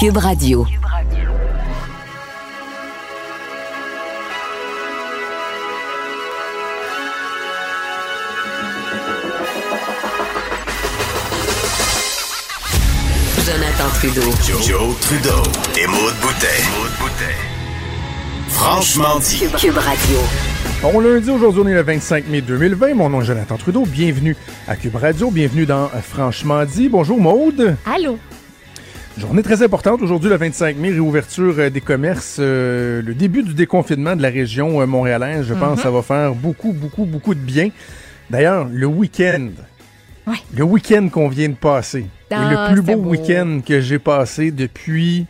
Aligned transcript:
Cube 0.00 0.16
Radio. 0.16 0.64
Jonathan 13.44 13.88
Trudeau. 13.92 14.22
Joe, 14.62 14.96
Trudeau 15.02 15.42
et 15.78 15.86
Maude 15.86 16.14
Boutet. 16.22 16.46
Franchement 18.48 19.18
dit. 19.18 19.44
Cube 19.58 19.76
Radio. 19.76 20.18
Bon 20.80 20.98
lundi, 21.00 21.30
aujourd'hui 21.30 21.60
on 21.62 21.68
est 21.68 21.74
le 21.74 21.82
25 21.82 22.26
mai 22.28 22.40
2020. 22.40 22.94
Mon 22.94 23.10
nom 23.10 23.20
est 23.20 23.26
Jonathan 23.26 23.58
Trudeau. 23.58 23.84
Bienvenue 23.84 24.34
à 24.66 24.76
Cube 24.76 24.96
Radio. 24.96 25.30
Bienvenue 25.30 25.66
dans 25.66 25.88
Franchement 25.88 26.64
dit. 26.64 26.88
Bonjour 26.88 27.20
Maude. 27.20 27.76
Allô? 27.84 28.18
Journée 29.20 29.42
très 29.42 29.62
importante 29.62 30.00
aujourd'hui, 30.02 30.30
le 30.30 30.36
25 30.36 30.76
mai, 30.78 30.90
réouverture 30.90 31.54
euh, 31.58 31.70
des 31.70 31.80
commerces, 31.82 32.38
euh, 32.40 33.02
le 33.02 33.14
début 33.14 33.42
du 33.42 33.52
déconfinement 33.54 34.16
de 34.16 34.22
la 34.22 34.30
région 34.30 34.80
euh, 34.80 34.86
montréalaise. 34.86 35.44
Je 35.46 35.52
pense 35.54 35.76
que 35.76 35.82
ça 35.82 35.90
va 35.90 36.00
faire 36.02 36.34
beaucoup, 36.34 36.72
beaucoup, 36.72 37.04
beaucoup 37.04 37.34
de 37.34 37.40
bien. 37.40 37.68
D'ailleurs, 38.30 38.66
le 38.72 38.86
week-end, 38.86 39.48
Ouais. 40.26 40.36
le 40.56 40.64
week-end 40.64 41.08
qu'on 41.10 41.28
vient 41.28 41.48
de 41.48 41.54
passer, 41.54 42.06
est 42.30 42.34
Ah, 42.34 42.68
le 42.70 42.72
plus 42.82 42.82
beau, 42.82 43.02
week-end 43.10 43.60
que 43.66 43.80
j'ai 43.80 43.98
passé 43.98 44.50
depuis, 44.52 45.26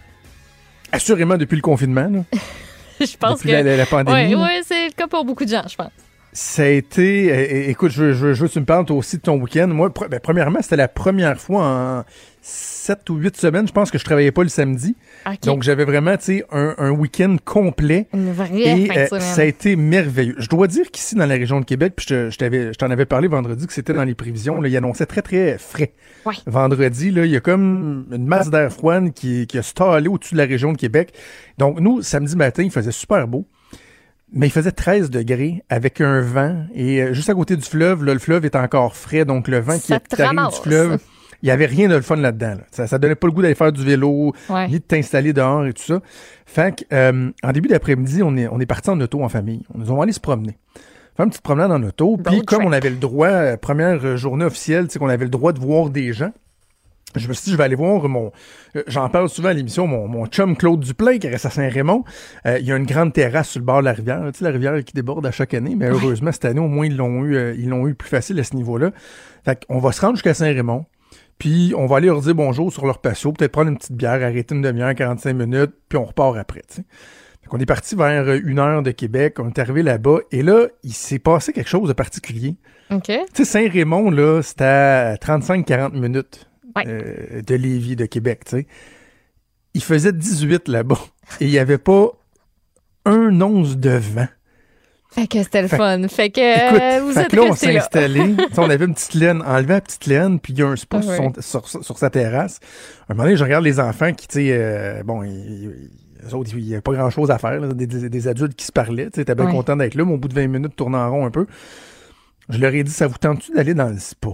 assurément 0.92 1.36
depuis 1.36 1.56
le 1.56 1.62
confinement, 1.62 2.08
là, 2.08 2.24
Je 3.00 3.16
pense 3.16 3.38
depuis 3.38 3.48
que. 3.48 3.54
la, 3.54 3.62
la- 3.62 3.76
la 3.76 3.86
pandémie. 3.86 4.34
Oui, 4.34 4.40
ouais, 4.42 4.60
c'est 4.64 4.86
le 4.86 4.92
cas 4.92 5.06
pour 5.08 5.24
beaucoup 5.24 5.44
de 5.44 5.50
gens, 5.50 5.64
je 5.68 5.74
pense. 5.76 5.90
Ça 6.32 6.62
a 6.62 6.66
été. 6.66 7.32
euh, 7.32 7.70
écoute, 7.70 7.90
je, 7.90 8.04
veux- 8.04 8.34
que 8.34 8.52
tu 8.52 8.60
me 8.60 8.64
parles 8.64 8.84
toi 8.84 8.96
aussi 8.96 9.16
de 9.16 9.22
ton 9.22 9.36
week-end. 9.40 9.66
Moi, 9.68 9.92
ben, 10.08 10.20
premièrement, 10.22 10.58
c'était 10.62 10.76
la 10.76 10.86
première 10.88 11.40
fois 11.40 11.64
en 11.64 12.04
sept 12.42 13.08
ou 13.10 13.16
huit 13.16 13.36
semaines, 13.36 13.66
je 13.68 13.72
pense 13.72 13.90
que 13.90 13.98
je 13.98 14.04
travaillais 14.04 14.32
pas 14.32 14.42
le 14.42 14.48
samedi. 14.48 14.96
Donc, 15.42 15.62
j'avais 15.62 15.84
vraiment, 15.84 16.16
tu 16.16 16.24
sais, 16.24 16.44
un, 16.50 16.74
un 16.78 16.90
week-end 16.90 17.36
complet. 17.44 18.08
Une 18.14 18.32
vraie 18.32 18.60
Et 18.60 18.86
fin 18.86 18.94
de 18.94 19.14
euh, 19.14 19.20
ça 19.20 19.42
a 19.42 19.44
été 19.44 19.76
merveilleux. 19.76 20.36
Je 20.38 20.48
dois 20.48 20.66
dire 20.66 20.90
qu'ici, 20.90 21.14
dans 21.14 21.26
la 21.26 21.34
région 21.34 21.60
de 21.60 21.64
Québec, 21.64 21.92
puis 21.96 22.06
je, 22.08 22.72
t'en 22.74 22.90
avais 22.90 23.06
parlé 23.06 23.28
vendredi, 23.28 23.66
que 23.66 23.72
c'était 23.72 23.92
dans 23.92 24.04
les 24.04 24.14
prévisions, 24.14 24.60
là, 24.60 24.68
il 24.68 24.76
annonçait 24.76 25.06
très, 25.06 25.22
très 25.22 25.58
frais. 25.58 25.92
Ouais. 26.24 26.34
Vendredi, 26.46 27.10
là, 27.10 27.24
il 27.24 27.30
y 27.30 27.36
a 27.36 27.40
comme 27.40 28.06
une 28.10 28.26
masse 28.26 28.50
d'air 28.50 28.72
froide 28.72 29.12
qui, 29.12 29.46
qui 29.46 29.58
a 29.58 29.62
stallé 29.62 30.08
au-dessus 30.08 30.34
de 30.34 30.38
la 30.38 30.46
région 30.46 30.72
de 30.72 30.78
Québec. 30.78 31.12
Donc, 31.58 31.80
nous, 31.80 32.02
samedi 32.02 32.36
matin, 32.36 32.62
il 32.62 32.70
faisait 32.70 32.92
super 32.92 33.28
beau. 33.28 33.46
Mais 34.32 34.46
il 34.46 34.50
faisait 34.50 34.70
13 34.70 35.10
degrés 35.10 35.64
avec 35.68 36.00
un 36.00 36.20
vent. 36.20 36.64
Et 36.72 37.02
euh, 37.02 37.12
juste 37.12 37.28
à 37.28 37.34
côté 37.34 37.56
du 37.56 37.64
fleuve, 37.64 38.04
là, 38.04 38.12
le 38.12 38.20
fleuve 38.20 38.44
est 38.44 38.54
encore 38.54 38.96
frais. 38.96 39.24
Donc, 39.24 39.48
le 39.48 39.58
vent 39.58 39.76
qui, 39.76 39.88
Ça 39.88 40.00
ramasse. 40.26 40.54
du 40.54 40.68
fleuve, 40.68 40.98
il 41.42 41.48
y 41.48 41.50
avait 41.50 41.66
rien 41.66 41.88
de 41.88 41.94
le 41.94 42.02
fun 42.02 42.16
là-dedans. 42.16 42.54
là. 42.56 42.60
Ça, 42.70 42.86
ça 42.86 42.98
donnait 42.98 43.14
pas 43.14 43.26
le 43.26 43.32
goût 43.32 43.42
d'aller 43.42 43.54
faire 43.54 43.72
du 43.72 43.84
vélo, 43.84 44.32
Ouais. 44.48 44.68
ni 44.68 44.74
de 44.74 44.84
t'installer 44.84 45.32
dehors 45.32 45.66
et 45.66 45.72
tout 45.72 45.82
ça. 45.82 46.00
Fait 46.46 46.74
que, 46.76 46.84
euh, 46.94 47.30
en 47.42 47.52
début 47.52 47.68
d'après-midi, 47.68 48.22
on 48.22 48.36
est, 48.36 48.48
on 48.48 48.60
est 48.60 48.66
parti 48.66 48.90
en 48.90 49.00
auto 49.00 49.22
en 49.22 49.28
famille. 49.28 49.62
On 49.74 49.78
nous 49.78 49.92
a 49.98 50.02
allé 50.02 50.12
se 50.12 50.20
promener. 50.20 50.58
Faire 51.16 51.24
une 51.24 51.30
petite 51.30 51.42
promenade 51.42 51.70
en 51.72 51.82
auto. 51.82 52.16
Puis, 52.16 52.42
comme 52.42 52.64
on 52.64 52.72
avait 52.72 52.90
le 52.90 52.96
droit, 52.96 53.28
euh, 53.28 53.56
première 53.56 54.04
euh, 54.04 54.16
journée 54.16 54.44
officielle, 54.44 54.90
sais, 54.90 54.98
qu'on 54.98 55.08
avait 55.08 55.24
le 55.24 55.30
droit 55.30 55.52
de 55.52 55.58
voir 55.60 55.90
des 55.90 56.12
gens. 56.12 56.32
Je 57.16 57.26
me 57.26 57.32
suis 57.32 57.46
dit, 57.46 57.50
je 57.50 57.56
vais 57.56 57.64
aller 57.64 57.74
voir 57.74 58.08
mon. 58.08 58.30
euh, 58.76 58.84
J'en 58.86 59.08
parle 59.08 59.28
souvent 59.28 59.48
à 59.48 59.52
l'émission, 59.52 59.88
mon, 59.88 60.06
mon 60.06 60.26
chum 60.26 60.56
Claude 60.56 60.78
Duplain, 60.78 61.18
qui 61.18 61.26
reste 61.26 61.44
à 61.44 61.50
Saint-Raymond. 61.50 62.04
Euh, 62.46 62.58
il 62.60 62.66
y 62.66 62.70
a 62.72 62.76
une 62.76 62.86
grande 62.86 63.12
terrasse 63.12 63.48
sur 63.48 63.58
le 63.58 63.64
bord 63.66 63.80
de 63.80 63.86
la 63.86 63.92
rivière. 63.92 64.22
Tu 64.32 64.38
sais, 64.38 64.44
la 64.44 64.52
rivière 64.52 64.84
qui 64.84 64.92
déborde 64.94 65.26
à 65.26 65.32
chaque 65.32 65.52
année. 65.52 65.74
Mais 65.76 65.86
heureusement, 65.88 66.30
cette 66.30 66.44
année, 66.44 66.60
au 66.60 66.68
moins, 66.68 66.86
ils 66.86 66.96
l'ont 66.96 67.24
eu, 67.24 67.34
euh, 67.34 67.54
ils 67.58 67.68
l'ont 67.68 67.88
eu 67.88 67.94
plus 67.96 68.08
facile 68.08 68.38
à 68.38 68.44
ce 68.44 68.54
niveau-là. 68.54 68.92
Fait 69.44 69.64
qu'on 69.66 69.80
va 69.80 69.90
se 69.90 70.00
rendre 70.00 70.14
jusqu'à 70.14 70.34
Saint-Raymond. 70.34 70.86
Puis 71.40 71.72
on 71.76 71.86
va 71.86 71.96
aller 71.96 72.06
leur 72.06 72.20
dire 72.20 72.34
bonjour 72.36 72.72
sur 72.72 72.86
leur 72.86 73.00
patio, 73.00 73.32
peut-être 73.32 73.50
prendre 73.50 73.70
une 73.70 73.78
petite 73.78 73.94
bière, 73.96 74.12
arrêter 74.22 74.54
une 74.54 74.62
demi-heure, 74.62 74.94
45 74.94 75.32
minutes, 75.32 75.72
puis 75.88 75.98
on 75.98 76.04
repart 76.04 76.36
après. 76.36 76.62
qu'on 77.48 77.58
est 77.58 77.66
parti 77.66 77.96
vers 77.96 78.28
euh, 78.28 78.38
une 78.44 78.60
heure 78.60 78.82
de 78.84 78.92
Québec, 78.92 79.38
on 79.40 79.48
est 79.48 79.58
arrivé 79.58 79.82
là-bas, 79.82 80.18
et 80.30 80.42
là, 80.42 80.66
il 80.84 80.92
s'est 80.92 81.18
passé 81.18 81.52
quelque 81.52 81.68
chose 81.68 81.88
de 81.88 81.94
particulier. 81.94 82.54
OK. 82.92 83.06
Tu 83.06 83.14
sais, 83.32 83.44
Saint-Raymond, 83.44 84.10
là, 84.10 84.40
c'était 84.42 84.64
à 84.64 85.16
35-40 85.16 85.98
minutes 85.98 86.46
Ouais. 86.76 86.84
euh, 86.86 87.42
de 87.42 87.54
Lévis, 87.56 87.96
de 87.96 88.06
Québec, 88.06 88.42
tu 88.44 88.58
sais. 88.58 88.66
Il 89.74 89.82
faisait 89.82 90.12
18 90.12 90.68
là-bas, 90.68 90.98
et 91.40 91.46
il 91.46 91.50
n'y 91.50 91.58
avait 91.58 91.78
pas 91.78 92.10
un 93.06 93.40
once 93.40 93.76
de 93.78 93.90
vent. 93.90 94.28
Fait 95.12 95.26
que 95.26 95.42
c'était 95.42 95.62
le 95.62 95.68
Fait- 95.68 95.76
fun. 95.76 96.06
Fait 96.08 96.30
que 96.30 96.40
Écoute, 96.40 96.80
euh, 96.82 97.00
vous 97.04 97.12
fait 97.12 97.20
êtes 97.22 97.28
que 97.28 97.36
là, 97.36 97.42
on 97.50 97.54
s'est 97.54 97.76
installé. 97.76 98.34
On 98.56 98.70
avait 98.70 98.84
une 98.84 98.94
petite 98.94 99.14
laine, 99.14 99.42
enlevé 99.42 99.74
la 99.74 99.80
petite 99.80 100.06
laine, 100.06 100.38
puis 100.38 100.52
il 100.52 100.58
y 100.60 100.62
a 100.62 100.68
un 100.68 100.76
spot 100.76 101.04
Ah 101.08 101.40
sur, 101.40 101.66
sur- 101.68 101.84
sur 101.84 101.98
sa 101.98 102.10
terrasse. 102.10 102.60
À 103.08 103.12
un 103.12 103.14
moment 103.14 103.24
donné, 103.24 103.36
je 103.36 103.42
regarde 103.44 103.64
les 103.64 103.80
enfants 103.80 104.12
qui, 104.12 104.28
tu 104.28 104.34
sais, 104.38 104.48
euh, 104.52 105.02
bon, 105.02 105.24
ils, 105.24 105.88
eux 106.28 106.34
autres, 106.34 106.50
il 106.54 106.64
n'y 106.64 106.76
a 106.76 106.80
pas 106.80 106.92
grand-chose 106.92 107.30
à 107.30 107.38
faire, 107.38 107.58
là, 107.60 107.68
des, 107.74 107.86
des- 107.86 108.08
des 108.08 108.28
adultes 108.28 108.54
qui 108.54 108.64
se 108.66 108.72
parlaient. 108.72 109.10
Tu 109.10 109.24
t'es 109.24 109.34
bien 109.34 109.46
Ouais. 109.46 109.50
content 109.52 109.74
d'être 109.76 109.94
là, 109.96 110.04
mais 110.04 110.12
au 110.12 110.18
bout 110.18 110.28
de 110.28 110.34
20 110.34 110.46
minutes, 110.46 110.76
tourner 110.76 110.98
en 110.98 111.10
rond 111.10 111.26
un 111.26 111.30
peu. 111.30 111.46
Je 112.48 112.58
leur 112.58 112.72
ai 112.74 112.84
dit, 112.84 112.92
ça 112.92 113.06
vous 113.08 113.18
tente-tu 113.18 113.52
d'aller 113.52 113.74
dans 113.74 113.88
le 113.88 113.98
spa? 113.98 114.28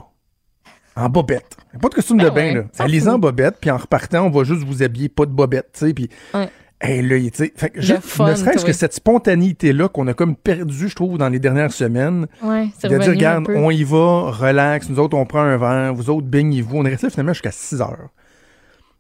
En 0.95 1.09
bobette. 1.11 1.57
Pas 1.81 1.89
de 1.91 1.95
costume 1.95 2.17
de 2.19 2.25
Ben 2.31 2.35
bain, 2.35 2.43
ouais, 2.49 2.55
là. 2.55 2.63
s'en 2.73 2.85
Allez-y 2.85 3.01
fout. 3.01 3.09
en 3.11 3.19
bobette, 3.19 3.57
puis 3.61 3.71
en 3.71 3.77
repartant, 3.77 4.27
on 4.27 4.31
va 4.31 4.45
juste 4.45 4.63
vous 4.65 4.83
habiller, 4.83 5.09
pas 5.11 5.27
de 5.27 5.31
bobette, 5.31 5.69
tu 5.75 5.87
sais, 5.87 5.95
puis... 5.95 6.09
Ouais. 6.35 6.49
Hey, 6.81 7.01
là, 7.01 7.19
tu 7.19 7.31
sais, 7.33 7.53
fait 7.57 7.71
que 7.71 7.77
Le 7.77 7.83
juste- 7.83 8.03
fun, 8.03 8.29
ne 8.31 8.35
serait-ce 8.35 8.65
que 8.65 8.73
cette 8.75 8.93
spontanéité-là 8.93 9.89
qu'on 9.89 10.07
a 10.09 10.15
comme 10.15 10.37
perdu, 10.37 10.89
je 10.89 10.95
trouve, 10.95 11.17
dans 11.17 11.31
les 11.31 11.39
dernières 11.39 11.73
semaines, 11.73 12.27
Ouais, 12.43 12.69
c'est 12.79 12.89
de 12.89 12.99
dire, 12.99 13.09
regarde, 13.09 13.47
on 13.49 13.71
y 13.71 13.83
va, 13.83 14.31
relax, 14.31 14.89
nous 14.91 14.99
autres, 14.99 15.17
on 15.17 15.25
prend 15.25 15.41
un 15.41 15.57
verre, 15.57 15.95
vous 15.95 16.11
autres, 16.11 16.27
baignez-vous. 16.27 16.77
On 16.77 16.85
est 16.85 16.91
resté 16.91 17.09
finalement 17.09 17.33
jusqu'à 17.33 17.51
6 17.51 17.81
heures. 17.81 18.11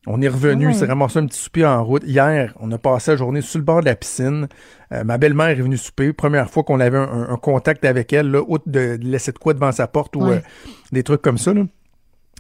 On 0.06 0.22
est 0.22 0.28
revenu, 0.28 0.68
Ouais. 0.68 0.72
s'est 0.72 0.86
ramassé 0.86 1.18
un 1.18 1.26
petit 1.26 1.38
souper 1.38 1.66
en 1.66 1.84
route. 1.84 2.04
Hier, 2.06 2.54
on 2.60 2.70
a 2.72 2.78
passé 2.78 3.10
la 3.10 3.16
journée 3.18 3.40
sur 3.42 3.58
le 3.58 3.64
bord 3.64 3.80
de 3.80 3.86
la 3.86 3.96
piscine. 3.96 4.46
Euh, 4.92 5.02
ma 5.04 5.18
belle-mère 5.18 5.48
est 5.48 5.54
venue 5.56 5.76
souper. 5.76 6.12
Première 6.12 6.48
fois 6.48 6.62
qu'on 6.62 6.78
avait 6.80 6.96
un, 6.96 7.02
un- 7.02 7.28
un 7.30 7.36
contact 7.36 7.84
avec 7.84 8.12
elle, 8.12 8.30
là, 8.30 8.40
outre 8.46 8.64
de, 8.68 8.96
de 8.96 9.04
laisser 9.04 9.32
de 9.32 9.38
quoi 9.38 9.52
devant 9.52 9.72
sa 9.72 9.86
porte 9.88 10.14
ou 10.16 10.24
Ouais. 10.24 10.36
euh, 10.36 10.70
des 10.92 11.02
trucs 11.02 11.22
comme 11.22 11.38
ça. 11.38 11.52
Là. 11.52 11.62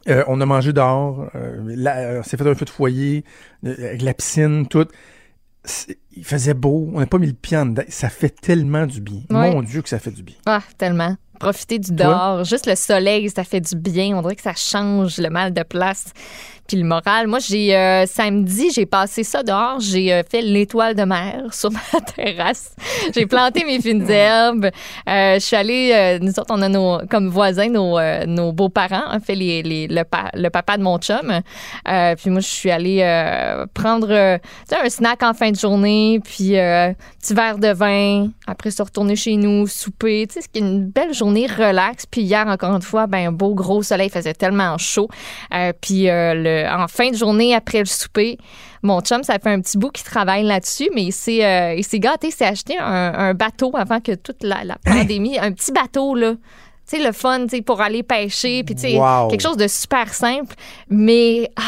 Euh, 0.08 0.22
on 0.28 0.40
a 0.40 0.46
mangé 0.46 0.72
dehors. 0.72 1.26
là, 1.34 2.20
on 2.20 2.22
s'est 2.22 2.36
fait 2.36 2.48
un 2.48 2.54
feu 2.54 2.64
de 2.64 2.70
foyer, 2.70 3.24
avec 3.66 4.00
la 4.02 4.14
piscine, 4.14 4.66
tout. 4.68 4.86
Il 6.16 6.24
faisait 6.24 6.54
beau. 6.54 6.90
On 6.94 7.00
n'a 7.00 7.06
pas 7.06 7.18
mis 7.18 7.26
le 7.26 7.32
pied 7.32 7.56
en 7.56 7.66
dedans. 7.66 7.82
Ça 7.88 8.08
fait 8.08 8.30
tellement 8.30 8.86
du 8.86 9.00
bien. 9.00 9.20
Ouais. 9.30 9.50
Mon 9.52 9.62
Dieu 9.62 9.82
que 9.82 9.88
ça 9.88 9.98
fait 9.98 10.10
du 10.10 10.22
bien. 10.22 10.36
Ah, 10.46 10.62
tellement. 10.78 11.16
Profiter 11.38 11.78
du 11.78 11.94
Toi? 11.94 12.06
dehors. 12.06 12.44
Juste 12.44 12.66
le 12.66 12.74
soleil, 12.74 13.28
ça 13.28 13.44
fait 13.44 13.60
du 13.60 13.76
bien. 13.76 14.16
On 14.16 14.22
dirait 14.22 14.36
que 14.36 14.42
ça 14.42 14.54
change 14.54 15.18
le 15.18 15.28
mal 15.28 15.52
de 15.52 15.62
place. 15.62 16.06
Puis 16.66 16.76
le 16.76 16.84
moral. 16.84 17.26
Moi, 17.26 17.38
j'ai 17.38 17.76
euh, 17.76 18.06
samedi, 18.06 18.70
j'ai 18.74 18.86
passé 18.86 19.22
ça 19.24 19.42
dehors. 19.42 19.80
J'ai 19.80 20.12
euh, 20.12 20.22
fait 20.28 20.42
l'étoile 20.42 20.94
de 20.94 21.02
mer 21.04 21.44
sur 21.52 21.70
ma 21.70 22.00
terrasse. 22.14 22.74
J'ai 23.14 23.26
planté 23.26 23.64
mes 23.64 23.80
fines 23.80 24.06
herbes. 24.10 24.70
Euh, 25.08 25.34
je 25.34 25.40
suis 25.40 25.56
allée, 25.56 26.18
nous 26.20 26.30
autres, 26.38 26.50
on 26.50 26.62
a 26.62 26.68
nos, 26.68 26.98
comme 27.10 27.28
voisins, 27.28 27.68
nos, 27.68 27.98
nos 28.26 28.52
beaux-parents, 28.52 29.04
on 29.12 29.20
fait 29.20 29.34
les, 29.34 29.62
les- 29.62 29.86
le, 29.88 30.02
pa- 30.04 30.30
le 30.34 30.48
papa 30.50 30.76
de 30.76 30.82
mon 30.82 30.98
chum. 30.98 31.40
Puis 31.84 32.30
moi, 32.30 32.40
je 32.40 32.46
suis 32.48 32.70
allée 32.70 33.02
prendre 33.74 34.12
un 34.12 34.88
snack 34.88 35.22
en 35.22 35.34
fin 35.34 35.50
de 35.50 35.56
journée, 35.56 36.20
puis 36.24 36.58
euh, 36.58 36.92
petit 37.20 37.34
verre 37.34 37.58
de 37.58 37.68
vin. 37.72 38.28
Après, 38.46 38.70
se 38.70 38.82
retourner 38.82 39.16
chez 39.16 39.36
nous, 39.36 39.66
souper. 39.66 40.26
Tu 40.28 40.34
sais, 40.40 40.48
c'est 40.52 40.60
une 40.60 40.86
belle 40.86 41.12
journée 41.14 41.46
relax. 41.46 42.06
Puis 42.06 42.22
hier, 42.22 42.46
encore 42.46 42.74
une 42.74 42.82
fois, 42.82 43.06
ben, 43.06 43.28
un 43.28 43.32
beau 43.32 43.54
gros 43.54 43.82
soleil, 43.82 44.08
il 44.08 44.12
faisait 44.12 44.34
tellement 44.34 44.76
chaud. 44.78 45.08
Puis 45.80 46.08
euh, 46.64 46.70
en 46.84 46.88
fin 46.88 47.10
de 47.10 47.16
journée, 47.16 47.54
après 47.54 47.80
le 47.80 47.84
souper, 47.86 48.38
mon 48.82 49.00
chum, 49.00 49.22
ça 49.22 49.38
fait 49.38 49.50
un 49.50 49.60
petit 49.60 49.78
bout 49.78 49.90
qu'il 49.90 50.04
travaille 50.04 50.44
là-dessus, 50.44 50.88
mais 50.94 51.04
il 51.04 51.12
s'est, 51.12 51.44
euh, 51.44 51.74
il 51.74 51.84
s'est 51.84 51.98
gâté, 51.98 52.28
il 52.28 52.32
s'est 52.32 52.46
acheté 52.46 52.78
un, 52.78 53.12
un 53.14 53.34
bateau 53.34 53.72
avant 53.74 54.00
que 54.00 54.14
toute 54.14 54.42
la, 54.42 54.64
la 54.64 54.76
pandémie, 54.84 55.38
un 55.38 55.52
petit 55.52 55.72
bateau, 55.72 56.14
là. 56.14 56.34
Tu 56.88 56.98
sais, 56.98 57.04
le 57.04 57.12
fun, 57.12 57.44
tu 57.44 57.56
sais, 57.56 57.62
pour 57.62 57.80
aller 57.80 58.04
pêcher, 58.04 58.62
puis 58.62 58.76
tu 58.76 58.82
sais, 58.82 58.96
Wow. 58.96 59.26
quelque 59.28 59.40
chose 59.40 59.56
de 59.56 59.66
super 59.66 60.14
simple, 60.14 60.54
mais 60.88 61.50
ah, 61.56 61.62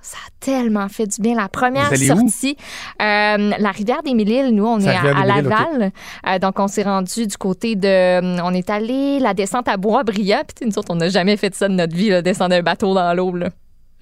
ça 0.00 0.16
a 0.24 0.30
tellement 0.38 0.88
fait 0.88 1.06
du 1.06 1.20
bien. 1.20 1.34
La 1.34 1.48
première 1.48 1.94
sortie, 1.96 2.56
euh, 3.02 3.50
la 3.58 3.70
rivière 3.72 4.02
des 4.04 4.14
Mille-Îles, 4.14 4.54
nous, 4.54 4.64
on 4.66 4.78
est 4.78 4.88
à, 4.88 5.26
Laval. 5.26 5.90
Euh, 6.26 6.38
donc, 6.38 6.58
on 6.60 6.68
s'est 6.68 6.84
rendu 6.84 7.26
du 7.26 7.36
côté 7.36 7.74
de. 7.74 8.40
On 8.42 8.54
est 8.54 8.70
allé 8.70 9.18
la 9.18 9.34
descente 9.34 9.68
à 9.68 9.76
Bois-Brillant. 9.76 10.42
Puis, 10.46 10.54
tu 10.54 10.58
sais, 10.60 10.66
nous 10.66 10.78
autres, 10.78 10.92
on 10.92 10.96
n'a 10.96 11.08
jamais 11.08 11.36
fait 11.36 11.54
ça 11.54 11.68
de 11.68 11.74
notre 11.74 11.94
vie, 11.96 12.08
là, 12.10 12.22
descendre 12.22 12.54
un 12.54 12.62
bateau 12.62 12.94
dans 12.94 13.12
l'eau. 13.12 13.34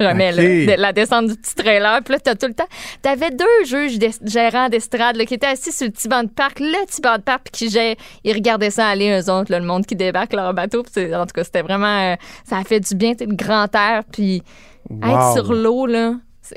Jamais, 0.00 0.32
là. 0.32 0.42
De- 0.42 0.80
La 0.80 0.92
descente 0.92 1.26
du 1.28 1.34
petit 1.36 1.54
trailer. 1.54 2.00
Puis 2.04 2.14
là, 2.14 2.20
t'as 2.20 2.34
tout 2.34 2.46
le 2.46 2.54
temps. 2.54 2.68
T'avais 3.02 3.30
deux 3.30 3.64
juges 3.64 3.98
d'es- 3.98 4.10
gérants 4.24 4.68
d'estrade 4.68 5.16
là, 5.16 5.24
qui 5.24 5.34
étaient 5.34 5.46
assis 5.46 5.72
sur 5.72 5.86
le 5.86 5.92
petit 5.92 6.08
banc 6.08 6.22
de 6.22 6.28
parc, 6.28 6.60
le 6.60 6.86
petit 6.86 7.00
banc 7.00 7.16
de 7.16 7.22
parc, 7.22 7.48
puis 7.52 7.68
qui 7.68 7.68
gè- 7.76 7.96
ils 8.24 8.32
regardaient 8.32 8.70
ça 8.70 8.86
aller, 8.88 9.10
eux 9.10 9.30
autres, 9.32 9.50
là, 9.50 9.58
le 9.58 9.66
monde 9.66 9.86
qui 9.86 9.96
débarque 9.96 10.32
leur 10.32 10.54
bateau. 10.54 10.82
Puis 10.82 10.92
c'est- 10.94 11.14
en 11.14 11.26
tout 11.26 11.32
cas, 11.34 11.44
c'était 11.44 11.62
vraiment. 11.62 12.12
euh, 12.12 12.16
ça 12.44 12.58
a 12.58 12.64
fait 12.64 12.80
du 12.80 12.94
bien, 12.94 13.14
le 13.18 13.34
grand 13.34 13.74
air, 13.74 14.02
puis 14.12 14.42
Wow. 14.90 15.08
être 15.08 15.32
sur 15.34 15.52
l'eau, 15.52 15.86
là. 15.86 16.14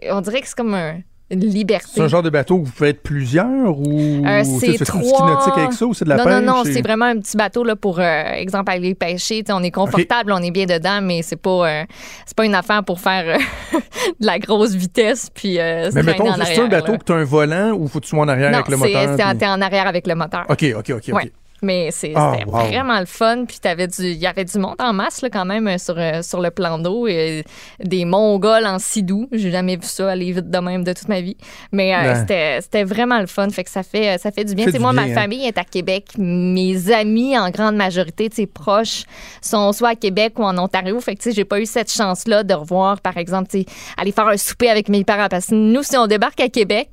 On 0.10 0.22
dirait 0.22 0.42
que 0.42 0.48
c'est 0.48 0.56
comme 0.56 0.74
un- 0.74 1.00
liberté. 1.36 1.88
C'est 1.96 2.02
un 2.02 2.08
genre 2.08 2.22
de 2.24 2.30
bateau 2.30 2.56
où 2.56 2.66
vous 2.66 2.72
pouvez 2.72 2.90
être 2.90 3.02
plusieurs 3.04 3.80
ou 3.80 4.24
Euh, 4.26 4.44
c'est 4.60 4.84
trois... 4.84 5.02
ski 5.02 5.24
nautique 5.24 5.58
avec 5.58 5.74
ça 5.74 5.86
ou 5.86 5.94
c'est 5.94 6.06
de 6.06 6.10
la 6.10 6.18
non, 6.18 6.24
pêche? 6.26 6.34
Non, 6.34 6.42
non, 6.58 6.64
et- 6.64 6.74
c'est 6.74 6.82
vraiment 6.82 7.06
un 7.06 7.20
petit 7.20 7.38
bateau 7.38 7.64
là, 7.64 7.76
pour, 7.76 8.00
euh, 8.00 8.24
exemple, 8.34 8.72
aller 8.72 8.96
pêcher. 8.96 9.44
On 9.50 9.64
est 9.64 9.72
confortable, 9.72 10.32
on 10.34 10.42
est 10.42 10.52
bien 10.52 10.66
dedans, 10.66 11.00
mais 11.02 11.22
c'est 11.22 11.36
pas, 11.36 11.70
euh, 11.70 11.84
c'est 12.26 12.36
pas 12.36 12.46
une 12.46 12.56
affaire 12.56 12.84
pour 12.84 13.00
faire 13.00 13.38
euh, 13.38 13.78
de 14.20 14.26
la 14.26 14.40
grosse 14.40 14.74
vitesse 14.74 15.30
puis 15.34 15.56
se 15.56 15.94
Mais 15.94 16.04
mettons, 16.04 16.34
c'est 16.44 16.60
un 16.60 16.68
bateau 16.68 16.92
là. 16.94 16.98
que 16.98 17.04
tu 17.06 17.12
as 17.12 17.16
un 17.16 17.24
volant 17.24 17.72
ou 17.72 17.88
faut 17.88 18.00
que 18.00 18.06
tu 18.06 18.10
sois 18.10 18.20
en 18.24 18.28
arrière 18.28 18.50
Non, 18.52 18.58
avec 18.60 18.70
le 18.70 18.78
moteur? 18.78 19.16
c'est- 19.18 19.24
puis- 19.24 19.38
t'es 19.38 19.48
en 19.48 19.62
arrière 19.62 19.88
avec 19.88 20.08
le 20.08 20.16
moteur. 20.16 20.46
OK, 20.50 20.66
OK, 20.78 20.90
OK, 20.92 21.04
OK. 21.10 21.14
Ouais. 21.16 21.32
Mais 21.62 21.92
c'est- 21.92 22.08
c'était 22.08 22.16
Ah, 22.18 22.38
wow. 22.48 22.66
vraiment 22.68 23.00
le 23.00 23.06
fun. 23.06 23.46
Puis 23.48 23.60
t'avais 23.60 23.88
du, 23.88 24.02
il 24.04 24.18
y 24.18 24.26
avait 24.28 24.46
du 24.46 24.58
monde 24.58 24.76
en 24.80 24.94
masse 24.94 25.22
là, 25.22 25.30
quand 25.30 25.46
même 25.46 25.68
euh, 25.68 25.78
sur, 25.78 25.96
euh, 25.98 26.22
sur 26.24 26.42
le 26.42 26.50
plan 26.52 26.80
d'eau. 26.80 27.08
et 27.08 27.44
Des 27.80 28.04
Mongols 28.06 28.66
en 28.66 28.80
sidou. 28.80 29.28
J'ai 29.32 29.52
jamais 29.52 29.76
vu 29.76 29.86
ça 29.86 30.10
aller 30.12 30.32
vite 30.32 30.50
de 30.50 30.58
même 30.58 30.84
de 30.84 30.94
toute 30.94 31.08
ma 31.08 31.22
vie. 31.22 31.38
Mais 31.72 31.94
euh, 31.96 32.16
c'était, 32.20 32.60
c'était 32.62 32.84
vraiment 32.84 33.20
le 33.20 33.28
fun. 33.28 33.50
Fait 33.50 33.64
que 33.64 33.70
ça 33.70 33.84
fait, 33.84 34.18
ça 34.18 34.32
fait 34.32 34.44
du 34.44 34.56
bien. 34.56 34.66
Du 34.66 34.80
moi, 34.80 34.92
bien, 34.94 35.06
ma 35.06 35.12
hein. 35.12 35.14
famille 35.14 35.46
est 35.46 35.58
à 35.58 35.64
Québec. 35.64 36.06
Mes 36.18 36.92
amis, 36.92 37.38
en 37.38 37.50
grande 37.50 37.76
majorité, 37.76 38.30
sais, 38.32 38.48
proches, 38.48 39.04
sont 39.42 39.72
soit 39.74 39.90
à 39.90 39.96
Québec 39.96 40.40
ou 40.40 40.44
en 40.44 40.58
Ontario. 40.58 41.00
Fait 41.00 41.16
que 41.16 41.32
j'ai 41.32 41.46
pas 41.46 41.60
eu 41.60 41.66
cette 41.66 41.92
chance-là 41.92 42.44
de 42.44 42.54
revoir, 42.54 43.02
par 43.02 43.18
exemple, 43.18 43.50
aller 43.98 44.12
faire 44.12 44.28
un 44.28 44.38
souper 44.38 44.70
avec 44.70 44.90
mes 44.90 45.04
parents. 45.04 45.28
Parce 45.30 45.48
que 45.48 45.56
nous, 45.56 45.84
si 45.84 45.96
on 45.98 46.08
débarque 46.08 46.40
à 46.40 46.50
Québec, 46.50 46.90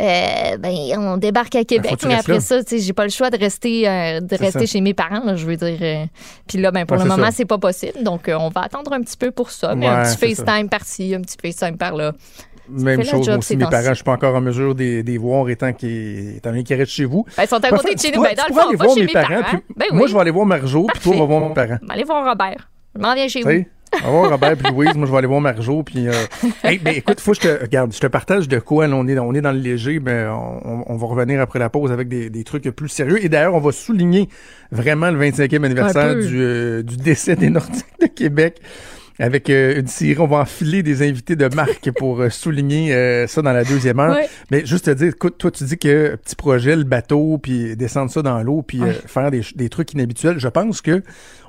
euh, 0.00 0.56
ben, 0.58 0.72
on 0.98 1.16
débarque 1.16 1.54
à 1.56 1.64
Québec, 1.64 1.92
que 1.92 1.96
tu 2.00 2.06
mais 2.08 2.14
après 2.14 2.34
là. 2.34 2.40
ça, 2.40 2.62
tu 2.64 2.70
sais, 2.70 2.78
j'ai 2.78 2.92
pas 2.92 3.04
le 3.04 3.10
choix 3.10 3.28
de 3.30 3.36
rester, 3.38 3.88
euh, 3.88 4.20
de 4.20 4.36
rester 4.36 4.60
ça. 4.60 4.66
chez 4.66 4.80
mes 4.80 4.94
parents, 4.94 5.22
là, 5.24 5.36
je 5.36 5.44
veux 5.46 5.56
dire. 5.56 5.78
euh, 5.80 6.04
Puis 6.48 6.58
là, 6.58 6.70
ben, 6.70 6.86
pour 6.86 6.96
Ouais, 6.96 7.02
le 7.04 7.08
moment, 7.08 7.28
c'est 7.32 7.44
pas 7.44 7.58
possible. 7.58 8.02
Donc, 8.02 8.28
euh, 8.28 8.36
on 8.40 8.48
va 8.48 8.62
attendre 8.62 8.92
un 8.92 9.00
petit 9.02 9.16
peu 9.16 9.30
pour 9.30 9.50
ça. 9.50 9.74
Mais 9.74 9.86
un 9.86 10.02
petit. 10.04 10.16
FaceTime 10.34 10.68
par-ci, 10.68 11.14
un 11.14 11.20
petit 11.20 11.36
FaceTime 11.40 11.76
par-là. 11.76 12.12
Même 12.68 13.02
chose, 13.02 13.24
job 13.24 13.28
moi 13.30 13.38
aussi, 13.38 13.56
mes 13.56 13.64
parents, 13.66 13.88
je 13.88 13.94
suis 13.94 14.04
pas 14.04 14.12
encore 14.12 14.34
en 14.36 14.40
mesure 14.40 14.76
de 14.76 15.02
les- 15.04 15.18
voir 15.18 15.48
étant 15.48 15.72
qu'ils 15.72 16.36
étant 16.36 16.50
donné 16.50 16.62
qu'ils 16.62 16.76
restent 16.76 16.92
chez 16.92 17.04
vous. 17.04 17.24
Ben, 17.36 17.42
ils 17.42 17.48
sont 17.48 17.56
à 17.64 17.68
côté 17.70 17.94
de 17.96 18.00
chez 18.00 18.12
nous. 18.12 18.22
Ben, 18.22 18.34
dans 18.36 18.44
le 18.48 18.54
fond, 18.54 18.68
aller 18.68 18.76
va 18.76 18.94
chez 18.94 19.00
mes 19.06 19.12
parents, 19.12 19.58
Ben 19.76 19.86
moi, 19.92 20.06
je 20.06 20.14
vais 20.14 20.20
aller 20.20 20.30
voir 20.30 20.46
Marjo, 20.46 20.86
puis 20.92 21.00
toi, 21.02 21.16
on 21.16 21.18
va 21.18 21.24
voir 21.24 21.48
mes 21.48 21.54
parents. 21.54 21.78
Ben, 21.82 21.90
Allez 21.94 22.04
voir 22.04 22.24
Robert. 22.24 22.70
Je 22.94 23.00
m'en 23.00 23.14
viens 23.14 23.26
chez 23.28 23.42
vous. 23.42 23.64
Sais, 23.98 24.04
on 24.04 24.12
va 24.12 24.18
voir 24.18 24.30
Robert 24.30 24.56
puis 24.56 24.72
Louise, 24.72 24.94
moi 24.94 25.06
je 25.06 25.12
vais 25.12 25.18
aller 25.18 25.26
voir 25.26 25.40
Marjo 25.40 25.82
puis 25.82 26.08
euh... 26.08 26.12
hey, 26.64 26.78
ben, 26.78 26.94
écoute, 26.94 27.20
faut 27.20 27.32
que 27.32 27.38
je 27.42 27.48
te 27.48 27.62
regarde, 27.62 27.92
je 27.92 28.00
te 28.00 28.06
partage 28.06 28.48
de 28.48 28.58
quoi 28.58 28.86
là, 28.86 28.96
on 28.96 29.06
est 29.06 29.18
on 29.18 29.34
est 29.34 29.40
dans 29.40 29.52
le 29.52 29.58
léger, 29.58 30.00
mais 30.00 30.26
on, 30.26 30.90
on 30.90 30.96
va 30.96 31.06
revenir 31.06 31.40
après 31.40 31.58
la 31.58 31.70
pause 31.70 31.92
avec 31.92 32.08
des, 32.08 32.30
des 32.30 32.44
trucs 32.44 32.70
plus 32.70 32.88
sérieux 32.88 33.24
et 33.24 33.28
d'ailleurs, 33.28 33.54
on 33.54 33.60
va 33.60 33.72
souligner 33.72 34.28
vraiment 34.70 35.10
le 35.10 35.18
25e 35.18 35.64
anniversaire 35.64 36.14
du, 36.14 36.40
euh, 36.40 36.82
du 36.82 36.96
décès 36.96 37.36
des 37.36 37.50
Nordiques 37.50 37.84
de 38.00 38.06
Québec. 38.06 38.60
Avec 39.18 39.50
euh, 39.50 39.78
une 39.78 39.86
série, 39.86 40.18
on 40.18 40.26
va 40.26 40.38
enfiler 40.38 40.82
des 40.82 41.06
invités 41.06 41.36
de 41.36 41.54
marque 41.54 41.90
pour 41.98 42.22
euh, 42.22 42.30
souligner 42.30 42.94
euh, 42.94 43.26
ça 43.26 43.42
dans 43.42 43.52
la 43.52 43.64
deuxième 43.64 44.00
heure. 44.00 44.16
Mais 44.50 44.64
juste 44.64 44.86
te 44.86 44.90
dire, 44.92 45.08
écoute, 45.08 45.36
toi, 45.36 45.50
tu 45.50 45.64
dis 45.64 45.76
que 45.76 46.16
petit 46.16 46.34
projet, 46.34 46.74
le 46.74 46.84
bateau, 46.84 47.36
puis 47.36 47.76
descendre 47.76 48.10
ça 48.10 48.22
dans 48.22 48.42
l'eau, 48.42 48.62
puis 48.62 48.80
euh, 48.80 48.94
faire 49.06 49.30
des, 49.30 49.42
des 49.54 49.68
trucs 49.68 49.92
inhabituels. 49.92 50.38
Je 50.38 50.48
pense 50.48 50.80
que 50.80 51.02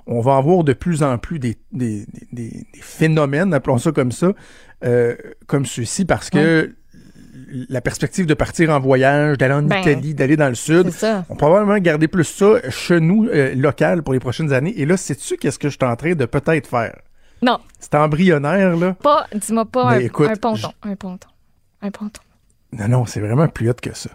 on 0.08 0.22
va 0.22 0.38
avoir 0.38 0.64
de 0.64 0.74
plus 0.74 1.04
en 1.04 1.18
plus 1.18 1.40
des, 1.40 1.58
des, 1.72 2.06
des, 2.32 2.66
des 2.74 2.82
phénomènes, 2.82 3.54
appelons 3.54 3.78
ça 3.78 3.92
comme 3.92 4.12
ça, 4.12 4.34
euh, 4.84 5.16
comme 5.48 5.66
ceux-ci, 5.66 6.06
parce 6.06 6.30
que 6.30 6.76
la 7.70 7.82
perspective 7.82 8.26
de 8.26 8.34
partir 8.34 8.70
en 8.70 8.80
voyage, 8.80 9.38
d'aller 9.38 9.54
en 9.54 9.64
Ben, 9.64 9.82
Italie, 9.82 10.14
d'aller 10.14 10.38
dans 10.38 10.50
le 10.50 10.56
sud, 10.56 10.90
ça. 10.92 11.26
on 11.30 11.34
va 11.34 11.38
probablement 11.38 11.78
garder 11.80 12.08
plus 12.08 12.24
ça 12.24 12.70
chez 12.70 13.00
nous, 13.00 13.28
euh, 13.28 13.54
local, 13.56 14.04
pour 14.04 14.14
les 14.14 14.20
prochaines 14.20 14.54
années. 14.54 14.74
Et 14.80 14.86
là, 14.86 14.98
sais-tu 14.98 15.38
qu'est-ce 15.38 15.60
que 15.60 15.70
je 15.70 15.78
suis 15.80 15.86
en 15.86 15.96
train 15.96 16.14
de 16.14 16.26
peut-être 16.26 16.68
faire? 16.68 16.98
Non, 17.42 17.60
C'est 17.80 17.96
embryonnaire, 17.96 18.76
là. 18.78 18.94
pas, 18.94 19.26
dis-moi 19.34 19.66
pas 19.66 19.92
un, 19.94 20.00
écoute, 20.00 20.30
un 20.30 20.36
ponton. 20.36 20.72
Un 20.84 20.96
ponton. 20.96 21.28
Un 21.82 21.90
ponton. 21.92 22.22
Non, 22.74 22.88
non, 22.88 23.06
c'est 23.06 23.20
vraiment 23.20 23.48
plus 23.48 23.70
hot 23.70 23.74
que 23.82 23.96
ça. 23.96 24.12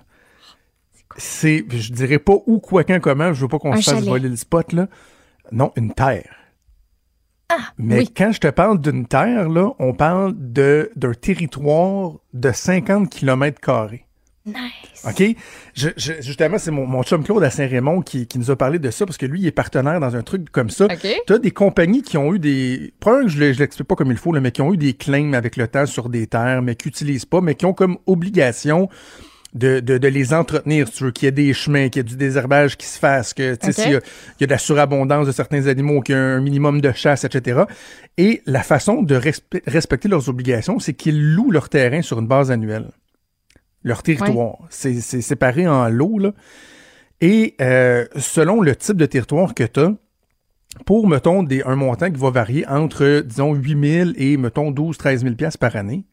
C'est, 1.16 1.64
je 1.68 1.92
dirais 1.92 2.18
pas 2.18 2.34
où, 2.46 2.58
quoi, 2.60 2.84
quand, 2.84 3.00
comment, 3.00 3.32
je 3.32 3.40
veux 3.40 3.48
pas 3.48 3.58
qu'on 3.58 3.74
se 3.76 3.90
fasse 3.90 4.04
voler 4.04 4.28
le 4.28 4.36
spot, 4.36 4.72
là. 4.72 4.86
Non, 5.52 5.72
une 5.76 5.92
terre. 5.92 6.34
Mais 7.78 7.98
oui. 7.98 8.12
quand 8.14 8.32
je 8.32 8.40
te 8.40 8.48
parle 8.48 8.80
d'une 8.80 9.06
terre, 9.06 9.48
là, 9.48 9.70
on 9.78 9.94
parle 9.94 10.34
de, 10.36 10.90
d'un 10.96 11.14
territoire 11.14 12.14
de 12.34 12.50
50 12.52 13.08
km 13.08 13.60
carrés. 13.60 14.04
Nice. 14.44 15.04
OK? 15.04 15.36
Je- 15.74 15.88
je- 15.96 16.20
justement, 16.22 16.58
c'est 16.58 16.70
mon, 16.70 16.86
mon 16.86 17.02
chum 17.02 17.24
Claude 17.24 17.42
à 17.42 17.50
Saint-Raymond 17.50 18.02
qui, 18.02 18.26
qui 18.26 18.38
nous 18.38 18.50
a 18.50 18.56
parlé 18.56 18.78
de 18.78 18.90
ça 18.90 19.04
parce 19.06 19.16
que 19.16 19.26
lui, 19.26 19.40
il 19.40 19.46
est 19.46 19.52
partenaire 19.52 19.98
dans 20.00 20.14
un 20.16 20.22
truc 20.22 20.50
comme 20.50 20.70
ça. 20.70 20.84
OK. 20.86 21.06
Tu 21.26 21.32
as 21.32 21.38
des 21.38 21.50
compagnies 21.50 22.02
qui 22.02 22.16
ont 22.16 22.32
eu 22.34 22.38
des. 22.38 22.92
Probablement 23.00 23.28
que 23.28 23.32
je 23.34 23.42
ne 23.44 23.52
l'explique 23.52 23.88
pas 23.88 23.94
comme 23.96 24.10
il 24.12 24.16
faut, 24.16 24.32
là, 24.32 24.40
mais 24.40 24.52
qui 24.52 24.62
ont 24.62 24.72
eu 24.72 24.76
des 24.76 24.94
claims 24.94 25.32
avec 25.34 25.56
le 25.56 25.66
temps 25.68 25.86
sur 25.86 26.08
des 26.08 26.26
terres, 26.26 26.62
mais 26.62 26.74
qui 26.76 26.88
n'utilisent 26.88 27.24
pas, 27.26 27.40
mais 27.40 27.54
qui 27.54 27.66
ont 27.66 27.72
comme 27.74 27.96
obligation 28.06 28.88
de, 29.56 29.80
de, 29.80 29.98
de 29.98 30.08
les 30.08 30.34
entretenir, 30.34 30.86
si 30.88 30.94
tu 30.94 31.04
veux, 31.04 31.10
qu'il 31.10 31.26
y 31.26 31.28
ait 31.28 31.32
des 31.32 31.52
chemins, 31.54 31.88
qu'il 31.88 32.00
y 32.00 32.00
ait 32.00 32.04
du 32.08 32.16
désherbage 32.16 32.76
qui 32.76 32.86
se 32.86 32.98
fasse, 32.98 33.34
que 33.34 33.54
tu 33.54 33.72
sais, 33.72 33.80
OK. 33.80 33.84
s'il 33.86 33.92
y 33.92 34.42
y 34.42 34.44
a 34.44 34.46
de 34.46 34.50
la 34.52 34.58
surabondance 34.58 35.26
de 35.26 35.32
certains 35.32 35.66
animaux, 35.66 36.00
qu'il 36.00 36.14
y 36.14 36.18
a 36.18 36.20
un 36.20 36.40
minimum 36.40 36.80
de 36.80 36.92
chasse, 36.92 37.24
etc. 37.24 37.62
Et 38.18 38.42
la 38.46 38.62
façon 38.62 39.02
de 39.02 39.16
respe- 39.16 39.62
respecter 39.66 40.08
leurs 40.08 40.28
obligations, 40.28 40.78
c'est 40.78 40.94
qu'ils 40.94 41.34
louent 41.34 41.50
leur 41.50 41.68
terrain 41.68 42.02
sur 42.02 42.18
une 42.18 42.26
base 42.28 42.50
annuelle. 42.50 42.90
Leur 43.82 44.02
territoire. 44.02 44.58
C'est 44.68 45.00
c'est 45.00 45.20
séparé 45.20 45.66
en 45.68 45.88
lots, 45.88 46.18
là. 46.18 46.32
Et 47.20 47.54
euh, 47.60 48.04
selon 48.16 48.60
le 48.60 48.76
type 48.76 48.96
de 48.96 49.06
territoire 49.06 49.54
que 49.54 49.64
tu 49.64 49.80
as, 49.80 49.94
pour, 50.84 51.08
mettons, 51.08 51.42
des, 51.42 51.62
un 51.62 51.76
montant 51.76 52.10
qui 52.10 52.20
va 52.20 52.30
varier 52.30 52.66
entre, 52.68 53.20
disons, 53.20 53.54
8 53.54 53.88
000 54.04 54.10
et, 54.16 54.36
mettons, 54.36 54.70
12 54.70 54.98
13 54.98 55.22
000 55.22 55.34
piastres 55.34 55.58
par 55.58 55.74
année, 55.76 56.04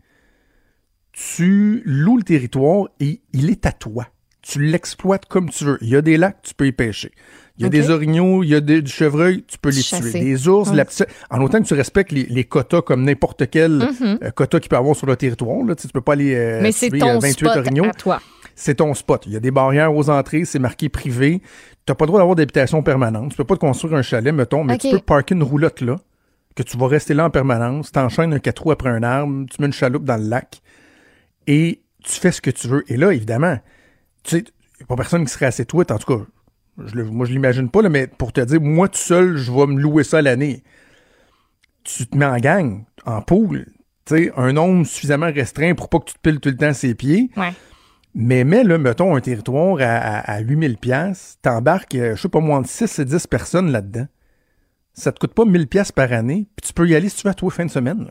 tu 1.13 1.81
loues 1.85 2.17
le 2.17 2.23
territoire 2.23 2.89
et 2.99 3.21
il 3.33 3.49
est 3.49 3.65
à 3.65 3.71
toi. 3.71 4.07
Tu 4.41 4.61
l'exploites 4.61 5.25
comme 5.27 5.49
tu 5.49 5.63
veux. 5.63 5.77
Il 5.81 5.87
y 5.89 5.95
a 5.95 6.01
des 6.01 6.17
lacs, 6.17 6.41
tu 6.41 6.53
peux 6.53 6.67
y 6.67 6.73
pêcher. 6.73 7.11
Il 7.57 7.63
y 7.63 7.65
a 7.67 7.69
des 7.69 7.91
orignaux, 7.91 8.41
il 8.43 8.49
y 8.49 8.55
a 8.55 8.59
des, 8.61 8.81
du 8.81 8.91
chevreuil, 8.91 9.43
tu 9.47 9.59
peux 9.59 9.69
les 9.69 9.81
Chasser. 9.83 10.09
tuer. 10.09 10.19
Des 10.21 10.47
ours, 10.47 10.73
la 10.73 10.85
petite- 10.85 11.07
en 11.29 11.39
autant 11.41 11.61
que 11.61 11.67
tu 11.67 11.75
respectes 11.75 12.11
les, 12.11 12.23
les 12.25 12.43
quotas 12.45 12.81
comme 12.81 13.03
n'importe 13.05 13.47
quel 13.49 13.73
Mhm. 13.73 14.17
euh, 14.23 14.31
quota 14.31 14.59
qu'il 14.59 14.69
peut 14.69 14.75
avoir 14.75 14.95
sur 14.95 15.05
le 15.05 15.15
territoire. 15.15 15.63
Là. 15.63 15.75
Tu 15.75 15.83
sais, 15.83 15.87
tu 15.87 15.93
peux 15.93 16.01
pas 16.01 16.13
aller 16.13 16.33
euh, 16.35 16.59
Mais 16.63 16.71
c'est 16.71 16.89
tuer, 16.89 16.97
ton 16.99 17.09
euh, 17.09 17.19
28 17.19 17.31
spot 17.45 17.57
orignaux 17.57 17.85
à 17.85 17.91
toi. 17.93 18.19
c'est 18.55 18.75
ton 18.75 18.93
spot. 18.95 19.23
Il 19.27 19.33
y 19.33 19.35
a 19.35 19.39
des 19.39 19.51
barrières 19.51 19.95
aux 19.95 20.09
entrées, 20.09 20.45
c'est 20.45 20.59
marqué 20.59 20.89
privé. 20.89 21.41
Tu 21.85 21.91
n'as 21.91 21.95
pas 21.95 22.05
le 22.05 22.07
droit 22.07 22.19
d'avoir 22.19 22.35
d'habitation 22.35 22.81
permanente. 22.81 23.29
Tu 23.31 23.37
peux 23.37 23.43
pas 23.45 23.55
te 23.55 23.59
construire 23.59 23.93
un 23.93 24.01
chalet, 24.01 24.33
mettons, 24.33 24.63
mais 24.63 24.79
tu 24.79 24.89
peux 24.89 24.99
parker 24.99 25.35
une 25.35 25.43
roulotte 25.43 25.79
là, 25.81 25.97
que 26.55 26.63
tu 26.63 26.75
vas 26.75 26.87
rester 26.87 27.13
là 27.13 27.25
en 27.25 27.29
permanence. 27.29 27.91
Tu 27.91 27.99
enchaînes 27.99 28.33
un 28.33 28.39
quatre 28.39 28.63
roues 28.63 28.71
après 28.71 28.89
un 28.89 29.03
arbre, 29.03 29.45
tu 29.49 29.61
mets 29.61 29.67
une 29.67 29.73
chaloupe 29.73 30.05
dans 30.05 30.17
le 30.17 30.27
lac 30.27 30.62
et 31.47 31.81
tu 32.03 32.11
fais 32.19 32.31
ce 32.31 32.41
que 32.41 32.49
tu 32.51 32.67
veux. 32.67 32.83
Et 32.91 32.97
là, 32.97 33.11
évidemment, 33.13 33.57
tu 34.23 34.37
sais, 34.37 34.39
il 34.39 34.77
n'y 34.79 34.83
a 34.83 34.85
pas 34.87 34.95
personne 34.95 35.25
qui 35.25 35.31
serait 35.31 35.45
assez 35.45 35.65
tweet, 35.65 35.91
en 35.91 35.97
tout 35.97 36.17
cas. 36.17 36.23
Je 36.85 36.95
le- 36.95 37.05
moi, 37.05 37.25
je 37.25 37.31
l'imagine 37.31 37.69
pas, 37.69 37.81
là, 37.81 37.89
mais 37.89 38.07
pour 38.07 38.33
te 38.33 38.41
dire, 38.41 38.59
moi, 38.59 38.87
tout 38.89 38.97
seul, 38.97 39.37
je 39.37 39.51
vais 39.51 39.67
me 39.67 39.79
louer 39.79 40.03
ça 40.03 40.21
l'année. 40.21 40.63
Tu 41.83 42.07
te 42.07 42.15
mets 42.17 42.25
en 42.25 42.37
gang, 42.37 42.83
en 43.05 43.21
pool, 43.21 43.65
tu 44.05 44.15
sais, 44.15 44.31
un 44.37 44.53
nombre 44.53 44.85
suffisamment 44.85 45.31
restreint 45.31 45.75
pour 45.75 45.89
pas 45.89 45.99
que 45.99 46.05
tu 46.05 46.13
te 46.13 46.19
piles 46.19 46.39
tout 46.39 46.49
le 46.49 46.55
temps 46.57 46.73
ses 46.73 46.95
pieds. 46.95 47.29
Ouais. 47.37 47.51
Mais 48.15 48.43
mets, 48.43 48.63
là, 48.63 48.77
mettons, 48.77 49.15
un 49.15 49.21
territoire 49.21 49.77
à, 49.81 49.95
à, 49.97 50.33
à 50.35 50.39
8000 50.39 50.77
pièces, 50.77 51.37
t'embarques, 51.41 51.95
euh, 51.95 52.15
je 52.15 52.21
sais 52.21 52.29
pas, 52.29 52.39
moins 52.39 52.61
de 52.61 52.67
6 52.67 52.99
et 52.99 53.05
10 53.05 53.27
personnes 53.27 53.71
là-dedans. 53.71 54.07
Ça 54.93 55.11
te 55.11 55.19
coûte 55.19 55.33
pas 55.33 55.45
1000 55.45 55.67
pièces 55.67 55.91
par 55.91 56.11
année, 56.13 56.47
puis 56.55 56.67
tu 56.67 56.73
peux 56.73 56.87
y 56.87 56.95
aller 56.95 57.09
si 57.09 57.17
tu 57.17 57.23
veux 57.23 57.31
à 57.31 57.33
toi 57.33 57.49
fin 57.51 57.65
de 57.65 57.71
semaine. 57.71 58.05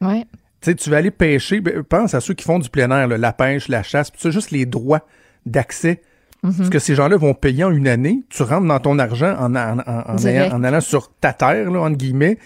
là. 0.00 0.08
Ouais. 0.08 0.24
Tu 0.64 0.70
sais, 0.70 0.74
tu 0.76 0.88
vas 0.90 0.96
aller 0.96 1.10
pêcher, 1.10 1.60
ben, 1.60 1.82
pense 1.82 2.14
à 2.14 2.20
ceux 2.20 2.32
qui 2.32 2.44
font 2.44 2.58
du 2.58 2.70
plein 2.70 2.90
air, 2.90 3.06
là, 3.06 3.18
la 3.18 3.32
pêche, 3.34 3.68
la 3.68 3.82
chasse, 3.82 4.10
tu 4.12 4.26
as 4.26 4.30
juste 4.30 4.50
les 4.50 4.64
droits 4.64 5.06
d'accès. 5.44 6.00
Ce 6.42 6.68
que 6.68 6.78
ces 6.78 6.94
gens-là 6.94 7.16
vont 7.16 7.32
payer 7.32 7.64
en 7.64 7.70
une 7.70 7.88
année, 7.88 8.20
tu 8.28 8.42
rentres 8.42 8.66
dans 8.66 8.78
ton 8.78 8.98
argent 8.98 9.34
en, 9.38 9.54
en, 9.54 9.78
en- 9.78 9.82
en 10.10 10.14
Direct. 10.16 10.46
ayant- 10.52 10.56
en 10.56 10.62
allant 10.64 10.80
sur 10.82 11.10
ta 11.14 11.32
terre, 11.32 11.70
là, 11.70 11.80
entre 11.80 11.96
guillemets, 11.96 12.36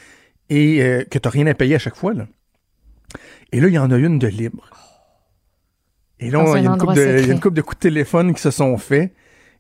et 0.51 0.81
euh, 0.83 1.03
que 1.05 1.19
tu 1.19 1.27
n'as 1.27 1.31
rien 1.33 1.47
à 1.49 1.55
payer 1.55 1.75
à 1.75 1.79
chaque 1.81 1.97
fois. 1.97 2.15
Là. 2.15 2.27
Et 3.51 3.61
là, 3.61 3.67
il 3.69 3.75
y 3.75 3.79
en 3.79 3.91
a 3.91 3.97
une 3.97 4.19
de 4.21 4.29
libre. 4.29 4.71
Et 6.21 6.31
là, 6.31 6.45
il 6.57 6.63
y, 6.65 6.67
a 6.67 6.71
une 6.71 6.79
couple 6.79 6.95
de, 6.95 7.01
il 7.01 7.07
y 7.07 7.09
a 7.15 7.19
secret. 7.19 7.33
une 7.33 7.41
couple 7.41 7.57
de 7.57 7.61
coups 7.63 7.77
de 7.77 7.81
téléphone 7.83 8.35
qui 8.35 8.41
se 8.43 8.51
sont 8.53 8.77
faits. 8.77 9.13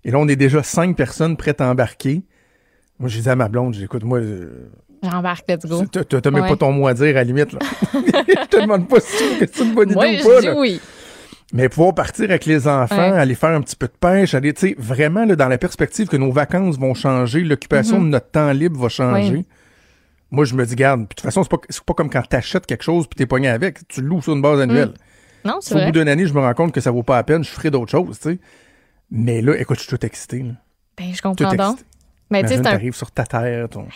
Et 0.04 0.10
là, 0.12 0.18
on 0.20 0.28
est 0.28 0.36
déjà 0.36 0.62
cinq 0.62 0.96
personnes 0.96 1.36
prêtes 1.36 1.60
à 1.60 1.68
embarquer. 1.68 2.22
Moi, 3.00 3.08
je 3.08 3.16
disais 3.16 3.30
à 3.30 3.36
ma 3.36 3.48
blonde, 3.48 3.74
j'ai 3.74 3.80
dit, 3.80 3.84
écoute, 3.86 4.04
moi, 4.04 4.18
euh, 4.18 4.68
J'embarque, 5.02 5.44
let's 5.48 5.64
go. 5.66 5.84
t'as- 5.86 6.04
t'as 6.04 6.30
même 6.30 6.42
Ouais. 6.42 6.48
pas 6.48 6.56
ton 6.56 6.72
mot 6.72 6.86
à 6.88 6.94
dire 6.94 7.08
à 7.08 7.12
la 7.12 7.24
limite. 7.24 7.52
Là. 7.52 7.58
je 7.94 8.46
te 8.48 8.60
demande 8.60 8.88
pas 8.88 9.00
si 9.00 9.16
tu 9.38 9.48
c'est 9.52 9.64
une 9.64 9.74
bonne 9.74 9.88
idée 9.90 9.94
Moi, 9.94 10.06
ou 10.06 10.18
je 10.18 10.22
pas. 10.24 10.40
dis 10.40 10.46
là. 10.46 10.54
oui. 10.56 10.80
Mais 11.52 11.68
pouvoir 11.70 11.94
partir 11.94 12.26
avec 12.26 12.44
les 12.44 12.68
enfants, 12.68 12.96
Ouais. 13.12 13.18
aller 13.18 13.34
faire 13.34 13.50
un 13.50 13.60
petit 13.62 13.76
peu 13.76 13.86
de 13.86 13.92
pêche, 13.98 14.34
aller, 14.34 14.52
tu 14.52 14.68
sais, 14.68 14.74
vraiment, 14.78 15.24
là, 15.24 15.34
dans 15.34 15.48
la 15.48 15.56
perspective 15.56 16.06
que 16.08 16.16
nos 16.18 16.30
vacances 16.30 16.78
vont 16.78 16.92
changer, 16.94 17.40
l'occupation 17.42 17.98
Mhm. 17.98 18.04
de 18.06 18.08
notre 18.10 18.30
temps 18.30 18.50
libre 18.52 18.78
va 18.80 18.88
changer. 18.90 19.44
Moi, 20.30 20.44
je 20.44 20.54
me 20.54 20.66
dis, 20.66 20.74
garde, 20.76 21.00
puis 21.00 21.04
de 21.08 21.14
toute 21.14 21.20
façon, 21.22 21.42
c'est 21.42 21.48
pas, 21.50 21.56
pas 21.86 21.94
comme 21.94 22.10
quand 22.10 22.20
t'achètes 22.28 22.66
quelque 22.66 22.84
chose 22.84 23.06
puis 23.06 23.16
t'es 23.16 23.24
pogné 23.24 23.48
avec. 23.48 23.88
Tu 23.88 24.02
loues 24.02 24.20
sur 24.20 24.34
une 24.34 24.42
base 24.42 24.60
annuelle. 24.60 24.92
Non, 25.44 25.58
Si 25.62 25.68
c'est 25.70 25.74
au 25.74 25.78
vrai. 25.78 25.86
bout 25.86 25.92
d'une 25.92 26.08
année, 26.08 26.26
je 26.26 26.34
me 26.34 26.40
rends 26.40 26.52
compte 26.52 26.72
que 26.72 26.82
ça 26.82 26.90
vaut 26.90 27.02
pas 27.02 27.16
la 27.16 27.22
peine, 27.24 27.42
je 27.44 27.48
ferai 27.48 27.70
d'autres 27.70 27.90
choses, 27.92 28.18
tu 28.20 28.32
sais. 28.32 28.38
Mais 29.10 29.40
là, 29.40 29.56
écoute, 29.58 29.78
je 29.78 29.84
suis 29.86 29.96
tout 29.96 30.04
excité, 30.04 30.40
là. 30.42 30.52
Ben, 30.98 31.06
je 31.14 31.22
Tout 31.22 31.28
comprends 31.28 31.54
donc. 31.54 31.72
excité. 31.76 31.84
Mais 32.30 32.42
tu 32.42 32.48
sais, 32.48 32.66
un 32.66 32.92
sur 32.92 33.10
ta 33.10 33.24
terre, 33.24 33.68
ton... 33.70 33.86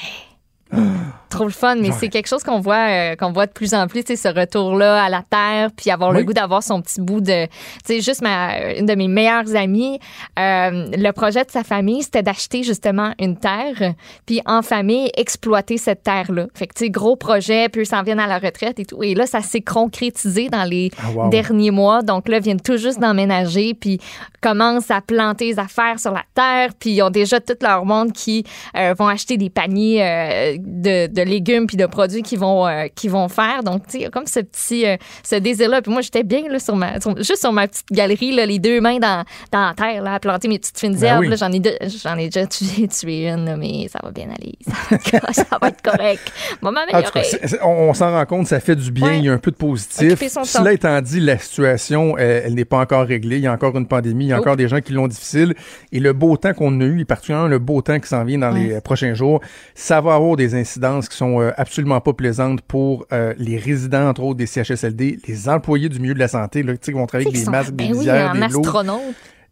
Trop 1.28 1.44
le 1.44 1.50
fun, 1.50 1.76
mais 1.76 1.92
c'est 1.92 2.08
quelque 2.08 2.26
chose 2.28 2.42
qu'on 2.42 2.60
voit, 2.60 2.88
euh, 2.90 3.16
qu'on 3.16 3.32
voit 3.32 3.46
de 3.46 3.52
plus 3.52 3.72
en 3.72 3.86
plus, 3.86 4.02
ce 4.06 4.28
retour-là 4.28 5.02
à 5.02 5.08
la 5.08 5.22
terre, 5.22 5.70
puis 5.74 5.90
avoir 5.90 6.10
Oui. 6.10 6.18
le 6.18 6.24
goût 6.24 6.34
d'avoir 6.34 6.62
son 6.62 6.82
petit 6.82 7.00
bout 7.00 7.22
de, 7.22 7.46
tu 7.46 7.50
sais, 7.86 8.00
juste 8.02 8.20
ma, 8.20 8.74
une 8.74 8.84
de 8.84 8.94
mes 8.94 9.08
meilleures 9.08 9.56
amies, 9.56 9.98
euh, 10.38 10.88
le 10.94 11.10
projet 11.12 11.42
de 11.44 11.50
sa 11.50 11.64
famille, 11.64 12.02
c'était 12.02 12.22
d'acheter 12.22 12.62
justement 12.64 13.14
une 13.18 13.38
terre, 13.38 13.94
puis 14.26 14.42
en 14.44 14.60
famille 14.60 15.10
exploiter 15.16 15.78
cette 15.78 16.02
terre-là. 16.02 16.48
Fait 16.54 16.66
que 16.66 16.74
tu 16.74 16.84
sais, 16.84 16.90
gros 16.90 17.16
projet, 17.16 17.70
puis 17.70 17.80
eux 17.80 17.84
s'en 17.86 18.02
viennent 18.02 18.20
à 18.20 18.26
la 18.26 18.38
retraite 18.38 18.78
et 18.78 18.84
tout, 18.84 19.02
et 19.02 19.14
là 19.14 19.24
ça 19.26 19.40
s'est 19.40 19.62
concrétisé 19.62 20.50
dans 20.50 20.64
les 20.64 20.90
Ah, 21.02 21.10
wow. 21.14 21.30
derniers 21.30 21.70
mois. 21.70 22.02
Donc 22.02 22.28
là, 22.28 22.36
ils 22.38 22.42
viennent 22.42 22.60
tout 22.60 22.76
juste 22.76 23.00
d'emménager, 23.00 23.72
puis 23.72 23.98
commencent 24.42 24.90
à 24.90 25.00
planter 25.00 25.54
des 25.54 25.58
affaires 25.58 25.98
sur 25.98 26.12
la 26.12 26.24
terre, 26.34 26.70
puis 26.78 26.90
ils 26.90 27.02
ont 27.02 27.10
déjà 27.10 27.40
tout 27.40 27.56
leur 27.62 27.86
monde 27.86 28.12
qui 28.12 28.44
euh, 28.76 28.94
vont 28.98 29.08
acheter 29.08 29.38
des 29.38 29.48
paniers 29.48 30.02
euh, 30.04 30.56
de, 30.64 31.06
de 31.06 31.22
légumes 31.22 31.66
puis 31.66 31.76
de 31.76 31.86
produits 31.86 32.22
qu'ils 32.22 32.38
vont 32.38 32.66
euh, 32.66 32.86
vont 33.04 33.28
faire. 33.28 33.62
Donc, 33.62 33.86
tu 33.88 34.00
sais, 34.00 34.10
comme 34.10 34.26
ce 34.26 34.40
petit 34.40 34.86
euh, 34.86 34.96
ce 35.24 35.36
désir-là. 35.36 35.82
Puis 35.82 35.92
moi, 35.92 36.00
j'étais 36.02 36.22
bien 36.22 36.42
là 36.48 36.58
sur 36.58 36.76
ma 36.76 37.00
sur- 37.00 37.16
juste 37.18 37.38
sur 37.40 37.52
ma 37.52 37.68
petite 37.68 37.86
galerie, 37.90 38.34
là, 38.34 38.46
les 38.46 38.58
deux 38.58 38.80
mains 38.80 38.98
dans, 38.98 39.24
dans 39.50 39.66
la 39.68 39.74
terre, 39.74 40.02
là, 40.02 40.14
à 40.14 40.20
planter 40.20 40.48
mes 40.48 40.58
petites 40.58 40.78
fines 40.78 40.94
Ben 40.94 41.04
herbes. 41.04 41.24
oui. 41.28 41.36
J'en 41.36 41.50
ai 41.52 41.60
deux- 41.60 41.76
j'en 42.02 42.16
ai 42.16 42.28
déjà 42.28 42.46
tué, 42.46 42.88
tué 43.00 43.28
une, 43.28 43.56
mais 43.56 43.88
ça 43.88 43.98
va 44.02 44.10
bien 44.10 44.26
aller. 44.30 44.54
Ça 44.66 44.72
va 44.90 44.96
être, 45.28 45.34
ça 45.34 45.58
va 45.60 45.68
être 45.68 45.82
correct. 45.82 46.32
On 46.62 46.70
va 46.70 46.80
En 46.82 46.84
tout 46.84 46.88
cas, 46.90 46.92
m'améliorer. 46.92 47.24
c'est- 47.24 47.46
c'est- 47.48 47.62
on, 47.62 47.90
on 47.90 47.94
s'en 47.94 48.10
rend 48.12 48.24
compte, 48.26 48.46
ça 48.46 48.60
fait 48.60 48.76
du 48.76 48.90
bien, 48.90 49.08
Ouais. 49.08 49.18
il 49.18 49.24
y 49.24 49.28
a 49.28 49.32
un 49.32 49.38
peu 49.38 49.50
de 49.50 49.56
positif. 49.56 50.18
Cela 50.44 50.72
étant 50.72 51.00
dit, 51.00 51.20
la 51.20 51.38
situation, 51.38 52.16
elle, 52.16 52.42
elle 52.46 52.54
n'est 52.54 52.64
pas 52.64 52.78
encore 52.78 53.06
réglée. 53.06 53.36
Il 53.36 53.42
y 53.42 53.46
a 53.46 53.52
encore 53.52 53.76
une 53.76 53.86
pandémie, 53.88 54.26
il 54.26 54.28
y 54.28 54.32
a 54.32 54.36
Oh. 54.38 54.40
encore 54.40 54.56
des 54.56 54.68
gens 54.68 54.80
qui 54.80 54.92
l'ont 54.92 55.08
difficile. 55.08 55.54
Et 55.92 56.00
le 56.00 56.12
beau 56.12 56.36
temps 56.36 56.54
qu'on 56.54 56.80
a 56.80 56.84
eu, 56.84 57.00
et 57.00 57.04
particulièrement 57.04 57.48
le 57.48 57.58
beau 57.58 57.82
temps 57.82 57.98
qui 58.00 58.08
s'en 58.08 58.24
vient 58.24 58.38
dans 58.38 58.50
les 58.50 58.72
euh, 58.74 58.80
prochains 58.80 59.14
jours, 59.14 59.40
ça 59.74 60.00
va 60.00 60.14
avoir 60.14 60.36
des 60.36 60.51
incidences 60.54 61.08
qui 61.08 61.16
sont 61.16 61.40
euh, 61.40 61.52
absolument 61.56 62.00
pas 62.00 62.12
plaisantes 62.12 62.62
pour 62.62 63.06
euh, 63.12 63.34
les 63.38 63.58
résidents, 63.58 64.08
entre 64.08 64.22
autres, 64.22 64.38
des 64.38 64.46
CHSLD, 64.46 65.18
les 65.26 65.48
employés 65.48 65.88
du 65.88 66.00
milieu 66.00 66.14
de 66.14 66.18
la 66.18 66.28
santé, 66.28 66.62
là, 66.62 66.76
qui 66.76 66.92
vont 66.92 67.06
travailler 67.06 67.28
avec 67.28 67.44
des 67.44 67.50
masques, 67.50 67.70
des 67.70 67.84
ben 67.84 67.92
oui, 67.92 67.98
visières, 67.98 68.32
des. 68.34 68.40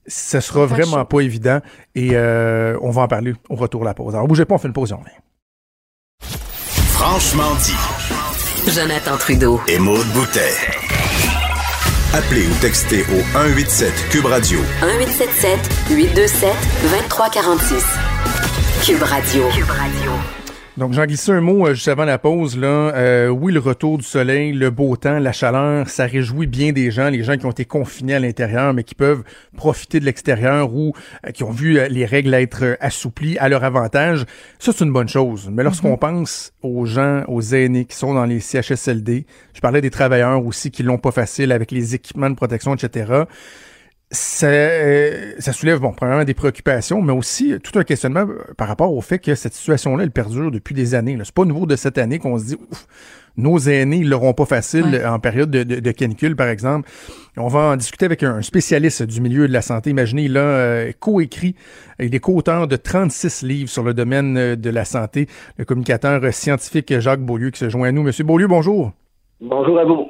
Ce 0.06 0.40
sera 0.40 0.66
vraiment 0.66 1.00
chaud. 1.00 1.04
pas 1.04 1.20
évident. 1.20 1.60
Et 1.94 2.10
euh, 2.12 2.76
on 2.80 2.90
va 2.90 3.02
en 3.02 3.08
parler 3.08 3.34
au 3.48 3.54
retour 3.54 3.80
de 3.80 3.86
la 3.86 3.94
pause. 3.94 4.14
Alors, 4.14 4.26
bougez 4.26 4.44
pas, 4.44 4.54
on 4.54 4.58
fait 4.58 4.68
une 4.68 4.74
pause 4.74 4.90
et 4.90 4.94
on 4.94 4.98
revient. 4.98 5.10
Franchement 6.92 7.54
dit. 7.62 8.70
Jonathan 8.70 9.16
Trudeau. 9.16 9.60
Et 9.68 9.78
Maude 9.78 10.06
Boutet. 10.08 10.52
Appelez 12.12 12.46
ou 12.46 12.54
textez 12.60 13.02
au 13.02 13.20
187 13.32 13.92
Cube 14.10 14.26
Radio 14.26 14.58
1877 14.82 15.58
827 15.90 16.50
2346. 16.82 17.84
Cube 18.84 19.02
Radio. 19.02 19.48
Cube 19.50 19.70
Radio. 19.70 20.39
Donc, 20.80 20.94
j'en 20.94 21.04
glissais 21.04 21.32
un 21.32 21.42
mot 21.42 21.66
euh, 21.66 21.74
juste 21.74 21.88
avant 21.88 22.06
la 22.06 22.16
pause. 22.16 22.56
Là. 22.56 22.94
Euh, 22.94 23.28
oui, 23.28 23.52
le 23.52 23.60
retour 23.60 23.98
du 23.98 24.02
soleil, 24.02 24.54
le 24.54 24.70
beau 24.70 24.96
temps, 24.96 25.18
la 25.18 25.30
chaleur, 25.30 25.90
ça 25.90 26.06
réjouit 26.06 26.46
bien 26.46 26.72
des 26.72 26.90
gens, 26.90 27.10
les 27.10 27.22
gens 27.22 27.36
qui 27.36 27.44
ont 27.44 27.50
été 27.50 27.66
confinés 27.66 28.14
à 28.14 28.18
l'intérieur, 28.18 28.72
mais 28.72 28.82
qui 28.82 28.94
peuvent 28.94 29.22
profiter 29.58 30.00
de 30.00 30.06
l'extérieur 30.06 30.72
ou 30.72 30.94
euh, 31.26 31.32
qui 31.32 31.44
ont 31.44 31.50
vu 31.50 31.78
les 31.90 32.06
règles 32.06 32.32
être 32.32 32.78
assouplies 32.80 33.36
à 33.36 33.50
leur 33.50 33.62
avantage. 33.62 34.24
Ça, 34.58 34.72
c'est 34.74 34.82
une 34.82 34.92
bonne 34.94 35.10
chose. 35.10 35.50
Mais 35.52 35.64
lorsqu'on 35.64 35.98
pense 35.98 36.54
aux 36.62 36.86
gens, 36.86 37.24
aux 37.28 37.42
aînés 37.42 37.84
qui 37.84 37.94
sont 37.94 38.14
dans 38.14 38.24
les 38.24 38.40
CHSLD, 38.40 39.26
je 39.52 39.60
parlais 39.60 39.82
des 39.82 39.90
travailleurs 39.90 40.42
aussi 40.46 40.70
qui 40.70 40.82
l'ont 40.82 40.96
pas 40.96 41.12
facile 41.12 41.52
avec 41.52 41.72
les 41.72 41.94
équipements 41.94 42.30
de 42.30 42.36
protection, 42.36 42.74
etc., 42.74 43.24
ça, 44.10 44.46
euh, 44.48 45.34
ça 45.38 45.52
soulève, 45.52 45.78
bon, 45.78 45.92
premièrement 45.92 46.24
des 46.24 46.34
préoccupations, 46.34 47.00
mais 47.00 47.12
aussi 47.12 47.52
euh, 47.52 47.58
tout 47.58 47.78
un 47.78 47.84
questionnement 47.84 48.26
euh, 48.28 48.42
par 48.56 48.66
rapport 48.68 48.92
au 48.92 49.00
fait 49.00 49.18
que 49.20 49.34
cette 49.34 49.54
situation-là, 49.54 50.02
elle 50.04 50.10
perdure 50.10 50.50
depuis 50.50 50.74
des 50.74 50.94
années. 50.94 51.16
là. 51.16 51.24
C'est 51.24 51.34
pas 51.34 51.44
nouveau 51.44 51.66
de 51.66 51.76
cette 51.76 51.96
année 51.98 52.18
qu'on 52.18 52.36
se 52.38 52.44
dit, 52.46 52.56
ouf, 52.70 52.86
nos 53.36 53.58
aînés, 53.58 53.98
ils 53.98 54.08
l'auront 54.08 54.32
pas 54.32 54.46
facile 54.46 54.86
Ouais. 54.86 55.04
en 55.04 55.20
période 55.20 55.50
de, 55.50 55.62
de, 55.62 55.78
de 55.78 55.90
canicule, 55.92 56.34
par 56.34 56.48
exemple. 56.48 56.88
On 57.36 57.46
va 57.46 57.60
en 57.60 57.76
discuter 57.76 58.04
avec 58.04 58.24
un 58.24 58.42
spécialiste 58.42 59.04
du 59.04 59.20
milieu 59.20 59.46
de 59.46 59.52
la 59.52 59.62
santé. 59.62 59.90
Imaginez, 59.90 60.24
il 60.24 60.36
a 60.36 60.40
euh, 60.40 60.92
coécrit, 60.98 61.54
il 62.00 62.12
est 62.12 62.18
co-auteur 62.20 62.66
de 62.66 62.74
36 62.76 63.42
livres 63.42 63.70
sur 63.70 63.84
le 63.84 63.94
domaine 63.94 64.56
de 64.56 64.70
la 64.70 64.84
santé, 64.84 65.28
le 65.56 65.64
communicateur 65.64 66.20
scientifique 66.34 66.98
Jacques 66.98 67.20
Beaulieu 67.24 67.50
qui 67.50 67.60
se 67.60 67.68
joint 67.68 67.88
à 67.88 67.92
nous. 67.92 68.02
Monsieur 68.02 68.24
Beaulieu, 68.24 68.48
bonjour. 68.48 68.92
Bonjour 69.40 69.78
à 69.78 69.84
vous. 69.84 70.08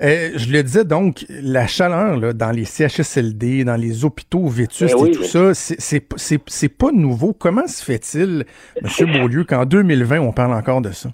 Euh, 0.00 0.30
je 0.36 0.52
le 0.52 0.62
disais 0.62 0.84
donc, 0.84 1.24
la 1.28 1.66
chaleur 1.66 2.16
là, 2.18 2.32
dans 2.32 2.50
les 2.52 2.64
CHSLD, 2.64 3.64
dans 3.64 3.74
les 3.80 4.04
hôpitaux 4.04 4.46
vétustes 4.46 4.94
Ben 4.94 5.02
oui, 5.02 5.08
et 5.08 5.12
tout 5.12 5.20
mais- 5.22 5.54
ça, 5.54 5.54
c'est- 5.54 6.68
pas 6.78 6.92
nouveau. 6.92 7.32
Comment 7.32 7.66
se 7.66 7.84
fait-il, 7.84 8.44
M. 8.82 9.12
Beaulieu, 9.20 9.44
qu'en 9.44 9.64
2020, 9.64 10.20
on 10.20 10.32
parle 10.32 10.52
encore 10.54 10.80
de 10.82 10.90
ça? 10.90 11.08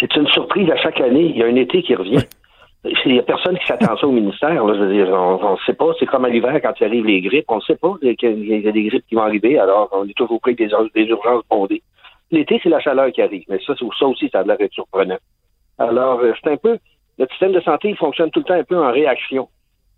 C'est 0.00 0.14
une 0.16 0.26
surprise 0.28 0.68
à 0.70 0.76
chaque 0.76 1.00
année. 1.00 1.26
Il 1.30 1.36
y 1.36 1.42
a 1.42 1.46
un 1.46 1.54
été 1.54 1.82
qui 1.82 1.94
revient. 1.94 2.24
Il 3.06 3.12
n'y 3.12 3.18
a 3.18 3.22
personne 3.22 3.56
qui 3.58 3.66
s'attend 3.66 3.96
ça 3.96 4.06
au 4.06 4.12
ministère. 4.12 4.64
Là. 4.64 4.74
Je 4.74 4.80
veux 4.80 4.92
dire, 4.92 5.08
on 5.08 5.52
ne 5.52 5.56
sait 5.64 5.72
pas. 5.72 5.92
C'est 6.00 6.06
comme 6.06 6.24
à 6.24 6.28
l'hiver 6.28 6.58
quand 6.62 6.72
il 6.80 6.84
arrive 6.84 7.06
les 7.06 7.20
grippes. 7.22 7.44
On 7.48 7.56
ne 7.56 7.60
sait 7.62 7.76
pas 7.76 7.94
qu'il 8.18 8.44
y 8.44 8.68
a 8.68 8.72
des 8.72 8.82
grippes 8.84 9.06
qui 9.08 9.14
vont 9.14 9.22
arriver. 9.22 9.58
Alors, 9.58 9.88
on 9.92 10.04
est 10.06 10.16
toujours 10.16 10.40
pris 10.40 10.54
des, 10.54 10.68
des 10.94 11.04
urgences 11.04 11.44
bondées. 11.48 11.82
L'été, 12.30 12.58
c'est 12.62 12.68
la 12.68 12.80
chaleur 12.80 13.10
qui 13.12 13.22
arrive. 13.22 13.44
Mais 13.48 13.58
ça, 13.66 13.74
ça 13.76 14.06
aussi, 14.06 14.28
ça 14.30 14.40
a 14.40 14.42
l'air 14.42 14.58
d'être 14.58 14.72
surprenant. 14.72 15.18
Alors, 15.78 16.20
euh, 16.20 16.32
c'est 16.42 16.50
un 16.50 16.56
peu... 16.56 16.78
Notre 17.18 17.32
système 17.32 17.52
de 17.52 17.60
santé, 17.60 17.90
il 17.90 17.96
fonctionne 17.96 18.30
tout 18.30 18.40
le 18.40 18.44
temps 18.44 18.54
un 18.54 18.64
peu 18.64 18.76
en 18.78 18.90
réaction. 18.92 19.48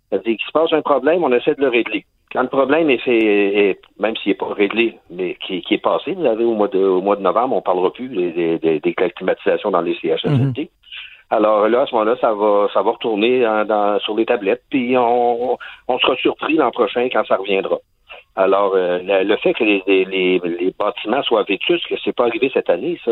C'est-à-dire 0.09 0.37
qu'il 0.37 0.45
se 0.45 0.51
passe 0.51 0.71
un 0.73 0.81
problème, 0.81 1.23
on 1.23 1.31
essaie 1.33 1.55
de 1.55 1.61
le 1.61 1.69
régler. 1.69 2.05
Quand 2.31 2.41
le 2.41 2.49
problème 2.49 2.89
est 2.89 2.97
fait, 2.99 3.17
est- 3.17 3.79
même 3.99 4.15
s'il 4.17 4.31
n'est 4.31 4.35
pas 4.37 4.53
réglé, 4.53 4.97
mais 5.09 5.35
qui, 5.45 5.61
qui 5.61 5.73
est 5.75 5.81
passé, 5.81 6.13
vous 6.13 6.23
savez, 6.23 6.43
au 6.43 6.53
mois 6.53 6.67
de, 6.67 6.79
au 6.79 7.01
mois 7.01 7.15
de 7.15 7.21
novembre, 7.21 7.53
on 7.55 7.59
ne 7.59 7.61
parlera 7.63 7.91
plus 7.91 8.09
des, 8.09 8.57
des, 8.59 8.93
climatisations 9.15 9.71
dans 9.71 9.81
les 9.81 9.95
CHSLD. 10.01 10.69
Alors 11.29 11.67
là, 11.67 11.81
à 11.81 11.85
ce 11.85 11.93
moment-là, 11.95 12.15
ça 12.21 12.33
va, 12.33 12.67
ça 12.73 12.81
va 12.81 12.91
retourner 12.91 13.41
dans- 13.41 13.65
dans- 13.65 13.99
sur 13.99 14.15
les 14.15 14.25
tablettes, 14.25 14.63
puis 14.69 14.95
on, 14.97 15.57
on 15.87 15.99
sera 15.99 16.15
surpris 16.17 16.55
l'an 16.55 16.71
prochain 16.71 17.09
quand 17.11 17.25
ça 17.25 17.35
reviendra. 17.37 17.77
Alors, 18.35 18.73
euh, 18.75 18.99
le, 19.03 19.23
le 19.23 19.35
fait 19.37 19.53
que 19.53 19.63
les, 19.63 19.81
les, 19.87 20.39
bâtiments 20.77 21.23
soient 21.23 21.43
vétustes, 21.43 21.87
que 21.87 21.95
c'est 22.03 22.15
pas 22.15 22.25
arrivé 22.27 22.49
cette 22.53 22.69
année, 22.69 22.99
ça, 23.03 23.11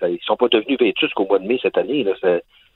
ça, 0.00 0.08
ils 0.08 0.18
sont 0.22 0.36
pas 0.36 0.48
devenus 0.48 0.78
vétustes 0.78 1.14
qu'au 1.14 1.24
mois 1.26 1.38
de 1.38 1.46
mai 1.46 1.58
cette 1.62 1.78
année. 1.78 2.02
Là, 2.04 2.12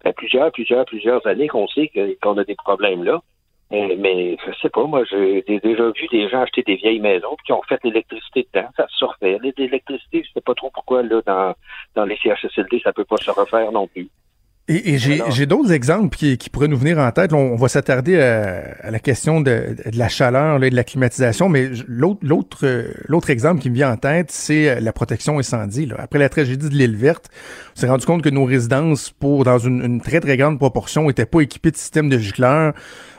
fait 0.02 0.12
plusieurs, 0.12 0.50
plusieurs, 0.52 0.84
plusieurs 0.84 1.26
années 1.26 1.48
qu'on 1.48 1.68
sait 1.68 1.90
qu'on 2.22 2.38
a 2.38 2.44
des 2.44 2.54
problèmes 2.54 3.04
là. 3.04 3.20
Euh, 3.72 3.94
mais 3.98 4.36
je 4.44 4.52
sais 4.60 4.68
pas, 4.68 4.84
moi, 4.84 5.04
j'ai 5.08 5.42
déjà 5.46 5.90
vu 5.90 6.08
des 6.10 6.28
gens 6.28 6.42
acheter 6.42 6.62
des 6.62 6.74
vieilles 6.74 6.98
maisons 6.98 7.36
qui 7.46 7.52
ont 7.52 7.62
fait 7.68 7.78
l'électricité 7.84 8.48
dedans. 8.52 8.68
Ça 8.76 8.86
se 8.88 9.04
refait. 9.04 9.38
L'électricité, 9.42 10.24
je 10.26 10.32
sais 10.32 10.40
pas 10.40 10.54
trop 10.54 10.70
pourquoi 10.70 11.04
là 11.04 11.22
dans, 11.24 11.54
dans 11.94 12.04
les 12.04 12.16
CHSLD, 12.16 12.80
ça 12.82 12.92
peut 12.92 13.04
pas 13.04 13.16
se 13.18 13.30
refaire 13.30 13.70
non 13.70 13.86
plus. 13.86 14.10
Et, 14.72 14.94
et 14.94 14.98
j'ai 14.98 15.46
d'autres 15.46 15.72
exemples 15.72 16.16
qui, 16.16 16.38
qui 16.38 16.48
pourraient 16.48 16.68
nous 16.68 16.76
venir 16.76 16.98
en 16.98 17.10
tête. 17.10 17.32
On, 17.32 17.38
on 17.38 17.56
va 17.56 17.66
s'attarder 17.68 18.20
à, 18.20 18.62
à 18.82 18.90
la 18.92 19.00
question 19.00 19.40
de, 19.40 19.74
de 19.90 19.98
la 19.98 20.08
chaleur 20.08 20.60
là, 20.60 20.66
et 20.68 20.70
de 20.70 20.76
la 20.76 20.84
climatisation, 20.84 21.48
mais 21.48 21.70
l'autre 21.88 22.58
euh, 22.62 22.92
l'autre 23.06 23.30
exemple 23.30 23.60
qui 23.60 23.68
me 23.68 23.74
vient 23.74 23.90
en 23.90 23.96
tête, 23.96 24.30
c'est 24.30 24.68
euh, 24.70 24.80
la 24.80 24.92
protection 24.92 25.38
incendie. 25.40 25.86
Là. 25.86 25.96
Après 25.98 26.20
la 26.20 26.28
tragédie 26.28 26.68
de 26.68 26.74
l'île 26.74 26.96
verte, 26.96 27.30
on 27.76 27.80
s'est 27.80 27.88
rendu 27.88 28.06
compte 28.06 28.22
que 28.22 28.30
nos 28.30 28.44
résidences, 28.44 29.10
pour 29.10 29.42
dans 29.44 29.58
une, 29.58 29.82
une 29.84 30.00
très 30.00 30.20
très 30.20 30.36
grande 30.36 30.58
proportion, 30.58 31.10
étaient 31.10 31.26
pas 31.26 31.40
équipées 31.40 31.72
de 31.72 31.76
systèmes 31.76 32.08
de 32.08 32.18
gicleurs. 32.18 32.72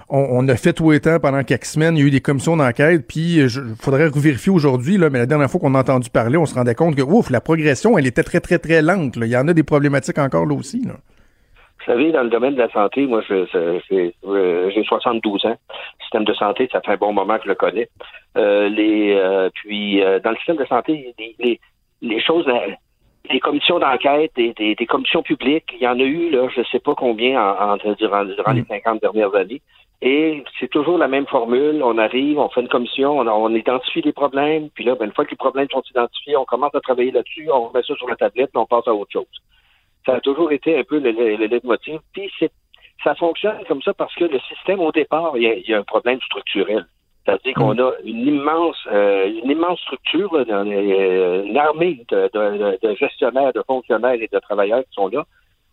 On, 0.07 0.25
on 0.29 0.47
a 0.47 0.55
fait 0.55 0.73
tout 0.73 0.93
et 0.93 0.99
temps 1.01 1.19
pendant 1.19 1.43
quelques 1.43 1.65
semaines. 1.65 1.97
Il 1.97 1.99
y 2.01 2.03
a 2.03 2.07
eu 2.07 2.11
des 2.11 2.21
commissions 2.21 2.57
d'enquête. 2.57 3.05
Puis, 3.07 3.35
il 3.37 3.49
faudrait 3.79 4.09
vérifier 4.13 4.51
aujourd'hui, 4.51 4.97
là, 4.97 5.09
mais 5.09 5.19
la 5.19 5.25
dernière 5.25 5.49
fois 5.49 5.59
qu'on 5.59 5.73
a 5.75 5.79
entendu 5.79 6.09
parler, 6.09 6.37
on 6.37 6.45
se 6.45 6.53
rendait 6.53 6.75
compte 6.75 6.95
que, 6.95 7.01
ouf, 7.01 7.29
la 7.29 7.39
progression, 7.39 7.97
elle 7.97 8.07
était 8.07 8.23
très, 8.23 8.41
très, 8.41 8.59
très 8.59 8.81
lente. 8.81 9.15
là. 9.15 9.25
Il 9.25 9.31
y 9.31 9.37
en 9.37 9.47
a 9.47 9.53
des 9.53 9.63
problématiques 9.63 10.17
encore 10.17 10.45
là 10.45 10.53
aussi. 10.55 10.81
Là. 10.85 10.95
Vous 11.85 11.91
savez, 11.93 12.11
dans 12.11 12.23
le 12.23 12.29
domaine 12.29 12.53
de 12.53 12.59
la 12.59 12.69
santé, 12.71 13.05
moi, 13.07 13.21
je, 13.27 13.45
je- 13.47 13.79
j'ai 13.89 14.13
euh, 14.27 14.69
j'ai 14.73 14.83
72 14.83 15.45
ans. 15.45 15.57
Le 15.69 16.03
système 16.03 16.25
de 16.25 16.33
santé, 16.33 16.69
ça 16.71 16.81
fait 16.81 16.91
un 16.93 16.97
bon 16.97 17.13
moment 17.13 17.37
que 17.37 17.43
je 17.43 17.49
le 17.49 17.55
connais. 17.55 17.89
Euh, 18.37 18.69
les, 18.69 19.13
euh, 19.15 19.49
puis, 19.53 20.01
euh, 20.03 20.19
dans 20.19 20.31
le 20.31 20.37
système 20.37 20.57
de 20.57 20.65
santé, 20.65 21.13
les, 21.17 21.35
les, 21.39 21.59
les 22.01 22.19
choses, 22.21 22.47
euh, 22.47 22.71
les 23.31 23.39
commissions 23.39 23.79
d'enquête, 23.79 24.31
des, 24.35 24.53
des, 24.53 24.75
des 24.75 24.85
commissions 24.85 25.23
publiques, 25.23 25.71
il 25.73 25.81
y 25.83 25.87
en 25.87 25.99
a 25.99 26.03
eu, 26.03 26.29
là, 26.29 26.47
je 26.55 26.61
sais 26.71 26.79
pas 26.79 26.93
combien 26.95 27.41
en, 27.41 27.73
en- 27.73 27.93
durant, 27.93 28.25
durant 28.25 28.51
les 28.53 28.63
50 28.65 29.01
dernières 29.01 29.33
années. 29.35 29.61
Et 30.03 30.43
c'est 30.59 30.69
toujours 30.69 30.97
la 30.97 31.07
même 31.07 31.27
formule. 31.27 31.81
On 31.83 31.97
arrive, 31.99 32.39
on 32.39 32.49
fait 32.49 32.61
une 32.61 32.67
commission, 32.67 33.19
on, 33.19 33.27
on 33.27 33.53
identifie 33.55 34.01
les 34.01 34.13
problèmes, 34.13 34.69
puis 34.73 34.83
là, 34.83 34.95
ben, 34.95 35.05
une 35.05 35.13
fois 35.13 35.25
que 35.25 35.31
les 35.31 35.37
problèmes 35.37 35.67
sont 35.71 35.83
identifiés, 35.89 36.35
on 36.37 36.45
commence 36.45 36.73
à 36.73 36.79
travailler 36.81 37.11
là-dessus, 37.11 37.47
on 37.51 37.69
met 37.73 37.83
ça 37.83 37.95
sur 37.95 38.07
la 38.09 38.15
tablette, 38.15 38.49
puis 38.51 38.57
on 38.61 38.65
passe 38.65 38.87
à 38.87 38.93
autre 38.93 39.11
chose 39.11 39.25
ça 40.05 40.15
a 40.15 40.19
toujours 40.19 40.51
été 40.51 40.77
un 40.77 40.83
peu 40.83 40.99
le, 40.99 41.11
le, 41.11 41.35
le 41.35 41.45
leitmotiv. 41.45 41.99
Puis 42.13 42.31
ça 43.03 43.15
fonctionne 43.15 43.57
comme 43.67 43.81
ça 43.81 43.93
parce 43.93 44.13
que 44.15 44.25
le 44.25 44.39
système, 44.41 44.79
au 44.79 44.91
départ, 44.91 45.33
il 45.35 45.43
y 45.43 45.47
a, 45.47 45.53
il 45.55 45.67
y 45.69 45.73
a 45.73 45.79
un 45.79 45.83
problème 45.83 46.19
structurel. 46.21 46.85
C'est-à-dire 47.25 47.53
qu'on 47.53 47.77
a 47.79 47.91
une 48.03 48.27
immense, 48.27 48.77
euh, 48.91 49.27
une 49.43 49.51
immense 49.51 49.79
structure, 49.81 50.35
les- 50.37 50.51
euh, 50.51 51.43
une 51.45 51.57
armée 51.57 52.03
de, 52.09 52.29
de- 52.33 52.79
de 52.81 52.95
gestionnaires, 52.95 53.53
de 53.53 53.61
fonctionnaires 53.67 54.13
et 54.19 54.27
de 54.31 54.39
travailleurs 54.39 54.81
qui 54.81 54.93
sont 54.93 55.07
là. 55.07 55.23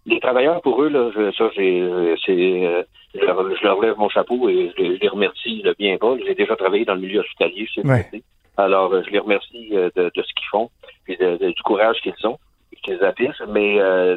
Les 0.04 0.20
travailleurs, 0.20 0.61
pour 0.62 0.82
eux, 0.82 0.88
là, 0.88 1.11
je, 1.14 1.32
ça, 1.32 1.49
j'ai, 1.56 1.80
euh, 1.80 2.14
c'est, 2.25 2.32
euh, 2.66 2.82
je, 3.14 3.20
leur, 3.25 3.56
je 3.56 3.62
leur 3.64 3.80
lève 3.80 3.97
mon 3.97 4.08
chapeau 4.11 4.49
et 4.50 4.73
je, 4.76 4.82
les- 4.82 4.97
je 4.97 5.00
les 5.00 5.08
remercie 5.08 5.62
le 5.62 5.73
bien 5.75 5.97
bas. 5.97 6.14
J'ai 6.26 6.35
déjà 6.35 6.54
travaillé 6.56 6.85
dans 6.85 6.94
le 6.94 7.00
milieu 7.00 7.20
hospitalier, 7.20 7.66
je 7.66 7.80
sais 7.80 7.87
Ouais. 7.87 8.23
Alors, 8.58 8.92
je 9.04 9.11
les 9.11 9.18
remercie 9.18 9.70
de, 9.70 9.90
de 9.97 10.23
ce 10.23 10.32
qu'ils 10.35 10.49
font 10.50 10.68
et 11.08 11.16
du 11.16 11.62
courage 11.62 12.00
qu'ils 12.02 12.12
ont. 12.26 12.38
Qu'ils 12.82 13.00
mais 13.49 13.80
euh, 13.80 14.16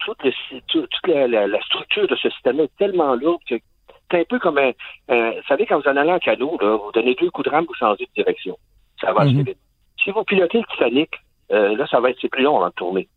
toute, 0.00 0.22
le, 0.24 0.32
tout- 0.68 0.86
toute 0.86 1.06
la, 1.06 1.26
la- 1.28 1.46
la 1.46 1.60
structure 1.62 2.06
de 2.06 2.16
ce 2.16 2.30
système 2.30 2.60
est 2.60 2.74
tellement 2.78 3.14
lourde 3.14 3.40
que 3.48 3.56
c'est 4.10 4.20
un 4.20 4.24
peu 4.24 4.38
comme 4.38 4.58
un, 4.58 4.72
un- 5.08 5.30
Vous 5.32 5.42
savez, 5.48 5.66
quand 5.66 5.80
vous 5.80 5.88
en 5.88 5.96
allez 5.96 6.12
en 6.12 6.18
canot, 6.18 6.56
là, 6.60 6.76
vous 6.76 6.92
donnez 6.92 7.14
deux 7.14 7.30
coups 7.30 7.46
de 7.46 7.50
rame, 7.50 7.66
vous 7.66 7.74
changez 7.74 8.04
de 8.06 8.10
direction. 8.22 8.56
Ça 9.00 9.12
va 9.12 9.22
assez 9.22 9.32
Mhm. 9.34 9.42
vite. 9.42 9.58
Si 10.02 10.10
vous 10.10 10.24
pilotez 10.24 10.58
le 10.58 10.64
Titanic, 10.72 11.10
euh, 11.52 11.76
là, 11.76 11.86
ça 11.86 12.00
va 12.00 12.10
être 12.10 12.26
plus 12.28 12.42
long 12.42 12.56
avant 12.56 12.68
de 12.68 12.72
tourner. 12.74 13.08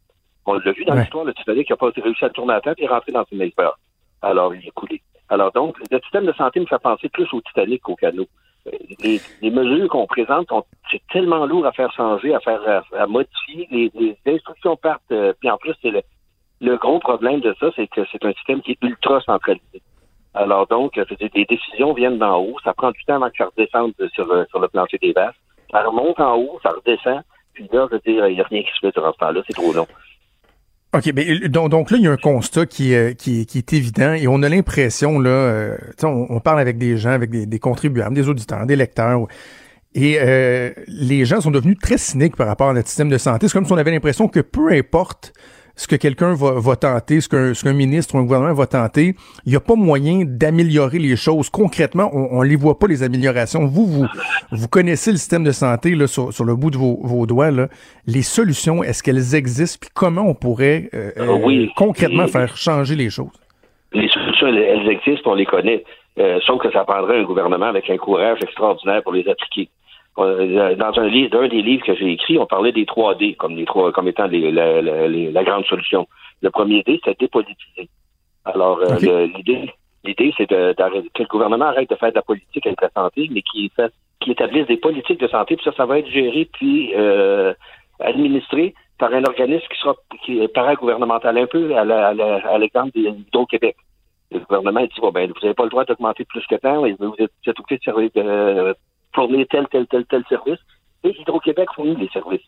On 0.45 0.53
l'a 0.53 0.71
vu 0.71 0.83
dans 0.86 0.93
Ouais. 0.95 1.01
l'histoire, 1.01 1.24
le 1.24 1.33
Titanic 1.33 1.69
n'a 1.69 1.77
pas 1.77 1.91
réussi 1.95 2.25
à 2.25 2.29
tourner 2.29 2.53
à 2.55 2.62
tête 2.62 2.79
et 2.79 2.83
est 2.86 2.88
rentré 2.88 3.12
dans 3.12 3.24
une 3.31 3.41
iceberg. 3.41 3.74
Alors, 4.21 4.53
il 4.55 4.67
est 4.67 4.71
coulé. 4.71 5.01
Alors 5.29 5.51
donc, 5.53 5.77
le 5.89 6.00
système 6.01 6.25
de 6.25 6.33
santé 6.33 6.60
me 6.60 6.65
fait 6.65 6.79
penser 6.81 7.07
plus 7.10 7.27
au 7.33 7.39
Titanic 7.41 7.81
qu'au 7.83 7.95
canot. 7.95 8.27
Les, 9.03 9.20
les 9.41 9.50
mesures 9.51 9.89
qu'on 9.89 10.06
présente, 10.06 10.50
c'est 10.91 11.01
tellement 11.12 11.46
lourd 11.46 11.65
à 11.65 11.72
faire 11.72 11.91
changer, 11.94 12.34
à 12.36 12.39
faire 12.39 12.84
à, 12.98 13.08
modifier. 13.08 13.68
Les, 13.72 13.91
les 13.96 14.18
instructions 14.27 14.75
partent. 14.75 15.01
euh, 15.12 15.34
puis 15.39 15.50
en 15.50 15.58
plus, 15.58 15.74
c'est 15.82 15.89
le, 15.89 16.01
le 16.60 16.77
gros 16.77 17.00
problème 17.00 17.39
de 17.39 17.56
ça, 17.60 17.72
c'est 17.75 17.88
que 17.88 18.01
c'est 18.12 18.24
un 18.24 18.34
système 18.34 18.62
qui 18.62 18.72
est 18.72 18.84
ultra 18.84 19.20
centralisé. 19.22 19.82
Alors 20.34 20.68
donc, 20.68 20.96
les 20.96 21.46
décisions 21.46 21.94
viennent 21.94 22.20
d'en 22.20 22.38
haut. 22.39 22.56
Ça 22.63 22.74
prend 22.74 22.91
du 22.91 23.03
temps 23.03 23.15
avant 23.15 23.30
que 23.30 23.38
ça 23.38 23.46
redescende 23.46 23.94
sur, 24.13 24.32
euh, 24.32 24.46
sur 24.50 24.60
le 24.60 24.68
plancher 24.68 24.98
des 25.00 25.12
vaches. 25.12 25.36
Ça 25.72 25.84
remonte 25.84 26.20
en 26.20 26.38
haut, 26.38 26.60
ça 26.63 26.72
redescend. 26.72 27.22
Puis 27.53 27.68
là, 27.72 27.88
je 27.89 27.96
veux 27.96 28.01
dire, 28.06 28.27
il 28.27 28.36
n'y 28.36 28.41
a 28.41 28.46
rien 28.46 28.62
qui 28.63 28.72
se 28.72 28.80
fait 28.80 28.91
durant 28.94 29.12
ce 29.12 29.18
temps-là. 29.18 29.41
C'est 29.48 29.53
trop 29.53 29.74
long. 29.74 29.88
OK, 30.93 31.10
mais 31.15 31.48
donc, 31.48 31.69
donc 31.69 31.89
là, 31.89 31.98
il 31.98 32.03
y 32.03 32.07
a 32.07 32.12
un 32.12 32.17
constat 32.17 32.65
qui, 32.65 32.91
est- 32.93 33.17
qui, 33.17 33.45
qui 33.45 33.57
est 33.60 33.74
évident 33.74 34.13
et 34.13 34.27
on 34.27 34.43
a 34.43 34.50
l'impression, 34.50 35.19
là, 35.19 35.29
euh, 35.29 35.77
on, 36.03 36.25
on 36.29 36.39
parle 36.41 36.60
avec 36.60 36.77
des 36.77 36.98
gens, 36.98 37.12
avec 37.12 37.29
des, 37.29 37.45
des 37.45 37.60
contribuables, 37.60 38.13
des 38.13 38.27
auditeurs, 38.27 38.65
des 38.65 38.75
lecteurs, 38.75 39.25
et 39.95 40.17
euh, 40.19 40.71
les 40.88 41.25
gens 41.25 41.39
sont 41.41 41.51
devenus 41.51 41.77
très 41.81 41.98
cyniques 41.98 42.36
par 42.36 42.48
rapport 42.48 42.69
à 42.69 42.74
notre 42.74 42.89
système 42.89 43.10
de 43.10 43.17
santé. 43.17 43.48
C'est 43.48 43.53
comme 43.53 43.65
si 43.65 43.71
on 43.71 43.77
avait 43.77 43.91
l'impression 43.91 44.27
que 44.27 44.41
peu 44.41 44.71
importe 44.74 45.33
ce 45.75 45.88
que 45.88 45.96
quelqu'un 45.96 46.34
va, 46.34 46.54
va 46.60 46.75
tenter, 46.75 47.22
ce 47.22 47.30
qu'un 47.63 47.74
ministre 47.74 48.16
ou 48.16 48.18
un 48.20 48.24
gouvernement 48.24 48.54
va 48.54 48.68
tenter, 48.68 49.16
il 49.46 49.50
n'y 49.50 49.56
a 49.56 49.60
pas 49.60 49.75
moyen 49.75 50.24
d'améliorer 50.25 51.00
les 51.00 51.16
choses. 51.16 51.50
Concrètement, 51.50 52.10
on 52.13 52.44
ne 52.44 52.48
les 52.48 52.56
voit 52.56 52.78
pas, 52.78 52.88
les 52.88 53.04
améliorations. 53.04 53.66
Vous, 53.66 53.86
vous, 53.86 54.06
vous 54.51 54.68
connaissez 54.68 55.12
le 55.12 55.18
système 55.18 55.44
de 55.44 55.51
santé 55.51 55.96
là, 55.96 56.08
sur, 56.08 56.34
sur 56.34 56.44
le 56.46 56.56
bout 56.56 56.72
de 56.72 56.78
vos, 56.78 57.00
vos 57.04 57.25
doigts. 57.25 57.51
Là. 57.51 57.68
Les 58.06 58.22
solutions, 58.22 58.84
est-ce 58.84 59.01
qu'elles 59.04 59.36
existent? 59.36 59.78
Puis 59.82 59.90
comment 59.94 60.24
on 60.24 60.34
pourrait 60.34 60.90
euh, 60.94 61.12
Euh, 61.18 61.40
oui. 61.44 61.66
euh, 61.66 61.70
concrètement 61.75 62.28
faire 62.28 62.56
changer 62.58 62.96
les 62.96 63.10
choses? 63.10 63.32
Les 63.94 64.08
solutions, 64.10 64.48
elles, 64.48 64.58
elles 64.58 64.90
existent, 64.90 65.32
on 65.32 65.36
les 65.36 65.46
connaît. 65.46 65.84
Euh, 66.20 66.40
sauf 66.46 66.62
que 66.62 66.72
ça 66.72 66.84
prendrait 66.84 67.20
un 67.20 67.24
gouvernement 67.24 67.68
avec 67.68 67.90
un 67.90 67.98
courage 67.98 68.40
extraordinaire 68.44 69.01
pour 69.04 69.13
les 69.13 69.28
appliquer. 69.30 69.70
Euh, 70.20 70.75
Dans 70.75 71.00
un 71.00 71.08
livre, 71.08 71.30
d'un 71.32 71.48
des 71.48 71.62
livres 71.62 71.86
que 71.86 71.96
j'ai 71.96 72.12
écrit, 72.12 72.38
on 72.38 72.46
parlait 72.46 72.74
des 72.74 72.86
3D 72.86 73.36
comme 73.36 73.56
les 73.56 73.65
trois, 73.65 73.91
comme 73.94 74.08
étant 74.10 74.27
les- 74.27 74.51
la, 74.51 74.82
la- 74.82 75.08
les- 75.08 75.32
la 75.32 75.44
grande 75.44 75.65
solution. 75.65 76.06
Le 76.41 76.50
premier 76.50 76.84
D, 76.84 77.00
c'est 77.06 77.18
dépolitiser. 77.20 77.88
Alors, 78.46 78.80
euh, 78.80 78.96
Ok. 78.96 79.01
le- 79.03 79.25
l'idée, 79.25 79.70
l'idée, 80.03 80.34
c'est 80.38 80.50
de, 80.50 80.74
que 81.13 81.22
le 81.24 81.27
gouvernement 81.27 81.65
arrête 81.65 81.89
de 81.89 81.96
faire 81.96 82.10
de 82.10 82.15
la 82.15 82.22
politique 82.24 82.65
avec 82.68 82.82
la 82.82 82.89
santé, 82.89 83.30
mais 83.32 83.41
qu'il 83.41 83.70
fasse, 83.72 83.91
qu'il 84.20 84.34
établisse 84.34 84.68
des 84.68 84.77
politiques 84.77 85.20
de 85.22 85.27
santé, 85.27 85.56
puis 85.56 85.63
ça, 85.63 85.72
ça 85.77 85.86
va 85.86 86.00
être 86.00 86.10
géré 86.10 86.48
puis 86.51 86.91
euh, 86.96 87.53
administré 88.00 88.74
par 89.00 89.13
un 89.13 89.24
organisme 89.24 89.65
qui 89.72 89.80
sera 89.80 89.96
qui 90.25 90.39
est 90.41 90.48
paragouvernemental, 90.50 91.38
un 91.38 91.48
peu 91.48 91.75
à, 91.75 91.86
la, 91.86 92.10
à, 92.10 92.13
la- 92.13 92.48
à 92.48 92.58
l'exemple 92.58 92.91
d'Hydro-Québec. 92.94 93.75
Le 94.32 94.39
gouvernement 94.39 94.82
dit 94.82 95.00
bon, 95.01 95.12
ben, 95.12 95.27
vous 95.32 95.39
n'avez 95.41 95.53
pas 95.53 95.63
le 95.63 95.70
droit 95.70 95.86
d'augmenter 95.86 96.25
plus 96.25 96.46
que 96.48 96.56
tant, 96.56 96.86
et 96.86 96.94
vous 97.00 97.15
êtes, 97.18 97.32
vous 97.44 97.50
êtes 97.50 97.60
obligé 97.60 97.77
de 97.80 97.84
servir- 97.84 98.12
de 98.15 98.75
fournir 99.13 99.46
tel, 99.50 99.68
tel, 99.70 99.88
tel, 99.88 100.06
tel 100.06 100.24
service. 100.30 100.60
Et 101.03 101.10
Hydro-Québec 101.20 101.70
fournit 101.75 101.96
les 101.96 102.10
services. 102.10 102.41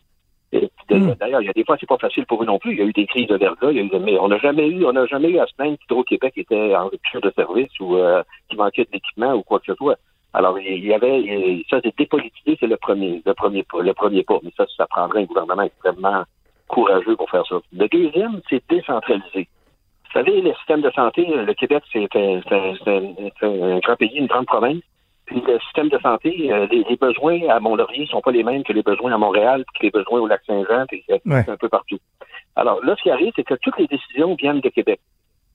De- 0.52 0.68
Hmm. 0.90 1.14
D'ailleurs, 1.18 1.40
il 1.40 1.46
y 1.46 1.50
a 1.50 1.52
des 1.52 1.64
fois, 1.64 1.76
c'est 1.80 1.88
pas 1.88 1.96
facile 1.98 2.26
pour 2.26 2.42
eux 2.42 2.46
non 2.46 2.58
plus. 2.58 2.72
Il 2.72 2.78
y 2.78 2.82
a 2.82 2.84
eu 2.84 2.92
des 2.92 3.06
crises 3.06 3.26
de 3.26 3.36
verglas, 3.36 3.72
il 3.72 3.76
y 3.78 3.80
a 3.80 3.82
eu, 3.82 3.90
mais 4.00 4.18
on 4.18 4.28
n'a 4.28 4.38
jamais 4.38 4.68
eu, 4.68 4.84
on 4.84 4.92
n'a 4.92 5.06
jamais 5.06 5.30
eu 5.30 5.38
à 5.38 5.46
se 5.46 5.54
plaindre 5.54 5.76
qu'Hydro-Québec 5.78 6.34
était 6.36 6.76
en 6.76 6.88
rupture 6.88 7.20
de 7.22 7.32
service 7.34 7.70
ou 7.80 7.96
euh, 7.96 8.22
qu'il 8.48 8.58
manquait 8.58 8.86
d'équipement 8.92 9.32
ou 9.32 9.42
quoi 9.42 9.58
que 9.58 9.66
ce 9.66 9.74
soit. 9.74 9.96
Alors, 10.34 10.58
il 10.58 10.84
y 10.84 10.92
avait, 10.92 11.64
ça, 11.70 11.80
c'est 11.82 11.96
dépolitisé, 11.96 12.56
c'est 12.60 12.66
le 12.66 12.76
premier, 12.76 13.22
le 13.24 13.34
premier 13.34 13.62
pas, 13.64 13.80
le 13.82 13.94
premier 13.94 14.22
pas. 14.22 14.38
Mais 14.42 14.52
ça, 14.56 14.66
ça 14.76 14.86
prendrait 14.86 15.22
un 15.22 15.24
gouvernement 15.24 15.62
extrêmement 15.62 16.22
courageux 16.68 17.16
pour 17.16 17.30
faire 17.30 17.46
ça. 17.46 17.56
Le 17.72 17.88
deuxième, 17.88 18.40
c'est 18.50 18.62
décentraliser. 18.68 19.48
Vous 20.04 20.12
savez, 20.12 20.40
le 20.40 20.52
système 20.54 20.82
de 20.82 20.90
santé, 20.90 21.24
le 21.26 21.54
Québec, 21.54 21.82
c'est 21.92 22.08
un, 22.16 22.40
un- 22.86 23.74
un 23.74 23.78
grand 23.78 23.96
pays, 23.96 24.16
une 24.16 24.26
grande 24.26 24.46
province. 24.46 24.82
Puis 25.26 25.42
le 25.46 25.58
système 25.60 25.88
de 25.88 25.98
santé, 25.98 26.52
euh, 26.52 26.66
les, 26.70 26.84
les 26.88 26.96
besoins 26.96 27.40
à 27.48 27.58
Mont-Laurier 27.60 28.06
sont 28.06 28.20
pas 28.20 28.30
les 28.30 28.42
mêmes 28.44 28.62
que 28.62 28.72
les 28.74 28.82
besoins 28.82 29.12
à 29.12 29.18
Montréal, 29.18 29.64
puis 29.72 29.78
que 29.80 29.84
les 29.86 29.90
besoins 30.02 30.20
au 30.20 30.26
Lac-Saint-Jean, 30.26 30.84
puis 30.86 31.02
euh, 31.10 31.18
Ouais. 31.24 31.44
un 31.48 31.56
peu 31.56 31.68
partout. 31.68 31.98
Alors 32.56 32.84
là, 32.84 32.94
ce 32.96 33.02
qui 33.02 33.10
arrive, 33.10 33.32
c'est 33.34 33.44
que 33.44 33.54
toutes 33.54 33.78
les 33.78 33.86
décisions 33.86 34.34
viennent 34.34 34.60
de 34.60 34.68
Québec. 34.68 35.00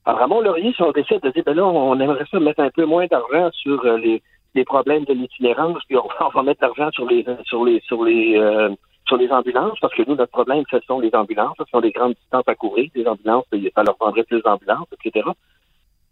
Alors 0.04 0.22
à 0.22 0.26
Mont-Laurier, 0.26 0.72
si 0.72 0.82
on 0.82 0.90
décide 0.92 1.20
de 1.22 1.30
dire, 1.30 1.44
ben 1.44 1.54
là, 1.54 1.64
on 1.66 1.98
aimerait 2.00 2.24
ça 2.30 2.40
mettre 2.40 2.60
un 2.60 2.70
peu 2.70 2.84
moins 2.84 3.06
d'argent 3.06 3.50
sur 3.52 3.84
euh, 3.84 3.96
les, 3.98 4.22
les 4.54 4.64
problèmes 4.64 5.04
de 5.04 5.12
l'itinérance, 5.12 5.78
puis 5.88 5.96
on, 5.96 6.08
on 6.20 6.28
va 6.30 6.42
mettre 6.42 6.62
l'argent 6.62 6.90
sur 6.92 7.06
les 7.08 7.24
sur 7.44 7.64
les 7.64 7.80
sur 7.80 8.02
les 8.04 8.36
euh, 8.38 8.70
sur 9.06 9.16
les 9.16 9.30
ambulances, 9.30 9.78
parce 9.80 9.94
que 9.94 10.02
nous, 10.06 10.14
notre 10.14 10.30
problème, 10.32 10.62
ce 10.70 10.78
sont 10.86 11.00
les 11.00 11.14
ambulances, 11.14 11.54
ce 11.58 11.64
sont 11.70 11.80
des 11.80 11.90
grandes 11.90 12.14
distances 12.14 12.46
à 12.46 12.54
couvrir, 12.54 12.90
les 12.94 13.06
ambulances, 13.06 13.44
ça 13.74 13.82
leur 13.82 13.96
prendrait 13.96 14.22
plus 14.24 14.40
d'ambulances, 14.42 14.86
etc. 15.04 15.26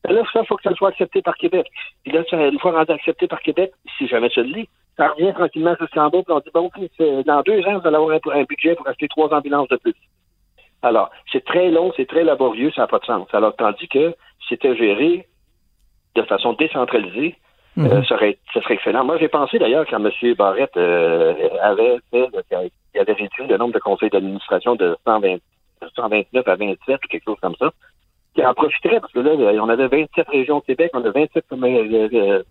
Mais 0.07 0.15
là, 0.15 0.23
ça, 0.33 0.41
il 0.43 0.47
faut 0.47 0.57
que 0.57 0.63
ça 0.63 0.75
soit 0.75 0.91
accepté 0.91 1.23
par 1.23 1.35
Québec. 1.37 1.67
Puis 2.05 2.13
là, 2.13 2.23
une 2.33 2.59
fois 2.61 2.73
rendu 2.73 2.93
accepté 2.93 3.27
par 3.27 3.41
Québec, 3.41 3.73
si 3.97 4.07
jamais 4.07 4.31
ça 4.31 4.43
le 4.43 4.49
lit, 4.49 4.69
ça 4.97 5.09
revient 5.09 5.33
tranquillement 5.35 5.77
jusqu'en 5.81 6.09
bas, 6.09 6.23
puis 6.23 6.33
on 6.33 6.41
dit, 6.41 6.51
bon, 6.55 6.67
OK, 6.67 7.25
dans 7.27 7.43
deux 7.43 7.61
ans, 7.67 7.79
vous 7.79 7.87
allez 7.87 7.97
avoir 7.97 8.11
un, 8.11 8.41
un 8.41 8.45
budget 8.45 8.75
pour 8.75 8.89
acheter 8.89 9.09
trois 9.09 9.33
ambulances 9.33 9.69
de 9.69 9.77
plus. 9.77 9.95
Alors, 10.83 11.11
c'est 11.33 11.45
très 11.45 11.71
long, 11.71 11.93
c'est 11.97 12.07
très 12.09 12.25
laborieux, 12.25 12.71
ça 12.73 12.83
n'a 12.83 12.87
pas 12.87 12.99
de 13.01 13.05
sens. 13.05 13.27
Alors, 13.33 13.55
tandis 13.57 13.89
que 13.89 14.11
si 14.41 14.49
c'était 14.51 14.77
géré 14.77 15.27
de 16.15 16.23
façon 16.23 16.53
décentralisée, 16.53 17.37
Mhm. 17.77 17.87
euh, 17.87 18.03
ça, 18.03 18.17
serait, 18.17 18.39
ça 18.53 18.61
serait 18.63 18.75
excellent. 18.75 19.05
Moi, 19.05 19.19
j'ai 19.19 19.29
pensé 19.29 19.59
d'ailleurs 19.61 19.87
quand 19.89 20.05
M. 20.05 20.35
Barrette 20.35 20.77
euh, 20.77 21.33
avait 21.63 21.99
fait, 22.11 22.29
il 22.95 23.01
avait 23.01 23.13
réduit 23.13 23.47
le 23.49 23.57
nombre 23.57 23.75
de 23.75 23.79
conseils 23.79 24.11
d'administration 24.11 24.75
de 24.75 24.97
120, 25.07 25.35
de 25.35 25.41
129 25.95 26.49
à 26.49 26.57
27 26.57 26.97
ou 27.05 27.09
quelque 27.09 27.25
chose 27.25 27.39
comme 27.41 27.55
ça, 27.55 27.71
qui 28.35 28.45
en 28.45 28.55
profiterait 28.55 29.01
parce 29.01 29.13
que 29.13 29.21
là, 29.21 29.33
on 29.63 29.69
avait 29.69 29.89
27 29.89 30.29
régions 30.29 30.57
au 30.57 30.61
Québec, 30.61 30.91
on 30.95 31.05
a 31.05 31.11
27 31.11 31.45
comme, 31.49 31.65
euh, 31.65 32.09
euh, 32.13 32.43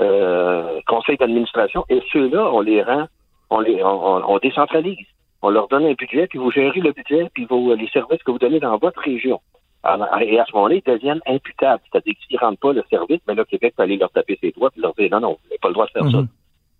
euh, 0.00 0.80
conseils 0.86 1.16
d'administration, 1.16 1.84
et 1.88 2.00
ceux-là, 2.12 2.50
on 2.52 2.60
les 2.60 2.82
rend, 2.82 3.06
on 3.50 3.60
les, 3.60 3.82
on, 3.82 4.30
on- 4.30 4.38
décentralise. 4.38 5.06
On 5.42 5.50
leur 5.50 5.68
donne 5.68 5.84
un 5.86 5.92
budget, 5.94 6.26
puis 6.26 6.38
vous 6.38 6.50
gérez 6.50 6.80
le 6.80 6.92
budget, 6.92 7.28
puis 7.32 7.44
vos, 7.44 7.74
les 7.74 7.88
services 7.88 8.22
que 8.24 8.30
vous 8.32 8.38
donnez 8.40 8.58
dans 8.58 8.76
votre 8.78 9.00
région. 9.00 9.40
Alors, 9.84 10.08
et 10.20 10.38
à 10.38 10.44
ce 10.44 10.52
moment-là, 10.54 10.74
ils 10.76 10.82
deviennent 10.92 11.20
imputables. 11.26 11.80
C'est-à-dire 11.90 12.14
que 12.14 12.20
s'ils 12.26 12.34
ne 12.36 12.40
rendent 12.40 12.58
pas 12.58 12.72
le 12.72 12.82
service, 12.90 13.20
mais 13.28 13.34
là, 13.36 13.44
Québec 13.44 13.74
peut 13.76 13.84
aller 13.84 13.96
leur 13.96 14.10
taper 14.10 14.36
ses 14.40 14.50
doigts 14.50 14.70
et 14.76 14.80
leur 14.80 14.94
dire 14.94 15.08
non, 15.12 15.20
non, 15.20 15.28
vous 15.30 15.48
n'avez 15.48 15.58
pas 15.62 15.68
le 15.68 15.74
droit 15.74 15.86
de 15.86 15.90
faire 15.92 16.10
ça. 16.10 16.16
Mhm. 16.18 16.28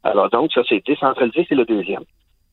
Alors 0.03 0.29
donc, 0.31 0.53
ça, 0.53 0.63
c'est 0.69 0.85
décentralisé, 0.85 1.47
c'est 1.49 1.55
le 1.55 1.65
deuxième. 1.65 2.03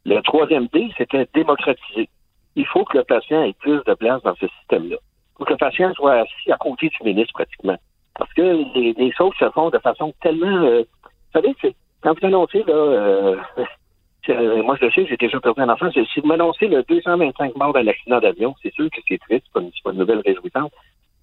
Le 0.06 0.22
troisième 0.22 0.68
D, 0.68 0.90
c'était 0.98 1.28
démocratiser. 1.34 2.10
Il 2.56 2.66
faut 2.68 2.86
que 2.86 2.98
le 3.00 3.04
patient 3.04 3.44
ait 3.44 3.54
plus 3.54 3.82
de 3.86 3.94
place 3.96 4.22
dans 4.22 4.36
ce 4.36 4.48
système-là. 4.60 4.98
Faut 5.38 5.45
que 5.45 5.52
le 5.52 5.58
patient 5.58 5.93
soit 5.93 6.13
assis 6.21 6.52
à 6.52 6.58
côté 6.58 6.89
du 6.89 6.98
ministre, 7.04 7.34
pratiquement. 7.34 7.78
Parce 8.17 8.32
que 8.34 8.41
les, 8.41 8.93
les 8.93 9.12
choses 9.12 9.34
se 9.39 9.50
font 9.52 9.69
de 9.69 9.80
façon 9.80 10.13
tellement... 10.21 10.63
euh, 10.63 10.82
vous 10.82 11.41
savez, 11.41 11.54
c'est, 11.62 11.76
quand 12.02 12.17
vous 12.19 12.28
annoncez, 12.28 12.63
là... 12.63 12.74
euh, 12.74 13.36
euh, 14.30 14.63
moi, 14.63 14.78
je 14.80 14.86
le 14.86 14.91
sais, 14.91 15.06
j'ai 15.08 15.17
déjà 15.17 15.39
perdu 15.39 15.62
un 15.62 15.69
enfant. 15.69 15.89
Si 15.91 16.19
vous 16.19 16.28
m'annoncez 16.28 16.67
le 16.67 16.84
225 16.84 17.56
morts 17.58 17.74
d'un 17.74 17.88
accident 17.88 18.19
d'avion, 18.19 18.56
c'est 18.63 18.74
sûr 18.74 18.89
que 18.89 19.02
c'est 19.08 19.17
triste, 19.19 19.43
c'est 19.48 19.54
pas, 19.54 19.60
une- 19.62 19.71
c'est 19.76 19.84
pas 19.84 19.91
une 19.91 20.00
nouvelle 20.00 20.21
réjouissante. 20.26 20.71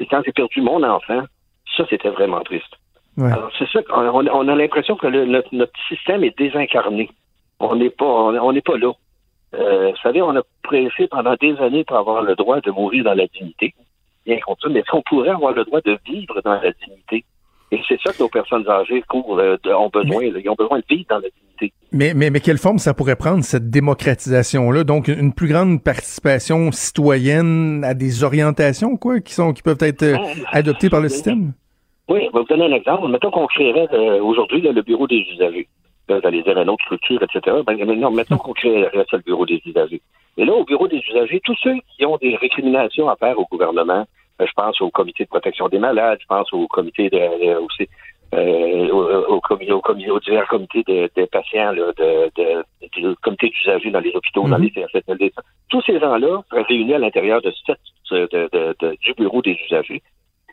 Et 0.00 0.06
quand 0.06 0.20
j'ai 0.24 0.32
perdu 0.32 0.60
mon 0.60 0.82
enfant, 0.82 1.22
ça, 1.76 1.84
c'était 1.88 2.10
vraiment 2.10 2.40
triste. 2.42 2.74
Ouais. 3.16 3.32
Alors, 3.32 3.50
c'est 3.58 3.68
ça 3.68 3.82
qu'on 3.82 4.26
on, 4.28 4.48
a 4.48 4.54
l'impression 4.54 4.96
que 4.96 5.06
le- 5.06 5.24
notre, 5.26 5.48
notre 5.54 5.72
système 5.88 6.22
est 6.24 6.36
désincarné. 6.38 7.10
On 7.60 7.76
n'est 7.76 7.90
pas, 7.90 8.04
on 8.04 8.34
on 8.38 8.52
n'est 8.52 8.60
pas 8.62 8.76
là. 8.76 8.92
Euh, 9.54 9.90
vous 9.90 9.96
savez, 10.02 10.22
on 10.22 10.34
a 10.36 10.42
pressé 10.62 11.08
pendant 11.08 11.34
des 11.36 11.56
années 11.58 11.84
pour 11.84 11.96
avoir 11.98 12.22
le 12.22 12.34
droit 12.34 12.60
de 12.60 12.70
mourir 12.70 13.04
dans 13.04 13.14
la 13.14 13.26
dignité. 13.26 13.74
Bien 14.26 14.38
contre 14.40 14.68
mais 14.68 14.80
est-ce 14.80 14.90
qu'on 14.90 15.02
pourrait 15.02 15.30
avoir 15.30 15.52
le 15.52 15.64
droit 15.64 15.80
de 15.80 15.98
vivre 16.06 16.40
dans 16.44 16.54
la 16.54 16.72
dignité? 16.84 17.24
Et 17.72 17.80
c'est 17.88 17.98
ça 18.02 18.12
que 18.12 18.22
nos 18.22 18.28
personnes 18.28 18.68
âgées 18.68 19.02
courent, 19.08 19.38
euh, 19.38 19.56
ont 19.74 19.88
besoin. 19.88 20.22
Ils 20.22 20.48
ont 20.48 20.54
besoin 20.54 20.78
de 20.78 20.84
vivre 20.88 21.06
dans 21.08 21.16
la 21.16 21.28
dignité. 21.28 21.72
Mais, 21.90 22.12
mais, 22.14 22.28
mais 22.30 22.40
quelle 22.40 22.58
forme 22.58 22.78
ça 22.78 22.92
pourrait 22.92 23.16
prendre, 23.16 23.42
cette 23.42 23.70
démocratisation-là? 23.70 24.84
Donc, 24.84 25.08
une 25.08 25.32
plus 25.32 25.48
grande 25.48 25.82
participation 25.82 26.70
citoyenne 26.70 27.82
à 27.82 27.94
des 27.94 28.24
orientations, 28.24 28.96
quoi, 28.96 29.20
qui 29.20 29.32
sont, 29.32 29.54
qui 29.54 29.62
peuvent 29.62 29.78
être 29.80 30.02
euh, 30.02 30.16
adoptées 30.50 30.90
par 30.90 31.00
le 31.00 31.08
système? 31.08 31.54
Oui, 32.08 32.20
je 32.20 32.32
vais 32.32 32.40
vous 32.40 32.44
donner 32.44 32.66
un 32.66 32.76
exemple. 32.76 33.08
Mettons 33.08 33.30
qu'on 33.30 33.46
créerait 33.46 33.88
euh, 33.94 34.22
aujourd'hui 34.22 34.60
le 34.60 34.82
bureau 34.82 35.06
des 35.06 35.24
usagers. 35.32 35.68
Vous 36.20 36.26
allez 36.26 36.42
dire 36.42 36.58
une 36.58 36.70
autre 36.70 36.84
structure, 36.84 37.22
etc. 37.22 37.56
Ben, 37.66 37.76
non, 37.76 38.10
mettons 38.10 38.36
qu'on 38.36 38.54
ça, 38.54 38.66
le 38.68 39.22
bureau 39.22 39.46
des 39.46 39.60
usagers. 39.64 40.00
Et 40.36 40.44
là, 40.44 40.52
au 40.52 40.64
bureau 40.64 40.88
des 40.88 41.02
usagers, 41.10 41.40
tous 41.44 41.56
ceux 41.62 41.76
qui 41.96 42.06
ont 42.06 42.16
des 42.16 42.36
récriminations 42.36 43.08
à 43.08 43.16
faire 43.16 43.38
au 43.38 43.46
gouvernement, 43.50 44.06
euh, 44.40 44.46
je 44.46 44.52
pense 44.52 44.80
au 44.80 44.90
comité 44.90 45.24
de 45.24 45.28
protection 45.28 45.68
des 45.68 45.78
malades, 45.78 46.18
je 46.20 46.26
pense 46.26 46.52
au 46.52 46.66
comité 46.68 47.10
de 47.10 47.56
aussi, 47.58 47.86
euh, 48.34 48.88
au, 48.88 49.34
au, 49.34 49.40
au, 49.40 50.20
divers 50.20 50.48
comités 50.48 50.82
de, 50.86 51.24
patients, 51.26 51.72
là, 51.72 51.92
de, 51.98 52.30
de, 52.34 52.64
de, 53.02 53.14
comité 53.22 53.50
d'usagers 53.50 53.90
dans 53.90 54.00
les 54.00 54.14
hôpitaux, 54.14 54.48
dans 54.48 54.58
mhm. 54.58 54.70
les 54.74 54.86
CHSLD. 54.88 55.32
Tous 55.68 55.82
ces 55.82 56.00
gens-là 56.00 56.42
seraient 56.48 56.62
réunis 56.62 56.94
à 56.94 56.98
l'intérieur 56.98 57.42
de, 57.42 57.52
de, 58.10 58.96
du 59.02 59.14
bureau 59.14 59.42
des 59.42 59.58
usagers. 59.66 60.02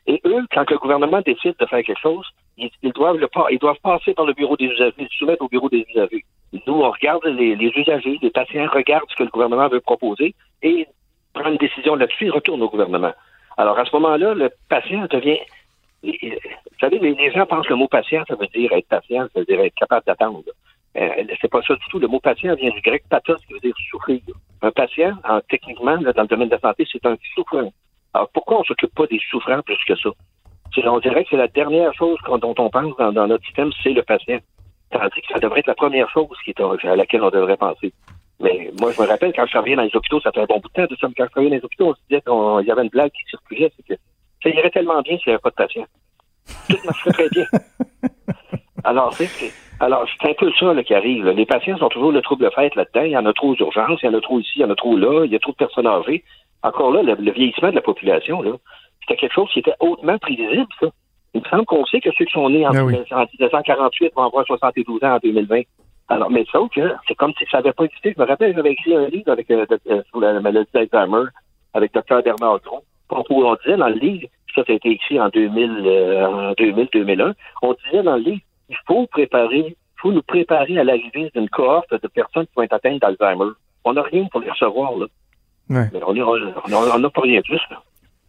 Et 0.07 0.21
eux, 0.25 0.45
quand 0.51 0.69
le 0.69 0.77
gouvernement 0.77 1.21
décide 1.21 1.55
de 1.59 1.65
faire 1.65 1.83
quelque 1.83 1.99
chose, 1.99 2.25
ils, 2.57 2.91
doivent, 2.93 3.17
le, 3.17 3.27
ils 3.51 3.59
doivent 3.59 3.79
passer 3.81 4.13
par 4.13 4.25
le 4.25 4.33
bureau 4.33 4.57
des 4.57 4.65
usagers, 4.65 4.93
le 4.97 5.07
soumettre 5.17 5.43
au 5.43 5.47
bureau 5.47 5.69
des 5.69 5.85
usagers. 5.89 6.25
Nous, 6.53 6.73
on 6.73 6.91
regarde 6.91 7.25
les, 7.25 7.53
usagers, 7.53 8.17
les 8.21 8.29
patients 8.31 8.67
regardent 8.71 9.09
ce 9.09 9.15
que 9.15 9.23
le 9.23 9.29
gouvernement 9.29 9.69
veut 9.69 9.79
proposer 9.79 10.35
et 10.61 10.87
prend 11.33 11.49
une 11.49 11.57
décision 11.57 11.95
là-dessus 11.95 12.25
et 12.25 12.29
retourne 12.31 12.61
au 12.61 12.69
gouvernement. 12.69 13.13
Alors, 13.57 13.77
à 13.77 13.85
ce 13.85 13.95
moment-là, 13.95 14.33
le 14.33 14.49
patient 14.67 15.05
devient 15.09 15.39
vous 16.01 16.11
savez, 16.79 16.99
les, 16.99 17.31
gens 17.31 17.45
pensent 17.45 17.67
que 17.67 17.73
le 17.73 17.79
mot 17.79 17.87
patient, 17.87 18.23
ça 18.27 18.35
veut 18.35 18.47
dire 18.47 18.71
être 18.71 18.87
patient, 18.87 19.27
ça 19.33 19.39
veut 19.39 19.45
dire 19.45 19.59
être 19.59 19.75
capable 19.75 20.05
d'attendre. 20.05 20.43
Euh, 20.97 21.09
c'est 21.41 21.51
pas 21.51 21.61
ça 21.61 21.75
du 21.75 21.85
tout. 21.89 21.99
Le 21.99 22.07
mot 22.07 22.19
patient 22.19 22.55
vient 22.55 22.69
du 22.69 22.81
grec 22.81 23.03
pathos, 23.09 23.39
qui 23.45 23.53
veut 23.53 23.59
dire 23.59 23.75
souffrir. 23.89 24.21
Un 24.61 24.71
patient, 24.71 25.13
en, 25.27 25.41
techniquement, 25.41 25.97
dans 25.97 26.21
le 26.21 26.27
domaine 26.27 26.47
de 26.47 26.55
la 26.55 26.59
santé, 26.59 26.87
c'est 26.91 27.05
un 27.05 27.15
souffrant. 27.35 27.71
Alors, 28.13 28.29
pourquoi 28.33 28.59
on 28.59 28.63
s'occupe 28.63 28.93
pas 28.95 29.07
des 29.07 29.19
souffrants 29.29 29.61
plus 29.61 29.77
que 29.87 29.95
ça? 29.95 30.09
On 30.85 30.99
dirait 30.99 31.23
que 31.23 31.31
c'est 31.31 31.37
la 31.37 31.47
dernière 31.47 31.93
chose 31.93 32.17
dont 32.25 32.55
on 32.57 32.69
pense 32.69 32.95
dans, 32.97 33.27
notre 33.27 33.43
système, 33.45 33.71
c'est 33.83 33.91
le 33.91 34.03
patient. 34.03 34.39
Tandis 34.91 35.21
que 35.21 35.33
ça 35.33 35.39
devrait 35.39 35.59
être 35.59 35.67
la 35.67 35.75
première 35.75 36.09
chose 36.09 36.29
qui 36.43 36.51
est, 36.51 36.61
à 36.61 36.95
laquelle 36.95 37.21
on 37.21 37.29
devrait 37.29 37.57
penser. 37.57 37.93
Mais 38.39 38.71
moi, 38.79 38.91
je 38.91 39.01
me 39.01 39.07
rappelle, 39.07 39.33
quand 39.33 39.45
je 39.45 39.51
travaillais 39.51 39.75
dans 39.75 39.83
les 39.83 39.95
hôpitaux, 39.95 40.21
ça 40.21 40.31
fait 40.31 40.41
un 40.41 40.45
bon 40.45 40.59
bout 40.59 40.69
de 40.69 40.73
temps, 40.73 40.87
de 40.89 40.95
ça, 40.95 41.07
quand 41.15 41.25
je 41.25 41.31
travaillais 41.31 41.49
dans 41.49 41.57
les 41.57 41.65
hôpitaux, 41.65 41.89
on 41.89 41.93
se 41.93 41.99
disait 42.09 42.21
qu'il 42.21 42.67
y 42.67 42.71
avait 42.71 42.83
une 42.83 42.89
blague 42.89 43.11
qui 43.11 43.29
circulait, 43.29 43.71
c'est 43.75 43.95
que 43.95 44.01
ça 44.41 44.49
irait 44.49 44.69
tellement 44.69 45.01
bien 45.01 45.17
s'il 45.17 45.27
n'y 45.27 45.33
avait 45.33 45.41
pas 45.41 45.49
de 45.49 45.55
patient. 45.55 45.85
Tout 46.69 46.77
marcherait 46.85 47.11
très 47.11 47.29
bien. 47.29 47.45
Alors, 48.83 49.13
c'est 49.13 49.27
alors 49.81 50.05
c'est 50.21 50.29
un 50.29 50.33
peu 50.33 50.51
ça 50.59 50.73
là, 50.73 50.83
qui 50.83 50.93
arrive. 50.93 51.27
Les 51.29 51.45
patients 51.45 51.77
sont 51.77 51.87
toujours 51.87 52.11
le 52.11 52.21
trouble 52.21 52.49
fait 52.53 52.75
là-dedans. 52.75 53.01
Il 53.01 53.11
y 53.11 53.17
en 53.17 53.25
a 53.25 53.33
trop 53.33 53.51
aux 53.51 53.55
urgences, 53.55 53.99
il 54.03 54.07
y 54.07 54.09
en 54.09 54.17
a 54.17 54.21
trop 54.21 54.39
ici, 54.39 54.51
il 54.57 54.61
y 54.61 54.65
en 54.65 54.69
a 54.69 54.75
trop 54.75 54.97
là, 54.97 55.23
il 55.25 55.31
y 55.31 55.35
a 55.35 55.39
trop 55.39 55.51
de 55.51 55.57
personnes 55.57 55.87
âgées. 55.87 56.23
Encore 56.63 56.91
là, 56.91 57.01
le, 57.03 57.31
vieillissement 57.31 57.69
de 57.69 57.75
la 57.75 57.81
population, 57.81 58.41
là, 58.41 58.51
c'était 59.01 59.19
quelque 59.19 59.33
chose 59.33 59.49
qui 59.53 59.59
était 59.59 59.75
hautement 59.79 60.17
prévisible, 60.17 60.67
ça. 60.79 60.87
Il 61.33 61.41
me 61.41 61.47
semble 61.47 61.65
qu'on 61.65 61.85
sait 61.85 62.01
que 62.01 62.09
ceux 62.17 62.25
qui 62.25 62.31
sont 62.31 62.49
nés 62.49 62.65
en, 62.67 62.71
1948 62.71 64.05
ben 64.15 64.21
vont 64.21 64.27
avoir 64.27 64.45
72 64.45 65.03
ans 65.03 65.15
en 65.15 65.19
2020. 65.19 65.61
Alors, 66.09 66.31
mais 66.31 66.43
ça, 66.51 66.59
c'est 67.07 67.15
comme 67.15 67.33
si 67.37 67.45
ça 67.51 67.57
n'avait 67.57 67.71
pas 67.71 67.83
existé. 67.83 68.13
Je 68.17 68.21
me 68.21 68.27
rappelle, 68.27 68.55
j'avais 68.55 68.71
écrit 68.71 68.95
un 68.95 69.07
livre 69.07 69.31
avec, 69.31 69.49
euh, 69.51 69.65
euh, 69.89 70.01
sur 70.09 70.19
la 70.19 70.39
maladie 70.39 70.69
d'Alzheimer 70.73 71.29
avec 71.73 71.93
Dr. 71.93 72.23
Bernard 72.23 72.59
Gros. 72.61 72.83
On 73.11 73.55
disait 73.55 73.77
dans 73.77 73.89
le 73.89 73.95
livre, 73.95 74.27
ça, 74.55 74.61
a 74.67 74.71
été 74.71 74.89
écrit 74.89 75.19
en 75.19 75.29
2000, 75.29 75.83
2000-2001, 76.57 77.21
euh, 77.21 77.33
on 77.61 77.75
disait 77.85 78.03
dans 78.03 78.15
le 78.15 78.23
livre, 78.23 78.41
il 78.69 78.77
faut 78.87 79.05
préparer, 79.07 79.65
il 79.67 79.75
faut 79.97 80.11
nous 80.11 80.21
préparer 80.23 80.77
à 80.79 80.83
l'arrivée 80.83 81.31
d'une 81.35 81.49
cohorte 81.49 81.91
de 81.91 82.07
personnes 82.07 82.45
qui 82.47 82.53
vont 82.55 82.63
être 82.63 82.73
atteintes 82.73 83.01
d'Alzheimer. 83.01 83.51
On 83.85 83.93
n'a 83.93 84.01
rien 84.01 84.25
pour 84.31 84.41
les 84.41 84.49
recevoir, 84.49 84.97
là. 84.97 85.05
Mais 85.69 85.89
on 86.03 86.99
n'a 86.99 87.09
pas 87.09 87.21
rien 87.21 87.41
plus, 87.41 87.61
là. 87.69 87.81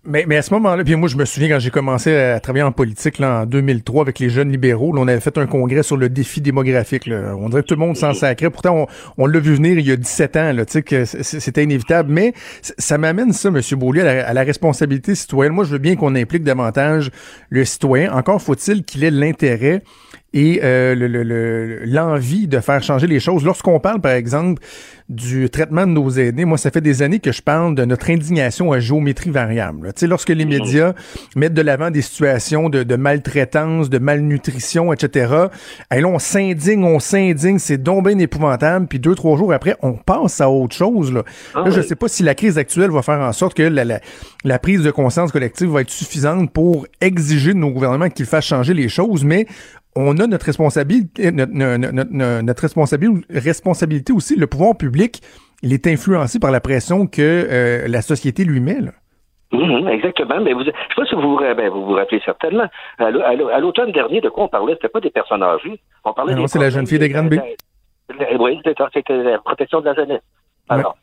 Mais, 0.03 0.25
mais 0.27 0.39
à 0.39 0.43
ce 0.43 0.55
moment-là, 0.55 0.83
puis 0.83 0.97
moi 0.97 1.11
je 1.11 1.17
me 1.17 1.27
souviens 1.27 1.51
quand 1.51 1.59
j'ai 1.59 1.69
commencé 1.69 2.17
à 2.17 2.41
travailler 2.41 2.63
en 2.63 2.73
politique 2.73 3.19
là, 3.19 3.43
en 3.43 3.47
2003 3.47 4.01
avec 4.01 4.19
les 4.19 4.31
jeunes 4.31 4.51
libéraux, 4.51 4.93
on 4.97 5.07
avait 5.07 5.21
fait 5.21 5.37
un 5.37 5.47
congrès 5.47 5.83
sur 5.83 5.99
le 5.99 6.09
défi 6.09 6.41
démographique. 6.41 7.05
Là. 7.05 7.35
On 7.37 7.51
dirait 7.51 7.61
que 7.61 7.67
tout 7.67 7.75
le 7.75 7.81
monde 7.81 7.99
s'en 7.99 8.15
sacrait. 8.15 8.49
Pourtant, 8.49 8.87
on, 9.19 9.27
l'a 9.27 9.39
vu 9.39 9.55
venir 9.55 9.79
il 9.79 9.87
y 9.87 9.93
a 9.93 9.97
17 9.97 10.37
ans, 10.37 10.53
là, 10.55 10.65
que 10.65 11.05
c'était 11.05 11.65
inévitable. 11.65 12.11
Mais 12.11 12.33
ça 12.63 12.97
m'amène 12.97 13.35
ça, 13.35 13.51
M. 13.51 13.61
Beaulieu, 13.79 14.01
à 14.01 14.05
la, 14.05 14.27
à 14.27 14.33
la, 14.33 14.43
responsabilité 14.43 15.15
citoyenne. 15.15 15.53
Moi, 15.53 15.65
je 15.65 15.73
veux 15.73 15.79
bien 15.79 15.97
qu'on 15.97 16.15
implique 16.15 16.45
davantage 16.45 17.11
le 17.51 17.67
citoyen. 17.67 18.11
Encore 18.15 18.41
faut-il 18.41 18.85
qu'il 18.85 19.05
ait 19.05 19.11
l'intérêt 19.11 19.83
et 20.33 20.61
euh, 20.63 21.81
l'envie 21.87 22.47
de 22.47 22.61
faire 22.61 22.83
changer 22.83 23.07
les 23.07 23.21
choses. 23.21 23.45
Lorsqu'on 23.45 23.81
parle, 23.81 24.01
par 24.01 24.13
exemple, 24.13 24.63
du 25.09 25.51
traitement 25.51 25.87
de 25.89 25.93
nos 25.93 26.09
aînés, 26.09 26.45
moi, 26.45 26.57
ça 26.57 26.71
fait 26.71 26.81
des 26.81 27.03
années 27.03 27.19
que 27.19 27.33
je 27.33 27.43
parle 27.43 27.75
de 27.75 27.85
notre 27.85 28.11
indignation 28.11 28.71
à 28.71 28.79
géométrie 28.79 29.31
variable. 29.31 29.89
Tu 29.89 30.01
sais, 30.01 30.07
lorsque 30.07 30.29
les 30.29 30.45
médias 30.45 30.95
mettent 31.35 31.55
de 31.55 31.63
l'avant 31.63 31.91
des 31.91 32.03
situations 32.03 32.69
de, 32.69 32.85
de, 32.85 32.97
maltraitance, 32.97 33.91
de 33.91 33.99
malnutrition, 33.99 34.93
etc., 34.93 35.35
et 35.93 36.01
là, 36.01 36.07
on 36.07 36.21
s'indigne, 36.21 36.85
on 36.85 37.01
s'indigne, 37.01 37.59
c'est 37.59 37.83
donc 37.83 38.07
bien 38.07 38.19
épouvantable, 38.19 38.87
puis 38.87 39.01
deux, 39.01 39.17
trois 39.17 39.37
jours 39.37 39.53
après, 39.53 39.77
on 39.83 39.95
passe 39.95 40.41
à 40.41 40.49
autre 40.49 40.77
chose. 40.77 41.13
Là, 41.13 41.25
ah 41.55 41.63
là 41.65 41.71
je 41.71 41.81
sais 41.81 41.97
pas 41.97 42.07
si 42.07 42.23
la 42.23 42.37
crise 42.37 42.57
actuelle 42.57 42.91
va 42.91 43.03
faire 43.03 43.21
en 43.21 43.33
sorte 43.33 43.55
que 43.55 43.65
la, 43.65 43.85
la, 43.85 44.01
la 44.45 44.59
prise 44.61 44.83
de 44.83 44.93
conscience 44.93 45.33
collective 45.33 45.71
va 45.71 45.81
être 45.81 45.91
suffisante 45.91 46.53
pour 46.53 46.87
exiger 47.01 47.53
de 47.53 47.59
nos 47.59 47.71
gouvernements 47.71 48.11
qu'ils 48.11 48.27
fassent 48.27 48.45
changer 48.45 48.75
les 48.75 48.89
choses, 48.89 49.25
mais 49.25 49.47
on 49.97 50.19
a 50.19 50.27
notre 50.27 50.47
responsabilité, 50.47 51.33
notre, 51.33 51.53
notre, 51.53 52.63
responsabilité, 52.63 53.39
responsabilité 53.39 54.13
aussi. 54.13 54.37
Le 54.37 54.47
pouvoir 54.47 54.77
public, 54.77 55.21
il 55.63 55.73
est 55.73 55.87
influencé 55.87 56.39
par 56.39 56.51
la 56.51 56.61
pression 56.61 57.07
que 57.07 57.21
euh, 57.21 57.89
la 57.89 58.03
société 58.03 58.45
lui 58.45 58.61
met. 58.61 58.81
Là. 58.81 58.93
Mhm, 59.53 59.89
exactement. 59.89 60.41
Mais 60.41 60.53
vous, 60.53 60.63
je 60.63 60.69
ne 60.69 60.73
sais 60.73 60.95
pas 60.97 61.07
si 61.07 61.15
vous, 61.15 61.37
ben, 61.39 61.69
vous 61.71 61.85
vous 61.85 61.95
rappelez 61.95 62.21
certainement. 62.25 62.67
À 62.99 63.11
l'automne 63.61 63.93
dernier, 63.93 64.21
de 64.21 64.29
quoi 64.29 64.45
on 64.45 64.49
parlait? 64.49 64.75
C'était 64.75 64.89
pas 64.89 65.01
des 65.01 65.11
personnes 65.11 65.43
âgées. 65.43 65.81
On 66.05 66.13
parlait 66.13 66.35
non, 66.35 66.47
c'est 66.47 66.61
la 66.61 66.71
jeune 66.71 66.87
fille 66.87 66.99
de 66.99 67.07
Grande 67.09 67.33
Oui, 68.39 68.61
c'était 68.65 69.23
la 69.23 69.39
protection 69.39 69.81
de 69.81 69.87
la 69.87 69.95
jeunesse. 69.95 70.23
Alors, 70.69 70.97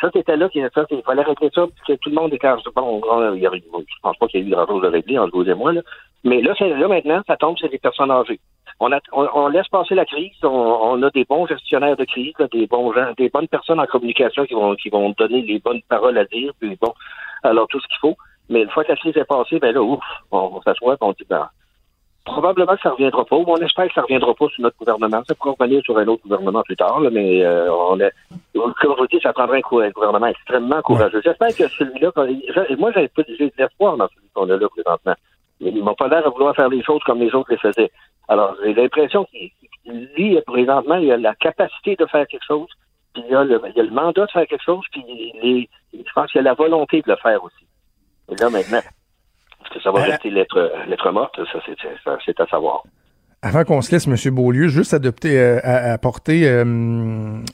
ça, 0.00 0.10
c'était 0.12 0.36
là 0.36 0.48
qu'il 0.48 0.68
fallait 1.04 1.22
régler 1.22 1.50
ça, 1.54 1.66
parce 1.66 1.86
que 1.86 1.92
tout 1.94 2.10
le 2.10 2.14
monde 2.14 2.32
était 2.32 2.48
bon, 2.74 3.00
il 3.34 3.40
y 3.40 3.46
a, 3.46 3.50
je 3.52 4.00
pense 4.02 4.16
pas 4.16 4.26
qu'il 4.28 4.40
y 4.40 4.42
ait 4.44 4.46
eu 4.46 4.50
grand-chose 4.50 4.82
de 4.82 4.88
réglé 4.88 5.18
entre 5.18 5.36
vous 5.36 5.48
et 5.48 5.54
moi, 5.54 5.72
là. 5.72 5.82
Mais 6.24 6.42
là, 6.42 6.54
là, 6.60 6.88
maintenant, 6.88 7.22
ça 7.26 7.36
tombe 7.36 7.56
sur 7.56 7.68
des 7.68 7.78
personnes 7.78 8.10
âgées. 8.10 8.40
On, 8.78 8.92
a, 8.92 8.98
on, 9.12 9.48
laisse 9.48 9.68
passer 9.68 9.94
la 9.94 10.06
crise, 10.06 10.32
on, 10.42 11.02
a 11.02 11.10
des 11.10 11.24
bons 11.24 11.46
gestionnaires 11.46 11.96
de 11.96 12.04
crise, 12.04 12.34
des 12.52 12.66
bons 12.66 12.92
gens, 12.92 13.12
des 13.18 13.28
bonnes 13.28 13.48
personnes 13.48 13.80
en 13.80 13.86
communication 13.86 14.46
qui 14.46 14.54
vont, 14.54 14.74
qui 14.74 14.88
vont 14.88 15.10
donner 15.18 15.42
les 15.42 15.58
bonnes 15.58 15.82
paroles 15.88 16.16
à 16.16 16.24
dire, 16.24 16.52
puis 16.58 16.78
bon, 16.80 16.94
alors 17.42 17.68
tout 17.68 17.80
ce 17.80 17.86
qu'il 17.88 17.98
faut. 17.98 18.16
Mais 18.48 18.62
une 18.62 18.70
fois 18.70 18.84
que 18.84 18.90
la 18.90 18.96
crise 18.96 19.16
est 19.16 19.24
passée, 19.24 19.58
ben 19.58 19.74
là, 19.74 19.82
ouf, 19.82 20.02
on, 20.30 20.60
s'assoit 20.62 20.94
et 20.94 20.98
on 21.02 21.12
dit, 21.12 21.26
ben, 21.28 21.48
Probablement 22.24 22.76
que 22.76 22.82
ça 22.82 22.90
ne 22.90 22.94
reviendra 22.94 23.24
pas, 23.24 23.36
ou 23.36 23.44
on 23.46 23.56
espère 23.56 23.88
que 23.88 23.94
ça 23.94 24.02
ne 24.02 24.04
reviendra 24.04 24.34
pas 24.34 24.46
sur 24.48 24.62
notre 24.62 24.76
gouvernement. 24.76 25.22
Ça 25.26 25.34
pourrait 25.34 25.56
revenir 25.58 25.82
sur 25.82 25.96
un 25.96 26.06
autre 26.06 26.22
gouvernement 26.22 26.62
plus 26.62 26.76
tard, 26.76 27.00
mais 27.00 27.42
euh, 27.42 27.72
on 27.72 27.98
est, 27.98 28.12
comme 28.54 28.74
je 28.82 29.00
vous 29.00 29.06
dis, 29.06 29.18
ça 29.22 29.32
prendrait 29.32 29.62
un, 29.64 29.90
gouvernement 29.90 30.26
extrêmement 30.26 30.82
courageux. 30.82 31.22
J'espère 31.24 31.48
que 31.48 31.66
celui-là, 31.68 32.12
moi 32.76 32.92
j'ai 32.94 33.08
de 33.08 33.52
l'espoir 33.58 33.96
dans 33.96 34.06
celui 34.08 34.28
qu'on 34.34 34.50
a 34.50 34.56
là 34.56 34.68
présentement. 34.68 35.14
Mais 35.60 35.70
ils 35.70 35.82
m'ont 35.82 35.94
pas 35.94 36.08
l'air 36.08 36.26
à 36.26 36.30
vouloir 36.30 36.54
faire 36.54 36.68
les 36.68 36.82
choses 36.82 37.02
comme 37.04 37.20
les 37.20 37.34
autres 37.34 37.50
les 37.50 37.58
faisaient. 37.58 37.90
Alors, 38.28 38.56
j'ai 38.62 38.74
l'impression 38.74 39.24
qu'il, 39.24 39.50
lui, 40.16 40.40
présentement, 40.42 40.96
il 40.96 41.10
a 41.12 41.16
la 41.16 41.34
capacité 41.34 41.96
de 41.96 42.06
faire 42.06 42.26
quelque 42.26 42.46
chose, 42.46 42.68
puis 43.12 43.22
il 43.28 43.34
a 43.34 43.44
le, 43.44 43.60
il 43.74 43.80
a 43.80 43.82
le 43.82 43.90
mandat 43.90 44.26
de 44.26 44.30
faire 44.30 44.46
quelque 44.46 44.64
chose, 44.64 44.84
puis 44.92 45.02
il 45.06 45.68
je 45.92 46.12
pense 46.14 46.30
qu'il 46.30 46.40
a 46.40 46.44
la 46.44 46.54
volonté 46.54 47.02
de 47.02 47.10
le 47.10 47.16
faire 47.16 47.42
aussi. 47.42 47.66
Et 48.30 48.36
là, 48.36 48.48
maintenant, 48.48 48.78
est-ce 48.78 49.70
que 49.74 49.80
ça 49.80 49.90
va 49.90 50.00
euh, 50.00 50.04
rester 50.04 50.30
lettre, 50.30 50.72
lettre 50.86 51.10
morte? 51.10 51.40
Ça, 51.52 51.60
c'est 52.24 52.40
à 52.40 52.46
savoir. 52.46 52.84
Avant 53.42 53.64
qu'on 53.64 53.80
se 53.80 53.90
laisse, 53.90 54.06
M. 54.06 54.34
Beaulieu, 54.34 54.68
juste 54.68 54.92
adopter, 54.92 55.38
euh, 55.38 55.60
apporter 55.64 56.42
euh, 56.46 56.62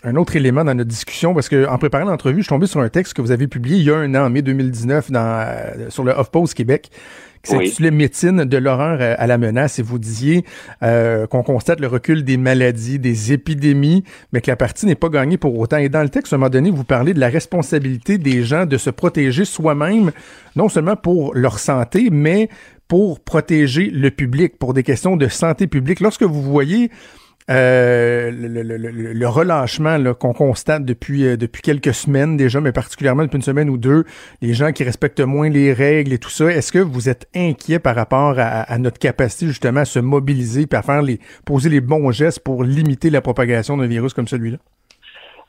un 0.02 0.16
autre 0.16 0.34
élément 0.34 0.64
dans 0.64 0.74
notre 0.74 0.90
discussion, 0.90 1.32
parce 1.32 1.48
que 1.48 1.68
en 1.68 1.78
préparant 1.78 2.06
l'entrevue, 2.06 2.38
je 2.38 2.42
suis 2.42 2.48
tombé 2.48 2.66
sur 2.66 2.80
un 2.80 2.88
texte 2.88 3.14
que 3.14 3.22
vous 3.22 3.30
avez 3.30 3.46
publié 3.46 3.76
il 3.76 3.84
y 3.84 3.90
a 3.92 3.96
un 3.96 4.12
an, 4.16 4.26
en 4.26 4.30
mai 4.30 4.42
2019, 4.42 5.12
dans, 5.12 5.46
sur 5.90 6.02
le 6.02 6.10
HuffPost 6.10 6.54
Québec, 6.54 6.90
qui 7.44 7.52
s'intitulait 7.52 7.92
Médecine 7.92 8.44
de 8.44 8.56
l'horreur 8.56 8.98
à 9.00 9.26
la 9.28 9.38
menace, 9.38 9.78
et 9.78 9.82
vous 9.82 10.00
disiez 10.00 10.44
qu'on 10.80 11.44
constate 11.44 11.78
le 11.78 11.86
recul 11.86 12.24
des 12.24 12.36
maladies, 12.36 12.98
des 12.98 13.32
épidémies, 13.32 14.02
mais 14.32 14.40
que 14.40 14.50
la 14.50 14.56
partie 14.56 14.86
n'est 14.86 14.96
pas 14.96 15.08
gagnée 15.08 15.36
pour 15.36 15.56
autant. 15.56 15.76
Et 15.76 15.88
dans 15.88 16.02
le 16.02 16.08
texte, 16.08 16.32
à 16.32 16.36
un 16.36 16.40
moment 16.40 16.50
donné, 16.50 16.72
vous 16.72 16.82
parlez 16.82 17.14
de 17.14 17.20
la 17.20 17.28
responsabilité 17.28 18.18
des 18.18 18.42
gens 18.42 18.66
de 18.66 18.76
se 18.76 18.90
protéger 18.90 19.44
soi-même, 19.44 20.10
non 20.56 20.68
seulement 20.68 20.96
pour 20.96 21.32
leur 21.36 21.60
santé, 21.60 22.08
mais 22.10 22.48
pour 22.88 23.22
protéger 23.22 23.90
le 23.90 24.10
public, 24.10 24.58
pour 24.58 24.74
des 24.74 24.82
questions 24.82 25.16
de 25.16 25.28
santé 25.28 25.66
publique. 25.66 26.00
Lorsque 26.00 26.22
vous 26.22 26.42
voyez 26.42 26.90
euh, 27.48 28.32
le, 28.32 29.28
relâchement 29.28 29.98
qu'on 30.14 30.32
constate 30.32 30.84
depuis 30.84 31.24
euh, 31.24 31.36
depuis 31.36 31.62
quelques 31.62 31.94
semaines 31.94 32.36
déjà, 32.36 32.60
mais 32.60 32.72
particulièrement 32.72 33.22
depuis 33.22 33.36
une 33.36 33.42
semaine 33.42 33.70
ou 33.70 33.76
deux, 33.76 34.02
les 34.42 34.52
gens 34.52 34.72
qui 34.72 34.82
respectent 34.82 35.20
moins 35.20 35.48
les 35.48 35.72
règles 35.72 36.12
et 36.12 36.18
tout 36.18 36.28
ça, 36.28 36.46
est-ce 36.46 36.72
que 36.72 36.80
vous 36.80 37.08
êtes 37.08 37.28
inquiet 37.36 37.78
par 37.78 37.94
rapport 37.94 38.34
à, 38.38 38.78
notre 38.78 38.98
capacité 38.98 39.46
justement 39.46 39.80
à 39.80 39.84
se 39.84 40.00
mobiliser 40.00 40.66
et 40.70 40.74
à 40.74 40.82
faire 40.82 41.02
les 41.02 41.20
poser 41.44 41.70
les 41.70 41.80
bons 41.80 42.10
gestes 42.10 42.42
pour 42.42 42.64
limiter 42.64 43.10
la 43.10 43.20
propagation 43.20 43.76
d'un 43.76 43.86
virus 43.86 44.12
comme 44.12 44.26
celui-là? 44.26 44.58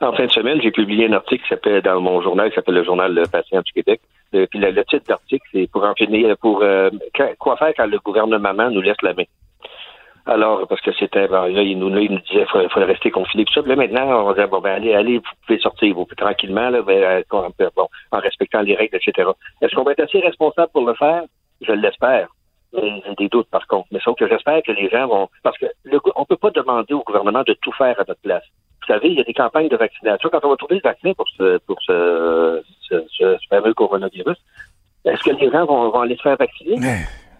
En 0.00 0.12
fin 0.12 0.26
de 0.26 0.30
semaine, 0.30 0.60
j'ai 0.62 0.70
publié 0.70 1.08
un 1.08 1.12
article 1.14 1.42
qui 1.42 1.48
s'appelle 1.48 1.82
dans 1.82 2.00
mon 2.00 2.22
journal, 2.22 2.48
qui 2.50 2.54
s'appelle 2.54 2.76
le 2.76 2.84
Journal 2.84 3.12
Le 3.12 3.24
Patient 3.24 3.60
du 3.62 3.72
Québec. 3.72 4.00
Puis 4.30 4.58
le, 4.58 4.84
titre 4.84 5.06
d'article, 5.06 5.46
c'est 5.52 5.70
pour 5.70 5.84
en 5.84 5.94
finir, 5.94 6.36
pour 6.38 6.62
euh, 6.62 6.90
quoi 7.38 7.56
faire 7.56 7.72
quand 7.76 7.86
le 7.86 7.98
gouvernement 7.98 8.70
nous 8.70 8.80
laisse 8.80 9.00
la 9.02 9.14
main? 9.14 9.24
Alors, 10.28 10.68
parce 10.68 10.82
que 10.82 10.92
c'était, 10.92 11.26
là, 11.26 11.48
il 11.48 11.78
nous, 11.78 11.88
il 11.98 12.20
disait 12.20 12.44
qu'il 12.52 12.68
fallait, 12.68 12.84
rester 12.84 13.10
confiné, 13.10 13.46
tout 13.46 13.54
ça. 13.54 13.62
Puis 13.62 13.70
là, 13.70 13.76
maintenant, 13.76 14.26
on 14.26 14.32
disait, 14.32 14.46
bon, 14.46 14.60
ben, 14.60 14.72
allez, 14.72 14.92
allez, 14.92 15.18
vous 15.18 15.24
pouvez 15.46 15.58
sortir, 15.58 15.94
vous 15.94 16.04
tranquillement, 16.04 16.68
là, 16.68 16.82
ben, 16.82 17.24
bon, 17.30 17.88
en 18.12 18.18
respectant 18.18 18.60
les 18.60 18.74
règles, 18.74 18.96
etc. 18.96 19.30
Est-ce 19.62 19.74
qu'on 19.74 19.84
va 19.84 19.92
être 19.92 20.00
assez 20.00 20.20
responsable 20.20 20.70
pour 20.72 20.86
le 20.86 20.92
faire? 20.94 21.22
Je 21.62 21.72
l'espère. 21.72 22.28
Des 23.16 23.28
doutes, 23.28 23.48
par 23.48 23.66
contre. 23.66 23.88
Mais 23.90 24.00
sauf 24.00 24.18
que 24.18 24.28
j'espère 24.28 24.62
que 24.62 24.72
les 24.72 24.90
gens 24.90 25.06
vont... 25.06 25.30
Parce 25.42 25.56
que 25.56 25.64
le, 25.84 25.98
on 26.14 26.26
peut 26.26 26.36
pas 26.36 26.50
demander 26.50 26.92
au 26.92 27.02
gouvernement 27.02 27.42
de 27.46 27.54
tout 27.62 27.72
faire 27.72 27.98
à 27.98 28.04
notre 28.06 28.20
place. 28.20 28.44
Vous 28.88 28.94
savez, 28.94 29.08
il 29.08 29.18
y 29.18 29.20
a 29.20 29.24
des 29.24 29.34
campagnes 29.34 29.68
de 29.68 29.76
vaccination. 29.76 30.30
Quand 30.32 30.42
on 30.44 30.48
va 30.48 30.56
trouver 30.56 30.76
le 30.76 30.80
vaccin 30.82 31.12
pour 31.12 31.28
ce, 31.36 31.58
pour 31.58 31.76
ce, 31.82 32.62
ce, 32.88 33.04
ce 33.10 33.36
fameux 33.50 33.74
coronavirus, 33.74 34.38
est-ce 35.04 35.22
que 35.22 35.36
les 35.36 35.50
gens 35.50 35.66
vont, 35.66 35.90
vont 35.90 36.00
aller 36.00 36.16
se 36.16 36.22
faire 36.22 36.38
vacciner? 36.38 36.78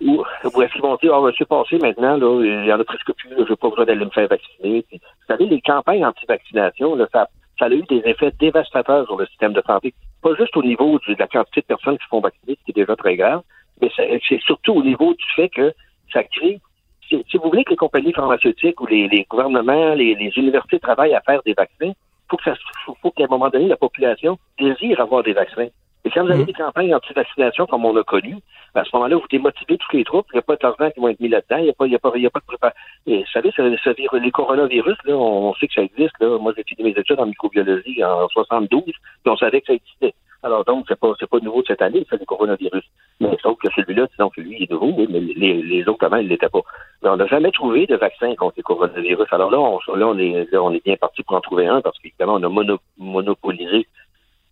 Ou, 0.02 0.22
ou 0.44 0.62
est-ce 0.62 0.72
qu'ils 0.74 0.82
vont 0.82 0.96
dire, 0.96 1.12
oh, 1.14 1.24
ben, 1.24 1.32
c'est 1.38 1.48
passé 1.48 1.78
maintenant, 1.78 2.18
là, 2.18 2.44
il 2.44 2.66
y 2.66 2.72
en 2.72 2.78
a 2.78 2.84
presque 2.84 3.12
plus, 3.14 3.30
je 3.30 3.50
n'ai 3.50 3.56
pas 3.56 3.68
besoin 3.70 3.86
d'aller 3.86 4.04
me 4.04 4.10
faire 4.10 4.28
vacciner. 4.28 4.82
Puis, 4.82 4.98
vous 4.98 5.26
savez, 5.26 5.46
les 5.46 5.60
campagnes 5.62 6.04
anti-vaccination, 6.04 6.98
ça, 7.12 7.28
ça 7.58 7.64
a 7.64 7.70
eu 7.70 7.82
des 7.82 8.02
effets 8.04 8.32
dévastateurs 8.38 9.06
sur 9.06 9.16
le 9.16 9.26
système 9.26 9.54
de 9.54 9.62
santé. 9.66 9.94
Pas 10.22 10.34
juste 10.34 10.54
au 10.56 10.62
niveau 10.62 10.98
de 10.98 11.16
la 11.18 11.26
quantité 11.26 11.62
de 11.62 11.66
personnes 11.66 11.96
qui 11.96 12.04
se 12.04 12.08
font 12.10 12.20
vacciner, 12.20 12.58
ce 12.60 12.64
qui 12.64 12.78
est 12.78 12.82
déjà 12.82 12.94
très 12.94 13.16
grave, 13.16 13.40
mais 13.80 13.90
c'est 13.96 14.40
surtout 14.42 14.74
au 14.74 14.82
niveau 14.82 15.14
du 15.14 15.24
fait 15.34 15.48
que 15.48 15.72
ça 16.12 16.22
crée 16.24 16.60
si, 17.08 17.24
si, 17.30 17.36
vous 17.38 17.48
voulez 17.48 17.64
que 17.64 17.70
les 17.70 17.76
compagnies 17.76 18.12
pharmaceutiques 18.12 18.80
ou 18.80 18.86
les, 18.86 19.08
les 19.08 19.24
gouvernements, 19.24 19.94
les, 19.94 20.14
les, 20.14 20.32
universités 20.36 20.78
travaillent 20.78 21.14
à 21.14 21.20
faire 21.22 21.40
des 21.44 21.54
vaccins, 21.54 21.92
faut 22.30 22.36
que 22.36 22.44
ça, 22.44 22.54
faut, 22.84 22.96
faut 23.00 23.10
qu'à 23.10 23.24
un 23.24 23.28
moment 23.28 23.48
donné, 23.48 23.68
la 23.68 23.76
population 23.76 24.38
désire 24.58 25.00
avoir 25.00 25.22
des 25.22 25.32
vaccins. 25.32 25.68
Et 26.04 26.10
quand 26.10 26.24
vous 26.24 26.30
avez 26.30 26.42
mmh. 26.42 26.46
des 26.46 26.52
campagnes 26.52 26.94
anti-vaccination 26.94 27.66
comme 27.66 27.84
on 27.84 27.96
a 27.96 28.02
connu, 28.02 28.36
à 28.74 28.84
ce 28.84 28.90
moment-là, 28.94 29.16
vous 29.16 29.26
démotivez 29.30 29.78
toutes 29.78 29.92
les 29.92 30.04
troupes, 30.04 30.26
il 30.32 30.36
n'y 30.36 30.38
a 30.38 30.42
pas 30.42 30.56
d'argent 30.56 30.90
qui 30.90 31.00
vont 31.00 31.08
être 31.08 31.20
mis 31.20 31.28
là-dedans, 31.28 31.56
il 31.58 31.64
n'y 31.64 31.70
a 31.70 31.72
pas, 31.72 31.86
il 31.86 31.92
y 31.92 31.96
a 31.96 31.98
pas, 31.98 32.12
il 32.14 32.22
y 32.22 32.26
a 32.26 32.30
pas 32.30 32.40
de 32.40 32.44
préparation. 32.44 32.80
Et 33.06 33.18
vous 33.18 33.30
savez, 33.32 33.50
ce, 33.56 33.76
ce 33.82 33.90
virus, 33.90 34.22
les 34.22 34.30
coronavirus, 34.30 34.96
là, 35.04 35.16
on 35.16 35.54
sait 35.54 35.66
que 35.66 35.74
ça 35.74 35.82
existe, 35.82 36.14
là. 36.20 36.38
Moi, 36.38 36.52
j'ai 36.56 36.62
fait 36.62 36.82
mes 36.82 36.90
études 36.90 37.18
en 37.18 37.26
microbiologie 37.26 38.04
en 38.04 38.28
72, 38.28 38.84
puis 38.84 38.94
on 39.26 39.36
savait 39.36 39.60
que 39.60 39.66
ça 39.66 39.72
existait. 39.74 40.14
Alors 40.42 40.64
donc, 40.64 40.84
c'est 40.88 40.98
pas 40.98 41.12
c'est 41.18 41.28
pas 41.28 41.38
nouveau 41.40 41.62
de 41.62 41.66
cette 41.66 41.82
année, 41.82 42.06
c'est 42.08 42.18
le 42.18 42.24
coronavirus. 42.24 42.84
Mais 43.20 43.36
sauf 43.42 43.58
que 43.58 43.68
celui-là, 43.74 44.06
disons 44.06 44.30
que 44.30 44.40
lui, 44.40 44.56
il 44.58 44.62
est 44.64 44.70
nouveau, 44.70 44.92
oui, 44.96 45.08
mais 45.10 45.20
les, 45.20 45.62
les 45.62 45.88
autres, 45.88 46.04
avant, 46.04 46.18
ils 46.18 46.28
l'étaient 46.28 46.48
pas. 46.48 46.60
Mais 47.02 47.08
on 47.08 47.16
n'a 47.16 47.26
jamais 47.26 47.50
trouvé 47.50 47.86
de 47.86 47.96
vaccin 47.96 48.34
contre 48.36 48.54
le 48.56 48.62
coronavirus. 48.62 49.26
Alors 49.32 49.50
là, 49.50 49.58
on, 49.58 49.78
là, 49.96 50.06
on 50.06 50.18
est 50.18 50.50
là, 50.52 50.62
on 50.62 50.72
est 50.72 50.84
bien 50.84 50.96
parti 50.96 51.22
pour 51.24 51.36
en 51.36 51.40
trouver 51.40 51.66
un 51.66 51.80
parce 51.80 51.98
qu'évidemment, 51.98 52.34
on 52.34 52.42
a 52.44 52.48
mono, 52.48 52.78
monopolisé 52.98 53.88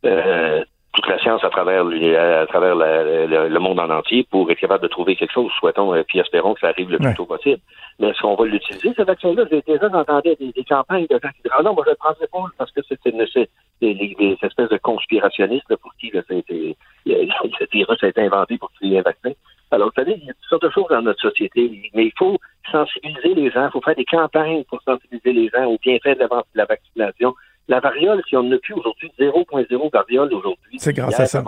euh, 0.05 0.64
toute 0.96 1.09
la 1.09 1.18
science 1.18 1.44
à 1.44 1.50
travers, 1.50 1.85
à 1.85 2.46
travers 2.46 2.74
le 2.74 3.59
monde 3.59 3.78
en 3.78 3.90
entier 3.90 4.26
pour 4.30 4.50
être 4.50 4.59
capable 4.59 4.82
de 4.82 4.88
trouver 4.88 5.14
quelque 5.14 5.32
chose. 5.32 5.52
Souhaitons 5.59 5.94
et 5.94 6.02
puis 6.04 6.18
espérons 6.18 6.54
que 6.54 6.61
ça 6.61 6.68
arrive 6.68 6.90
le 6.90 6.98
plus 6.98 7.14
tôt 7.14 7.26
possible. 7.26 7.61
Mais 7.98 8.09
est-ce 8.09 8.20
qu'on 8.20 8.35
va 8.35 8.46
l'utiliser, 8.46 8.92
ce 8.96 9.02
vaccin-là? 9.02 9.44
J'ai 9.50 9.62
déjà 9.62 9.87
entendu 9.87 10.30
des, 10.40 10.52
des, 10.52 10.64
campagnes 10.64 11.06
de 11.09 11.18
gens 11.22 11.28
qui 11.28 11.42
disent 11.42 11.52
Ah 11.56 11.62
non, 11.62 11.74
moi 11.74 11.85
je 11.87 11.90
le 11.90 11.96
prendrai 11.96 12.26
pas 12.26 12.44
parce 12.59 12.72
que 12.72 12.80
c'est 12.88 12.98
une 13.06 13.24
des, 13.80 13.94
des, 13.94 14.38
espèces 14.42 14.70
de 14.70 14.78
conspirationnistes 14.78 15.76
pour 15.76 15.94
qui 15.96 16.11
le 16.11 16.24
virus 17.72 18.02
a 18.02 18.09
été 18.09 18.22
inventé 18.22 18.59
pour 18.59 18.70
créer 18.72 18.98
un 18.98 19.02
vaccin. 19.02 19.32
Alors, 19.70 19.88
vous 19.88 19.94
savez, 20.02 20.16
il 20.20 20.24
y 20.24 20.30
a 20.30 20.35
toutes 20.35 20.48
sortes 20.48 20.62
de 20.62 20.70
choses 20.70 20.88
dans 20.88 21.02
notre 21.02 21.20
société, 21.20 21.90
mais 21.92 22.06
il 22.06 22.12
faut 22.16 22.38
sensibiliser 22.70 23.35
les 23.35 23.50
gens, 23.50 23.66
il 23.66 23.70
faut 23.72 23.80
faire 23.80 23.96
des 23.96 24.04
campagnes 24.04 24.64
pour 24.64 24.80
sensibiliser 24.82 25.32
les 25.32 25.48
gens 25.48 25.64
au 25.64 25.76
bienfait 25.82 26.14
de 26.14 26.20
la, 26.20 26.26
de 26.26 26.42
la 26.54 26.64
vaccination. 26.64 27.35
La 27.68 27.81
variole, 27.81 28.22
si 28.29 28.37
on 28.37 28.44
n'a 28.44 28.59
plus 28.59 28.74
aujourd'hui 28.74 29.11
0.0 29.18 29.92
variole 29.92 30.33
aujourd'hui, 30.33 30.79
c'est 30.79 30.92
grâce 30.92 31.18
à 31.18 31.26
ça. 31.26 31.44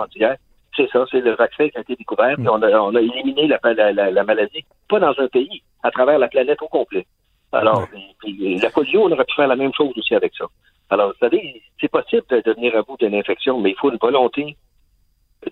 C'est 0.77 0.89
ça, 0.91 1.05
c'est 1.11 1.21
le 1.21 1.35
vaccin 1.35 1.69
qui 1.69 1.77
a 1.77 1.81
été 1.81 1.97
découvert, 1.97 2.37
on, 2.39 2.63
a, 2.63 2.71
on 2.81 2.95
a 2.95 3.01
éliminé 3.01 3.49
la, 3.49 3.59
la, 3.93 4.11
la, 4.11 4.25
maladie, 4.25 4.65
pas 4.89 5.01
dans 5.01 5.15
un 5.19 5.27
pays, 5.27 5.63
à 5.83 5.91
travers 5.91 6.21
la 6.21 6.29
planète 6.29 6.63
au 6.63 6.69
complet. 6.69 7.05
Alors, 7.51 7.89
la 8.25 8.71
polio, 8.71 9.03
on 9.03 9.11
aurait 9.11 9.25
pu 9.25 9.35
faire 9.35 9.49
la 9.49 9.57
même 9.57 9.73
chose 9.75 9.93
aussi 9.97 10.15
avec 10.15 10.35
ça. 10.37 10.45
Alors, 10.91 11.09
vous 11.09 11.19
savez, 11.19 11.63
c'est 11.81 11.91
possible 11.91 12.23
de 12.31 12.43
devenir 12.45 12.77
à 12.77 12.83
bout 12.83 12.97
d'une 12.97 13.15
infection, 13.15 13.61
mais 13.61 13.71
il 13.71 13.77
faut 13.77 13.91
une 13.91 13.99
volonté 14.01 14.57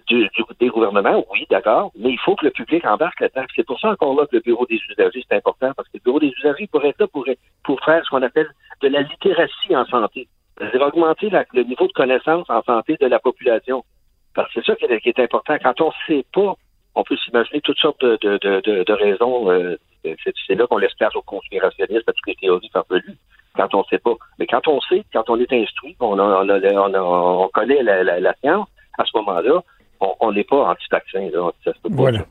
du, 0.07 0.29
du, 0.29 0.43
des 0.61 0.69
gouvernements, 0.69 1.25
oui, 1.33 1.47
d'accord, 1.51 1.93
mais 1.97 2.11
il 2.11 2.19
faut 2.19 2.35
que 2.37 2.45
le 2.45 2.51
public 2.51 2.85
embarque 2.85 3.21
là-dedans. 3.21 3.47
C'est 3.55 3.67
pour 3.67 3.79
ça 3.81 3.91
encore 3.91 4.15
là 4.15 4.27
que 4.27 4.37
le 4.37 4.43
bureau 4.43 4.67
des 4.67 4.81
usagers, 4.91 5.25
c'est 5.29 5.37
important, 5.37 5.73
parce 5.77 5.89
que 5.89 5.99
le 5.99 6.03
bureau 6.05 6.21
des 6.21 6.33
usagers 6.39 6.67
pourrait 6.67 6.89
être 6.89 7.01
là 7.01 7.07
pour, 7.07 7.27
pour 7.65 7.81
faire 7.85 8.05
ce 8.05 8.11
qu'on 8.11 8.23
appelle 8.23 8.51
de 8.83 8.89
la 8.89 9.03
littératie 9.03 9.77
en 9.77 9.85
santé. 9.87 10.29
C'est-à-dire 10.59 10.83
augmenter 10.83 11.31
la, 11.31 11.45
le 11.53 11.65
niveau 11.65 11.87
de 11.87 11.93
connaissance 11.93 12.49
en 12.49 12.63
santé 12.63 12.97
de 13.01 13.07
la 13.07 13.19
population. 13.19 13.85
Parce 14.35 14.53
que 14.53 14.61
c'est 14.61 14.73
ça 14.73 14.77
qui 14.77 15.09
est, 15.09 15.21
important. 15.21 15.57
Quand 15.63 15.81
on 15.81 15.89
ne 15.89 15.93
sait 16.07 16.27
pas, 16.33 16.55
on 16.95 17.05
peut 17.05 17.17
s'imaginer 17.17 17.61
toutes 17.61 17.79
sortes 17.79 18.03
de, 18.03 18.19
de, 18.23 18.39
de, 18.61 18.85
de 18.85 18.93
raisons. 18.93 19.51
Euh, 19.51 19.77
c'est 20.47 20.55
là 20.55 20.67
qu'on 20.67 20.79
laisse 20.79 20.95
place 20.95 21.15
aux 21.17 21.23
conspirationnistes, 21.23 22.09
à 22.09 22.13
toutes 22.13 22.27
les 22.27 22.37
théories 22.37 22.71
farfelues, 22.73 23.17
quand 23.57 23.75
on 23.75 23.79
ne 23.79 23.85
sait 23.91 23.99
pas. 23.99 24.15
Mais 24.39 24.47
quand 24.47 24.67
on 24.69 24.81
sait, 24.83 25.05
quand 25.13 25.29
on 25.29 25.39
est 25.39 25.53
instruit, 25.53 25.97
on, 26.01 26.19
a, 26.19 26.45
on, 26.45 26.95
on, 27.45 27.49
connaît 27.49 27.83
la, 27.83 28.05
la, 28.05 28.21
la, 28.21 28.35
science, 28.41 28.69
à 28.99 29.05
ce 29.05 29.17
moment-là, 29.19 29.63
on 30.01 30.33
n'est 30.33 30.45
pas 30.45 30.71
anti-vaccin. 30.71 31.29
Voilà. 31.85 32.25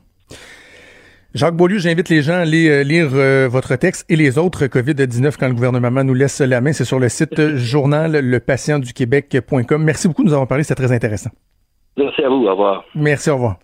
Jacques 1.36 1.54
Beaulieu, 1.54 1.76
j'invite 1.76 2.08
les 2.08 2.22
gens 2.22 2.32
à 2.32 2.38
aller 2.38 2.70
euh, 2.70 2.82
lire 2.82 3.10
euh, 3.12 3.46
votre 3.46 3.76
texte 3.76 4.06
et 4.08 4.16
les 4.16 4.38
autres 4.38 4.68
COVID-19 4.68 5.36
quand 5.38 5.48
le 5.48 5.52
gouvernement 5.52 6.02
nous 6.02 6.14
laisse 6.14 6.40
la 6.40 6.62
main. 6.62 6.72
C'est 6.72 6.86
sur 6.86 6.98
le 6.98 7.10
site 7.10 7.56
journal 7.56 8.12
lepatientduquebec.com. 8.12 9.84
Merci 9.84 10.08
beaucoup 10.08 10.22
de 10.22 10.28
nous 10.28 10.32
avoir 10.32 10.48
parlé, 10.48 10.64
c'était 10.64 10.82
très 10.82 10.94
intéressant. 10.94 11.28
Merci 11.98 12.22
à 12.22 12.30
vous, 12.30 12.36
au 12.36 12.50
revoir. 12.50 12.84
Merci, 12.94 13.28
au 13.28 13.34
revoir. 13.34 13.56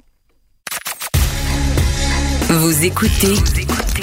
Vous 2.51 2.85
écoutez 2.85 3.37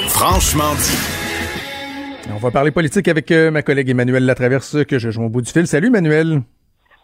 Franchement 0.07 0.73
dit. 0.73 2.33
On 2.33 2.37
va 2.37 2.49
parler 2.49 2.71
politique 2.71 3.07
avec 3.07 3.29
euh, 3.29 3.51
ma 3.51 3.61
collègue 3.61 3.91
Emmanuel 3.91 4.25
Latraverse 4.25 4.83
que 4.85 4.97
je 4.97 5.11
joue 5.11 5.25
au 5.25 5.29
bout 5.29 5.43
du 5.43 5.51
fil. 5.51 5.67
Salut 5.67 5.89
Emmanuel. 5.89 6.41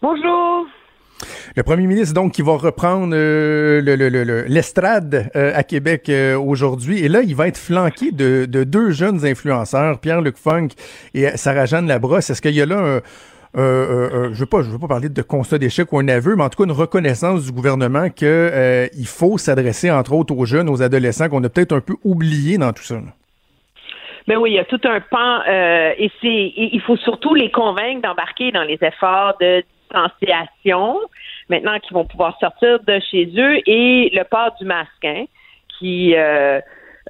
Bonjour. 0.02 0.55
Le 1.56 1.62
premier 1.62 1.86
ministre, 1.86 2.12
donc, 2.12 2.32
qui 2.32 2.42
va 2.42 2.52
reprendre 2.58 3.14
euh, 3.16 3.80
l'estrade 4.46 5.30
euh, 5.34 5.52
à 5.54 5.62
Québec 5.62 6.10
euh, 6.10 6.38
aujourd'hui. 6.38 7.02
Et 7.02 7.08
là, 7.08 7.22
il 7.22 7.34
va 7.34 7.48
être 7.48 7.56
flanqué 7.56 8.12
de, 8.12 8.44
de 8.44 8.62
deux 8.62 8.90
jeunes 8.90 9.24
influenceurs, 9.24 9.98
Pierre-Luc 9.98 10.36
Funk 10.36 10.68
et 11.14 11.28
Sarah-Jeanne 11.28 11.88
Labrosse. 11.88 12.28
Est-ce 12.28 12.42
qu'il 12.42 12.54
y 12.54 12.60
a 12.60 12.66
là 12.66 12.76
un... 12.78 13.00
Euh, 13.58 14.34
je 14.34 14.40
veux 14.40 14.44
pas, 14.44 14.60
je 14.60 14.68
veux 14.68 14.78
pas 14.78 14.86
parler 14.86 15.08
de 15.08 15.22
constat 15.22 15.56
d'échec 15.56 15.90
ou 15.94 15.98
un 15.98 16.08
aveu, 16.08 16.36
mais 16.36 16.42
en 16.42 16.50
tout 16.50 16.62
cas 16.62 16.68
une 16.68 16.76
reconnaissance 16.76 17.46
du 17.46 17.52
gouvernement 17.52 18.10
que 18.10 18.90
il 18.94 19.06
faut 19.06 19.38
s'adresser 19.38 19.90
entre 19.90 20.12
autres 20.12 20.36
aux 20.36 20.44
jeunes, 20.44 20.68
aux 20.68 20.82
adolescents 20.82 21.30
qu'on 21.30 21.42
a 21.42 21.48
peut-être 21.48 21.72
un 21.72 21.80
peu 21.80 21.94
oubliés 22.04 22.58
dans 22.58 22.74
tout 22.74 22.82
ça. 22.82 22.96
Ben 24.28 24.36
oui, 24.36 24.50
il 24.50 24.54
y 24.56 24.58
a 24.58 24.66
tout 24.66 24.80
un 24.84 25.00
pan 25.00 25.40
et 25.46 26.10
c'est 26.20 26.52
il 26.54 26.82
faut 26.86 26.98
surtout 26.98 27.34
les 27.34 27.50
convaincre 27.50 28.02
d'embarquer 28.02 28.52
dans 28.52 28.64
les 28.64 28.78
efforts 28.82 29.38
de 29.40 29.64
distanciation 29.88 30.98
maintenant 31.48 31.78
qu'ils 31.78 31.94
vont 31.94 32.04
pouvoir 32.04 32.38
sortir 32.38 32.80
de 32.80 33.00
chez 33.10 33.30
eux 33.36 33.58
et 33.66 34.10
le 34.12 34.24
port 34.24 34.54
du 34.60 34.66
masque, 34.66 35.04
hein, 35.04 35.24
qui 35.78 36.14
euh, 36.16 36.60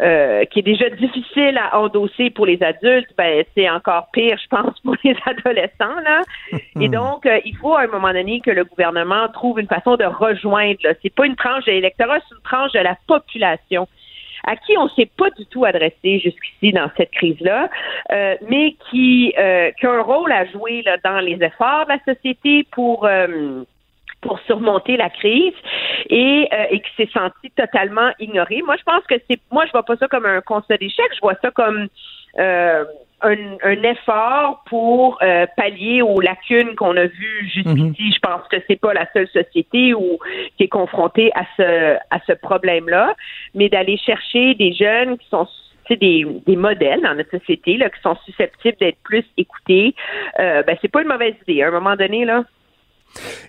euh, 0.02 0.44
qui 0.44 0.58
est 0.58 0.62
déjà 0.62 0.90
difficile 0.90 1.58
à 1.58 1.80
endosser 1.80 2.28
pour 2.28 2.44
les 2.44 2.62
adultes, 2.62 3.08
ben 3.16 3.42
c'est 3.54 3.70
encore 3.70 4.08
pire, 4.12 4.38
je 4.42 4.48
pense, 4.48 4.78
pour 4.84 4.94
les 5.04 5.16
adolescents 5.24 6.00
là. 6.04 6.22
Et 6.80 6.88
donc, 6.88 7.24
euh, 7.24 7.40
il 7.46 7.56
faut 7.56 7.74
à 7.74 7.82
un 7.82 7.86
moment 7.86 8.12
donné 8.12 8.40
que 8.40 8.50
le 8.50 8.64
gouvernement 8.64 9.28
trouve 9.28 9.58
une 9.58 9.68
façon 9.68 9.96
de 9.96 10.04
rejoindre. 10.04 10.78
Là. 10.84 10.92
C'est 11.02 11.14
pas 11.14 11.24
une 11.24 11.36
tranche 11.36 11.64
de 11.64 11.72
l'électorat, 11.72 12.18
c'est 12.28 12.34
une 12.34 12.42
tranche 12.42 12.72
de 12.72 12.80
la 12.80 12.96
population 13.06 13.88
à 14.46 14.56
qui 14.56 14.76
on 14.78 14.88
s'est 14.90 15.10
pas 15.16 15.30
du 15.30 15.44
tout 15.46 15.64
adressé 15.64 16.20
jusqu'ici 16.20 16.72
dans 16.72 16.90
cette 16.96 17.10
crise-là, 17.10 17.68
euh, 18.12 18.36
mais 18.48 18.76
qui, 18.90 19.34
euh, 19.38 19.70
qui 19.72 19.86
a 19.86 19.92
un 19.92 20.02
rôle 20.02 20.30
à 20.32 20.44
jouer 20.46 20.82
là, 20.82 20.96
dans 21.04 21.20
les 21.20 21.38
efforts 21.42 21.86
de 21.86 21.92
la 21.92 22.14
société 22.14 22.66
pour 22.70 23.06
euh, 23.06 23.64
pour 24.26 24.38
surmonter 24.40 24.96
la 24.96 25.10
crise 25.10 25.54
et, 26.10 26.48
euh, 26.52 26.64
et 26.70 26.80
qui 26.80 26.90
s'est 26.96 27.10
senti 27.12 27.50
totalement 27.56 28.10
ignoré. 28.18 28.62
Moi, 28.62 28.76
je 28.78 28.82
pense 28.82 29.04
que 29.06 29.14
c'est, 29.28 29.40
moi, 29.50 29.64
je 29.66 29.72
vois 29.72 29.84
pas 29.84 29.96
ça 29.96 30.08
comme 30.08 30.26
un 30.26 30.40
constat 30.40 30.76
d'échec, 30.76 31.06
je 31.14 31.20
vois 31.20 31.36
ça 31.42 31.50
comme 31.50 31.88
euh, 32.38 32.84
un, 33.22 33.36
un, 33.62 33.82
effort 33.82 34.62
pour 34.66 35.18
euh, 35.22 35.46
pallier 35.56 36.02
aux 36.02 36.20
lacunes 36.20 36.74
qu'on 36.74 36.96
a 36.96 37.06
vues 37.06 37.50
jusqu'ici. 37.54 38.02
Mm-hmm. 38.02 38.14
Je 38.14 38.18
pense 38.20 38.46
que 38.48 38.56
c'est 38.68 38.80
pas 38.80 38.92
la 38.92 39.06
seule 39.12 39.28
société 39.28 39.94
où, 39.94 40.18
qui 40.56 40.64
est 40.64 40.68
confrontée 40.68 41.30
à 41.34 41.44
ce, 41.56 41.96
à 42.10 42.20
ce 42.26 42.32
problème-là, 42.32 43.14
mais 43.54 43.68
d'aller 43.68 43.96
chercher 43.96 44.54
des 44.54 44.74
jeunes 44.74 45.16
qui 45.18 45.28
sont 45.28 45.46
des, 45.94 46.26
des 46.46 46.56
modèles 46.56 47.00
dans 47.02 47.14
notre 47.14 47.30
société 47.30 47.76
là, 47.76 47.88
qui 47.90 48.00
sont 48.00 48.16
susceptibles 48.24 48.76
d'être 48.78 48.98
plus 49.04 49.24
écoutés, 49.36 49.94
euh, 50.40 50.62
ben 50.64 50.76
c'est 50.82 50.90
pas 50.90 51.02
une 51.02 51.08
mauvaise 51.08 51.34
idée. 51.46 51.62
À 51.62 51.68
un 51.68 51.70
moment 51.70 51.94
donné, 51.94 52.24
là, 52.24 52.44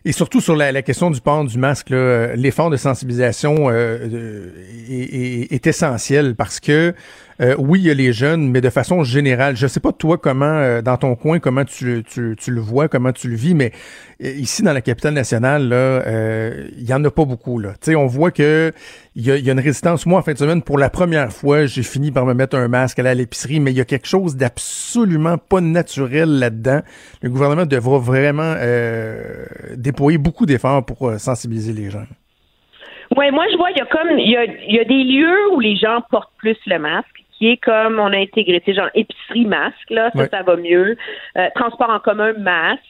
et 0.07 0.13
surtout 0.13 0.39
sur 0.39 0.55
la, 0.55 0.71
la, 0.71 0.81
question 0.83 1.11
du 1.11 1.19
port 1.19 1.43
du 1.43 1.57
masque, 1.57 1.89
l'effort 1.89 2.69
de 2.69 2.77
sensibilisation 2.77 3.69
euh, 3.69 4.49
est, 4.89 5.51
est, 5.53 5.67
essentiel 5.67 6.35
parce 6.35 6.61
que 6.61 6.93
euh, 7.39 7.55
oui, 7.59 7.79
il 7.79 7.85
y 7.85 7.91
a 7.91 7.93
les 7.93 8.13
jeunes, 8.13 8.49
mais 8.49 8.61
de 8.61 8.69
façon 8.69 9.03
générale, 9.03 9.55
je 9.55 9.67
sais 9.67 9.79
pas 9.79 9.91
toi 9.91 10.17
comment, 10.17 10.45
euh, 10.45 10.81
dans 10.81 10.97
ton 10.97 11.15
coin, 11.15 11.39
comment 11.39 11.65
tu, 11.65 12.03
tu, 12.07 12.35
tu, 12.37 12.51
le 12.51 12.59
vois, 12.59 12.87
comment 12.87 13.11
tu 13.11 13.29
le 13.29 13.35
vis, 13.35 13.53
mais 13.53 13.71
euh, 14.23 14.31
ici 14.31 14.63
dans 14.63 14.73
la 14.73 14.81
capitale 14.81 15.13
nationale, 15.13 15.69
là, 15.69 16.03
il 16.77 16.83
y 16.83 16.93
en 16.93 17.03
a 17.03 17.11
pas 17.11 17.25
beaucoup. 17.25 17.59
Là, 17.59 17.73
tu 17.73 17.91
sais, 17.91 17.95
on 17.95 18.07
voit 18.07 18.31
que 18.31 18.71
il 19.15 19.25
y 19.25 19.31
a, 19.31 19.37
y 19.37 19.49
a, 19.49 19.53
une 19.53 19.59
résistance. 19.59 20.05
Moi, 20.07 20.19
en 20.19 20.23
fin 20.23 20.33
de 20.33 20.37
semaine, 20.37 20.63
pour 20.63 20.79
la 20.79 20.89
première 20.89 21.31
fois, 21.31 21.65
j'ai 21.67 21.83
fini 21.83 22.11
par 22.11 22.25
me 22.25 22.33
mettre 22.33 22.55
un 22.55 22.67
masque, 22.67 22.97
aller 22.99 23.09
à 23.09 23.13
l'épicerie, 23.13 23.59
mais 23.59 23.71
il 23.71 23.77
y 23.77 23.81
a 23.81 23.85
quelque 23.85 24.07
chose 24.07 24.35
d'absolument 24.35 25.37
pas 25.37 25.61
naturel 25.61 26.39
là-dedans. 26.39 26.81
Le 27.21 27.29
gouvernement 27.29 27.65
devra 27.65 27.99
vraiment 27.99 28.55
déployer 29.97 30.17
beaucoup 30.19 30.45
d'efforts 30.45 30.85
pour 30.85 31.11
sensibiliser 31.19 31.73
les 31.73 31.89
gens. 31.89 32.05
Ouais, 33.15 33.31
moi 33.31 33.45
je 33.51 33.57
vois, 33.57 33.71
il 33.71 33.77
y 33.77 33.81
a 33.81 33.85
comme 33.85 34.19
il 34.19 34.29
y 34.29 34.37
a, 34.37 34.45
il 34.45 34.75
y 34.75 34.79
a 34.79 34.83
des 34.83 35.03
lieux 35.03 35.51
où 35.53 35.59
les 35.59 35.75
gens 35.75 36.01
portent 36.11 36.33
plus 36.37 36.57
le 36.67 36.77
masque 36.77 37.07
qui 37.37 37.49
est 37.49 37.57
comme 37.57 37.99
on 37.99 38.11
a 38.13 38.17
intégré, 38.17 38.59
tu 38.61 38.71
sais, 38.71 38.77
genre 38.77 38.89
épicerie 38.95 39.45
masque, 39.45 39.89
là, 39.91 40.09
ça, 40.13 40.19
Ouais. 40.19 40.29
ça 40.29 40.41
va 40.41 40.55
mieux. 40.55 40.97
Euh, 41.37 41.47
transport 41.55 41.89
en 41.89 41.99
commun 41.99 42.33
masque. 42.33 42.81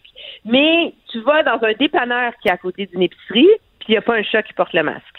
Mais 0.46 0.94
tu 1.12 1.20
vas 1.22 1.44
dans 1.44 1.60
un 1.64 1.74
dépanneur 1.74 2.32
qui 2.42 2.48
est 2.48 2.52
à 2.52 2.58
côté 2.58 2.86
d'une 2.86 3.02
épicerie, 3.04 3.50
puis 3.80 3.90
il 3.90 3.92
n'y 3.92 3.98
a 3.98 4.02
pas 4.02 4.16
un 4.16 4.24
chat 4.24 4.44
qui 4.44 4.54
porte 4.54 4.72
le 4.74 4.84
masque. 4.84 5.17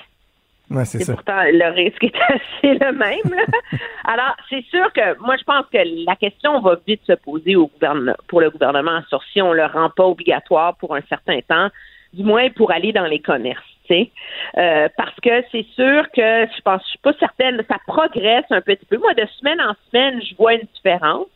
Ouais, 0.71 0.85
c'est 0.85 1.01
Et 1.01 1.05
ça. 1.05 1.15
pourtant, 1.15 1.41
le 1.45 1.73
risque 1.75 2.05
est 2.05 2.15
assez 2.29 2.75
le 2.79 2.93
même. 2.93 3.35
là. 3.35 3.45
Alors, 4.05 4.37
c'est 4.51 4.65
sûr 4.67 4.93
que 4.93 5.19
moi, 5.21 5.37
je 5.39 5.45
pense 5.45 5.65
que 5.73 5.79
la 6.07 6.17
question 6.17 6.61
va 6.61 6.77
vite 6.87 7.01
se 7.07 7.13
poser 7.15 7.57
au 7.57 7.69
gouvernement, 7.69 8.15
pour 8.29 8.41
le 8.41 8.51
gouvernement 8.51 9.01
sur 9.09 9.23
si 9.33 9.41
on 9.41 9.53
le 9.53 9.65
rend 9.65 9.91
pas 9.91 10.05
obligatoire 10.05 10.77
pour 10.77 10.95
un 10.95 11.01
certain 11.09 11.41
temps, 11.41 11.69
du 12.13 12.23
moins 12.23 12.51
pour 12.51 12.71
aller 12.71 12.93
dans 12.93 13.07
les 13.07 13.21
commerces. 13.21 13.63
tu 13.87 13.95
sais. 13.95 14.11
Euh, 14.59 14.89
parce 14.97 15.15
que 15.21 15.43
c'est 15.53 15.67
sûr 15.75 16.05
que 16.15 16.47
je 16.57 16.61
pense, 16.63 16.83
je 16.85 16.89
suis 16.91 16.99
pas 16.99 17.13
certaine, 17.19 17.63
ça 17.69 17.77
progresse 17.87 18.45
un 18.51 18.61
petit 18.61 18.85
peu. 18.87 18.99
Moi, 18.99 19.15
de 19.15 19.27
semaine 19.39 19.61
en 19.61 19.75
semaine, 19.91 20.21
je 20.23 20.35
vois 20.37 20.55
une 20.55 20.67
différence. 20.75 21.27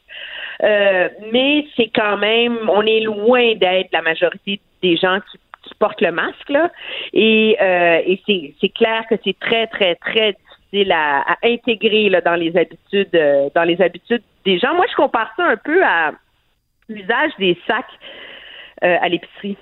Euh, 0.62 1.08
mais 1.32 1.66
c'est 1.76 1.90
quand 1.94 2.18
même, 2.18 2.58
on 2.68 2.82
est 2.82 3.00
loin 3.00 3.54
d'être 3.54 3.88
la 3.92 4.02
majorité 4.02 4.60
des 4.82 4.96
gens 4.96 5.18
qui, 5.30 5.38
qui 5.62 5.74
portent 5.74 6.00
le 6.00 6.12
masque 6.12 6.48
là. 6.48 6.70
Et, 7.12 7.56
euh, 7.60 8.00
et 8.04 8.54
c'est, 8.60 8.68
clair 8.70 9.04
que 9.08 9.16
c'est 9.24 9.38
très 9.38 9.66
très 9.66 9.94
très 9.96 10.32
difficile 10.32 10.92
à, 10.92 11.20
à 11.20 11.36
intégrer 11.44 12.08
là, 12.08 12.20
dans 12.20 12.34
les 12.34 12.56
habitudes, 12.56 13.14
euh, 13.14 13.48
dans 13.54 13.64
les 13.64 13.80
habitudes 13.80 14.22
des 14.44 14.58
gens. 14.58 14.74
Moi, 14.74 14.86
je 14.90 14.96
compare 14.96 15.32
ça 15.36 15.44
un 15.44 15.56
peu 15.56 15.84
à 15.84 16.12
l'usage 16.88 17.32
des 17.38 17.58
sacs 17.66 17.84
euh, 18.84 18.96
à 19.00 19.08
l'épicerie. 19.08 19.56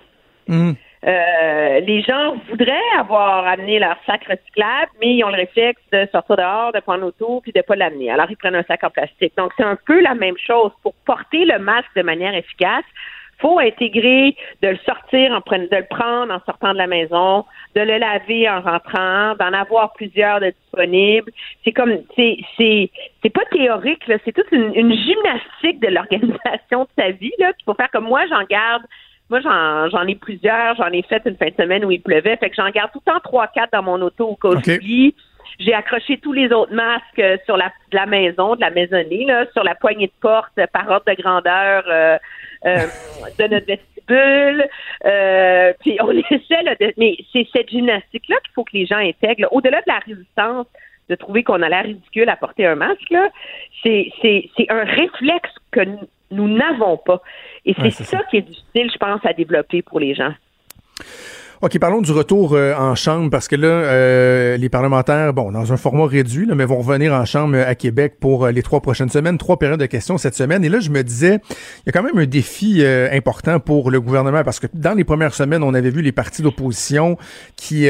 Euh, 1.07 1.81
les 1.81 2.03
gens 2.03 2.37
voudraient 2.49 2.75
avoir 2.99 3.47
amené 3.47 3.79
leur 3.79 3.97
sac 4.05 4.23
recyclable, 4.25 4.91
mais 5.01 5.15
ils 5.15 5.25
ont 5.25 5.31
le 5.31 5.37
réflexe 5.37 5.81
de 5.93 6.07
sortir 6.13 6.37
dehors, 6.37 6.73
de 6.73 6.81
prendre 6.81 7.01
l'auto, 7.01 7.41
puis 7.43 7.53
de 7.53 7.63
pas 7.63 7.75
l'amener. 7.75 8.11
Alors, 8.11 8.31
ils 8.31 8.37
prennent 8.37 8.55
un 8.55 8.65
sac 8.65 8.85
en 8.85 8.91
plastique. 8.91 9.33
Donc, 9.37 9.53
c'est 9.57 9.65
un 9.65 9.77
peu 9.77 10.01
la 10.01 10.15
même 10.15 10.37
chose. 10.37 10.73
Pour 10.83 10.93
porter 11.07 11.47
le 11.47 11.59
masque 11.59 11.95
de 11.97 12.03
manière 12.03 12.35
efficace, 12.35 12.85
faut 13.41 13.59
intégrer 13.59 14.37
de 14.63 14.69
le 14.69 14.79
sortir, 14.87 15.33
en 15.33 15.39
de 15.39 15.77
le 15.77 15.87
prendre 15.89 16.33
en 16.33 16.41
sortant 16.47 16.73
de 16.73 16.79
la 16.79 16.87
maison, 16.87 17.45
de 17.75 17.81
le 17.81 17.99
laver 17.99 18.49
en 18.49 18.61
rentrant, 18.61 19.35
d'en 19.37 19.53
avoir 19.53 19.93
plusieurs 19.93 20.41
de 20.41 20.53
disponibles. 20.63 21.33
C'est 21.65 21.73
comme, 21.73 21.99
c'est, 22.17 22.39
c'est, 22.57 22.91
c'est 23.23 23.31
pas 23.31 23.45
théorique, 23.51 24.07
là. 24.07 24.17
C'est 24.25 24.33
toute 24.33 24.51
une, 24.53 24.73
une 24.75 24.95
gymnastique 24.95 25.81
de 25.81 25.89
l'organisation 25.89 26.85
de 26.85 26.89
sa 26.97 27.11
vie, 27.11 27.33
là, 27.39 27.53
qu'il 27.55 27.65
faut 27.65 27.75
faire 27.75 27.91
comme 27.91 28.05
moi, 28.05 28.23
j'en 28.29 28.45
garde 28.45 28.83
moi, 29.31 29.39
j'en, 29.41 29.89
j'en 29.91 30.07
ai 30.09 30.17
plusieurs. 30.17 30.75
J'en 30.75 30.89
ai 30.89 31.03
fait 31.03 31.23
une 31.25 31.37
fin 31.37 31.47
de 31.47 31.55
semaine 31.55 31.85
où 31.85 31.91
il 31.93 32.03
pleuvait. 32.03 32.37
Fait 32.37 32.51
que 32.51 32.57
j'en 32.57 32.69
garde 32.71 32.91
tout 32.93 33.01
le 33.07 33.13
temps 33.13 33.21
trois, 33.23 33.47
quatre 33.47 33.73
dans 33.73 33.83
mon 33.85 34.03
auto 34.03 34.27
au 34.27 34.35
cas 34.35 34.49
où. 34.49 34.61
J'ai 35.59 35.75
accroché 35.75 36.19
tous 36.19 36.33
les 36.33 36.53
autres 36.53 36.73
masques 36.73 37.19
euh, 37.19 37.37
sur 37.45 37.57
la, 37.57 37.73
de 37.91 37.97
la 37.97 38.07
maison, 38.07 38.57
de 38.57 38.61
la 38.61 38.71
maisonnée, 38.71 39.25
là, 39.27 39.47
sur 39.53 39.65
la 39.65 39.75
poignée 39.75 40.07
de 40.07 40.13
porte 40.21 40.53
euh, 40.59 40.67
par 40.73 40.89
ordre 40.89 41.05
de 41.07 41.21
grandeur 41.21 41.85
euh, 41.89 42.19
euh, 42.67 42.87
de 43.39 43.45
notre 43.47 43.67
vestibule. 43.67 44.69
Euh, 45.05 45.73
puis 45.81 45.99
on 46.01 46.11
essaie, 46.31 46.63
là, 46.63 46.75
de, 46.81 46.93
mais 46.97 47.17
c'est 47.33 47.47
cette 47.53 47.71
gymnastique-là 47.71 48.37
qu'il 48.45 48.53
faut 48.55 48.65
que 48.65 48.77
les 48.77 48.87
gens 48.87 48.99
intègrent. 48.99 49.43
là. 49.43 49.49
Au-delà 49.53 49.79
de 49.79 49.89
la 49.89 49.99
résistance 49.99 50.67
de 51.09 51.15
trouver 51.17 51.43
qu'on 51.43 51.61
a 51.63 51.69
l'air 51.69 51.85
ridicule 51.85 52.29
à 52.29 52.37
porter 52.37 52.67
un 52.67 52.77
masque, 52.77 53.11
là, 53.11 53.29
c'est, 53.83 54.13
c'est, 54.23 54.49
c'est 54.57 54.71
un 54.71 54.85
réflexe 54.85 55.51
que 55.73 55.81
nous, 55.81 55.99
nous 56.31 56.49
n'avons 56.49 56.97
pas. 56.97 57.21
Et 57.65 57.75
c'est, 57.75 57.83
Ouais, 57.83 57.91
c'est 57.91 58.05
ça, 58.05 58.19
ça. 58.19 58.25
qui 58.31 58.37
est 58.39 58.43
difficile, 58.43 58.91
je 58.93 58.99
pense, 58.99 59.21
à 59.25 59.33
développer 59.33 59.83
pour 59.83 59.99
les 59.99 60.15
gens. 60.15 60.33
OK, 61.63 61.79
parlons 61.79 62.01
du 62.01 62.11
retour 62.13 62.55
euh, 62.55 62.73
en 62.75 62.95
chambre 62.95 63.29
parce 63.29 63.47
que 63.47 63.55
là, 63.55 63.69
euh, 63.69 64.57
les 64.57 64.71
parlementaires, 64.71 65.35
bon, 65.35 65.53
dans 65.53 65.75
un 65.75 65.77
format 65.77 66.07
réduit, 66.07 66.47
là, 66.47 66.55
mais 66.55 66.65
vont 66.65 66.79
revenir 66.79 67.13
en 67.13 67.27
chambre 67.27 67.55
euh, 67.55 67.69
à 67.69 67.75
Québec 67.75 68.15
pour 68.19 68.47
euh, 68.47 68.51
les 68.51 68.63
trois 68.63 68.81
prochaines 68.81 69.11
semaines, 69.11 69.37
trois 69.37 69.59
périodes 69.59 69.79
de 69.79 69.85
questions 69.85 70.17
cette 70.17 70.35
semaine. 70.35 70.65
Et 70.65 70.71
là, 70.71 70.81
je 70.81 70.89
me 70.89 71.03
disais, 71.03 71.39
il 71.51 71.83
y 71.85 71.89
a 71.91 71.93
quand 71.93 72.03
même 72.03 72.17
un 72.17 72.25
défi 72.25 72.79
euh, 72.79 73.11
important 73.13 73.61
pour 73.61 73.91
le 73.91 74.01
gouvernement 74.01 74.43
parce 74.43 74.59
que 74.59 74.69
dans 74.73 74.95
les 74.95 75.05
premières 75.05 75.35
semaines, 75.35 75.63
on 75.63 75.75
avait 75.75 75.91
vu 75.91 76.01
les 76.01 76.13
partis 76.13 76.41
d'opposition 76.41 77.19
qui 77.57 77.89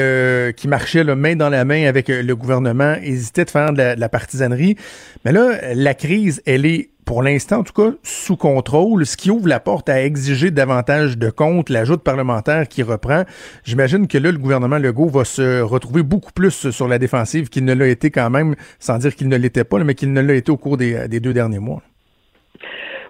qui 0.57 0.69
marchaient 0.69 1.05
là, 1.05 1.15
main 1.15 1.37
dans 1.37 1.49
la 1.49 1.65
main 1.65 1.87
avec 1.87 2.09
le 2.09 2.35
gouvernement, 2.35 2.97
hésitaient 3.01 3.45
de 3.45 3.51
faire 3.51 3.73
de 3.73 3.79
la, 3.79 3.95
de 3.95 4.01
la 4.01 4.09
partisanerie. 4.09 4.77
Mais 5.25 5.31
là, 5.31 5.75
la 5.75 5.95
crise, 5.95 6.43
elle 6.45 6.67
est 6.67 6.91
pour 7.11 7.25
l'instant, 7.25 7.57
en 7.57 7.63
tout 7.65 7.73
cas, 7.73 7.91
sous 8.05 8.37
contrôle, 8.37 9.05
ce 9.05 9.17
qui 9.17 9.33
ouvre 9.33 9.49
la 9.49 9.59
porte 9.59 9.89
à 9.89 10.01
exiger 10.01 10.53
davantage 10.53 11.19
de 11.19 11.29
comptes, 11.29 11.69
l'ajout 11.69 11.97
de 11.97 12.03
parlementaires 12.03 12.69
qui 12.69 12.85
reprend. 12.85 13.25
J'imagine 13.65 14.07
que 14.07 14.17
là, 14.17 14.31
le 14.31 14.39
gouvernement 14.39 14.79
Legault 14.79 15.09
va 15.09 15.25
se 15.25 15.61
retrouver 15.61 16.05
beaucoup 16.05 16.31
plus 16.31 16.71
sur 16.71 16.87
la 16.87 17.01
défensive 17.01 17.49
qu'il 17.49 17.65
ne 17.65 17.75
l'a 17.75 17.89
été 17.89 18.13
quand 18.13 18.31
même, 18.31 18.55
sans 18.79 18.99
dire 18.99 19.13
qu'il 19.17 19.29
ne 19.29 19.37
l'était 19.37 19.65
pas, 19.65 19.79
mais 19.79 19.95
qu'il 19.95 20.13
ne 20.13 20.21
l'a 20.21 20.35
été 20.35 20.53
au 20.53 20.57
cours 20.57 20.77
des, 20.77 21.09
deux 21.09 21.33
derniers 21.33 21.59
mois. 21.59 21.83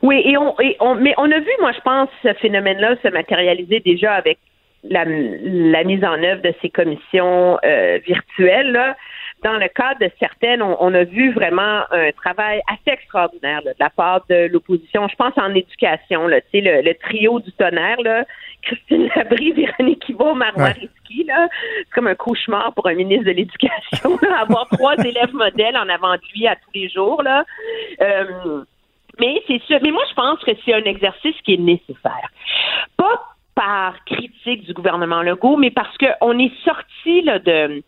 Oui, 0.00 0.22
et 0.24 0.34
on, 0.38 0.54
mais 0.94 1.12
on 1.18 1.30
a 1.30 1.38
vu, 1.38 1.50
moi, 1.60 1.72
je 1.72 1.80
pense, 1.82 2.08
ce 2.22 2.32
phénomène-là 2.40 2.96
se 3.02 3.08
matérialiser 3.08 3.80
déjà 3.80 4.14
avec 4.14 4.38
la, 4.82 5.04
la 5.04 5.84
mise 5.84 6.02
en 6.04 6.22
œuvre 6.22 6.40
de 6.40 6.54
ces 6.62 6.70
commissions 6.70 7.58
euh, 7.66 7.98
virtuelles. 8.06 8.72
Là. 8.72 8.96
Dans 9.42 9.56
le 9.56 9.68
cadre 9.68 10.00
de 10.00 10.10
certaines, 10.18 10.62
on, 10.62 10.76
on 10.80 10.92
a 10.94 11.04
vu 11.04 11.32
vraiment 11.32 11.82
un 11.90 12.12
travail 12.12 12.60
assez 12.68 12.94
extraordinaire 12.94 13.62
là, 13.64 13.72
de 13.72 13.78
la 13.80 13.90
part 13.90 14.24
de 14.28 14.48
l'opposition. 14.52 15.08
Je 15.08 15.16
pense 15.16 15.32
en 15.36 15.54
éducation, 15.54 16.26
là, 16.26 16.40
tu 16.40 16.46
sais, 16.52 16.60
le, 16.60 16.82
le 16.82 16.94
trio 16.94 17.40
du 17.40 17.50
tonnerre, 17.52 18.00
là, 18.02 18.24
Christine 18.62 19.08
Labrie, 19.16 19.52
Véronique 19.78 20.00
Ouais. 20.56 20.72
Risky, 20.72 21.24
là, 21.24 21.48
c'est 21.78 21.90
comme 21.94 22.06
un 22.06 22.14
cauchemar 22.14 22.74
pour 22.74 22.86
un 22.88 22.94
ministre 22.94 23.24
de 23.24 23.32
l'Éducation, 23.32 24.18
avoir 24.38 24.68
trois 24.68 24.96
élèves 24.96 25.32
modèles 25.32 25.76
en 25.76 25.88
avant 25.88 26.14
de 26.14 26.20
lui 26.34 26.46
à 26.46 26.56
tous 26.56 26.70
les 26.74 26.88
jours. 26.88 27.22
Là. 27.22 27.44
Euh, 28.00 28.62
mais 29.18 29.40
c'est 29.46 29.62
sûr. 29.62 29.78
Mais 29.82 29.90
moi, 29.90 30.02
je 30.08 30.14
pense 30.14 30.40
que 30.40 30.52
c'est 30.64 30.74
un 30.74 30.84
exercice 30.84 31.36
qui 31.44 31.54
est 31.54 31.58
nécessaire. 31.58 32.28
Pas 32.96 33.36
par 33.54 34.04
critique 34.04 34.64
du 34.64 34.72
gouvernement 34.72 35.22
Legault, 35.22 35.56
mais 35.56 35.70
parce 35.70 35.96
qu'on 35.98 36.38
est 36.38 36.52
sorti 36.64 37.22
de 37.22 37.82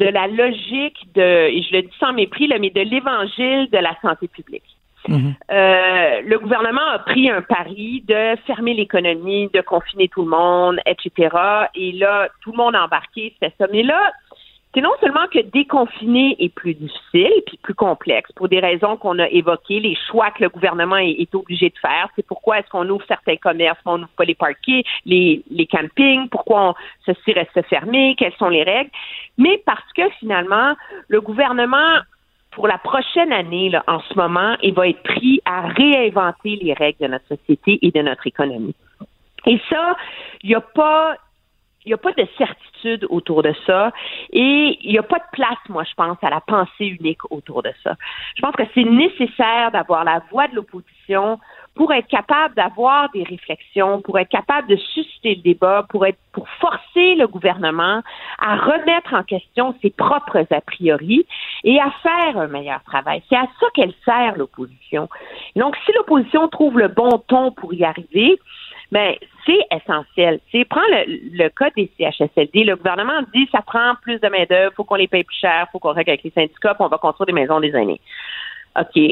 de 0.00 0.06
la 0.06 0.26
logique 0.26 1.12
de, 1.14 1.48
et 1.48 1.62
je 1.62 1.76
le 1.76 1.82
dis 1.82 1.94
sans 1.98 2.12
mépris, 2.12 2.46
là, 2.46 2.58
mais 2.58 2.70
de 2.70 2.80
l'évangile 2.80 3.68
de 3.70 3.78
la 3.78 3.96
santé 4.02 4.28
publique. 4.28 4.62
Euh, 5.10 6.20
le 6.22 6.38
gouvernement 6.38 6.86
a 6.92 6.98
pris 6.98 7.28
un 7.28 7.42
pari 7.42 8.02
de 8.08 8.36
fermer 8.46 8.74
l'économie, 8.74 9.50
de 9.52 9.60
confiner 9.60 10.08
tout 10.08 10.22
le 10.22 10.30
monde, 10.30 10.80
etc. 10.86 11.36
Et 11.74 11.92
là, 11.92 12.28
tout 12.42 12.52
le 12.52 12.56
monde 12.56 12.74
a 12.74 12.84
embarqué, 12.84 13.34
c'était 13.34 13.54
ça. 13.58 13.66
Mais 13.70 13.82
là, 13.82 14.12
c'est 14.74 14.80
non 14.80 14.90
seulement 15.00 15.26
que 15.32 15.38
déconfiner 15.40 16.36
est 16.40 16.52
plus 16.52 16.74
difficile 16.74 17.32
puis 17.46 17.56
plus 17.62 17.74
complexe 17.74 18.32
pour 18.32 18.48
des 18.48 18.58
raisons 18.58 18.96
qu'on 18.96 19.20
a 19.20 19.28
évoquées, 19.28 19.78
les 19.78 19.96
choix 20.10 20.32
que 20.32 20.42
le 20.42 20.48
gouvernement 20.48 20.96
est, 20.96 21.32
obligé 21.34 21.70
de 21.70 21.78
faire. 21.78 22.08
C'est 22.16 22.26
pourquoi 22.26 22.58
est-ce 22.58 22.68
qu'on 22.68 22.88
ouvre 22.88 23.04
certains 23.06 23.36
commerces, 23.36 23.78
on 23.86 23.98
n'ouvre 23.98 24.10
pas 24.16 24.24
les 24.24 24.34
parquets, 24.34 24.82
les, 25.06 25.42
les 25.50 25.66
campings, 25.66 26.28
pourquoi 26.28 26.70
on, 26.70 26.74
ceci 27.06 27.32
reste 27.32 27.60
fermé, 27.68 28.16
quelles 28.18 28.34
sont 28.34 28.48
les 28.48 28.64
règles. 28.64 28.90
Mais 29.38 29.62
parce 29.64 29.92
que 29.96 30.08
finalement, 30.18 30.74
le 31.08 31.20
gouvernement 31.20 32.00
pour 32.50 32.68
la 32.68 32.78
prochaine 32.78 33.32
année, 33.32 33.68
là, 33.68 33.82
en 33.88 34.00
ce 34.00 34.14
moment, 34.14 34.56
il 34.62 34.74
va 34.74 34.88
être 34.88 35.02
pris 35.02 35.40
à 35.44 35.68
réinventer 35.68 36.56
les 36.62 36.72
règles 36.72 36.98
de 37.00 37.06
notre 37.08 37.26
société 37.26 37.78
et 37.82 37.90
de 37.90 38.00
notre 38.00 38.26
économie. 38.26 38.74
Et 39.46 39.60
ça, 39.68 39.96
il 40.42 40.50
n'y 40.50 40.54
a 40.54 40.60
pas 40.60 41.16
il 41.84 41.90
n'y 41.90 41.94
a 41.94 41.98
pas 41.98 42.12
de 42.12 42.26
certitude 42.38 43.06
autour 43.10 43.42
de 43.42 43.54
ça 43.66 43.92
et 44.32 44.78
il 44.82 44.90
n'y 44.90 44.98
a 44.98 45.02
pas 45.02 45.18
de 45.18 45.24
place, 45.32 45.58
moi, 45.68 45.84
je 45.84 45.94
pense, 45.94 46.16
à 46.22 46.30
la 46.30 46.40
pensée 46.40 46.86
unique 46.86 47.30
autour 47.30 47.62
de 47.62 47.72
ça. 47.82 47.94
Je 48.36 48.42
pense 48.42 48.54
que 48.56 48.62
c'est 48.74 48.84
nécessaire 48.84 49.70
d'avoir 49.72 50.04
la 50.04 50.22
voix 50.30 50.48
de 50.48 50.56
l'opposition 50.56 51.38
pour 51.74 51.92
être 51.92 52.06
capable 52.06 52.54
d'avoir 52.54 53.10
des 53.10 53.24
réflexions, 53.24 54.00
pour 54.00 54.18
être 54.18 54.28
capable 54.28 54.68
de 54.68 54.76
susciter 54.76 55.34
le 55.34 55.42
débat, 55.42 55.84
pour 55.88 56.06
être 56.06 56.18
pour 56.32 56.48
forcer 56.60 57.14
le 57.14 57.26
gouvernement 57.26 58.02
à 58.38 58.56
remettre 58.56 59.14
en 59.14 59.22
question 59.22 59.74
ses 59.82 59.90
propres 59.90 60.44
a 60.50 60.60
priori 60.60 61.26
et 61.62 61.80
à 61.80 61.90
faire 62.02 62.38
un 62.38 62.48
meilleur 62.48 62.82
travail. 62.84 63.22
C'est 63.28 63.36
à 63.36 63.46
ça 63.60 63.66
qu'elle 63.74 63.94
sert 64.04 64.36
l'opposition. 64.36 65.08
Donc, 65.56 65.76
si 65.84 65.92
l'opposition 65.92 66.48
trouve 66.48 66.78
le 66.78 66.88
bon 66.88 67.18
ton 67.28 67.52
pour 67.52 67.72
y 67.72 67.84
arriver, 67.84 68.38
mais 68.94 69.18
c'est 69.44 69.58
essentiel. 69.76 70.38
Prends 70.70 70.80
le, 70.88 71.36
le 71.36 71.48
cas 71.48 71.70
des 71.76 71.90
CHSLD. 71.98 72.62
Le 72.64 72.76
gouvernement 72.76 73.20
dit 73.34 73.48
ça 73.50 73.60
prend 73.60 73.94
plus 74.00 74.20
de 74.20 74.28
main 74.28 74.44
d'œuvre, 74.48 74.72
faut 74.76 74.84
qu'on 74.84 74.94
les 74.94 75.08
paye 75.08 75.24
plus 75.24 75.36
cher, 75.36 75.66
faut 75.72 75.80
qu'on 75.80 75.92
règle 75.92 76.10
avec 76.10 76.22
les 76.22 76.30
syndicats, 76.30 76.74
puis 76.74 76.84
on 76.84 76.88
va 76.88 76.98
construire 76.98 77.26
des 77.26 77.32
maisons 77.32 77.58
des 77.58 77.74
aînés. 77.74 78.00
Ok, 78.78 79.02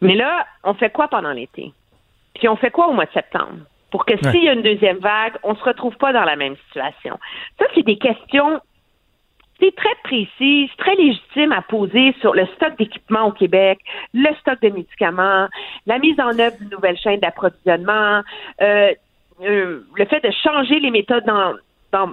mais 0.00 0.14
là, 0.14 0.46
on 0.64 0.74
fait 0.74 0.90
quoi 0.90 1.08
pendant 1.08 1.32
l'été? 1.32 1.72
Puis 2.34 2.48
on 2.48 2.56
fait 2.56 2.70
quoi 2.70 2.88
au 2.88 2.94
mois 2.94 3.04
de 3.04 3.12
septembre? 3.12 3.58
Pour 3.90 4.06
que 4.06 4.16
s'il 4.16 4.44
y 4.44 4.48
a 4.48 4.54
une 4.54 4.62
deuxième 4.62 4.98
vague, 4.98 5.34
on 5.42 5.54
se 5.54 5.64
retrouve 5.64 5.96
pas 5.96 6.12
dans 6.12 6.24
la 6.24 6.36
même 6.36 6.56
situation. 6.68 7.18
Ça, 7.58 7.66
c'est 7.74 7.84
des 7.84 7.98
questions 7.98 8.60
c'est 9.60 9.74
très 9.76 9.94
précises, 10.04 10.70
très 10.78 10.94
légitimes 10.94 11.52
à 11.52 11.62
poser 11.62 12.14
sur 12.20 12.34
le 12.34 12.46
stock 12.56 12.76
d'équipements 12.78 13.26
au 13.26 13.32
Québec, 13.32 13.78
le 14.14 14.34
stock 14.40 14.60
de 14.62 14.70
médicaments, 14.70 15.48
la 15.86 15.98
mise 15.98 16.18
en 16.18 16.38
œuvre 16.38 16.56
d'une 16.58 16.70
nouvelle 16.70 16.96
chaîne 16.98 17.20
d'approvisionnement, 17.20 18.22
euh, 18.62 18.92
euh, 19.42 19.80
le 19.94 20.04
fait 20.06 20.20
de 20.20 20.30
changer 20.30 20.80
les 20.80 20.90
méthodes 20.90 21.24
d'en- 21.24 21.54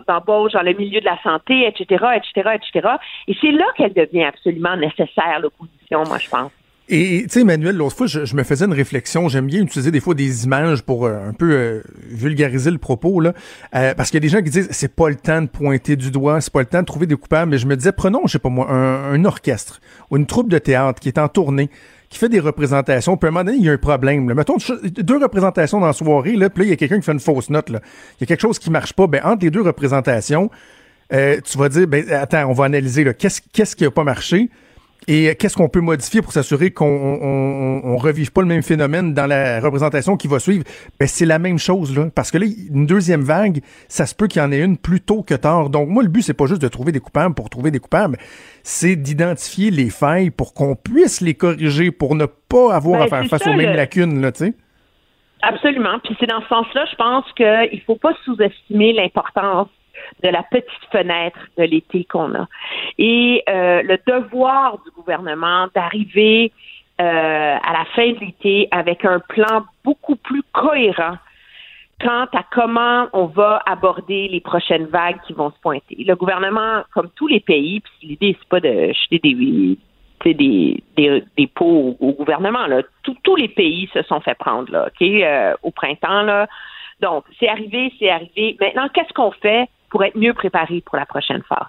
d'embauche 0.07 0.53
dans 0.53 0.63
le 0.63 0.73
milieu 0.73 0.99
de 0.99 1.05
la 1.05 1.21
santé, 1.21 1.67
etc., 1.67 2.05
etc., 2.15 2.55
etc. 2.55 2.89
Et 3.27 3.35
c'est 3.39 3.51
là 3.51 3.65
qu'elle 3.75 3.93
devient 3.93 4.23
absolument 4.23 4.75
nécessaire, 4.75 5.39
l'opposition, 5.39 6.03
moi, 6.05 6.17
je 6.17 6.29
pense. 6.29 6.51
Et 6.89 7.23
tu 7.23 7.33
sais, 7.33 7.41
Emmanuel, 7.41 7.75
l'autre 7.75 7.97
fois, 7.97 8.07
je, 8.07 8.33
me 8.33 8.43
faisais 8.43 8.63
une 8.63 8.73
réflexion. 8.73 9.27
J'aime 9.27 9.47
bien 9.47 9.61
utiliser 9.61 9.91
des 9.91 9.99
fois 9.99 10.13
des 10.13 10.45
images 10.45 10.83
pour 10.83 11.05
euh, 11.05 11.27
un 11.27 11.33
peu 11.33 11.51
euh, 11.51 11.81
vulgariser 12.09 12.71
le 12.71 12.77
propos, 12.77 13.19
là. 13.19 13.33
Euh, 13.75 13.93
parce 13.93 14.09
qu'il 14.09 14.15
y 14.15 14.21
a 14.23 14.25
des 14.25 14.29
gens 14.29 14.41
qui 14.41 14.49
disent 14.49 14.69
c'est 14.71 14.95
pas 14.95 15.09
le 15.09 15.15
temps 15.15 15.41
de 15.41 15.47
pointer 15.47 15.97
du 15.97 16.11
doigt, 16.11 16.39
c'est 16.39 16.53
pas 16.53 16.61
le 16.61 16.65
temps 16.65 16.79
de 16.79 16.85
trouver 16.85 17.05
des 17.05 17.15
coupables. 17.15 17.51
Mais 17.51 17.57
je 17.57 17.67
me 17.67 17.75
disais, 17.75 17.91
prenons, 17.91 18.21
je 18.25 18.33
sais 18.33 18.39
pas 18.39 18.47
moi, 18.47 18.71
un, 18.71 19.25
orchestre 19.25 19.81
ou 20.09 20.15
une 20.15 20.25
troupe 20.25 20.49
de 20.49 20.59
théâtre 20.59 21.01
qui 21.01 21.09
est 21.09 21.17
en 21.17 21.27
tournée, 21.27 21.69
qui 22.07 22.19
fait 22.19 22.29
des 22.29 22.39
représentations. 22.39 23.17
Puis 23.17 23.27
à 23.27 23.29
un 23.29 23.31
moment 23.33 23.43
donné, 23.43 23.57
il 23.57 23.65
y 23.65 23.69
a 23.69 23.73
un 23.73 23.77
problème. 23.77 24.29
Là. 24.29 24.35
Mettons 24.35 24.55
deux 24.83 25.17
représentations 25.17 25.81
dans 25.81 25.87
la 25.87 25.93
soirée, 25.93 26.37
là, 26.37 26.49
puis 26.49 26.63
là, 26.63 26.67
il 26.67 26.69
y 26.69 26.73
a 26.73 26.77
quelqu'un 26.77 26.99
qui 26.99 27.05
fait 27.05 27.11
une 27.11 27.19
fausse 27.19 27.49
note. 27.49 27.69
Là. 27.69 27.81
Il 28.17 28.21
y 28.21 28.23
a 28.23 28.27
quelque 28.27 28.41
chose 28.41 28.59
qui 28.59 28.71
marche 28.71 28.93
pas. 28.93 29.07
Ben, 29.07 29.19
entre 29.25 29.43
les 29.43 29.51
deux 29.51 29.61
représentations, 29.61 30.49
tu 31.09 31.57
vas 31.57 31.67
dire, 31.67 31.85
ben, 31.85 32.09
attends, 32.13 32.49
on 32.49 32.53
va 32.53 32.63
analyser 32.63 33.03
qu'est-ce 33.13 33.41
qu'est-ce 33.51 33.75
qui 33.75 33.83
a 33.83 33.91
pas 33.91 34.05
marché? 34.05 34.49
Et 35.09 35.35
qu'est-ce 35.35 35.55
qu'on 35.55 35.69
peut 35.69 35.79
modifier 35.79 36.21
pour 36.21 36.33
s'assurer 36.33 36.71
qu'on 36.71 36.85
on, 36.85 37.95
revive 37.97 38.33
pas 38.33 38.41
le 38.41 38.47
même 38.47 38.61
phénomène 38.61 39.13
dans 39.13 39.25
la 39.25 39.61
représentation 39.61 40.17
qui 40.17 40.27
va 40.27 40.39
suivre? 40.39 40.65
Ben, 40.99 41.07
c'est 41.07 41.25
la 41.25 41.39
même 41.39 41.57
chose, 41.57 41.97
là. 41.97 42.09
Parce 42.13 42.29
que 42.29 42.37
là, 42.37 42.45
une 42.45 42.85
deuxième 42.85 43.21
vague, 43.21 43.61
ça 43.87 44.05
se 44.05 44.13
peut 44.13 44.27
qu'il 44.27 44.41
y 44.41 44.45
en 44.45 44.51
ait 44.51 44.59
une 44.59 44.77
plus 44.77 44.99
tôt 44.99 45.23
que 45.23 45.33
tard. 45.33 45.69
Donc, 45.69 45.87
moi, 45.87 46.03
le 46.03 46.09
but, 46.09 46.23
c'est 46.23 46.33
pas 46.33 46.45
juste 46.45 46.61
de 46.61 46.67
trouver 46.67 46.91
des 46.91 46.99
coupables 46.99 47.33
pour 47.35 47.49
trouver 47.49 47.71
des 47.71 47.79
coupables. 47.79 48.17
C'est 48.63 48.97
d'identifier 48.97 49.71
les 49.71 49.89
failles 49.89 50.29
pour 50.29 50.53
qu'on 50.53 50.75
puisse 50.75 51.21
les 51.21 51.35
corriger, 51.35 51.91
pour 51.91 52.15
ne 52.15 52.25
pas 52.25 52.75
avoir 52.75 53.01
à 53.01 53.07
ben, 53.07 53.09
faire 53.09 53.25
face 53.29 53.47
aux 53.47 53.53
mêmes 53.53 53.75
lacunes, 53.75 54.21
là, 54.21 54.33
tu 54.33 54.45
sais. 54.45 54.53
Absolument. 55.41 55.99
Puis 56.03 56.17
c'est 56.19 56.25
dans 56.25 56.41
ce 56.41 56.47
sens-là, 56.47 56.85
je 56.91 56.95
pense 56.95 57.25
qu'il 57.33 57.81
faut 57.85 57.95
pas 57.95 58.13
sous-estimer 58.25 58.91
l'importance 58.91 59.69
de 60.23 60.29
la 60.29 60.43
petite 60.43 60.85
fenêtre 60.91 61.39
de 61.57 61.63
l'été 61.63 62.05
qu'on 62.05 62.33
a. 62.35 62.47
Et 62.97 63.43
euh, 63.49 63.81
le 63.83 63.97
devoir 64.05 64.79
du 64.83 64.91
gouvernement 64.91 65.67
d'arriver 65.75 66.51
euh, 66.99 67.57
à 67.63 67.73
la 67.73 67.85
fin 67.95 68.11
de 68.11 68.19
l'été 68.19 68.67
avec 68.71 69.05
un 69.05 69.19
plan 69.19 69.65
beaucoup 69.83 70.15
plus 70.15 70.43
cohérent 70.51 71.17
quant 71.99 72.25
à 72.33 72.43
comment 72.51 73.07
on 73.13 73.25
va 73.25 73.61
aborder 73.65 74.27
les 74.27 74.41
prochaines 74.41 74.85
vagues 74.85 75.19
qui 75.25 75.33
vont 75.33 75.51
se 75.51 75.59
pointer. 75.59 75.95
Le 75.99 76.15
gouvernement, 76.15 76.83
comme 76.93 77.09
tous 77.15 77.27
les 77.27 77.39
pays, 77.39 77.79
puis 77.81 78.09
l'idée 78.09 78.35
c'est 78.39 78.49
pas 78.49 78.59
de 78.59 78.93
jeter 78.93 79.19
des 79.19 79.77
des, 80.33 80.83
des, 81.37 81.47
pots 81.47 81.95
au, 81.99 82.11
gouvernement. 82.11 82.67
Là. 82.67 82.81
tous 83.03 83.35
les 83.35 83.47
pays 83.47 83.89
se 83.93 84.01
sont 84.03 84.19
fait 84.19 84.35
prendre 84.35 84.71
là, 84.71 84.87
ok, 84.87 85.01
euh, 85.01 85.53
au 85.63 85.71
printemps. 85.71 86.23
Là. 86.23 86.47
Donc, 87.01 87.25
c'est 87.39 87.47
arrivé, 87.47 87.93
c'est 87.99 88.09
arrivé. 88.09 88.57
Maintenant, 88.59 88.89
qu'est-ce 88.93 89.13
qu'on 89.13 89.31
fait? 89.31 89.69
Pour 89.89 90.03
être 90.03 90.17
mieux 90.17 90.33
préparé 90.33 90.81
pour 90.81 90.97
la 90.97 91.05
prochaine 91.05 91.43
phase. 91.43 91.67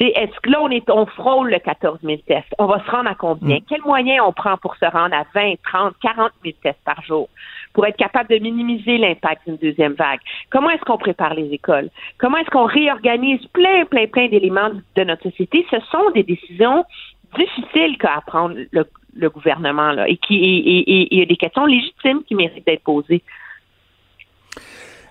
Est-ce 0.00 0.38
que 0.40 0.50
là, 0.50 0.60
on, 0.60 0.70
est, 0.70 0.88
on 0.90 1.06
frôle 1.06 1.50
le 1.50 1.58
14 1.58 2.00
000 2.02 2.16
tests? 2.26 2.52
On 2.58 2.66
va 2.66 2.84
se 2.84 2.90
rendre 2.90 3.08
à 3.08 3.14
combien? 3.14 3.58
Mm. 3.58 3.62
Quels 3.68 3.82
moyens 3.82 4.24
on 4.26 4.32
prend 4.32 4.56
pour 4.56 4.74
se 4.76 4.84
rendre 4.84 5.14
à 5.14 5.24
20, 5.34 5.54
30, 5.62 5.94
40 6.02 6.32
000 6.44 6.56
tests 6.62 6.80
par 6.84 7.00
jour? 7.02 7.28
Pour 7.72 7.86
être 7.86 7.96
capable 7.96 8.28
de 8.28 8.38
minimiser 8.38 8.98
l'impact 8.98 9.42
d'une 9.46 9.56
deuxième 9.56 9.92
vague? 9.92 10.20
Comment 10.50 10.70
est-ce 10.70 10.82
qu'on 10.82 10.98
prépare 10.98 11.34
les 11.34 11.52
écoles? 11.52 11.88
Comment 12.18 12.38
est-ce 12.38 12.50
qu'on 12.50 12.66
réorganise 12.66 13.46
plein, 13.52 13.84
plein, 13.84 14.06
plein 14.06 14.28
d'éléments 14.28 14.72
de 14.96 15.04
notre 15.04 15.22
société? 15.22 15.64
Ce 15.70 15.78
sont 15.90 16.10
des 16.10 16.24
décisions 16.24 16.84
difficiles 17.38 17.96
qu'à 17.98 18.20
prendre 18.26 18.56
le, 18.72 19.28
gouvernement, 19.30 19.92
là, 19.92 20.08
et 20.08 20.16
qui, 20.16 20.34
et 20.34 21.12
il 21.14 21.18
y 21.18 21.22
a 21.22 21.26
des 21.26 21.36
questions 21.36 21.66
légitimes 21.66 22.22
qui 22.24 22.34
méritent 22.34 22.66
d'être 22.66 22.82
posées. 22.82 23.22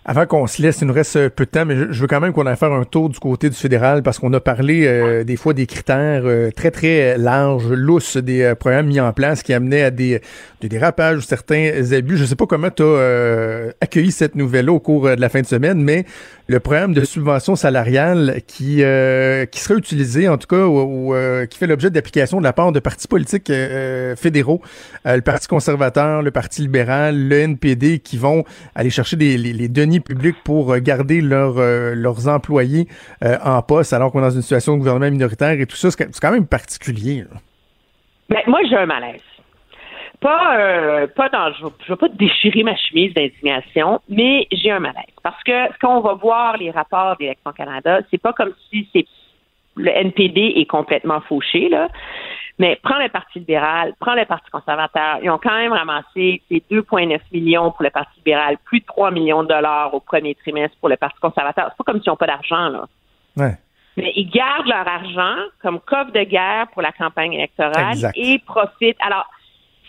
Avant 0.04 0.26
qu'on 0.26 0.47
se 0.47 0.64
laisse, 0.64 0.82
il 0.82 0.88
nous 0.88 0.95
reste 0.95 1.30
peu 1.30 1.45
de 1.45 1.49
temps, 1.52 1.64
mais 1.64 1.76
je 1.76 2.02
veux 2.02 2.08
quand 2.08 2.20
même 2.20 2.34
qu'on 2.34 2.47
aille 2.47 2.58
faire 2.58 2.72
un 2.72 2.86
tour 2.86 3.08
du 3.08 3.20
côté 3.20 3.52
du 3.52 3.56
fédéral 3.56 4.02
parce 4.02 4.18
qu'on 4.18 4.34
a 4.34 4.39
parlé 4.39 4.88
euh, 4.88 5.24
des 5.24 5.36
fois 5.36 5.54
des 5.54 5.68
critères 5.68 6.24
euh, 6.26 6.49
très 6.49 6.72
très 6.72 7.20
larges, 7.20 7.68
lousses 7.68 8.18
des 8.18 8.41
euh, 8.41 8.56
programmes 8.56 8.88
mis 8.88 8.99
en 8.99 9.14
place 9.14 9.43
qui 9.43 9.54
amenaient 9.54 9.84
à 9.84 9.91
des, 9.91 10.20
des 10.60 10.70
dérapages 10.70 11.20
ou 11.20 11.22
certains 11.22 11.72
abus. 11.91 12.18
Je 12.18 12.26
sais 12.26 12.36
pas 12.36 12.47
comment 12.47 12.72
tu 12.72 12.82
as 12.82 13.74
accueilli 13.80 14.12
cette 14.12 14.34
nouvelle 14.34 14.72
au 14.72 14.80
cours 14.80 15.04
de 15.04 15.22
la 15.22 15.30
fin 15.30 15.41
de 15.41 15.45
semaine, 15.45 15.84
mais 15.84 16.06
le 16.52 16.60
programme 16.60 16.93
de 16.93 17.04
subvention 17.04 17.56
salariale 17.56 18.41
qui 18.47 18.82
qui 19.52 19.60
serait 19.60 19.78
utilisé 19.78 20.28
en 20.28 20.38
tout 20.38 20.47
cas 20.47 20.66
ou, 20.66 21.14
qui 21.49 21.58
fait 21.58 21.68
l'objet 21.68 21.89
d'application 21.89 22.39
de 22.39 22.43
la 22.43 22.54
part 22.54 22.72
de 22.72 22.80
partis 22.80 23.08
politiques 23.08 23.52
fédéraux, 24.18 24.62
le 25.06 25.22
Parti 25.22 25.47
conservateur, 25.47 26.22
le 26.22 26.32
Parti 26.32 26.62
libéral, 26.62 27.28
le 27.28 27.39
NPD, 27.39 27.99
qui 27.99 28.18
vont 28.18 28.43
aller 28.76 28.89
chercher 28.89 29.16
des, 29.16 29.38
les, 29.38 29.68
deniers 29.70 29.99
public 29.99 30.36
pour 30.43 30.74
euh, 30.74 30.80
garder 30.80 31.22
euh, 31.22 31.95
leurs 31.95 32.28
employés 32.28 32.88
euh, 33.24 33.38
en 33.43 33.62
poste 33.62 33.93
alors 33.93 34.12
qu'on 34.12 34.20
est 34.20 34.24
dans 34.24 34.32
une 34.32 34.41
situation 34.41 34.74
de 34.74 34.80
gouvernement 34.80 35.10
minoritaire 35.12 35.52
et 35.52 35.66
tout 35.66 35.76
ça, 35.76 35.91
c'est 35.91 36.20
quand 36.20 36.32
même 36.32 36.47
particulier. 36.47 37.24
Mais 38.30 38.43
moi, 38.47 38.60
j'ai 38.70 38.78
un 38.78 38.86
malaise. 38.86 39.22
Pas, 40.22 41.07
pas 41.15 41.30
dans, 41.30 41.51
je 41.53 41.65
ne 41.65 41.69
veux 41.89 41.95
pas 41.95 42.07
déchirer 42.07 42.63
ma 42.63 42.76
chemise 42.76 43.13
d'indignation, 43.13 43.99
mais 44.07 44.47
j'ai 44.51 44.69
un 44.69 44.80
malaise. 44.80 45.03
Parce 45.24 45.41
que 45.43 45.76
quand 45.80 45.97
on 45.97 46.01
va 46.01 46.13
voir 46.13 46.57
les 46.57 46.69
rapports 46.69 47.17
d'Élection 47.17 47.51
Canada, 47.51 47.99
c'est 48.09 48.22
pas 48.22 48.32
comme 48.32 48.53
si 48.69 48.88
c'est 48.93 49.05
le 49.76 49.89
NPD 49.89 50.53
est 50.57 50.65
complètement 50.65 51.22
fauché, 51.22 51.69
là. 51.69 51.88
Mais 52.59 52.78
prends 52.84 52.99
le 52.99 53.09
Parti 53.09 53.39
libéral, 53.39 53.93
prends 53.99 54.13
le 54.13 54.26
Parti 54.26 54.51
conservateur. 54.51 55.17
Ils 55.24 55.32
ont 55.32 55.39
quand 55.41 55.55
même 55.55 55.74
ramassé 55.74 56.41
ces 56.49 56.61
2,9 56.69 57.19
millions 57.32 57.72
pour 57.72 57.84
le 57.84 57.89
Parti 57.89 58.11
libéral, 58.17 58.57
plus 58.65 58.82
de 58.82 58.86
3 58.86 59.09
millions 59.11 59.41
de 59.41 59.47
dollars 59.47 59.93
au 59.93 59.99
premier 59.99 60.36
trimestre 60.36 60.78
pour 60.80 60.89
le 60.89 60.97
Parti 60.97 61.19
conservateur. 61.19 61.69
C'est 61.69 61.78
pas 61.78 61.91
comme 61.91 62.01
s'ils 62.01 62.11
n'ont 62.11 62.17
pas 62.17 62.28
d'argent, 62.28 62.69
là. 62.69 62.86
Mais 63.97 64.13
ils 64.15 64.30
gardent 64.30 64.67
leur 64.67 64.88
argent 64.88 65.38
comme 65.61 65.80
coffre 65.80 66.11
de 66.11 66.24
guerre 66.24 66.67
pour 66.74 66.82
la 66.82 66.91
campagne 66.91 67.34
électorale 67.34 67.97
et 68.15 68.39
profitent. 68.45 68.97
Alors, 68.99 69.26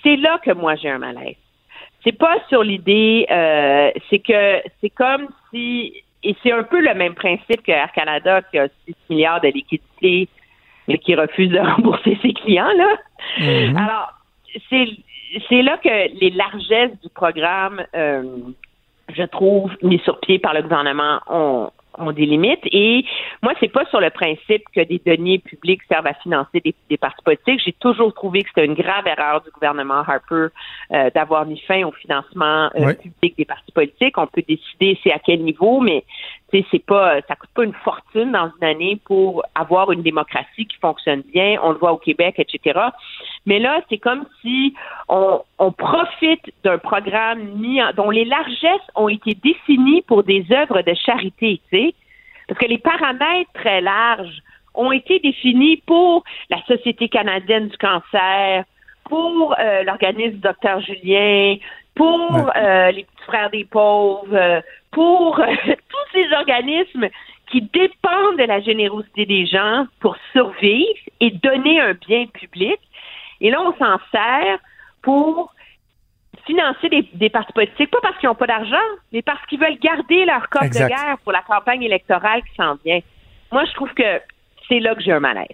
c'est 0.03 0.17
là 0.17 0.39
que 0.45 0.53
moi 0.53 0.75
j'ai 0.77 0.91
un 0.91 0.99
malaise. 0.99 1.37
C'est 2.05 2.19
pas 2.19 2.37
sur 2.49 2.63
l'idée, 2.63 3.27
euh, 3.31 3.91
c'est 4.11 4.19
que 4.19 4.61
c'est 4.81 4.91
comme 4.91 5.29
si, 5.51 5.93
et 6.25 6.35
c'est 6.43 6.53
un 6.53 6.65
peu 6.65 6.81
le 6.81 6.95
même 6.95 7.15
principe 7.15 7.63
que 7.63 7.71
Air 7.71 7.93
Canada 7.93 8.43
qui 8.43 8.59
a 8.59 8.69
6 8.87 8.95
milliards 9.09 9.41
de 9.41 9.49
liquidités 9.49 10.29
mais 10.89 10.99
qui 10.99 11.15
refuse 11.15 11.51
de 11.51 11.59
rembourser 11.75 12.19
ses 12.23 12.33
clients, 12.33 12.73
là. 12.77 12.97
Mhm. 13.39 13.77
Alors, 13.77 14.13
c'est, 14.69 14.87
c'est 15.49 15.63
là 15.63 15.79
que 15.79 16.19
les 16.21 16.31
largesses 16.31 17.01
du 17.03 17.09
programme, 17.15 17.83
euh, 17.95 18.23
je 19.15 19.23
trouve, 19.25 19.71
mis 19.83 19.99
sur 20.01 20.19
pied 20.21 20.39
par 20.39 20.55
le 20.55 20.63
gouvernement, 20.63 21.21
ont, 21.29 21.71
ont 21.99 22.13
des 22.13 22.27
limites. 22.27 22.65
Et 22.67 23.05
moi, 23.43 23.53
c'est 23.61 23.73
pas 23.73 23.85
sur 23.87 24.01
le 24.01 24.11
principe 24.11 24.65
que 24.75 24.81
des 24.81 25.01
deniers 25.05 25.39
publics 25.39 25.83
servent 25.89 26.07
à 26.07 26.15
financer 26.15 26.61
des, 26.65 26.75
des 26.89 26.97
partis 26.97 27.23
politiques. 27.23 27.61
J'ai 27.65 27.73
toujours 27.73 28.15
trouvé 28.15 28.43
que 28.43 28.49
c'était 28.49 28.67
une 28.67 28.75
grave 28.75 29.07
erreur 29.07 29.43
du 29.43 29.51
gouvernement 29.51 30.03
Harper 30.07 30.49
euh, 30.93 31.11
d'avoir 31.15 31.47
mis 31.47 31.61
fin 31.61 31.85
au 31.85 31.93
financement 31.93 32.71
euh, 32.77 32.95
public 32.95 33.37
des 33.37 33.45
partis 33.45 33.73
politiques. 33.73 34.19
On 34.19 34.27
peut 34.27 34.43
décider 34.47 34.99
c'est 35.03 35.13
à 35.13 35.19
quel 35.19 35.43
niveau, 35.43 35.81
mais 35.81 36.05
c'est 36.71 36.85
pas, 36.85 37.21
ça 37.29 37.35
coûte 37.35 37.51
pas 37.55 37.65
une 37.65 37.75
fortune 37.85 38.33
dans 38.33 38.51
une 38.61 38.67
année 38.67 39.01
pour 39.05 39.43
avoir 39.55 39.91
une 39.93 40.03
démocratie 40.03 40.67
qui 40.67 40.77
fonctionne 40.79 41.23
bien. 41.33 41.59
On 41.63 41.71
le 41.73 41.79
voit 41.79 41.93
au 41.93 41.97
Québec, 41.97 42.35
etc. 42.39 42.79
Mais 43.47 43.59
là, 43.59 43.81
c'est 43.89 43.99
comme 43.99 44.27
si 44.43 44.75
on, 45.09 45.41
on 45.59 45.73
profite 45.73 46.53
d'un 46.63 46.79
programme 46.79 47.41
mis 47.57 47.81
dont 47.97 48.11
les 48.11 48.25
largesses 48.25 48.89
ont 48.95 49.09
été 49.09 49.35
définies 49.35 50.03
pour 50.03 50.23
des 50.25 50.45
œuvres 50.51 50.83
de 50.83 50.95
charité, 50.95 51.61
tu 51.71 51.79
sais, 51.79 51.95
parce 52.49 52.61
que 52.61 52.67
les 52.67 52.79
paramètres 52.79 53.51
très 53.55 53.81
larges 53.81 54.43
ont 54.75 54.93
été 54.93 55.19
définis 55.21 55.79
pour 55.87 56.25
la 56.51 56.63
Société 56.65 57.09
canadienne 57.09 57.69
du 57.69 57.77
cancer, 57.79 58.65
pour 59.05 59.55
euh, 59.59 59.83
l'organisme 59.85 60.39
Docteur 60.39 60.81
Julien, 60.81 61.57
pour 61.95 62.51
euh, 62.57 62.91
les 62.91 63.05
petits 63.05 63.25
frères 63.27 63.51
des 63.51 63.65
pauvres, 63.65 64.63
pour 64.93 65.41
euh, 65.41 65.47
tous 65.67 66.13
ces 66.13 66.33
organismes 66.33 67.09
qui 67.51 67.63
dépendent 67.63 68.39
de 68.39 68.45
la 68.45 68.61
générosité 68.61 69.27
des 69.27 69.47
gens 69.47 69.87
pour 70.01 70.17
survivre 70.33 70.99
et 71.21 71.31
donner 71.31 71.81
un 71.81 71.95
bien 71.95 72.27
public. 72.27 72.79
Et 73.41 73.51
là, 73.51 73.61
on 73.61 73.77
s'en 73.77 73.99
sert 74.11 74.59
pour 75.03 75.53
financer 76.47 76.89
des, 77.13 77.31
partis 77.31 77.53
politiques, 77.53 77.91
pas 77.91 78.01
parce 78.03 78.19
qu'ils 78.19 78.29
n'ont 78.29 78.35
pas 78.35 78.47
d'argent, 78.47 78.77
mais 79.13 79.23
parce 79.23 79.45
qu'ils 79.47 79.61
veulent 79.61 79.79
garder 79.79 80.25
leur 80.25 80.49
coffre 80.49 80.71
de 80.71 80.89
guerre 80.89 81.19
pour 81.23 81.33
la 81.33 81.43
campagne 81.43 81.83
électorale 81.83 82.43
qui 82.43 82.55
s'en 82.57 82.77
vient. 82.85 83.01
Moi, 83.51 83.65
je 83.67 83.73
trouve 83.75 83.93
que 83.95 84.21
c'est 84.69 84.81
là 84.81 84.95
que 84.95 85.03
j'ai 85.03 85.13
un 85.13 85.21
malaise. 85.21 85.47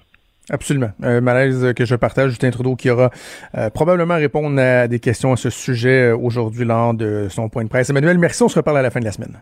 Absolument. 0.50 0.90
Un 1.02 1.20
malaise 1.20 1.74
que 1.74 1.84
je 1.84 1.94
partage. 1.94 2.30
Justin 2.30 2.50
Trudeau 2.50 2.76
qui 2.76 2.90
aura 2.90 3.10
euh, 3.56 3.70
probablement 3.70 4.16
répondre 4.16 4.58
à 4.60 4.88
des 4.88 4.98
questions 4.98 5.32
à 5.32 5.36
ce 5.36 5.50
sujet 5.50 6.10
euh, 6.10 6.16
aujourd'hui 6.16 6.64
lors 6.64 6.94
de 6.94 7.28
son 7.30 7.48
point 7.48 7.64
de 7.64 7.68
presse. 7.68 7.90
Emmanuel, 7.90 8.18
merci. 8.18 8.42
On 8.42 8.48
se 8.48 8.56
reparle 8.56 8.78
à 8.78 8.82
la 8.82 8.90
fin 8.90 9.00
de 9.00 9.04
la 9.04 9.12
semaine. 9.12 9.40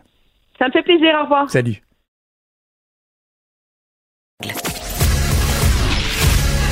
Ça 0.59 0.67
me 0.67 0.71
fait 0.71 0.83
plaisir. 0.83 1.15
Au 1.19 1.23
revoir. 1.23 1.49
Salut. 1.49 1.81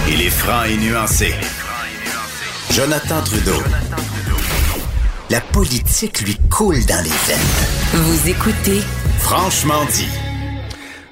Il 0.08 0.22
est 0.22 0.30
franc 0.30 0.64
et 0.64 0.78
nuancé. 0.78 1.34
Jonathan 2.72 3.22
Trudeau. 3.24 3.64
La 5.32 5.42
politique 5.42 6.22
lui 6.22 6.36
coule 6.50 6.86
dans 6.88 7.04
les 7.04 7.10
veines. 7.10 8.04
Vous 8.04 8.30
écoutez 8.30 8.82
Franchement 9.20 9.84
dit. 9.92 10.25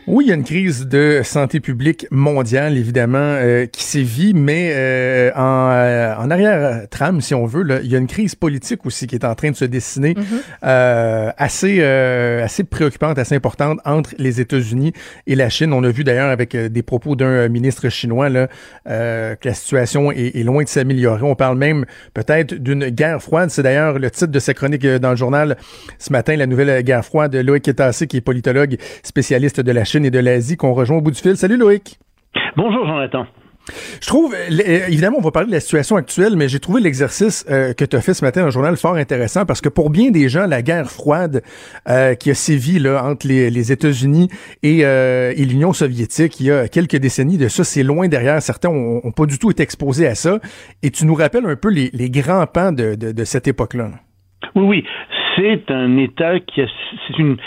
Oui, 0.06 0.26
il 0.26 0.30
y 0.30 0.32
a 0.32 0.36
une 0.36 0.44
crise 0.44 0.86
de 0.88 1.22
santé 1.24 1.62
publique 1.62 2.08
mondiale, 2.12 2.78
évidemment, 2.78 3.18
euh, 3.20 3.68
qui 3.68 3.84
sévit, 3.84 4.34
mais 4.34 4.72
euh, 4.74 5.32
en, 5.34 5.70
euh, 5.72 6.16
en 6.18 6.30
arrière-trame, 6.30 7.22
si 7.22 7.34
on 7.34 7.46
veut, 7.46 7.64
là, 7.64 7.80
il 7.82 7.90
y 7.90 7.96
a 7.96 8.00
une 8.00 8.08
crise 8.08 8.36
politique 8.36 8.86
aussi 8.86 9.08
qui 9.08 9.16
est 9.16 9.24
en 9.24 9.34
train 9.34 9.52
de 9.52 9.56
se 9.56 9.66
dessiner, 9.66 10.14
Mm-hmm. 10.14 11.34
assez, 11.38 11.84
assez 11.84 12.64
préoccupante, 12.64 13.18
assez 13.18 13.36
importante 13.36 13.80
entre 13.86 14.14
les 14.18 14.42
États-Unis 14.42 14.94
et 15.28 15.36
la 15.36 15.50
Chine. 15.50 15.74
On 15.74 15.84
a 15.84 15.90
vu 15.90 16.04
d'ailleurs 16.04 16.30
avec 16.30 16.56
des 16.56 16.84
propos 16.84 17.16
d'un 17.16 17.48
ministre 17.48 17.90
chinois 17.90 18.30
là, 18.30 18.48
que 18.86 19.48
la 19.48 19.54
situation 19.54 20.12
est, 20.12 20.36
est 20.36 20.44
loin 20.44 20.64
de 20.64 20.70
s'améliorer. 20.70 21.24
On 21.24 21.36
parle 21.36 21.58
même 21.58 21.86
peut-être 22.14 22.54
d'une 22.54 22.90
guerre 22.90 23.22
froide. 23.22 23.50
C'est 23.50 23.64
d'ailleurs 23.64 23.98
le 23.98 24.12
titre 24.12 24.32
de 24.32 24.40
sa 24.40 24.54
chronique 24.54 24.86
dans 24.86 25.12
le 25.12 25.16
journal 25.16 25.58
ce 26.00 26.12
matin, 26.12 26.36
la 26.36 26.48
nouvelle 26.48 26.84
guerre 26.84 27.06
froide. 27.06 27.36
Loïc 27.36 27.64
Ketassé, 27.64 28.08
qui 28.08 28.18
est 28.18 28.22
politologue 28.22 28.78
spécialiste 29.04 29.62
de 29.62 29.72
la 29.72 29.84
Chine 29.84 29.93
et 30.02 30.12
de 30.12 30.20
l'Asie 30.20 30.58
qu'on 30.58 30.74
rejoint 30.74 30.98
au 30.98 31.02
bout 31.02 31.12
du 31.12 31.20
fil. 31.20 31.38
Salut 31.38 31.58
Loïc. 31.58 32.00
Bonjour 32.56 32.86
Jonathan. 32.88 33.26
Je 34.02 34.08
trouve, 34.08 34.36
évidemment, 34.50 35.18
on 35.20 35.22
va 35.22 35.32
parler 35.32 35.48
de 35.48 35.54
la 35.54 35.62
situation 35.62 35.96
actuelle, 35.96 36.36
mais 36.36 36.50
j'ai 36.50 36.60
trouvé 36.60 36.82
l'exercice 36.82 37.46
euh, 37.50 37.74
que 37.74 37.86
tu 37.86 37.96
as 37.96 38.02
fait 38.02 38.14
ce 38.14 38.26
matin 38.26 38.42
dans 38.42 38.48
le 38.48 38.52
journal 38.52 38.76
fort 38.76 38.96
intéressant 38.96 39.46
parce 39.46 39.62
que 39.62 39.70
pour 39.70 39.90
bien 39.90 40.12
des 40.12 40.28
gens, 40.28 40.48
la 40.48 40.62
guerre 40.62 40.88
froide 40.88 41.42
euh, 41.88 42.14
qui 42.16 42.30
a 42.30 42.34
sévi 42.34 42.80
là, 42.80 43.06
entre 43.06 43.26
les, 43.28 43.50
les 43.50 43.72
États-Unis 43.72 44.28
et, 44.64 44.80
euh, 44.84 45.32
et 45.38 45.46
l'Union 45.46 45.72
soviétique 45.72 46.42
il 46.42 46.48
y 46.48 46.52
a 46.52 46.68
quelques 46.68 46.98
décennies 46.98 47.38
de 47.38 47.48
ça, 47.48 47.64
c'est 47.64 47.84
loin 47.84 48.10
derrière. 48.10 48.42
Certains 48.42 48.70
ont, 48.70 49.00
ont, 49.02 49.12
pas 49.12 49.26
du 49.26 49.40
tout 49.40 49.50
été 49.50 49.64
exposés 49.64 50.08
à 50.08 50.16
ça. 50.16 50.40
Et 50.82 50.92
tu 50.92 51.06
nous 51.06 51.16
rappelles 51.16 51.46
un 51.46 51.56
peu 51.56 51.70
les, 51.70 51.90
les 51.94 52.10
grands 52.10 52.46
pans 52.48 52.74
de, 52.74 52.96
de, 52.96 53.14
de 53.14 53.24
cette 53.24 53.48
époque-là. 53.48 53.92
Oui, 54.56 54.64
oui. 54.66 54.86
C'est 55.36 55.72
un 55.72 55.98
État 55.98 56.40
qui 56.42 56.62
a, 56.62 56.66
c'est 57.08 57.18
une, 57.18 57.38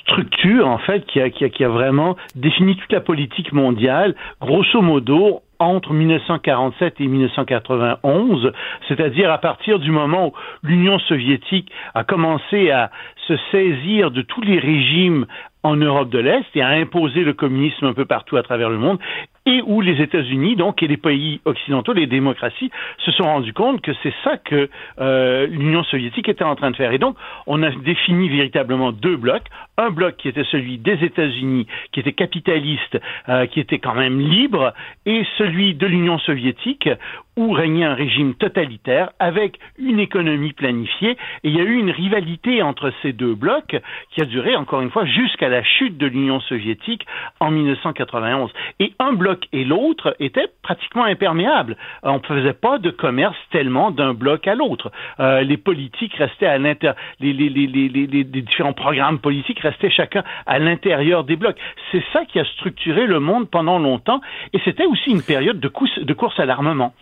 structure, 0.00 0.66
en 0.66 0.78
fait, 0.78 1.06
qui 1.06 1.20
a, 1.20 1.30
qui, 1.30 1.44
a, 1.44 1.48
qui 1.48 1.64
a 1.64 1.68
vraiment 1.68 2.16
défini 2.34 2.76
toute 2.76 2.92
la 2.92 3.00
politique 3.00 3.52
mondiale, 3.52 4.14
grosso 4.40 4.80
modo, 4.80 5.42
entre 5.58 5.92
1947 5.92 7.00
et 7.00 7.06
1991, 7.06 8.52
c'est-à-dire 8.88 9.30
à 9.30 9.38
partir 9.38 9.78
du 9.78 9.90
moment 9.90 10.28
où 10.28 10.32
l'Union 10.62 10.98
soviétique 10.98 11.70
a 11.94 12.04
commencé 12.04 12.70
à 12.70 12.90
se 13.28 13.36
saisir 13.52 14.10
de 14.10 14.22
tous 14.22 14.40
les 14.40 14.58
régimes 14.58 15.26
en 15.62 15.76
Europe 15.76 16.10
de 16.10 16.18
l'Est 16.18 16.46
et 16.56 16.62
à 16.62 16.68
imposer 16.68 17.20
le 17.20 17.34
communisme 17.34 17.86
un 17.86 17.92
peu 17.92 18.04
partout 18.04 18.36
à 18.36 18.42
travers 18.42 18.68
le 18.68 18.78
monde, 18.78 18.98
et 19.44 19.60
où 19.66 19.80
les 19.80 20.00
États-Unis, 20.00 20.56
donc, 20.56 20.82
et 20.82 20.86
les 20.86 20.96
pays 20.96 21.40
occidentaux, 21.44 21.92
les 21.92 22.06
démocraties, 22.06 22.70
se 22.98 23.10
sont 23.10 23.24
rendus 23.24 23.52
compte 23.52 23.80
que 23.80 23.92
c'est 24.02 24.14
ça 24.22 24.36
que 24.36 24.70
euh, 25.00 25.46
l'Union 25.48 25.82
soviétique 25.84 26.28
était 26.28 26.44
en 26.44 26.54
train 26.54 26.70
de 26.70 26.76
faire. 26.76 26.92
Et 26.92 26.98
donc, 26.98 27.16
on 27.46 27.62
a 27.62 27.70
défini 27.70 28.28
véritablement 28.28 28.92
deux 28.92 29.16
blocs. 29.16 29.46
Un 29.78 29.90
bloc 29.90 30.16
qui 30.16 30.28
était 30.28 30.44
celui 30.44 30.78
des 30.78 31.02
États-Unis, 31.04 31.66
qui 31.90 32.00
était 32.00 32.12
capitaliste, 32.12 33.00
euh, 33.28 33.46
qui 33.46 33.58
était 33.58 33.78
quand 33.78 33.94
même 33.94 34.20
libre, 34.20 34.74
et 35.06 35.24
celui 35.38 35.74
de 35.74 35.86
l'Union 35.86 36.18
soviétique, 36.18 36.88
où 37.36 37.50
régnait 37.50 37.86
un 37.86 37.94
régime 37.94 38.34
totalitaire 38.34 39.10
avec 39.18 39.58
une 39.78 39.98
économie 39.98 40.52
planifiée. 40.52 41.16
Et 41.42 41.48
il 41.48 41.56
y 41.56 41.60
a 41.60 41.64
eu 41.64 41.78
une 41.78 41.90
rivalité 41.90 42.62
entre 42.62 42.92
ces 43.02 43.12
deux 43.12 43.34
blocs 43.34 43.76
qui 44.10 44.20
a 44.20 44.24
duré, 44.24 44.54
encore 44.54 44.82
une 44.82 44.90
fois, 44.90 45.06
jusqu'à 45.06 45.48
la 45.48 45.62
chute 45.64 45.96
de 45.96 46.06
l'Union 46.06 46.40
soviétique 46.40 47.06
en 47.40 47.50
1991. 47.50 48.52
Et 48.80 48.92
un 48.98 49.14
bloc 49.14 49.31
et 49.52 49.64
l'autre 49.64 50.16
étaient 50.20 50.48
pratiquement 50.62 51.04
imperméables. 51.04 51.76
On 52.02 52.14
ne 52.14 52.26
faisait 52.26 52.52
pas 52.52 52.78
de 52.78 52.90
commerce 52.90 53.36
tellement 53.50 53.90
d'un 53.90 54.14
bloc 54.14 54.46
à 54.46 54.54
l'autre. 54.54 54.90
Euh, 55.20 55.42
les 55.42 55.56
politiques 55.56 56.14
restaient 56.14 56.46
à 56.46 56.58
l'intérieur, 56.58 56.96
les, 57.20 57.32
les, 57.32 57.48
les, 57.48 57.88
les, 57.88 58.24
différents 58.24 58.72
programmes 58.72 59.18
politiques 59.18 59.60
restaient 59.60 59.90
chacun 59.90 60.22
à 60.46 60.58
l'intérieur 60.58 61.24
des 61.24 61.36
blocs. 61.36 61.58
C'est 61.90 62.04
ça 62.12 62.24
qui 62.24 62.38
a 62.38 62.44
structuré 62.44 63.06
le 63.06 63.20
monde 63.20 63.48
pendant 63.50 63.78
longtemps. 63.78 64.20
Et 64.52 64.58
c'était 64.64 64.86
aussi 64.86 65.10
une 65.10 65.22
période 65.22 65.60
de, 65.60 65.68
course, 65.68 65.98
de 65.98 66.12
course 66.12 66.38
à 66.38 66.46
l'armement. 66.46 66.92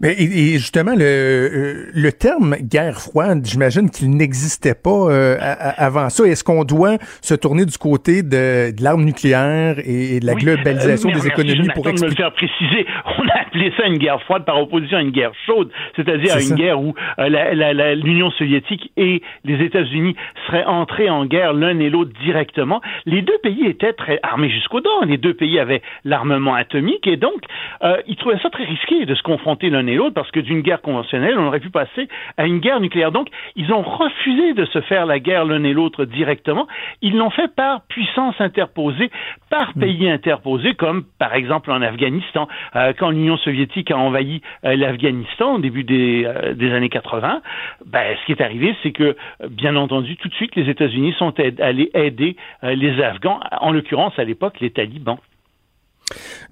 Mais 0.00 0.14
et, 0.18 0.58
justement, 0.58 0.94
le, 0.96 1.90
le 1.92 2.12
terme 2.12 2.56
guerre 2.62 2.98
froide, 3.00 3.44
j'imagine 3.44 3.90
qu'il 3.90 4.10
n'existait 4.10 4.74
pas 4.74 5.10
euh, 5.10 5.36
avant 5.76 6.08
ça. 6.08 6.24
Est-ce 6.24 6.42
qu'on 6.42 6.64
doit 6.64 6.96
se 7.20 7.34
tourner 7.34 7.66
du 7.66 7.76
côté 7.76 8.22
de, 8.22 8.74
de 8.74 8.82
l'arme 8.82 9.04
nucléaire 9.04 9.76
et, 9.84 10.20
de 10.20 10.26
la 10.26 10.32
oui. 10.32 10.42
globalisation 10.42 11.10
euh, 11.10 11.12
des 11.12 11.26
économies 11.26 11.68
pour 11.74 11.86
expliquer... 11.86 12.04
me 12.06 12.10
le 12.10 12.16
faire 12.16 12.32
préciser. 12.32 12.86
On 13.18 13.28
a 13.28 13.42
appelé 13.42 13.72
ça 13.76 13.86
une 13.86 13.98
guerre 13.98 14.22
froide 14.22 14.46
par 14.46 14.58
opposition 14.58 14.96
à 14.96 15.02
une 15.02 15.10
guerre 15.10 15.32
chaude, 15.44 15.70
c'est-à-dire 15.96 16.34
à 16.34 16.40
une 16.40 16.46
ça. 16.46 16.54
guerre 16.54 16.80
où 16.80 16.94
euh, 17.18 17.94
l'Union 17.94 18.30
soviétique 18.30 18.90
et 18.96 19.20
les 19.44 19.62
États-Unis 19.64 20.16
seraient 20.46 20.64
entrés 20.64 21.10
en 21.10 21.26
guerre 21.26 21.52
l'un 21.52 21.78
et 21.78 21.90
l'autre 21.90 22.12
directement. 22.24 22.80
Les 23.04 23.20
deux 23.20 23.38
pays 23.42 23.66
étaient 23.66 23.92
très 23.92 24.18
armés 24.22 24.50
jusqu'aux 24.50 24.80
dents. 24.80 25.04
Les 25.06 25.18
deux 25.18 25.34
pays 25.34 25.58
avaient 25.58 25.82
l'armement 26.04 26.54
atomique 26.54 27.06
et 27.06 27.16
donc 27.16 27.42
euh, 27.82 27.96
ils 28.06 28.16
trouvaient 28.16 28.38
ça 28.42 28.48
très 28.48 28.64
risqué 28.64 29.04
de 29.04 29.14
se 29.14 29.22
confronter 29.22 29.68
l'un 29.68 29.89
et 29.90 29.96
l'autre 29.96 30.14
parce 30.14 30.30
que 30.30 30.40
d'une 30.40 30.60
guerre 30.60 30.80
conventionnelle, 30.80 31.38
on 31.38 31.46
aurait 31.46 31.60
pu 31.60 31.70
passer 31.70 32.08
à 32.36 32.46
une 32.46 32.58
guerre 32.58 32.80
nucléaire. 32.80 33.12
Donc, 33.12 33.28
ils 33.56 33.72
ont 33.72 33.82
refusé 33.82 34.54
de 34.54 34.64
se 34.66 34.80
faire 34.82 35.06
la 35.06 35.18
guerre 35.18 35.44
l'un 35.44 35.64
et 35.64 35.72
l'autre 35.72 36.04
directement. 36.04 36.66
Ils 37.02 37.16
l'ont 37.16 37.30
fait 37.30 37.52
par 37.54 37.82
puissance 37.88 38.34
interposée, 38.40 39.10
par 39.50 39.72
pays 39.74 40.08
interposés, 40.08 40.74
comme 40.74 41.04
par 41.18 41.34
exemple 41.34 41.70
en 41.70 41.82
Afghanistan. 41.82 42.48
Euh, 42.76 42.92
quand 42.96 43.10
l'Union 43.10 43.36
soviétique 43.36 43.90
a 43.90 43.98
envahi 43.98 44.40
euh, 44.64 44.76
l'Afghanistan 44.76 45.56
au 45.56 45.58
début 45.58 45.84
des, 45.84 46.24
euh, 46.24 46.54
des, 46.54 46.72
années 46.72 46.88
80, 46.88 47.42
ben, 47.86 48.16
ce 48.20 48.26
qui 48.26 48.32
est 48.32 48.42
arrivé, 48.42 48.74
c'est 48.82 48.92
que, 48.92 49.16
bien 49.48 49.76
entendu, 49.76 50.16
tout 50.16 50.28
de 50.28 50.34
suite, 50.34 50.54
les 50.56 50.68
États-Unis 50.68 51.14
sont 51.18 51.34
allés 51.60 51.90
aider 51.94 52.36
les 52.62 53.02
Afghans, 53.02 53.40
en 53.60 53.72
l'occurrence 53.72 54.18
à 54.18 54.24
l'époque 54.24 54.60
les 54.60 54.70
talibans. 54.70 55.18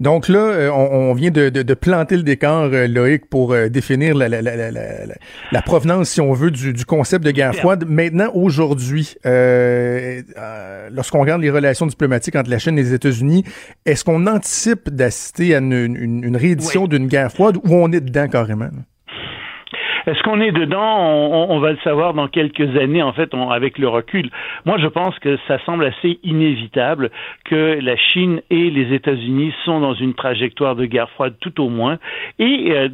Donc 0.01 0.29
là, 0.29 0.39
euh, 0.39 0.71
on, 0.71 1.11
on 1.11 1.15
vient 1.15 1.31
de, 1.31 1.49
de, 1.49 1.63
de, 1.63 1.75
planter 1.75 2.17
le 2.17 2.23
décor, 2.23 2.71
euh, 2.73 2.87
Loïc, 2.87 3.29
pour 3.29 3.53
euh, 3.53 3.69
définir 3.69 4.15
la, 4.15 4.29
la, 4.29 4.43
la, 4.43 4.71
la, 4.71 5.63
provenance, 5.63 6.11
si 6.11 6.21
on 6.21 6.33
veut, 6.33 6.51
du, 6.51 6.73
du 6.73 6.85
concept 6.85 7.25
de 7.25 7.31
guerre 7.31 7.55
froide. 7.55 7.85
Maintenant, 7.89 8.31
aujourd'hui, 8.35 9.15
euh, 9.27 10.23
lorsqu'on 10.91 11.21
regarde 11.21 11.43
les 11.43 11.51
relations 11.51 11.87
diplomatiques 11.87 12.37
entre 12.37 12.51
la 12.51 12.59
Chine 12.59 12.79
et 12.79 12.83
les 12.83 12.95
États-Unis, 12.95 13.45
est-ce 13.87 14.05
qu'on 14.05 14.27
anticipe 14.27 14.91
d'assister 14.91 15.55
à 15.55 15.59
une, 15.59 15.73
une, 15.73 16.25
une 16.25 16.37
réédition 16.37 16.83
oui. 16.83 16.89
d'une 16.89 17.09
guerre 17.09 17.33
froide 17.33 17.57
ou 17.57 17.75
on 17.75 17.91
est 17.93 18.01
dedans 18.01 18.29
carrément? 18.29 18.71
Est-ce 20.07 20.23
qu'on 20.23 20.41
est 20.41 20.53
dedans? 20.53 21.47
On, 21.51 21.59
va 21.59 21.73
le 21.73 21.79
savoir 21.85 22.15
dans 22.15 22.29
quelques 22.29 22.77
années, 22.77 23.03
en 23.03 23.13
fait, 23.13 23.33
avec 23.51 23.79
le 23.79 23.89
recul. 23.89 24.31
Moi, 24.65 24.79
je 24.79 24.87
pense 24.87 25.19
que 25.19 25.39
ça 25.49 25.59
semble 25.65 25.85
assez 25.85 26.19
inévitable 26.23 27.11
que 27.45 27.79
la 27.81 27.97
Chine 27.97 28.41
et 28.51 28.71
les 28.71 28.95
États-Unis 28.95 29.53
sont 29.65 29.81
dans 29.81 29.95
une 29.95 30.15
trajectoire 30.15 30.77
de 30.77 30.87
guerre 30.87 31.11
froide, 31.11 31.35
tout 31.41 31.61
au 31.61 31.69
moins. 31.69 31.99
Et 32.39 32.73
euh, 32.73 32.89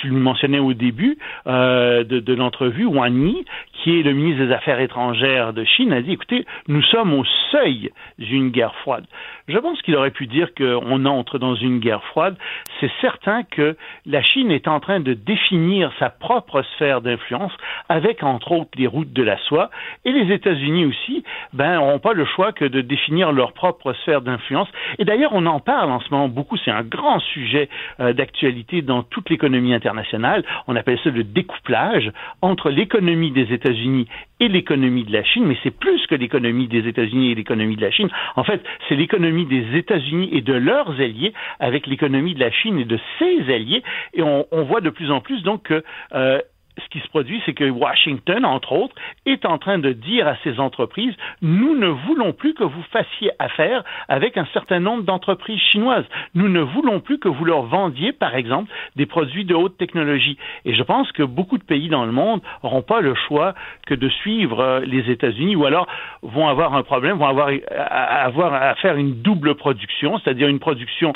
tu 0.00 0.08
le 0.08 0.18
mentionnais 0.18 0.58
au 0.58 0.72
début 0.72 1.18
euh, 1.46 2.04
de, 2.04 2.20
de 2.20 2.34
l'entrevue, 2.34 2.86
Wang 2.86 3.14
Yi, 3.14 3.44
qui 3.72 3.98
est 3.98 4.02
le 4.02 4.12
ministre 4.12 4.44
des 4.46 4.52
Affaires 4.52 4.80
étrangères 4.80 5.52
de 5.52 5.64
Chine, 5.64 5.92
a 5.92 6.00
dit, 6.00 6.12
écoutez, 6.12 6.46
nous 6.68 6.82
sommes 6.82 7.12
au 7.14 7.24
seuil 7.50 7.90
d'une 8.18 8.50
guerre 8.50 8.74
froide. 8.76 9.04
Je 9.48 9.58
pense 9.58 9.80
qu'il 9.82 9.96
aurait 9.96 10.10
pu 10.10 10.26
dire 10.26 10.54
qu'on 10.54 11.04
entre 11.06 11.38
dans 11.38 11.54
une 11.54 11.80
guerre 11.80 12.04
froide. 12.04 12.36
C'est 12.78 12.90
certain 13.00 13.42
que 13.42 13.76
la 14.06 14.22
Chine 14.22 14.50
est 14.50 14.68
en 14.68 14.80
train 14.80 15.00
de 15.00 15.12
définir 15.12 15.92
sa 15.98 16.08
propre 16.08 16.62
sphère 16.74 17.00
d'influence 17.00 17.52
avec, 17.88 18.22
entre 18.22 18.52
autres, 18.52 18.70
les 18.76 18.86
routes 18.86 19.12
de 19.12 19.22
la 19.22 19.38
soie. 19.38 19.70
Et 20.04 20.12
les 20.12 20.32
États-Unis 20.32 20.86
aussi, 20.86 21.24
ben, 21.52 21.76
n'auront 21.76 21.98
pas 21.98 22.12
le 22.12 22.24
choix 22.24 22.52
que 22.52 22.64
de 22.64 22.80
définir 22.80 23.32
leur 23.32 23.52
propre 23.52 23.92
sphère 23.94 24.22
d'influence. 24.22 24.68
Et 24.98 25.04
d'ailleurs, 25.04 25.32
on 25.34 25.46
en 25.46 25.60
parle 25.60 25.90
en 25.90 26.00
ce 26.00 26.10
moment 26.10 26.28
beaucoup. 26.28 26.56
C'est 26.64 26.70
un 26.70 26.82
grand 26.82 27.20
sujet 27.20 27.68
euh, 28.00 28.12
d'actualité 28.12 28.82
dans 28.82 29.02
toute 29.02 29.30
l'économie 29.30 29.74
internationale. 29.74 30.44
On 30.66 30.76
appelle 30.76 30.98
ça 31.02 31.10
le 31.10 31.24
découplage 31.24 32.12
entre 32.42 32.70
l'économie 32.70 33.30
des 33.30 33.52
États-Unis 33.52 34.06
et 34.40 34.48
l'économie 34.48 35.04
de 35.04 35.12
la 35.12 35.22
Chine, 35.22 35.44
mais 35.44 35.56
c'est 35.62 35.76
plus 35.76 36.06
que 36.06 36.14
l'économie 36.14 36.66
des 36.66 36.88
États-Unis 36.88 37.32
et 37.32 37.34
l'économie 37.34 37.76
de 37.76 37.82
la 37.82 37.90
Chine. 37.90 38.08
En 38.36 38.44
fait, 38.44 38.62
c'est 38.88 38.94
l'économie 38.94 39.44
des 39.44 39.76
États-Unis 39.76 40.30
et 40.32 40.40
de 40.40 40.54
leurs 40.54 40.90
alliés 41.00 41.34
avec 41.58 41.86
l'économie 41.86 42.34
de 42.34 42.40
la 42.40 42.50
Chine 42.50 42.78
et 42.78 42.84
de 42.84 42.98
ses 43.18 43.52
alliés. 43.52 43.82
Et 44.14 44.22
on, 44.22 44.46
on 44.50 44.62
voit 44.62 44.80
de 44.80 44.90
plus 44.90 45.10
en 45.10 45.20
plus 45.20 45.42
donc 45.42 45.64
que 45.64 45.84
euh, 46.14 46.40
ce 46.78 46.88
qui 46.88 47.00
se 47.00 47.08
produit, 47.08 47.42
c'est 47.44 47.52
que 47.52 47.68
Washington, 47.68 48.44
entre 48.44 48.72
autres, 48.72 48.94
est 49.26 49.44
en 49.44 49.58
train 49.58 49.78
de 49.78 49.92
dire 49.92 50.26
à 50.26 50.36
ces 50.42 50.60
entreprises, 50.60 51.14
nous 51.42 51.76
ne 51.76 51.88
voulons 51.88 52.32
plus 52.32 52.54
que 52.54 52.64
vous 52.64 52.82
fassiez 52.90 53.30
affaire 53.38 53.84
avec 54.08 54.36
un 54.36 54.46
certain 54.52 54.80
nombre 54.80 55.02
d'entreprises 55.02 55.60
chinoises. 55.60 56.04
Nous 56.34 56.48
ne 56.48 56.60
voulons 56.60 57.00
plus 57.00 57.18
que 57.18 57.28
vous 57.28 57.44
leur 57.44 57.62
vendiez, 57.62 58.12
par 58.12 58.34
exemple, 58.34 58.70
des 58.96 59.06
produits 59.06 59.44
de 59.44 59.54
haute 59.54 59.76
technologie. 59.78 60.38
Et 60.64 60.74
je 60.74 60.82
pense 60.82 61.10
que 61.12 61.22
beaucoup 61.22 61.58
de 61.58 61.64
pays 61.64 61.88
dans 61.88 62.04
le 62.04 62.12
monde 62.12 62.40
n'auront 62.62 62.82
pas 62.82 63.00
le 63.00 63.14
choix 63.14 63.54
que 63.86 63.94
de 63.94 64.08
suivre 64.08 64.82
les 64.84 65.10
États-Unis 65.10 65.56
ou 65.56 65.64
alors 65.64 65.86
vont 66.22 66.48
avoir 66.48 66.74
un 66.74 66.82
problème, 66.82 67.18
vont 67.18 67.28
avoir 67.28 67.50
avoir 67.70 68.54
à 68.54 68.74
faire 68.76 68.96
une 68.96 69.22
double 69.22 69.54
production, 69.54 70.18
c'est-à-dire 70.18 70.48
une 70.48 70.58
production 70.58 71.12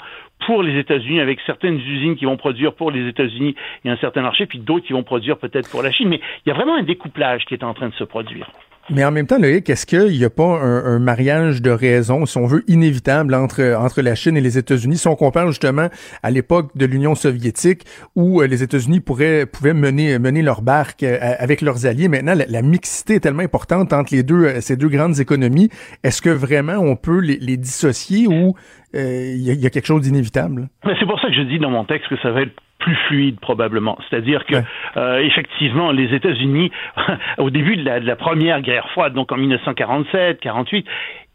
pour 0.47 0.63
les 0.63 0.79
États-Unis, 0.79 1.21
avec 1.21 1.41
certaines 1.47 1.79
usines 1.79 2.17
qui 2.17 2.25
vont 2.25 2.37
produire 2.37 2.75
pour 2.75 2.91
les 2.91 3.09
États-Unis 3.09 3.55
et 3.85 3.91
un 3.91 3.97
certain 3.97 4.23
marché, 4.23 4.47
puis 4.47 4.59
d'autres 4.59 4.87
qui 4.87 4.93
vont 4.93 5.03
produire 5.03 5.39
peut-être 5.39 5.71
pour 5.71 5.83
la 5.83 5.91
Chine. 5.91 6.09
Mais 6.09 6.21
il 6.45 6.49
y 6.49 6.53
a 6.53 6.55
vraiment 6.55 6.77
un 6.77 6.83
découplage 6.83 7.45
qui 7.47 7.55
est 7.55 7.65
en 7.65 7.75
train 7.75 7.89
de 7.89 7.95
se 7.95 8.05
produire. 8.05 8.51
Mais 8.91 9.03
en 9.03 9.11
même 9.11 9.27
temps, 9.27 9.39
Loïc, 9.39 9.71
est-ce 9.71 9.87
qu'il 9.87 10.19
n'y 10.19 10.25
a 10.25 10.31
pas 10.31 10.61
un, 10.61 10.99
mariage 10.99 11.63
de 11.63 11.71
raison, 11.71 12.27
si 12.27 12.37
on 12.37 12.47
veut, 12.47 12.65
inévitable 12.69 13.35
entre, 13.35 13.75
entre 13.79 14.03
la 14.03 14.15
Chine 14.15 14.37
et 14.37 14.43
les 14.43 14.59
États-Unis, 14.59 14.99
si 14.99 15.09
on 15.09 15.17
compare 15.17 15.47
justement 15.47 15.89
à 16.23 16.31
l'époque 16.31 16.71
de 16.77 16.85
l'Union 16.85 17.15
soviétique 17.15 17.85
où 18.15 18.43
euh, 18.43 18.47
les 18.47 18.63
États-Unis 18.63 19.01
pourraient, 19.01 19.47
pouvaient 19.47 19.73
mener, 19.73 20.19
mener 20.19 20.43
leur 20.43 20.61
barque 20.61 21.03
euh, 21.03 21.19
avec 21.39 21.63
leurs 21.63 21.87
alliés. 21.87 22.09
Maintenant, 22.09 22.35
la, 22.35 22.63
mixité 22.63 23.15
est 23.15 23.21
tellement 23.21 23.43
importante 23.43 23.93
entre 23.95 24.15
les 24.15 24.23
deux, 24.23 24.45
euh, 24.45 24.61
ces 24.61 24.77
deux 24.77 24.89
grandes 24.89 25.19
économies. 25.19 25.71
Est-ce 26.03 26.21
que 26.21 26.31
vraiment 26.31 26.75
on 26.75 26.97
peut 26.97 27.21
les, 27.21 27.39
les 27.39 27.57
dissocier 27.57 28.27
ou 28.27 28.55
il 28.93 29.37
y, 29.39 29.53
y, 29.53 29.67
a 29.67 29.71
quelque 29.71 29.87
chose 29.87 30.03
d'inévitable? 30.03 30.69
C'est 30.85 31.07
pour 31.07 31.19
ça 31.21 31.27
que 31.29 31.35
je 31.35 31.43
dis 31.43 31.59
dans 31.59 31.71
mon 31.71 31.85
texte 31.85 32.09
que 32.09 32.17
ça 32.19 32.31
va 32.31 32.43
être 32.43 32.53
plus 32.85 32.95
fluide 33.09 33.41
probablement. 33.41 33.97
C'est-à-dire 34.09 34.45
que 34.45 34.57
euh, 34.99 35.19
effectivement, 35.21 35.91
les 35.91 36.15
États-Unis, 36.15 36.71
au 37.39 37.49
début 37.49 37.77
de 37.77 37.85
la, 37.85 38.17
première 38.17 38.61
guerre 38.61 38.91
froide, 38.91 39.15
donc 39.15 39.33
en 39.33 39.39
1947, 39.39 40.39
48, 40.39 40.87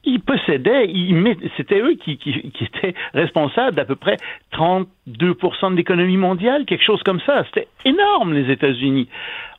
ils 0.06 0.22
possédaient, 0.22 0.88
c'était 1.58 1.80
eux 1.80 1.96
qui, 1.96 2.18
qui, 2.18 2.52
qui, 2.52 2.64
étaient 2.64 2.94
responsables 3.16 3.76
d'à 3.76 3.84
peu 3.84 3.96
près 3.96 4.18
32% 4.54 4.86
de 5.72 5.76
l'économie 5.76 6.18
mondiale, 6.18 6.66
quelque 6.66 6.86
chose 6.86 7.02
comme 7.04 7.20
ça. 7.22 7.44
C'était 7.46 7.68
énorme, 7.84 8.34
les 8.34 8.52
États-Unis. 8.52 9.10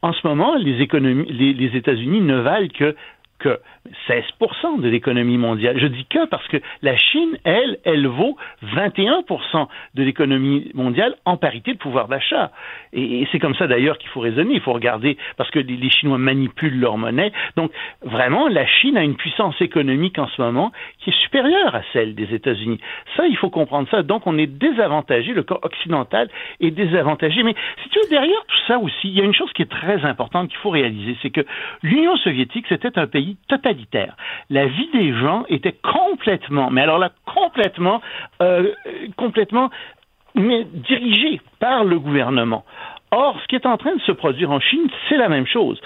En 0.00 0.12
ce 0.12 0.24
moment, 0.26 0.54
les, 0.54 0.80
économies, 0.80 1.30
les, 1.30 1.52
les 1.52 1.76
États-Unis 1.76 2.20
ne 2.20 2.36
valent 2.36 2.68
que 2.68 2.94
que 3.40 3.58
16% 4.08 4.80
de 4.80 4.88
l'économie 4.88 5.38
mondiale. 5.38 5.78
Je 5.78 5.86
dis 5.86 6.04
que 6.04 6.26
parce 6.26 6.46
que 6.48 6.58
la 6.82 6.96
Chine, 6.96 7.38
elle, 7.44 7.78
elle 7.84 8.06
vaut 8.06 8.36
21% 8.74 9.68
de 9.94 10.02
l'économie 10.02 10.70
mondiale 10.74 11.16
en 11.24 11.36
parité 11.36 11.72
de 11.72 11.78
pouvoir 11.78 12.08
d'achat. 12.08 12.50
Et, 12.92 13.26
c'est 13.32 13.38
comme 13.38 13.54
ça 13.54 13.66
d'ailleurs 13.66 13.98
qu'il 13.98 14.10
faut 14.10 14.20
raisonner. 14.20 14.54
Il 14.54 14.60
faut 14.60 14.72
regarder 14.72 15.16
parce 15.36 15.50
que 15.50 15.58
les, 15.58 15.90
Chinois 15.90 16.18
manipulent 16.18 16.78
leur 16.78 16.98
monnaie. 16.98 17.32
Donc 17.56 17.72
vraiment, 18.02 18.48
la 18.48 18.66
Chine 18.66 18.96
a 18.96 19.02
une 19.02 19.16
puissance 19.16 19.60
économique 19.60 20.18
en 20.18 20.28
ce 20.28 20.40
moment 20.40 20.72
qui 20.98 21.10
est 21.10 21.22
supérieure 21.22 21.74
à 21.74 21.82
celle 21.92 22.14
des 22.14 22.34
États-Unis. 22.34 22.78
Ça, 23.16 23.26
il 23.26 23.36
faut 23.36 23.50
comprendre 23.50 23.88
ça. 23.90 24.02
Donc 24.02 24.26
on 24.26 24.38
est 24.38 24.46
désavantagé, 24.46 25.32
le 25.32 25.42
corps 25.42 25.60
occidental 25.62 26.28
est 26.60 26.70
désavantagé. 26.70 27.42
Mais 27.42 27.54
si 27.82 27.88
tu 27.90 27.98
veux, 27.98 28.08
derrière 28.08 28.44
tout 28.46 28.66
ça 28.66 28.78
aussi, 28.78 29.08
il 29.08 29.14
y 29.14 29.20
a 29.20 29.24
une 29.24 29.34
chose 29.34 29.52
qui 29.52 29.62
est 29.62 29.70
très 29.70 30.04
importante 30.04 30.48
qu'il 30.48 30.58
faut 30.58 30.70
réaliser, 30.70 31.16
c'est 31.22 31.30
que 31.30 31.44
l'Union 31.82 32.16
soviétique, 32.16 32.66
c'était 32.68 32.98
un 32.98 33.06
pays 33.06 33.36
totalitaire. 33.48 33.79
La 34.48 34.66
vie 34.66 34.88
des 34.92 35.12
gens 35.18 35.44
était 35.48 35.76
complètement, 35.82 36.70
mais 36.70 36.82
alors 36.82 36.98
là, 36.98 37.10
complètement, 37.26 38.00
euh, 38.42 38.72
complètement 39.16 39.70
mais 40.34 40.64
dirigée 40.64 41.40
par 41.58 41.84
le 41.84 41.98
gouvernement. 41.98 42.64
Or, 43.12 43.36
ce 43.42 43.48
qui 43.48 43.56
est 43.56 43.66
en 43.66 43.76
train 43.76 43.96
de 43.96 44.00
se 44.02 44.12
produire 44.12 44.52
en 44.52 44.60
Chine, 44.60 44.88
c'est 45.08 45.16
la 45.16 45.28
même 45.28 45.46
chose. 45.46 45.80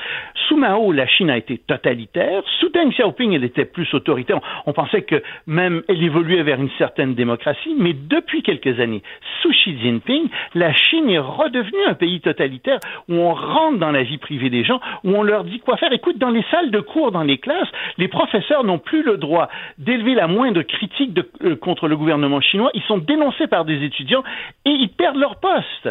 Sous 0.47 0.59
Mao, 0.59 0.93
la 0.93 1.07
Chine 1.07 1.31
a 1.31 1.39
été 1.39 1.57
totalitaire. 1.57 2.43
Sous 2.61 2.69
Deng 2.69 2.91
Xiaoping, 2.91 3.33
elle 3.33 3.45
était 3.45 3.65
plus 3.65 3.93
autoritaire. 3.95 4.41
On 4.67 4.75
pensait 4.75 5.03
que 5.03 5.23
même 5.47 5.83
elle 5.89 6.03
évoluait 6.03 6.43
vers 6.43 6.61
une 6.61 6.71
certaine 6.77 7.15
démocratie. 7.15 7.75
Mais 7.79 7.95
depuis 7.95 8.43
quelques 8.43 8.79
années, 8.79 9.03
sous 9.41 9.51
Xi 9.53 9.79
Jinping, 9.81 10.29
la 10.55 10.75
Chine 10.75 11.09
est 11.09 11.19
redevenue 11.19 11.87
un 11.89 11.95
pays 11.95 12.21
totalitaire 12.21 12.81
où 13.09 13.15
on 13.15 13.33
rentre 13.33 13.79
dans 13.79 13.91
la 13.91 14.03
vie 14.03 14.19
privée 14.19 14.51
des 14.51 14.65
gens, 14.65 14.81
où 15.03 15.17
on 15.17 15.23
leur 15.23 15.45
dit 15.45 15.61
quoi 15.61 15.79
faire. 15.79 15.93
Écoute, 15.93 16.19
dans 16.19 16.31
les 16.31 16.45
salles 16.51 16.71
de 16.71 16.81
cours, 16.81 17.11
dans 17.11 17.23
les 17.23 17.39
classes, 17.39 17.71
les 17.97 18.09
professeurs 18.09 18.65
n'ont 18.65 18.79
plus 18.79 19.03
le 19.03 19.17
droit 19.17 19.49
d'élever 19.79 20.15
la 20.15 20.27
moindre 20.27 20.61
critique 20.61 21.19
euh, 21.43 21.57
contre 21.57 21.89
le 21.89 21.97
gouvernement 21.97 22.43
chinois. 22.43 22.71
Ils 22.75 22.83
sont 22.83 22.99
dénoncés 22.99 23.47
par 23.47 23.65
des 23.65 23.83
étudiants 23.83 24.25
et 24.67 24.71
ils 24.71 24.91
perdent 24.91 25.17
leur 25.17 25.37
poste. 25.37 25.89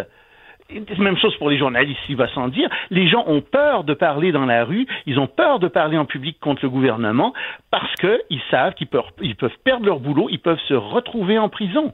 Même 0.98 1.18
chose 1.18 1.36
pour 1.38 1.50
les 1.50 1.58
journalistes, 1.58 2.00
il 2.10 2.16
va 2.16 2.28
sans 2.30 2.48
dire. 2.48 2.70
Les 2.90 3.08
gens 3.08 3.24
ont 3.28 3.42
peur 3.42 3.84
de 3.84 3.94
parler 3.94 4.32
dans 4.32 4.46
la 4.46 4.64
rue, 4.64 4.88
ils 5.06 5.20
ont 5.20 5.28
peur 5.28 5.60
de 5.60 5.68
parler 5.68 5.98
en 5.98 6.06
public 6.06 6.38
contre 6.40 6.64
le 6.64 6.70
gouvernement 6.70 7.34
parce 7.72 7.94
qu'ils 7.96 8.42
savent 8.50 8.74
qu'ils 8.74 8.88
peuvent, 8.88 9.12
peuvent 9.38 9.58
perdre 9.64 9.86
leur 9.86 10.00
boulot, 10.00 10.28
ils 10.32 10.40
peuvent 10.40 10.60
se 10.68 10.74
retrouver 10.74 11.38
en 11.38 11.50
prison. 11.50 11.94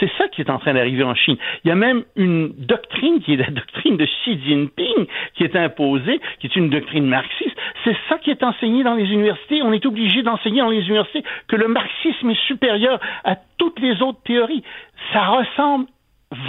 C'est 0.00 0.10
ça 0.18 0.28
qui 0.28 0.40
est 0.40 0.50
en 0.50 0.58
train 0.58 0.74
d'arriver 0.74 1.04
en 1.04 1.14
Chine. 1.14 1.36
Il 1.64 1.68
y 1.68 1.70
a 1.70 1.76
même 1.76 2.04
une 2.16 2.52
doctrine 2.58 3.20
qui 3.20 3.34
est 3.34 3.36
la 3.36 3.50
doctrine 3.50 3.96
de 3.96 4.04
Xi 4.04 4.40
Jinping 4.44 5.06
qui 5.34 5.44
est 5.44 5.56
imposée, 5.56 6.20
qui 6.40 6.46
est 6.46 6.56
une 6.56 6.70
doctrine 6.70 7.06
marxiste. 7.06 7.56
C'est 7.84 7.96
ça 8.08 8.18
qui 8.18 8.30
est 8.30 8.42
enseigné 8.42 8.84
dans 8.84 8.94
les 8.94 9.10
universités. 9.10 9.62
On 9.62 9.72
est 9.72 9.84
obligé 9.86 10.22
d'enseigner 10.22 10.60
dans 10.60 10.70
les 10.70 10.82
universités 10.82 11.24
que 11.48 11.56
le 11.56 11.68
marxisme 11.68 12.30
est 12.30 12.46
supérieur 12.46 13.00
à 13.24 13.36
toutes 13.58 13.80
les 13.80 14.02
autres 14.02 14.22
théories. 14.24 14.62
Ça 15.12 15.26
ressemble 15.26 15.86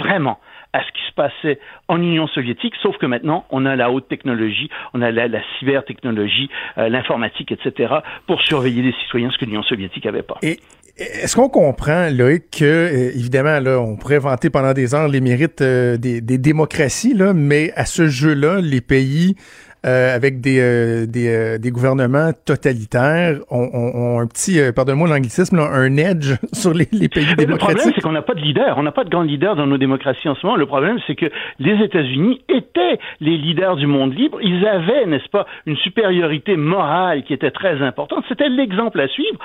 vraiment 0.00 0.38
à 0.74 0.80
ce 0.80 0.92
qui 0.92 1.06
se 1.08 1.14
passait 1.14 1.60
en 1.88 2.02
Union 2.02 2.26
soviétique, 2.26 2.74
sauf 2.82 2.98
que 2.98 3.06
maintenant, 3.06 3.46
on 3.50 3.64
a 3.64 3.76
la 3.76 3.90
haute 3.90 4.08
technologie, 4.08 4.68
on 4.92 5.02
a 5.02 5.12
la, 5.12 5.28
la 5.28 5.40
cybertechnologie, 5.58 6.50
euh, 6.78 6.88
l'informatique, 6.88 7.52
etc., 7.52 7.94
pour 8.26 8.42
surveiller 8.42 8.82
les 8.82 8.92
citoyens, 9.04 9.30
ce 9.30 9.38
que 9.38 9.44
l'Union 9.44 9.62
soviétique 9.62 10.04
n'avait 10.04 10.22
pas. 10.22 10.36
Et 10.42 10.58
est-ce 10.96 11.36
qu'on 11.36 11.48
comprend, 11.48 12.08
Loïc, 12.10 12.50
que, 12.58 12.64
euh, 12.64 13.10
évidemment, 13.14 13.60
là, 13.60 13.78
on 13.78 13.96
pourrait 13.96 14.18
vanter 14.18 14.50
pendant 14.50 14.72
des 14.72 14.96
heures 14.96 15.06
les 15.06 15.20
mérites 15.20 15.60
euh, 15.60 15.96
des, 15.96 16.20
des, 16.20 16.38
démocraties, 16.38 17.14
là, 17.14 17.34
mais 17.34 17.72
à 17.76 17.84
ce 17.84 18.08
jeu-là, 18.08 18.60
les 18.60 18.80
pays 18.80 19.36
euh, 19.84 20.14
avec 20.14 20.40
des, 20.40 20.60
euh, 20.60 21.06
des, 21.06 21.28
euh, 21.28 21.58
des, 21.58 21.70
gouvernements 21.70 22.30
totalitaires 22.46 23.40
ont, 23.50 23.68
ont, 23.74 24.18
un 24.18 24.26
petit, 24.26 24.58
pardonne-moi 24.74 25.08
l'anglicisme, 25.08 25.58
un 25.58 25.96
edge 25.98 26.32
sur 26.52 26.72
les, 26.72 26.88
les 26.90 27.08
pays 27.08 27.34
démocratiques. 27.36 27.48
Le 27.48 27.56
problème, 27.58 27.92
c'est 27.94 28.00
qu'on 28.00 28.12
n'a 28.12 28.22
pas 28.22 28.32
de 28.32 28.40
leader. 28.40 28.78
On 28.78 28.82
n'a 28.82 28.92
pas 28.92 29.04
de 29.04 29.10
grand 29.10 29.22
leader 29.22 29.56
dans 29.56 29.66
nos 29.66 29.76
démocraties 29.76 30.28
en 30.28 30.34
ce 30.36 30.46
moment. 30.46 30.56
Le 30.56 30.64
problème, 30.64 30.98
c'est 31.06 31.14
que 31.14 31.26
les 31.58 31.84
États-Unis 31.84 32.40
étaient 32.48 32.98
les 33.20 33.36
leaders 33.36 33.76
du 33.76 33.86
monde 33.86 34.14
libre. 34.14 34.38
Ils 34.42 34.66
avaient, 34.66 35.04
n'est-ce 35.04 35.28
pas, 35.28 35.46
une 35.66 35.76
supériorité 35.76 36.56
morale 36.56 37.22
qui 37.24 37.34
était 37.34 37.50
très 37.50 37.82
importante. 37.82 38.24
C'était 38.28 38.48
l'exemple 38.48 39.00
à 39.00 39.08
suivre. 39.08 39.38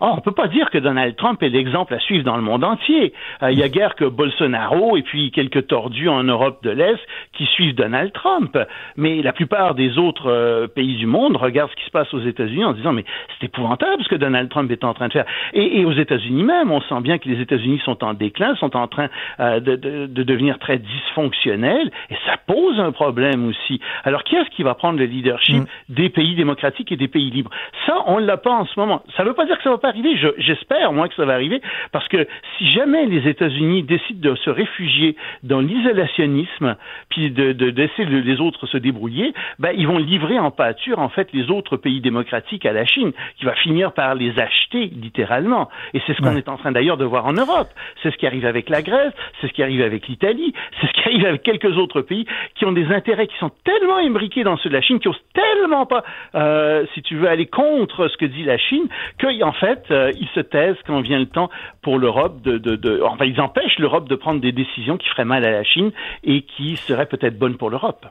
Oh, 0.00 0.08
on 0.12 0.16
ne 0.16 0.20
peut 0.20 0.32
pas 0.32 0.48
dire 0.48 0.70
que 0.70 0.78
Donald 0.78 1.14
Trump 1.16 1.42
est 1.42 1.48
l'exemple 1.48 1.94
à 1.94 1.98
suivre 2.00 2.24
dans 2.24 2.36
le 2.36 2.42
monde 2.42 2.64
entier. 2.64 3.12
Euh, 3.42 3.52
il 3.52 3.58
y 3.58 3.62
a 3.62 3.68
guère 3.68 3.94
que 3.94 4.04
Bolsonaro 4.04 4.96
et 4.96 5.02
puis 5.02 5.30
quelques 5.30 5.68
tordus 5.68 6.08
en 6.08 6.24
Europe 6.24 6.62
de 6.64 6.70
l'Est 6.70 6.98
qui 7.32 7.46
suivent 7.46 7.74
Donald 7.74 8.12
Trump. 8.12 8.58
Mais 8.96 9.22
la 9.22 9.32
plupart 9.32 9.74
des 9.74 9.96
autres 9.98 10.30
euh, 10.30 10.66
pays 10.66 10.96
du 10.96 11.06
monde 11.06 11.36
regardent 11.36 11.70
ce 11.70 11.76
qui 11.76 11.84
se 11.84 11.90
passe 11.90 12.12
aux 12.12 12.20
États-Unis 12.20 12.64
en 12.64 12.72
disant 12.72 12.92
mais 12.92 13.04
c'est 13.38 13.46
épouvantable 13.46 14.02
ce 14.02 14.08
que 14.08 14.16
Donald 14.16 14.48
Trump 14.48 14.70
est 14.70 14.84
en 14.84 14.94
train 14.94 15.08
de 15.08 15.12
faire. 15.12 15.26
Et, 15.52 15.84
aux 15.84 15.92
États-Unis 15.92 16.42
même, 16.42 16.72
on 16.72 16.80
sent 16.80 17.00
bien 17.00 17.18
que 17.18 17.28
les 17.28 17.40
États-Unis 17.40 17.80
sont 17.84 18.02
en 18.02 18.14
déclin, 18.14 18.56
sont 18.56 18.76
en 18.76 18.88
train 18.88 19.08
euh, 19.38 19.60
de, 19.60 19.76
de, 19.76 20.22
devenir 20.22 20.58
très 20.58 20.78
dysfonctionnels 20.78 21.90
et 22.10 22.16
ça 22.26 22.36
pose 22.46 22.80
un 22.80 22.90
problème 22.90 23.46
aussi. 23.46 23.80
Alors 24.02 24.24
qui 24.24 24.34
est-ce 24.34 24.50
qui 24.50 24.62
va 24.62 24.74
prendre 24.74 24.98
le 24.98 25.04
leadership 25.04 25.62
mm. 25.62 25.66
des 25.90 26.08
pays 26.08 26.34
démocratiques 26.34 26.90
et 26.90 26.96
des 26.96 27.08
pays 27.08 27.30
libres? 27.30 27.50
Ça, 27.86 28.02
on 28.06 28.18
l'a 28.18 28.36
pas 28.36 28.52
en 28.52 28.66
ce 28.66 28.78
moment. 28.78 29.02
Ça 29.16 29.22
ne 29.22 29.28
veut 29.28 29.34
pas 29.34 29.46
dire 29.46 29.56
que 29.56 29.62
ça 29.62 29.70
va 29.70 29.78
arriver. 29.84 30.16
J'espère, 30.38 30.92
moi, 30.92 31.08
que 31.08 31.14
ça 31.14 31.24
va 31.24 31.34
arriver, 31.34 31.60
parce 31.92 32.08
que 32.08 32.26
si 32.58 32.70
jamais 32.70 33.06
les 33.06 33.28
États-Unis 33.28 33.82
décident 33.82 34.30
de 34.30 34.36
se 34.36 34.50
réfugier 34.50 35.16
dans 35.42 35.60
l'isolationnisme, 35.60 36.76
puis 37.08 37.30
de, 37.30 37.52
de, 37.52 37.66
laisser 37.66 38.04
les 38.04 38.40
autres 38.40 38.66
se 38.66 38.76
débrouiller, 38.76 39.32
ben, 39.58 39.72
ils 39.76 39.86
vont 39.86 39.98
livrer 39.98 40.38
en 40.38 40.50
pâture, 40.50 40.98
en 40.98 41.08
fait, 41.08 41.28
les 41.32 41.50
autres 41.50 41.76
pays 41.76 42.00
démocratiques 42.00 42.66
à 42.66 42.72
la 42.72 42.84
Chine, 42.84 43.12
qui 43.38 43.44
va 43.44 43.54
finir 43.54 43.92
par 43.92 44.14
les 44.14 44.38
acheter, 44.38 44.86
littéralement. 44.86 45.68
Et 45.92 46.00
c'est 46.06 46.14
ce 46.14 46.20
qu'on 46.20 46.36
est 46.36 46.48
en 46.48 46.56
train 46.56 46.72
d'ailleurs 46.72 46.96
de 46.96 47.04
voir 47.04 47.26
en 47.26 47.32
Europe. 47.32 47.68
C'est 48.02 48.10
ce 48.10 48.16
qui 48.16 48.26
arrive 48.26 48.46
avec 48.46 48.68
la 48.68 48.82
Grèce, 48.82 49.12
c'est 49.40 49.48
ce 49.48 49.52
qui 49.52 49.62
arrive 49.62 49.82
avec 49.82 50.08
l'Italie, 50.08 50.54
c'est 50.80 50.86
ce 50.86 50.92
qui 50.92 51.00
arrive 51.08 51.26
avec 51.26 51.42
quelques 51.42 51.76
autres 51.76 52.00
pays 52.00 52.26
qui 52.54 52.64
ont 52.64 52.72
des 52.72 52.86
intérêts 52.86 53.26
qui 53.26 53.36
sont 53.38 53.50
tellement 53.64 53.98
imbriqués 53.98 54.44
dans 54.44 54.56
ceux 54.56 54.68
de 54.68 54.74
la 54.74 54.82
Chine, 54.82 54.98
qui 54.98 55.08
osent 55.08 55.22
tellement 55.34 55.86
pas, 55.86 56.04
euh, 56.34 56.84
si 56.94 57.02
tu 57.02 57.16
veux, 57.16 57.28
aller 57.28 57.46
contre 57.46 58.08
ce 58.08 58.16
que 58.16 58.26
dit 58.26 58.44
la 58.44 58.58
Chine, 58.58 58.88
qu'en 59.20 59.52
fait, 59.52 59.73
euh, 59.90 60.12
ils 60.18 60.28
se 60.34 60.40
taisent 60.40 60.76
quand 60.86 61.00
vient 61.00 61.18
le 61.18 61.26
temps 61.26 61.50
pour 61.82 61.98
l'Europe 61.98 62.42
de, 62.42 62.58
de, 62.58 62.76
de, 62.76 63.02
enfin, 63.02 63.24
ils 63.24 63.40
empêchent 63.40 63.78
l'Europe 63.78 64.08
de 64.08 64.16
prendre 64.16 64.40
des 64.40 64.52
décisions 64.52 64.96
qui 64.96 65.08
feraient 65.08 65.24
mal 65.24 65.44
à 65.44 65.50
la 65.50 65.64
Chine 65.64 65.92
et 66.22 66.42
qui 66.42 66.76
seraient 66.76 67.06
peut-être 67.06 67.38
bonnes 67.38 67.56
pour 67.56 67.70
l'Europe. 67.70 68.06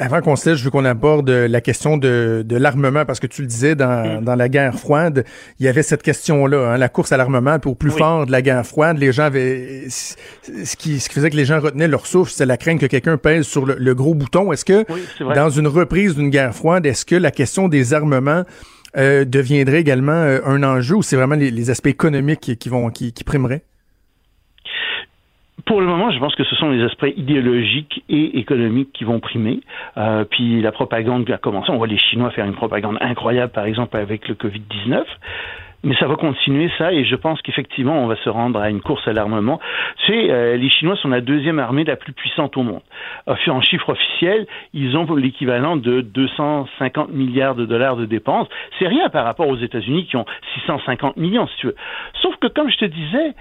Avant 0.00 0.22
qu'on 0.22 0.34
se 0.34 0.48
laisse, 0.48 0.58
je 0.58 0.64
veux 0.64 0.70
qu'on 0.70 0.86
aborde 0.86 1.28
la 1.28 1.60
question 1.60 1.98
de, 1.98 2.42
de 2.42 2.56
l'armement, 2.56 3.04
parce 3.04 3.20
que 3.20 3.26
tu 3.26 3.42
le 3.42 3.48
disais, 3.48 3.74
dans, 3.74 4.20
mm. 4.20 4.24
dans 4.24 4.34
la 4.34 4.48
guerre 4.48 4.74
froide, 4.74 5.26
il 5.58 5.66
y 5.66 5.68
avait 5.68 5.82
cette 5.82 6.02
question-là, 6.02 6.72
hein, 6.72 6.78
la 6.78 6.88
course 6.88 7.12
à 7.12 7.18
l'armement, 7.18 7.58
au 7.66 7.74
plus 7.74 7.90
fort 7.90 8.24
de 8.24 8.32
la 8.32 8.40
guerre 8.40 8.64
froide, 8.64 8.96
les 8.96 9.12
gens 9.12 9.24
avaient... 9.24 9.88
Ce 9.90 10.76
qui, 10.76 11.00
ce 11.00 11.08
qui 11.08 11.14
faisait 11.14 11.28
que 11.28 11.36
les 11.36 11.44
gens 11.44 11.60
retenaient 11.60 11.86
leur 11.86 12.06
souffle, 12.06 12.32
c'était 12.32 12.46
la 12.46 12.56
crainte 12.56 12.80
que 12.80 12.86
quelqu'un 12.86 13.18
pèse 13.18 13.46
sur 13.46 13.66
le, 13.66 13.94
gros 13.94 14.14
bouton. 14.14 14.52
Est-ce 14.52 14.64
que, 14.64 14.86
dans 15.34 15.50
une 15.50 15.66
reprise 15.66 16.16
d'une 16.16 16.30
guerre 16.30 16.54
froide, 16.54 16.86
est-ce 16.86 17.04
que 17.04 17.16
la 17.16 17.30
question 17.30 17.68
des 17.68 17.92
armements 17.92 18.44
euh, 18.96 19.24
deviendrait 19.24 19.80
également 19.80 20.12
euh, 20.12 20.40
un 20.44 20.62
enjeu 20.62 20.96
ou 20.96 21.02
c'est 21.02 21.16
vraiment 21.16 21.36
les, 21.36 21.70
aspects 21.70 21.86
économiques 21.86 22.56
qui, 22.58 22.68
vont 22.68 22.90
qui, 22.90 23.12
primeraient? 23.24 23.62
Pour 25.66 25.80
le 25.80 25.86
moment, 25.86 26.10
je 26.10 26.18
pense 26.18 26.34
que 26.34 26.44
ce 26.44 26.56
sont 26.56 26.70
les 26.70 26.82
aspects 26.82 27.12
idéologiques 27.16 28.02
et 28.08 28.38
économiques 28.38 28.92
qui 28.92 29.04
vont 29.04 29.20
primer. 29.20 29.60
Euh, 29.96 30.24
puis 30.24 30.60
la 30.60 30.72
propagande 30.72 31.30
a 31.30 31.38
commencé. 31.38 31.70
On 31.70 31.76
voit 31.76 31.86
les 31.86 31.98
Chinois 31.98 32.30
faire 32.30 32.46
une 32.46 32.54
propagande 32.54 32.96
incroyable, 33.00 33.52
par 33.52 33.64
exemple, 33.64 33.96
avec 33.96 34.26
le 34.28 34.34
Covid-19. 34.34 35.04
Mais 35.82 35.94
ça 35.96 36.06
va 36.06 36.16
continuer 36.16 36.70
ça 36.76 36.92
et 36.92 37.04
je 37.04 37.16
pense 37.16 37.40
qu'effectivement 37.42 38.02
on 38.02 38.06
va 38.06 38.16
se 38.16 38.28
rendre 38.28 38.60
à 38.60 38.70
une 38.70 38.80
course 38.80 39.06
à 39.08 39.12
l'armement. 39.12 39.60
Tu 40.04 40.12
sais, 40.12 40.30
euh, 40.30 40.56
les 40.56 40.68
Chinois 40.68 40.96
sont 40.96 41.08
la 41.08 41.20
deuxième 41.20 41.58
armée 41.58 41.84
la 41.84 41.96
plus 41.96 42.12
puissante 42.12 42.56
au 42.56 42.62
monde. 42.62 42.82
Euh, 43.28 43.34
en 43.48 43.60
chiffre 43.60 43.88
officiel, 43.88 44.46
ils 44.74 44.96
ont 44.96 45.12
l'équivalent 45.14 45.76
de 45.76 46.00
250 46.02 47.10
milliards 47.10 47.54
de 47.54 47.64
dollars 47.64 47.96
de 47.96 48.04
dépenses. 48.04 48.48
C'est 48.78 48.88
rien 48.88 49.08
par 49.08 49.24
rapport 49.24 49.48
aux 49.48 49.56
États-Unis 49.56 50.06
qui 50.06 50.16
ont 50.16 50.26
650 50.54 51.16
millions, 51.16 51.46
si 51.48 51.56
tu 51.56 51.66
veux. 51.68 51.76
Sauf 52.20 52.36
que 52.36 52.46
comme 52.48 52.70
je 52.70 52.76
te 52.76 52.84
disais, 52.84 53.34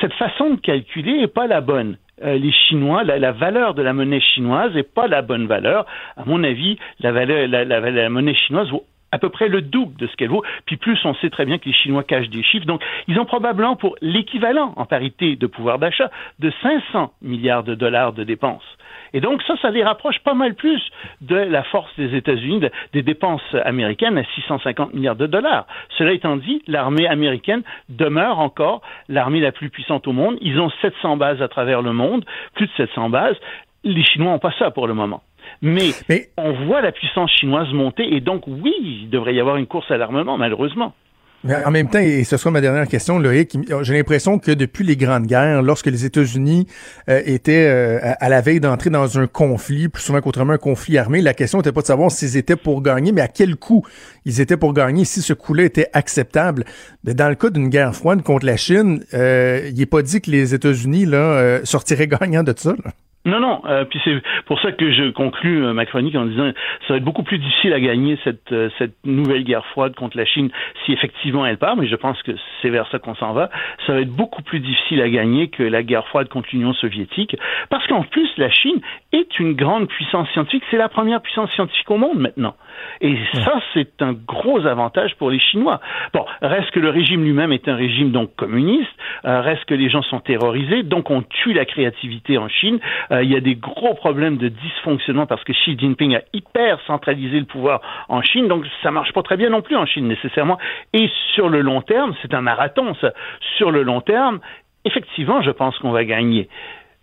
cette 0.00 0.14
façon 0.14 0.50
de 0.50 0.60
calculer 0.60 1.20
est 1.20 1.34
pas 1.34 1.46
la 1.46 1.60
bonne. 1.60 1.98
Euh, 2.22 2.36
les 2.36 2.52
Chinois, 2.52 3.02
la, 3.02 3.32
valeur 3.32 3.74
de 3.74 3.82
la 3.82 3.92
monnaie 3.92 4.20
chinoise 4.20 4.74
n'est 4.74 4.82
pas 4.82 5.06
la 5.06 5.22
bonne 5.22 5.46
valeur. 5.46 5.86
À 6.16 6.24
mon 6.26 6.44
avis, 6.44 6.78
la, 7.00 7.12
valeur, 7.12 7.48
la, 7.48 7.64
la 7.64 8.10
monnaie 8.10 8.34
chinoise 8.34 8.68
vaut 8.68 8.84
à 9.12 9.18
peu 9.18 9.28
près 9.28 9.48
le 9.48 9.62
double 9.62 9.96
de 9.96 10.06
ce 10.06 10.16
qu'elle 10.16 10.28
vaut. 10.28 10.44
Puis 10.66 10.76
plus, 10.76 10.98
on 11.04 11.14
sait 11.14 11.30
très 11.30 11.44
bien 11.44 11.58
que 11.58 11.66
les 11.66 11.72
Chinois 11.72 12.04
cachent 12.04 12.30
des 12.30 12.42
chiffres. 12.42 12.66
Donc, 12.66 12.82
ils 13.08 13.18
ont 13.18 13.24
probablement 13.24 13.76
pour 13.76 13.96
l'équivalent 14.00 14.72
en 14.76 14.84
parité 14.86 15.36
de 15.36 15.46
pouvoir 15.46 15.78
d'achat 15.78 16.10
de 16.38 16.52
500 16.62 17.12
milliards 17.22 17.64
de 17.64 17.74
dollars 17.74 18.12
de 18.12 18.24
dépenses. 18.24 18.64
Et 19.12 19.20
donc, 19.20 19.42
ça, 19.42 19.54
ça 19.60 19.70
les 19.70 19.82
rapproche 19.82 20.18
pas 20.20 20.34
mal 20.34 20.54
plus 20.54 20.80
de 21.20 21.36
la 21.36 21.62
force 21.64 21.90
des 21.96 22.14
États-Unis, 22.14 22.62
des 22.92 23.02
dépenses 23.02 23.42
américaines 23.64 24.18
à 24.18 24.24
650 24.36 24.94
milliards 24.94 25.16
de 25.16 25.26
dollars. 25.26 25.66
Cela 25.98 26.12
étant 26.12 26.36
dit, 26.36 26.62
l'armée 26.66 27.08
américaine 27.08 27.62
demeure 27.88 28.38
encore 28.38 28.82
l'armée 29.08 29.40
la 29.40 29.52
plus 29.52 29.70
puissante 29.70 30.06
au 30.06 30.12
monde. 30.12 30.36
Ils 30.40 30.60
ont 30.60 30.70
700 30.82 31.16
bases 31.16 31.42
à 31.42 31.48
travers 31.48 31.82
le 31.82 31.92
monde, 31.92 32.24
plus 32.54 32.66
de 32.66 32.72
700 32.76 33.10
bases. 33.10 33.36
Les 33.82 34.04
Chinois 34.04 34.32
n'ont 34.32 34.38
pas 34.38 34.52
ça 34.58 34.70
pour 34.70 34.86
le 34.86 34.94
moment. 34.94 35.22
Mais, 35.62 35.92
on 36.38 36.64
voit 36.64 36.80
la 36.80 36.92
puissance 36.92 37.30
chinoise 37.32 37.70
monter 37.72 38.14
et 38.14 38.20
donc 38.20 38.46
oui, 38.46 38.72
il 38.80 39.10
devrait 39.10 39.34
y 39.34 39.40
avoir 39.40 39.56
une 39.56 39.66
course 39.66 39.90
à 39.90 39.98
l'armement, 39.98 40.38
malheureusement. 40.38 40.94
Mais 41.42 41.54
en 41.64 41.70
même 41.70 41.88
temps, 41.88 41.98
et 41.98 42.24
ce 42.24 42.36
sera 42.36 42.50
ma 42.50 42.60
dernière 42.60 42.86
question, 42.86 43.18
Loïc, 43.18 43.56
j'ai 43.80 43.94
l'impression 43.94 44.38
que 44.38 44.50
depuis 44.50 44.84
les 44.84 44.96
grandes 44.96 45.26
guerres, 45.26 45.62
lorsque 45.62 45.86
les 45.86 46.04
États-Unis 46.04 46.66
euh, 47.08 47.22
étaient 47.24 47.66
euh, 47.66 47.98
à 48.02 48.28
la 48.28 48.42
veille 48.42 48.60
d'entrer 48.60 48.90
dans 48.90 49.18
un 49.18 49.26
conflit, 49.26 49.88
plus 49.88 50.02
souvent 50.02 50.20
qu'autrement 50.20 50.52
un 50.52 50.58
conflit 50.58 50.98
armé, 50.98 51.22
la 51.22 51.32
question 51.32 51.58
n'était 51.58 51.72
pas 51.72 51.80
de 51.80 51.86
savoir 51.86 52.10
s'ils 52.10 52.36
étaient 52.36 52.56
pour 52.56 52.82
gagner, 52.82 53.12
mais 53.12 53.22
à 53.22 53.28
quel 53.28 53.56
coût 53.56 53.86
ils 54.26 54.42
étaient 54.42 54.58
pour 54.58 54.74
gagner, 54.74 55.06
si 55.06 55.22
ce 55.22 55.32
coût-là 55.32 55.64
était 55.64 55.88
acceptable. 55.94 56.64
Mais 57.04 57.14
dans 57.14 57.30
le 57.30 57.36
cas 57.36 57.48
d'une 57.48 57.70
guerre 57.70 57.94
froide 57.94 58.22
contre 58.22 58.44
la 58.44 58.58
Chine, 58.58 59.02
euh, 59.14 59.66
il 59.70 59.78
n'est 59.78 59.86
pas 59.86 60.02
dit 60.02 60.20
que 60.20 60.30
les 60.30 60.52
États-Unis 60.52 61.06
là 61.06 61.64
sortiraient 61.64 62.08
gagnants 62.08 62.42
de 62.42 62.52
ça. 62.54 62.74
Là. 62.84 62.92
Non, 63.26 63.38
non. 63.38 63.60
Euh, 63.66 63.84
puis 63.84 64.00
c'est 64.02 64.22
pour 64.46 64.58
ça 64.60 64.72
que 64.72 64.90
je 64.90 65.10
conclus 65.10 65.62
euh, 65.62 65.74
ma 65.74 65.84
chronique 65.84 66.14
en 66.14 66.24
disant 66.24 66.52
ça 66.88 66.94
va 66.94 66.96
être 66.96 67.04
beaucoup 67.04 67.22
plus 67.22 67.38
difficile 67.38 67.74
à 67.74 67.80
gagner 67.80 68.18
cette 68.24 68.50
euh, 68.50 68.70
cette 68.78 68.94
nouvelle 69.04 69.44
guerre 69.44 69.66
froide 69.66 69.94
contre 69.94 70.16
la 70.16 70.24
Chine 70.24 70.50
si 70.84 70.92
effectivement 70.94 71.44
elle 71.44 71.58
part. 71.58 71.76
Mais 71.76 71.86
je 71.86 71.96
pense 71.96 72.22
que 72.22 72.32
c'est 72.62 72.70
vers 72.70 72.88
ça 72.90 72.98
qu'on 72.98 73.14
s'en 73.14 73.34
va. 73.34 73.50
Ça 73.86 73.92
va 73.92 74.00
être 74.00 74.10
beaucoup 74.10 74.40
plus 74.40 74.60
difficile 74.60 75.02
à 75.02 75.10
gagner 75.10 75.48
que 75.48 75.62
la 75.62 75.82
guerre 75.82 76.06
froide 76.06 76.28
contre 76.28 76.48
l'Union 76.52 76.72
soviétique, 76.72 77.36
parce 77.68 77.86
qu'en 77.88 78.04
plus 78.04 78.30
la 78.38 78.50
Chine 78.50 78.80
est 79.12 79.38
une 79.38 79.52
grande 79.52 79.88
puissance 79.88 80.28
scientifique. 80.30 80.64
C'est 80.70 80.78
la 80.78 80.88
première 80.88 81.20
puissance 81.20 81.50
scientifique 81.52 81.90
au 81.90 81.98
monde 81.98 82.18
maintenant. 82.18 82.54
Et 83.00 83.16
ça, 83.34 83.60
c'est 83.74 84.02
un 84.02 84.12
gros 84.12 84.66
avantage 84.66 85.14
pour 85.16 85.30
les 85.30 85.40
Chinois. 85.40 85.80
Bon, 86.12 86.24
reste 86.42 86.70
que 86.70 86.80
le 86.80 86.90
régime 86.90 87.24
lui-même 87.24 87.52
est 87.52 87.68
un 87.68 87.76
régime 87.76 88.10
donc 88.10 88.34
communiste. 88.36 88.90
reste 89.24 89.64
que 89.64 89.74
les 89.74 89.88
gens 89.88 90.02
sont 90.02 90.20
terrorisés, 90.20 90.82
donc 90.82 91.10
on 91.10 91.22
tue 91.22 91.52
la 91.52 91.64
créativité 91.64 92.38
en 92.38 92.48
Chine. 92.48 92.78
Euh, 93.10 93.22
il 93.22 93.30
y 93.30 93.36
a 93.36 93.40
des 93.40 93.54
gros 93.54 93.94
problèmes 93.94 94.36
de 94.36 94.48
dysfonctionnement 94.48 95.26
parce 95.26 95.42
que 95.44 95.52
Xi 95.52 95.78
Jinping 95.78 96.16
a 96.16 96.22
hyper 96.32 96.78
centralisé 96.86 97.38
le 97.38 97.46
pouvoir 97.46 97.80
en 98.08 98.22
Chine, 98.22 98.48
donc 98.48 98.64
ça 98.82 98.90
marche 98.90 99.12
pas 99.12 99.22
très 99.22 99.36
bien 99.36 99.50
non 99.50 99.62
plus 99.62 99.76
en 99.76 99.86
Chine 99.86 100.08
nécessairement. 100.08 100.58
Et 100.92 101.10
sur 101.34 101.48
le 101.48 101.60
long 101.60 101.82
terme, 101.82 102.14
c'est 102.22 102.34
un 102.34 102.40
marathon, 102.40 102.94
ça. 103.00 103.12
Sur 103.56 103.70
le 103.70 103.82
long 103.82 104.00
terme, 104.00 104.40
effectivement, 104.84 105.42
je 105.42 105.50
pense 105.50 105.78
qu'on 105.78 105.90
va 105.90 106.04
gagner. 106.04 106.48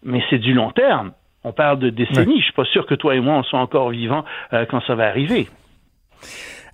Mais 0.04 0.24
c'est 0.30 0.40
du 0.40 0.54
long 0.54 0.72
terme. 0.72 1.12
On 1.44 1.54
parle 1.54 1.80
de 1.80 1.90
décennies. 1.90 2.40
Je 2.40 2.46
suis 2.46 2.54
pas 2.54 2.66
sûr 2.66 2.86
que 2.86 2.96
toi 2.96 3.16
et 3.16 3.20
moi, 3.20 3.36
on 3.36 3.44
soit 3.44 3.60
encore 3.60 3.90
vivants 3.90 4.26
euh, 4.54 4.66
quand 4.66 4.82
ça 4.82 4.96
va 4.96 5.08
arriver. 5.08 5.48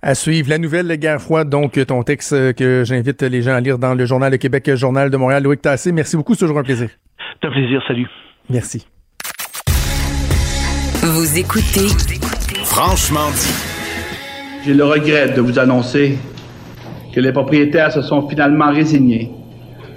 À 0.02 0.14
suivre 0.14 0.50
la 0.50 0.58
nouvelle 0.58 0.88
guerre 0.96 1.20
froide, 1.20 1.48
donc 1.48 1.78
ton 1.86 2.02
texte 2.02 2.34
euh, 2.34 2.52
que 2.52 2.84
j'invite 2.84 3.22
les 3.22 3.40
gens 3.40 3.54
à 3.54 3.60
lire 3.60 3.78
dans 3.78 3.94
le 3.94 4.04
Journal 4.04 4.30
de 4.30 4.36
Québec, 4.36 4.74
Journal 4.74 5.08
de 5.08 5.16
Montréal. 5.16 5.42
Loïc 5.42 5.62
Tassé, 5.62 5.92
merci 5.92 6.16
beaucoup, 6.16 6.34
c'est 6.34 6.40
toujours 6.44 6.58
un 6.58 6.62
plaisir. 6.62 6.90
C'est 7.18 7.48
un 7.48 7.50
plaisir, 7.50 7.82
salut. 7.88 8.06
Merci. 8.50 8.86
Vous 11.02 11.38
écoutez 11.38 11.88
Franchement 12.64 13.30
dit. 13.30 13.74
J'ai 14.64 14.74
le 14.74 14.84
regret 14.84 15.32
de 15.34 15.40
vous 15.40 15.58
annoncer 15.58 16.18
que 17.14 17.20
les 17.20 17.32
propriétaires 17.32 17.92
se 17.92 18.02
sont 18.02 18.28
finalement 18.28 18.72
résignés 18.72 19.30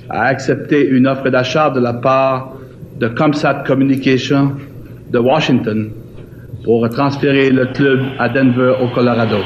à 0.09 0.23
accepter 0.23 0.87
une 0.87 1.07
offre 1.07 1.29
d'achat 1.29 1.69
de 1.69 1.79
la 1.79 1.93
part 1.93 2.53
de 2.99 3.07
Comsat 3.07 3.63
Communication 3.65 4.53
de 5.09 5.19
Washington 5.19 5.91
pour 6.63 6.89
transférer 6.89 7.49
le 7.49 7.67
club 7.67 7.99
à 8.19 8.29
Denver 8.29 8.73
au 8.81 8.87
Colorado. 8.87 9.37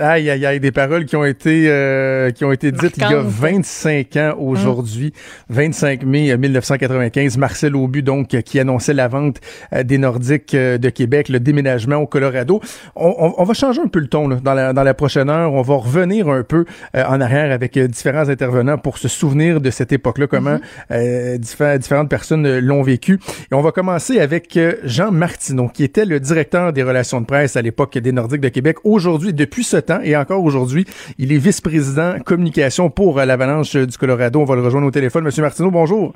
Aïe, 0.00 0.30
aïe, 0.30 0.46
aïe, 0.46 0.60
des 0.60 0.70
paroles 0.70 1.06
qui 1.06 1.16
ont 1.16 1.24
été 1.24 1.64
euh, 1.68 2.30
qui 2.30 2.44
ont 2.44 2.52
été 2.52 2.70
dites 2.70 2.96
il 2.98 3.02
y 3.02 3.14
a 3.14 3.20
25 3.20 4.16
ans 4.16 4.34
aujourd'hui, 4.38 5.12
25 5.48 6.04
mai 6.04 6.36
1995. 6.36 7.36
Euh, 7.36 7.40
Marcel 7.40 7.74
Aubu, 7.74 8.02
donc, 8.02 8.28
qui 8.28 8.60
annonçait 8.60 8.94
la 8.94 9.08
vente 9.08 9.40
euh, 9.72 9.82
des 9.82 9.98
Nordiques 9.98 10.54
de 10.54 10.88
Québec, 10.90 11.28
le 11.28 11.40
déménagement 11.40 11.96
au 11.96 12.06
Colorado. 12.06 12.60
On, 12.94 13.34
on, 13.38 13.44
va 13.44 13.54
changer 13.54 13.80
un 13.80 13.88
peu 13.88 13.98
le 13.98 14.08
ton 14.08 14.28
là, 14.28 14.36
dans, 14.42 14.54
la, 14.54 14.72
dans 14.72 14.82
la 14.82 14.94
prochaine 14.94 15.30
heure. 15.30 15.52
On 15.52 15.62
va 15.62 15.76
revenir 15.76 16.28
un 16.28 16.42
peu 16.42 16.64
en 16.94 17.20
arrière 17.20 17.50
avec 17.52 17.78
différents 17.78 18.28
intervenants 18.28 18.78
pour 18.78 18.98
se 18.98 19.08
souvenir 19.08 19.60
de 19.60 19.70
cette 19.70 19.92
époque-là, 19.92 20.26
comment 20.26 20.58
mm-hmm. 20.90 21.78
différentes 21.78 22.08
personnes 22.08 22.58
l'ont 22.58 22.82
vécu. 22.82 23.18
Et 23.50 23.54
on 23.54 23.62
va 23.62 23.72
commencer 23.72 24.20
avec 24.20 24.58
Jean 24.84 25.10
Martineau, 25.10 25.68
qui 25.68 25.84
était 25.84 26.04
le 26.04 26.20
directeur 26.20 26.72
des 26.72 26.82
relations 26.82 27.20
de 27.20 27.26
presse 27.26 27.56
à 27.56 27.62
l'époque 27.62 27.96
des 27.98 28.12
Nordiques 28.12 28.40
de 28.40 28.48
Québec. 28.48 28.76
Aujourd'hui, 28.84 29.32
depuis 29.32 29.64
ce 29.64 29.76
et 30.02 30.16
encore 30.16 30.44
aujourd'hui. 30.44 30.84
Il 31.18 31.32
est 31.32 31.38
vice-président 31.38 32.18
communication 32.24 32.90
pour 32.90 33.18
euh, 33.18 33.24
l'Avalanche 33.24 33.74
du 33.76 33.96
Colorado. 33.96 34.40
On 34.40 34.44
va 34.44 34.56
le 34.56 34.62
rejoindre 34.62 34.86
au 34.86 34.90
téléphone. 34.90 35.24
Monsieur 35.24 35.42
Martineau, 35.42 35.70
bonjour. 35.70 36.14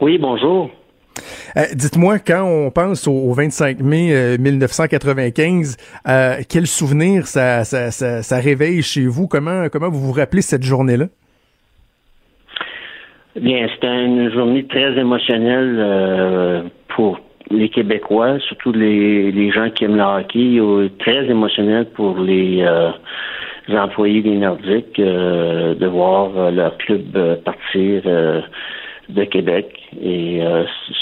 Oui, 0.00 0.18
bonjour. 0.18 0.70
Euh, 1.56 1.62
dites-moi, 1.74 2.18
quand 2.18 2.44
on 2.44 2.70
pense 2.70 3.06
au, 3.06 3.32
25 3.32 3.80
mai 3.80 4.38
1995, 4.38 5.76
euh, 6.08 6.36
quel 6.48 6.66
souvenir 6.66 7.26
ça, 7.26 7.64
ça, 7.64 8.36
réveille 8.38 8.82
chez 8.82 9.06
vous? 9.06 9.26
Comment, 9.26 9.68
comment 9.68 9.90
vous 9.90 10.00
vous 10.00 10.12
rappelez 10.12 10.42
cette 10.42 10.62
journée-là? 10.62 11.06
Bien, 13.36 13.68
c'était 13.74 14.04
une 14.04 14.32
journée 14.32 14.66
très 14.66 14.98
émotionnelle 14.98 16.70
pour 16.96 17.20
les 17.50 17.68
Québécois, 17.68 18.38
surtout 18.40 18.72
les, 18.72 19.50
gens 19.50 19.70
qui 19.70 19.84
aiment 19.84 19.96
le 19.96 20.02
hockey, 20.02 20.60
très 20.98 21.26
émotionnel 21.26 21.86
pour 21.94 22.18
les, 22.18 22.62
euh, 22.62 22.90
employés 23.68 24.22
des 24.22 24.36
Nordiques 24.36 24.98
euh, 24.98 25.74
de 25.74 25.86
voir 25.86 26.30
euh, 26.36 26.50
leur 26.50 26.76
club 26.78 27.42
partir 27.44 28.02
de 29.08 29.24
Québec. 29.24 29.66
Et 30.00 30.40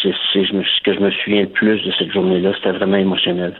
c'est 0.02 0.12
ce 0.32 0.82
que 0.84 0.94
je 0.94 1.00
me 1.00 1.10
souviens 1.10 1.42
le 1.42 1.48
plus 1.48 1.82
de 1.84 1.92
cette 1.98 2.10
journée-là. 2.10 2.52
C'était 2.56 2.72
vraiment 2.72 2.96
émotionnel. 2.96 3.54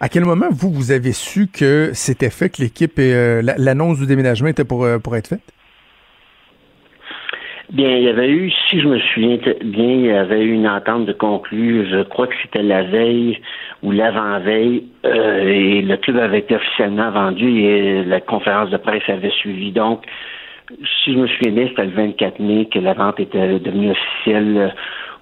À 0.00 0.08
quel 0.08 0.24
moment, 0.24 0.46
vous, 0.50 0.70
vous 0.70 0.90
avez 0.90 1.12
su 1.12 1.46
que 1.46 1.90
c'était 1.94 2.30
fait, 2.30 2.48
que 2.50 2.62
l'équipe, 2.62 2.98
l'annonce 2.98 3.98
du 3.98 4.06
déménagement 4.06 4.48
était 4.48 4.64
pour, 4.64 4.86
pour 5.02 5.16
être 5.16 5.28
faite? 5.28 5.53
Bien, 7.74 7.90
il 7.96 8.04
y 8.04 8.08
avait 8.08 8.30
eu, 8.30 8.52
si 8.70 8.80
je 8.80 8.86
me 8.86 9.00
souviens 9.00 9.36
bien, 9.64 9.84
il 9.84 10.06
y 10.06 10.10
avait 10.12 10.44
eu 10.44 10.52
une 10.52 10.68
entente 10.68 11.06
de 11.06 11.12
conclure, 11.12 11.84
je 11.90 12.04
crois 12.04 12.28
que 12.28 12.34
c'était 12.40 12.62
la 12.62 12.84
veille 12.84 13.40
ou 13.82 13.90
l'avant-veille, 13.90 14.84
euh, 15.04 15.48
et 15.48 15.82
le 15.82 15.96
club 15.96 16.18
avait 16.18 16.38
été 16.38 16.54
officiellement 16.54 17.10
vendu 17.10 17.62
et 17.62 18.04
la 18.04 18.20
conférence 18.20 18.70
de 18.70 18.76
presse 18.76 19.02
avait 19.08 19.32
suivi. 19.40 19.72
Donc, 19.72 20.04
si 21.02 21.14
je 21.14 21.18
me 21.18 21.26
souviens 21.26 21.50
bien, 21.50 21.66
c'était 21.66 21.86
le 21.86 21.90
24 21.90 22.38
mai 22.38 22.66
que 22.66 22.78
la 22.78 22.92
vente 22.92 23.18
était 23.18 23.58
devenue 23.58 23.90
officielle 23.90 24.56
euh, 24.56 24.68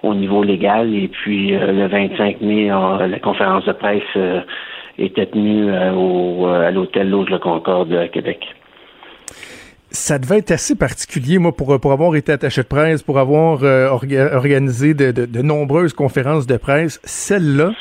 au 0.03 0.13
niveau 0.13 0.43
légal, 0.43 0.93
et 0.93 1.07
puis 1.07 1.55
euh, 1.55 1.71
le 1.71 1.87
25 1.87 2.39
mai, 2.41 2.67
la 2.67 3.19
conférence 3.19 3.65
de 3.65 3.71
presse 3.71 4.43
était 4.99 5.25
tenue 5.25 5.71
au, 5.95 6.45
à 6.45 6.69
l'hôtel 6.69 7.09
Loge 7.09 7.31
le 7.31 7.39
Concorde 7.39 7.91
à 7.93 8.07
Québec 8.09 8.45
ça 9.93 10.17
devait 10.17 10.39
être 10.39 10.51
assez 10.51 10.75
particulier, 10.75 11.37
moi, 11.37 11.55
pour, 11.55 11.79
pour 11.79 11.91
avoir 11.91 12.15
été 12.15 12.31
attaché 12.31 12.63
de 12.63 12.67
presse, 12.67 13.03
pour 13.03 13.19
avoir 13.19 13.63
euh, 13.63 13.87
organisé 13.89 14.95
de, 14.95 15.11
de, 15.11 15.41
nombreuses 15.41 15.93
conférences 15.93 16.47
de 16.47 16.57
presse. 16.57 16.99
Celle-là, 17.03 17.71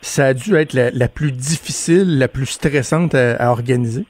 ça 0.00 0.26
a 0.26 0.34
dû 0.34 0.56
être 0.56 0.74
la, 0.74 1.08
plus 1.08 1.30
difficile, 1.30 2.18
la 2.18 2.26
plus 2.26 2.46
stressante 2.46 3.14
à, 3.14 3.50
organiser. 3.50 4.04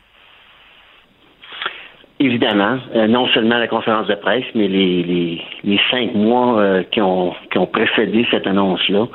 Évidemment, 2.18 2.78
euh, 2.94 3.06
non 3.06 3.26
seulement 3.28 3.58
la 3.58 3.68
conférence 3.68 4.06
de 4.06 4.14
presse, 4.14 4.44
mais 4.54 4.68
les, 4.68 5.02
les, 5.02 5.42
les 5.64 5.80
cinq 5.90 6.14
mois 6.14 6.58
euh, 6.58 6.82
qui, 6.90 7.02
ont, 7.02 7.34
qui 7.50 7.58
ont 7.58 7.66
précédé 7.66 8.26
cette 8.30 8.46
annonce-là. 8.46 9.08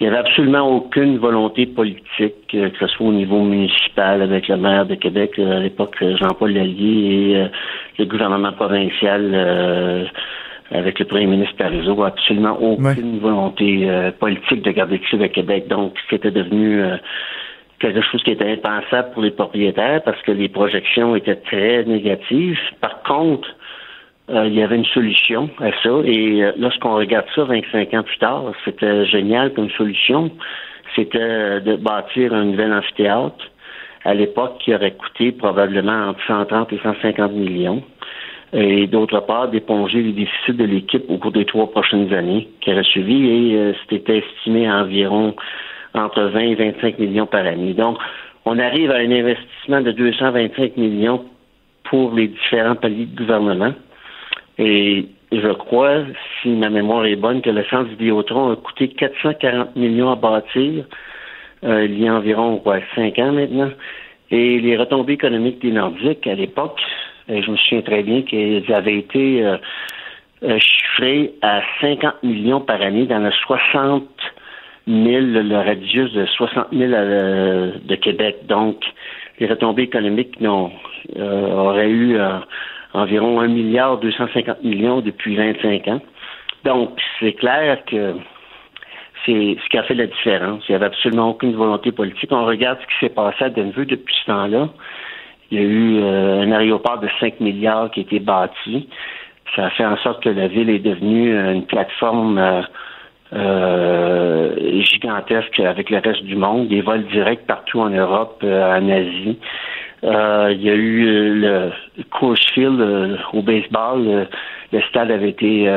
Il 0.00 0.04
n'y 0.04 0.08
avait 0.08 0.18
absolument 0.18 0.68
aucune 0.68 1.18
volonté 1.18 1.66
politique, 1.66 2.54
euh, 2.54 2.70
que 2.70 2.78
ce 2.78 2.86
soit 2.88 3.06
au 3.06 3.12
niveau 3.12 3.42
municipal 3.42 4.22
avec 4.22 4.48
le 4.48 4.56
maire 4.56 4.86
de 4.86 4.94
Québec, 4.94 5.38
à 5.38 5.60
l'époque 5.60 5.96
Jean-Paul 6.00 6.52
Lallier, 6.52 7.48
et 7.98 8.02
le 8.02 8.04
gouvernement 8.06 8.52
provincial 8.52 10.10
avec 10.70 10.98
le 10.98 11.04
premier 11.04 11.26
ministre 11.26 11.56
Parizeau, 11.56 12.02
absolument 12.02 12.58
aucune 12.60 13.18
volonté 13.18 13.86
politique 14.18 14.62
de 14.62 14.70
garder 14.70 14.98
le 14.98 15.06
club 15.06 15.22
à 15.22 15.28
Québec. 15.28 15.68
Donc, 15.68 15.94
c'était 16.08 16.30
devenu 16.30 16.82
quelque 17.82 18.00
chose 18.00 18.22
qui 18.22 18.30
était 18.30 18.52
impensable 18.52 19.10
pour 19.12 19.22
les 19.22 19.32
propriétaires 19.32 20.02
parce 20.02 20.20
que 20.22 20.32
les 20.32 20.48
projections 20.48 21.16
étaient 21.16 21.36
très 21.36 21.84
négatives. 21.84 22.58
Par 22.80 23.02
contre, 23.02 23.48
euh, 24.30 24.46
il 24.46 24.54
y 24.54 24.62
avait 24.62 24.76
une 24.76 24.84
solution 24.86 25.50
à 25.58 25.70
ça. 25.82 25.90
Et 26.04 26.44
euh, 26.44 26.52
lorsqu'on 26.56 26.94
regarde 26.94 27.26
ça 27.34 27.44
25 27.44 27.94
ans 27.94 28.02
plus 28.02 28.18
tard, 28.18 28.52
c'était 28.64 29.06
génial 29.06 29.52
comme 29.52 29.70
solution. 29.70 30.30
C'était 30.94 31.60
de 31.60 31.76
bâtir 31.76 32.34
un 32.34 32.44
nouvel 32.44 32.72
amphithéâtre 32.72 33.50
à 34.04 34.14
l'époque 34.14 34.58
qui 34.58 34.74
aurait 34.74 34.92
coûté 34.92 35.32
probablement 35.32 36.08
entre 36.08 36.20
130 36.26 36.72
et 36.72 36.78
150 36.82 37.32
millions. 37.32 37.82
Et 38.52 38.86
d'autre 38.86 39.20
part, 39.20 39.48
d'éponger 39.48 40.02
les 40.02 40.12
déficits 40.12 40.52
de 40.52 40.64
l'équipe 40.64 41.04
au 41.08 41.16
cours 41.16 41.32
des 41.32 41.46
trois 41.46 41.70
prochaines 41.70 42.12
années 42.12 42.48
qui 42.60 42.70
auraient 42.70 42.82
suivi. 42.82 43.28
Et 43.28 43.56
euh, 43.56 43.72
c'était 43.88 44.18
estimé 44.18 44.68
à 44.68 44.82
environ 44.82 45.34
entre 45.94 46.22
20 46.22 46.40
et 46.40 46.54
25 46.54 46.98
millions 46.98 47.26
par 47.26 47.46
année. 47.46 47.72
Donc, 47.72 47.96
on 48.44 48.58
arrive 48.58 48.90
à 48.90 48.96
un 48.96 49.10
investissement 49.10 49.80
de 49.80 49.92
225 49.92 50.76
millions 50.76 51.24
pour 51.84 52.12
les 52.12 52.28
différents 52.28 52.74
paliers 52.74 53.06
de 53.06 53.16
gouvernement. 53.16 53.72
Et 54.58 55.06
je 55.32 55.52
crois, 55.52 56.02
si 56.40 56.50
ma 56.50 56.68
mémoire 56.68 57.06
est 57.06 57.16
bonne, 57.16 57.40
que 57.40 57.50
le 57.50 57.64
centre 57.64 57.88
Vidéotron 57.90 58.52
a 58.52 58.56
coûté 58.56 58.88
440 58.88 59.76
millions 59.76 60.10
à 60.10 60.16
bâtir 60.16 60.84
euh, 61.64 61.84
il 61.84 62.02
y 62.02 62.08
a 62.08 62.14
environ 62.14 62.58
quoi, 62.58 62.78
5 62.94 63.18
ans 63.18 63.32
maintenant. 63.32 63.70
Et 64.30 64.58
les 64.60 64.76
retombées 64.76 65.14
économiques 65.14 65.60
des 65.60 65.70
Nordiques 65.70 66.26
à 66.26 66.34
l'époque, 66.34 66.80
je 67.28 67.50
me 67.50 67.56
souviens 67.56 67.82
très 67.82 68.02
bien 68.02 68.22
qu'elles 68.22 68.72
avaient 68.72 68.98
été 68.98 69.44
euh, 69.44 69.56
euh, 70.42 70.58
chiffrées 70.58 71.34
à 71.42 71.62
50 71.80 72.22
millions 72.22 72.60
par 72.60 72.80
année 72.80 73.06
dans 73.06 73.20
le 73.20 73.30
60 73.30 74.04
000, 74.88 74.98
le 75.20 75.56
radius 75.56 76.12
de 76.12 76.26
60 76.26 76.68
000 76.72 76.90
de 76.90 77.94
Québec. 77.94 78.38
Donc, 78.48 78.82
les 79.38 79.46
retombées 79.46 79.84
économiques 79.84 80.40
non, 80.40 80.72
auraient 81.16 81.90
eu 81.90 82.18
environ 82.94 83.40
1 83.40 83.48
milliard 83.48 83.98
250 83.98 84.62
millions 84.62 85.00
depuis 85.00 85.36
25 85.36 85.88
ans. 85.88 86.00
Donc, 86.64 87.00
c'est 87.20 87.32
clair 87.32 87.84
que 87.86 88.14
c'est 89.24 89.56
ce 89.62 89.68
qui 89.68 89.78
a 89.78 89.82
fait 89.82 89.94
la 89.94 90.06
différence. 90.06 90.62
Il 90.68 90.72
n'y 90.72 90.76
avait 90.76 90.86
absolument 90.86 91.30
aucune 91.30 91.54
volonté 91.54 91.92
politique. 91.92 92.30
On 92.32 92.44
regarde 92.44 92.78
ce 92.80 92.86
qui 92.86 93.06
s'est 93.06 93.14
passé 93.14 93.44
à 93.44 93.50
Denver 93.50 93.84
depuis 93.84 94.14
ce 94.20 94.26
temps-là. 94.26 94.68
Il 95.50 95.58
y 95.58 95.60
a 95.60 95.64
eu 95.64 96.00
euh, 96.02 96.40
un 96.42 96.52
aéroport 96.52 96.98
de 96.98 97.08
5 97.20 97.40
milliards 97.40 97.90
qui 97.90 98.00
a 98.00 98.02
été 98.02 98.20
bâti. 98.20 98.88
Ça 99.54 99.66
a 99.66 99.70
fait 99.70 99.84
en 99.84 99.96
sorte 99.98 100.22
que 100.22 100.30
la 100.30 100.48
ville 100.48 100.70
est 100.70 100.78
devenue 100.78 101.36
une 101.36 101.66
plateforme 101.66 102.38
euh, 102.38 102.62
euh, 103.34 104.82
gigantesque 104.82 105.60
avec 105.60 105.90
le 105.90 105.98
reste 105.98 106.24
du 106.24 106.36
monde, 106.36 106.68
des 106.68 106.80
vols 106.80 107.06
directs 107.08 107.46
partout 107.46 107.80
en 107.80 107.90
Europe, 107.90 108.42
en 108.42 108.88
Asie. 108.88 109.38
Euh, 110.04 110.52
il 110.52 110.62
y 110.62 110.70
a 110.70 110.74
eu 110.74 111.06
euh, 111.06 111.70
le 111.96 112.02
Coors 112.04 112.36
Field 112.52 112.80
euh, 112.80 113.16
au 113.32 113.42
baseball. 113.42 114.26
le 114.72 114.80
stade 114.88 115.10
avait 115.10 115.30
été 115.30 115.70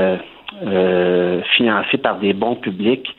financé 1.57 1.97
par 1.97 2.17
des 2.19 2.33
bons 2.33 2.55
publics 2.55 3.13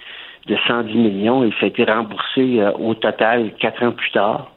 de 0.47 0.57
110 0.67 0.95
millions 0.95 1.45
et 1.45 1.51
ça 1.61 1.65
a 1.65 1.67
été 1.67 1.85
remboursé 1.85 2.63
au 2.79 2.95
total 2.95 3.53
quatre 3.59 3.83
ans 3.83 3.93
plus 3.93 4.11
tard. 4.11 4.51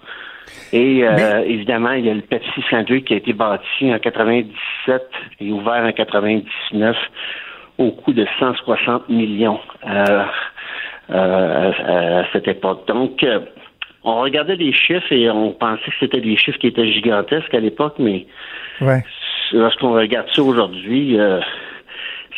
Et 0.72 1.00
évidemment, 1.45 1.91
il 1.91 2.06
y 2.06 2.10
a 2.10 2.14
le 2.14 2.22
Pepsi 2.22 2.64
Saint-Louis 2.70 3.04
qui 3.04 3.16
a 3.16 3.18
été 3.18 3.34
bâti 3.34 3.93
en 3.93 4.00
97 4.00 5.04
et 5.41 5.52
ouvert 5.52 5.84
en 5.84 5.91
99 5.91 6.95
au 7.80 7.91
coût 7.91 8.14
de 8.14 8.26
160 8.39 9.10
millions 9.10 9.60
à 9.84 10.26
cette 12.32 12.47
époque. 12.47 12.88
Donc, 12.88 13.26
on 14.10 14.22
regardait 14.22 14.55
les 14.55 14.74
chiffres 14.74 15.12
et 15.12 15.30
on 15.30 15.51
pensait 15.51 15.86
que 15.86 15.97
c'était 15.99 16.22
des 16.22 16.38
chiffres 16.38 16.57
qui 16.60 16.68
étaient 16.68 16.91
gigantesques 16.91 17.53
à 17.53 17.60
l'époque, 17.60 17.95
mais 17.99 18.26
lorsqu'on 19.53 19.93
regarde 19.93 20.28
ça 20.34 20.41
aujourd'hui, 20.41 21.20
euh, 21.20 21.39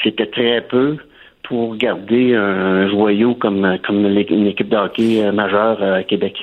c'était 0.03 0.27
très 0.27 0.61
peu 0.61 0.97
pour 1.43 1.75
garder 1.75 2.35
un 2.35 2.87
joyau 2.89 3.35
comme, 3.35 3.77
comme 3.85 4.05
une 4.05 4.47
équipe 4.47 4.69
de 4.69 4.77
hockey 4.77 5.23
euh, 5.23 5.31
majeure 5.31 5.81
à 5.83 6.03
Québec. 6.03 6.37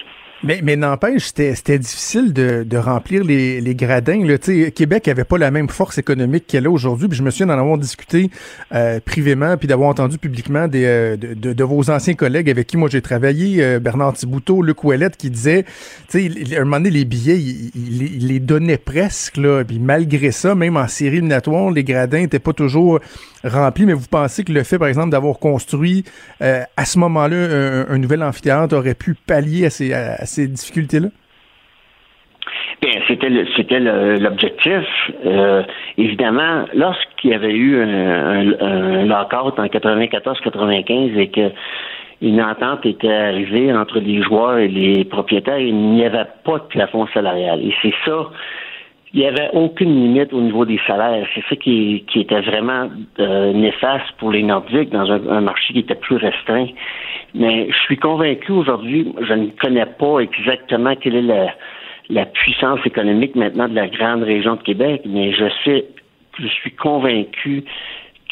Mais, 0.44 0.60
mais 0.62 0.76
n'empêche, 0.76 1.32
c'était 1.34 1.78
difficile 1.80 2.32
de, 2.32 2.62
de 2.62 2.76
remplir 2.76 3.24
les, 3.24 3.60
les 3.60 3.74
gradins. 3.74 4.24
Là. 4.24 4.38
Québec 4.38 5.08
avait 5.08 5.24
pas 5.24 5.36
la 5.36 5.50
même 5.50 5.68
force 5.68 5.98
économique 5.98 6.46
qu'elle 6.46 6.66
a 6.66 6.70
aujourd'hui. 6.70 7.08
Je 7.10 7.24
me 7.24 7.30
souviens 7.30 7.46
d'en 7.46 7.58
avoir 7.58 7.76
discuté 7.76 8.30
euh, 8.72 9.00
privément, 9.04 9.56
puis 9.56 9.66
d'avoir 9.66 9.88
entendu 9.88 10.16
publiquement 10.16 10.68
des, 10.68 10.84
euh, 10.84 11.16
de, 11.16 11.52
de, 11.52 11.64
vos 11.64 11.90
anciens 11.90 12.14
collègues 12.14 12.48
avec 12.48 12.68
qui 12.68 12.76
moi 12.76 12.88
j'ai 12.88 13.02
travaillé, 13.02 13.64
euh, 13.64 13.80
Bernard 13.80 14.12
Thibouteau, 14.12 14.62
Luc 14.62 14.84
Ouellette, 14.84 15.16
qui 15.16 15.28
disait, 15.28 15.64
tu 16.08 16.30
sais, 16.30 16.56
à 16.56 16.60
un 16.60 16.64
moment 16.64 16.76
donné, 16.76 16.90
les 16.90 17.04
billets, 17.04 17.38
il, 17.38 18.28
les 18.28 18.38
donnait 18.38 18.78
presque. 18.78 19.38
Là, 19.38 19.64
puis 19.64 19.80
malgré 19.80 20.30
ça, 20.30 20.54
même 20.54 20.76
en 20.76 20.86
série 20.86 21.16
éliminatoire, 21.16 21.72
les 21.72 21.82
gradins 21.82 22.20
n'étaient 22.20 22.38
pas 22.38 22.52
toujours 22.52 23.00
remplis. 23.42 23.86
Mais 23.86 23.92
vous 23.92 24.06
pensez 24.08 24.44
que 24.44 24.52
le 24.52 24.62
fait, 24.62 24.78
par 24.78 24.88
exemple, 24.88 25.10
d'avoir 25.10 25.38
construit 25.38 26.04
à 26.40 26.84
ce 26.84 26.98
moment-là 26.98 27.86
un, 27.88 27.98
nouvel 27.98 28.22
amphithéâtre 28.22 28.76
aurait 28.76 28.94
pu 28.94 29.14
pallier 29.14 29.66
à 29.66 29.70
ces 29.70 29.92
ces 30.28 30.48
difficultés-là? 30.48 31.08
Bien, 32.80 33.00
c'était 33.08 33.30
c'était 33.56 33.80
l'objectif. 33.80 34.84
Euh, 35.26 35.62
évidemment, 35.96 36.64
lorsqu'il 36.74 37.30
y 37.30 37.34
avait 37.34 37.52
eu 37.54 37.82
un, 37.82 38.52
un, 38.60 39.04
lockout 39.04 39.58
en 39.58 39.66
94-95 39.66 41.18
et 41.18 41.28
que 41.28 41.50
une 42.20 42.40
entente 42.40 42.84
était 42.84 43.12
arrivée 43.12 43.72
entre 43.72 43.98
les 43.98 44.22
joueurs 44.22 44.58
et 44.58 44.68
les 44.68 45.04
propriétaires, 45.04 45.58
il 45.58 45.76
n'y 45.76 46.04
avait 46.04 46.26
pas 46.44 46.58
de 46.58 46.64
plafond 46.68 47.06
salarial. 47.08 47.60
Et 47.60 47.74
c'est 47.82 47.94
ça 48.04 48.30
il 49.14 49.20
n'y 49.20 49.26
avait 49.26 49.48
aucune 49.52 49.94
limite 49.94 50.32
au 50.32 50.40
niveau 50.40 50.64
des 50.64 50.80
salaires. 50.86 51.26
C'est 51.34 51.44
ça 51.48 51.56
qui, 51.56 52.04
qui, 52.12 52.20
était 52.20 52.40
vraiment 52.40 52.90
euh, 53.18 53.52
néfaste 53.52 54.12
pour 54.18 54.30
les 54.30 54.42
Nordiques 54.42 54.90
dans 54.90 55.10
un, 55.10 55.40
marché 55.40 55.72
qui 55.72 55.80
était 55.80 55.94
plus 55.94 56.16
restreint. 56.16 56.66
Mais 57.34 57.68
je 57.70 57.78
suis 57.78 57.96
convaincu 57.96 58.52
aujourd'hui, 58.52 59.12
je 59.20 59.32
ne 59.32 59.46
connais 59.60 59.86
pas 59.86 60.20
exactement 60.20 60.94
quelle 60.96 61.16
est 61.16 61.22
la, 61.22 61.54
la 62.10 62.26
puissance 62.26 62.80
économique 62.84 63.34
maintenant 63.34 63.68
de 63.68 63.74
la 63.74 63.88
grande 63.88 64.22
région 64.22 64.56
de 64.56 64.62
Québec, 64.62 65.02
mais 65.06 65.32
je 65.32 65.46
sais, 65.64 65.86
je 66.38 66.46
suis 66.46 66.72
convaincu 66.72 67.64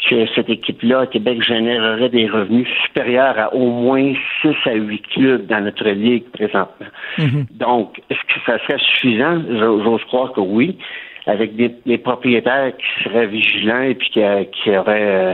que 0.09 0.25
cette 0.35 0.49
équipe-là 0.49 1.01
à 1.01 1.07
Québec 1.07 1.41
générerait 1.43 2.09
des 2.09 2.27
revenus 2.27 2.67
supérieurs 2.85 3.37
à 3.37 3.53
au 3.53 3.69
moins 3.69 4.13
6 4.41 4.49
à 4.65 4.73
8 4.73 5.01
clubs 5.07 5.45
dans 5.47 5.61
notre 5.61 5.89
ligue 5.89 6.25
présentement. 6.31 6.87
Mhm. 7.17 7.45
Donc, 7.51 8.01
est-ce 8.09 8.19
que 8.19 8.39
ça 8.45 8.59
serait 8.59 8.79
suffisant? 8.79 9.41
J'ose 9.83 10.03
croire 10.05 10.31
que 10.33 10.41
oui, 10.41 10.77
avec 11.25 11.55
des, 11.55 11.97
propriétaires 11.97 12.71
qui 12.77 13.03
seraient 13.03 13.27
vigilants 13.27 13.81
et 13.81 13.95
puis 13.95 14.09
qui, 14.09 14.21
qui 14.53 14.75
auraient 14.75 15.33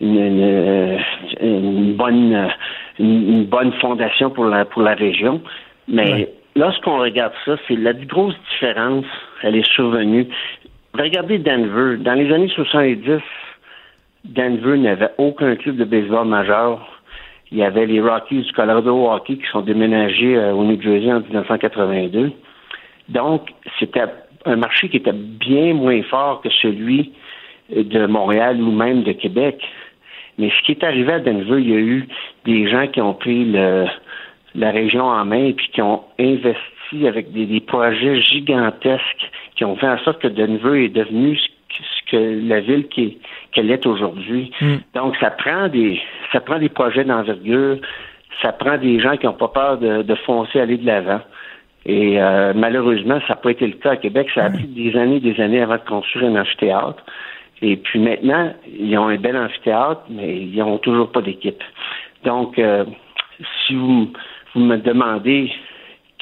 une, 0.00 0.98
une, 1.40 1.94
bonne 1.94 2.48
une, 2.98 3.44
bonne 3.44 3.72
fondation 3.80 4.30
pour 4.30 4.44
la 4.44 4.64
pour 4.64 4.82
la 4.82 4.94
région. 4.94 5.40
Mais 5.88 6.28
lorsqu'on 6.54 6.98
regarde 6.98 7.32
ça, 7.44 7.56
c'est 7.66 7.76
la 7.76 7.92
grosse 7.92 8.36
différence, 8.52 9.06
elle 9.42 9.56
est 9.56 9.68
survenue. 9.72 10.28
Regardez 10.94 11.38
Denver. 11.38 11.96
Dans 11.98 12.14
les 12.14 12.32
années 12.32 12.52
70, 12.54 13.20
Denver 14.24 14.78
n'avait 14.78 15.10
aucun 15.18 15.56
club 15.56 15.76
de 15.76 15.84
baseball 15.84 16.26
majeur. 16.26 17.02
Il 17.50 17.58
y 17.58 17.62
avait 17.62 17.86
les 17.86 18.00
Rockies 18.00 18.42
du 18.42 18.52
Colorado 18.52 19.06
Hockey 19.10 19.36
qui 19.36 19.46
sont 19.50 19.60
déménagés 19.60 20.36
euh, 20.36 20.52
au 20.52 20.64
New 20.64 20.80
Jersey 20.80 21.12
en 21.12 21.20
1982. 21.20 22.32
Donc, 23.08 23.50
c'était 23.78 24.04
un 24.44 24.56
marché 24.56 24.88
qui 24.88 24.96
était 24.96 25.12
bien 25.12 25.74
moins 25.74 26.02
fort 26.04 26.40
que 26.40 26.50
celui 26.50 27.12
de 27.70 28.06
Montréal 28.06 28.60
ou 28.60 28.70
même 28.70 29.02
de 29.02 29.12
Québec. 29.12 29.62
Mais 30.38 30.50
ce 30.50 30.62
qui 30.64 30.72
est 30.72 30.84
arrivé 30.84 31.12
à 31.12 31.20
Denver, 31.20 31.60
il 31.60 31.70
y 31.70 31.74
a 31.74 31.80
eu 31.80 32.08
des 32.44 32.68
gens 32.68 32.86
qui 32.86 33.00
ont 33.00 33.14
pris 33.14 33.44
la 33.52 34.70
région 34.70 35.04
en 35.04 35.24
main 35.24 35.44
et 35.46 35.52
puis 35.52 35.68
qui 35.72 35.82
ont 35.82 36.02
investi 36.18 37.06
avec 37.06 37.32
des, 37.32 37.60
projets 37.60 38.20
gigantesques 38.20 39.30
qui 39.56 39.64
ont 39.64 39.76
fait 39.76 39.88
en 39.88 39.98
sorte 39.98 40.20
que 40.20 40.28
Denver 40.28 40.84
est 40.84 40.88
devenu 40.88 41.36
ce 41.36 42.10
que 42.10 42.48
la 42.48 42.60
ville 42.60 42.88
qui 42.88 43.18
qu'elle 43.52 43.70
est 43.70 43.86
aujourd'hui. 43.86 44.50
Hmm. 44.60 44.76
Donc, 44.94 45.16
ça 45.20 45.30
prend 45.30 45.68
des 45.68 46.00
ça 46.32 46.40
prend 46.40 46.58
des 46.58 46.68
projets 46.68 47.04
d'envergure, 47.04 47.78
ça 48.40 48.52
prend 48.52 48.78
des 48.78 48.98
gens 49.00 49.16
qui 49.16 49.26
n'ont 49.26 49.34
pas 49.34 49.48
peur 49.48 49.78
de, 49.78 50.02
de 50.02 50.14
foncer, 50.14 50.60
aller 50.60 50.78
de 50.78 50.86
l'avant. 50.86 51.20
Et 51.84 52.20
euh, 52.20 52.52
malheureusement, 52.54 53.18
ça 53.22 53.30
n'a 53.30 53.36
pas 53.36 53.50
été 53.50 53.66
le 53.66 53.74
cas 53.74 53.92
à 53.92 53.96
Québec. 53.96 54.28
Ça 54.34 54.44
a 54.44 54.50
pris 54.50 54.66
des 54.66 54.96
années 54.96 55.20
des 55.20 55.40
années 55.40 55.60
avant 55.60 55.76
de 55.76 55.88
construire 55.88 56.30
un 56.30 56.40
amphithéâtre. 56.40 57.02
Et 57.60 57.76
puis 57.76 57.98
maintenant, 57.98 58.52
ils 58.66 58.96
ont 58.98 59.08
un 59.08 59.16
bel 59.16 59.36
amphithéâtre, 59.36 60.02
mais 60.10 60.36
ils 60.36 60.56
n'ont 60.58 60.78
toujours 60.78 61.10
pas 61.10 61.22
d'équipe. 61.22 61.62
Donc, 62.24 62.58
euh, 62.58 62.84
si 63.66 63.74
vous, 63.74 64.12
vous 64.54 64.60
me 64.60 64.76
demandez 64.76 65.52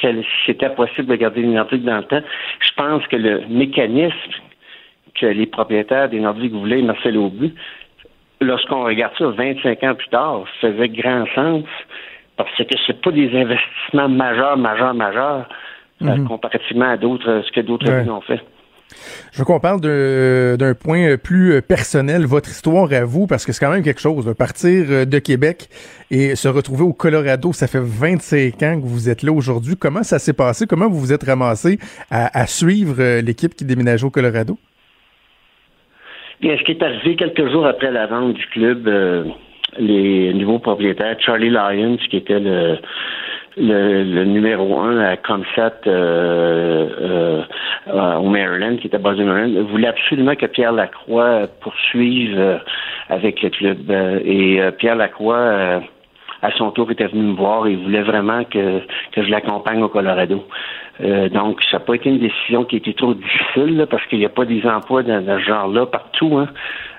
si 0.01 0.25
c'était 0.47 0.71
possible 0.71 1.09
de 1.09 1.17
garder 1.17 1.43
Nordiques 1.43 1.85
dans 1.85 1.99
le 1.99 2.05
temps, 2.05 2.23
je 2.61 2.71
pense 2.75 3.07
que 3.09 3.17
le 3.17 3.43
mécanisme 3.49 4.15
que 5.21 5.27
les 5.27 5.47
propriétaires 5.47 6.09
des 6.09 6.21
Nordiques 6.21 6.53
voulaient, 6.53 6.83
Marcel 6.83 7.17
Aubu, 7.17 7.53
lorsqu'on 8.41 8.85
regarde 8.85 9.13
ça 9.19 9.27
25 9.29 9.83
ans 9.85 9.95
plus 9.95 10.09
tard, 10.09 10.45
faisait 10.61 10.89
grand 10.89 11.25
sens 11.35 11.65
parce 12.37 12.51
que 12.57 12.65
c'est 12.87 13.01
pas 13.03 13.11
des 13.11 13.29
investissements 13.37 14.09
majeurs, 14.09 14.57
majeurs, 14.57 14.95
majeurs, 14.95 15.49
euh, 16.03 16.07
Mhm. 16.17 16.27
comparativement 16.29 16.91
à 16.91 16.97
d'autres, 16.97 17.43
ce 17.47 17.53
que 17.53 17.61
d'autres 17.61 17.87
Ouais. 17.91 18.01
villes 18.03 18.11
ont 18.11 18.23
fait. 18.23 18.41
Je 19.33 19.39
veux 19.39 19.45
qu'on 19.45 19.61
parle 19.61 19.81
de- 19.81 20.57
d'un 20.59 20.75
point 20.75 21.17
plus 21.17 21.63
personnel, 21.63 22.25
votre 22.27 22.49
histoire 22.49 22.93
à 22.93 23.05
vous, 23.05 23.29
parce 23.29 23.45
que 23.47 23.53
c'est 23.53 23.65
quand 23.65 23.71
même 23.71 23.85
quelque 23.85 24.01
chose. 24.01 24.35
Partir 24.37 24.87
euh, 24.91 25.05
de 25.05 25.19
Québec 25.21 25.69
et 26.11 26.35
se 26.35 26.49
retrouver 26.49 26.83
au 26.83 26.93
Colorado, 26.93 27.53
ça 27.53 27.69
fait 27.69 27.79
25 27.81 28.61
ans 28.65 28.81
que 28.81 28.87
vous 28.87 29.09
êtes 29.09 29.23
là 29.23 29.31
aujourd'hui. 29.33 29.77
Comment 29.77 30.03
ça 30.03 30.19
s'est 30.19 30.33
passé? 30.33 30.67
Comment 30.67 30.89
vous 30.89 30.99
vous 30.99 31.13
êtes 31.13 31.23
ramassé 31.23 31.79
à, 32.11 32.37
à 32.37 32.47
suivre 32.47 32.97
euh, 32.99 33.21
l'équipe 33.21 33.55
qui 33.55 33.65
déménageait 33.65 34.07
au 34.07 34.11
Colorado? 34.11 34.59
Bien, 36.41 36.57
ce 36.57 36.63
qui 36.63 36.73
est 36.73 36.83
arrivé 36.83 37.17
quelques 37.17 37.51
jours 37.51 37.67
après 37.67 37.91
la 37.91 38.07
vente 38.07 38.33
du 38.33 38.47
club, 38.47 38.89
euh, 38.89 39.25
les 39.79 40.33
nouveaux 40.33 40.59
propriétaires, 40.59 41.17
Charlie 41.21 41.51
Lyons, 41.51 41.99
qui 42.09 42.17
était 42.17 42.41
le, 42.41 42.79
le, 43.59 44.05
le 44.05 44.25
numéro 44.25 44.79
un 44.81 44.99
à 45.01 45.19
Comsat 45.19 45.81
euh, 45.87 47.45
euh, 47.89 48.17
au 48.17 48.31
Maryland, 48.31 48.79
qui 48.79 48.87
était 48.87 48.97
basé 48.97 49.23
au 49.23 49.27
Maryland, 49.27 49.65
voulait 49.65 49.89
absolument 49.89 50.35
que 50.35 50.47
Pierre 50.47 50.73
Lacroix 50.73 51.47
poursuive 51.61 52.39
euh, 52.39 52.57
avec 53.11 53.43
le 53.43 53.51
club. 53.51 53.91
Euh, 53.91 54.21
et 54.25 54.63
euh, 54.63 54.71
Pierre 54.71 54.97
Lacroix, 54.97 55.83
à 56.43 56.51
son 56.53 56.71
tour, 56.71 56.91
était 56.91 57.07
venu 57.07 57.23
me 57.23 57.37
voir 57.37 57.67
et 57.67 57.77
voulait 57.77 58.03
vraiment 58.03 58.45
que, 58.45 58.81
que 59.13 59.23
je 59.23 59.31
l'accompagne 59.31 59.83
au 59.83 59.89
Colorado. 59.89 60.45
Euh, 61.03 61.29
donc, 61.29 61.63
ça 61.71 61.79
n'a 61.79 61.85
pas 61.85 61.95
été 61.95 62.11
une 62.11 62.19
décision 62.19 62.65
qui 62.65 62.77
était 62.77 62.93
trop 62.93 63.15
difficile 63.15 63.77
là, 63.77 63.87
parce 63.87 64.05
qu'il 64.07 64.19
n'y 64.19 64.27
a 64.27 64.31
pas 64.31 64.45
des 64.45 64.65
emplois 64.67 65.03
dans, 65.03 65.25
ce 65.25 65.45
genre-là 65.45 65.87
partout. 65.87 66.39
Hein. 66.39 66.49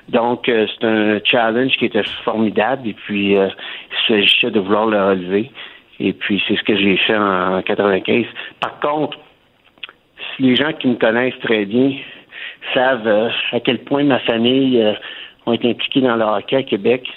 Donc, 0.09 0.49
euh, 0.49 0.67
c'est 0.67 0.87
un 0.87 1.19
challenge 1.23 1.73
qui 1.77 1.85
était 1.85 2.03
formidable 2.23 2.87
et 2.87 2.93
puis 2.93 3.37
euh, 3.37 3.49
il 3.91 4.07
s'agissait 4.07 4.51
de 4.51 4.59
vouloir 4.59 4.87
le 4.87 5.01
relever. 5.01 5.51
Et 5.99 6.13
puis, 6.13 6.41
c'est 6.47 6.55
ce 6.55 6.63
que 6.63 6.75
j'ai 6.75 6.97
fait 6.97 7.15
en, 7.15 7.57
en 7.57 7.61
95. 7.61 8.25
Par 8.59 8.79
contre, 8.79 9.17
si 10.35 10.43
les 10.43 10.55
gens 10.55 10.73
qui 10.73 10.87
me 10.87 10.95
connaissent 10.95 11.39
très 11.41 11.65
bien 11.65 11.93
savent 12.73 13.07
euh, 13.07 13.29
à 13.51 13.59
quel 13.59 13.79
point 13.79 14.03
ma 14.03 14.19
famille 14.19 14.81
euh, 14.81 14.93
ont 15.45 15.53
été 15.53 15.69
impliqués 15.69 16.01
dans 16.01 16.15
le 16.15 16.23
hockey 16.23 16.55
à 16.55 16.63
Québec 16.63 17.07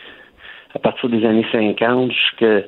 à 0.75 0.79
partir 0.79 1.09
des 1.09 1.25
années 1.25 1.47
50 1.53 2.13
jusqu'à 2.13 2.63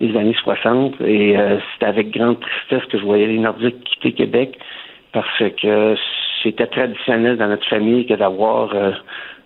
les 0.00 0.16
années 0.16 0.36
60. 0.42 1.00
Et 1.00 1.38
euh, 1.38 1.58
c'était 1.72 1.86
avec 1.86 2.10
grande 2.10 2.40
tristesse 2.40 2.84
que 2.90 2.98
je 2.98 3.04
voyais 3.04 3.26
les 3.26 3.38
Nordiques 3.38 3.82
quitter 3.84 4.12
Québec 4.12 4.58
parce 5.12 5.42
que 5.60 5.94
c'était 6.42 6.66
traditionnel 6.66 7.36
dans 7.36 7.48
notre 7.48 7.66
famille 7.68 8.06
que 8.06 8.14
d'avoir 8.14 8.74
euh, 8.74 8.92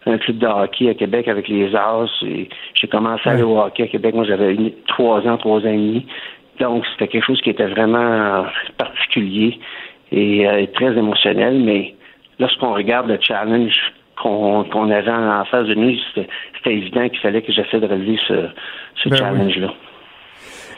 un 0.07 0.19
club 0.19 0.39
de 0.39 0.47
hockey 0.47 0.89
à 0.89 0.95
Québec 0.95 1.29
avec 1.29 1.49
les 1.49 1.75
As. 1.75 2.09
Et 2.23 2.49
j'ai 2.75 2.87
commencé 2.87 3.29
à 3.29 3.33
aller 3.33 3.43
au 3.43 3.59
hockey 3.59 3.85
à 3.85 3.89
Québec. 3.89 4.15
Moi, 4.15 4.25
j'avais 4.25 4.57
trois 4.89 5.27
ans, 5.27 5.37
trois 5.37 5.61
ans 5.61 5.69
et 5.69 5.77
demi. 5.77 6.07
Donc, 6.61 6.85
c'était 6.93 7.09
quelque 7.09 7.27
chose 7.27 7.41
qui 7.43 7.51
était 7.51 7.67
vraiment 7.67 8.47
particulier 8.79 9.59
et 10.13 10.49
euh, 10.49 10.65
très 10.75 10.97
émotionnel. 10.97 11.59
Mais 11.59 11.95
lorsqu'on 12.39 12.73
regarde 12.73 13.09
le 13.09 13.19
challenge 13.21 13.93
qu'on 14.21 14.65
qu'on 14.65 14.91
avait 14.91 15.11
en 15.11 15.45
face 15.45 15.67
de 15.67 15.75
nous, 15.75 15.95
c'était 16.15 16.29
évident 16.73 17.09
qu'il 17.09 17.21
fallait 17.21 17.43
que 17.43 17.53
j'essaie 17.53 17.81
de 17.81 17.87
relever 17.87 18.19
ce, 18.27 18.49
ce 19.03 19.09
Ben 19.09 19.15
oui. 19.15 19.19
challenge-là. 19.19 19.75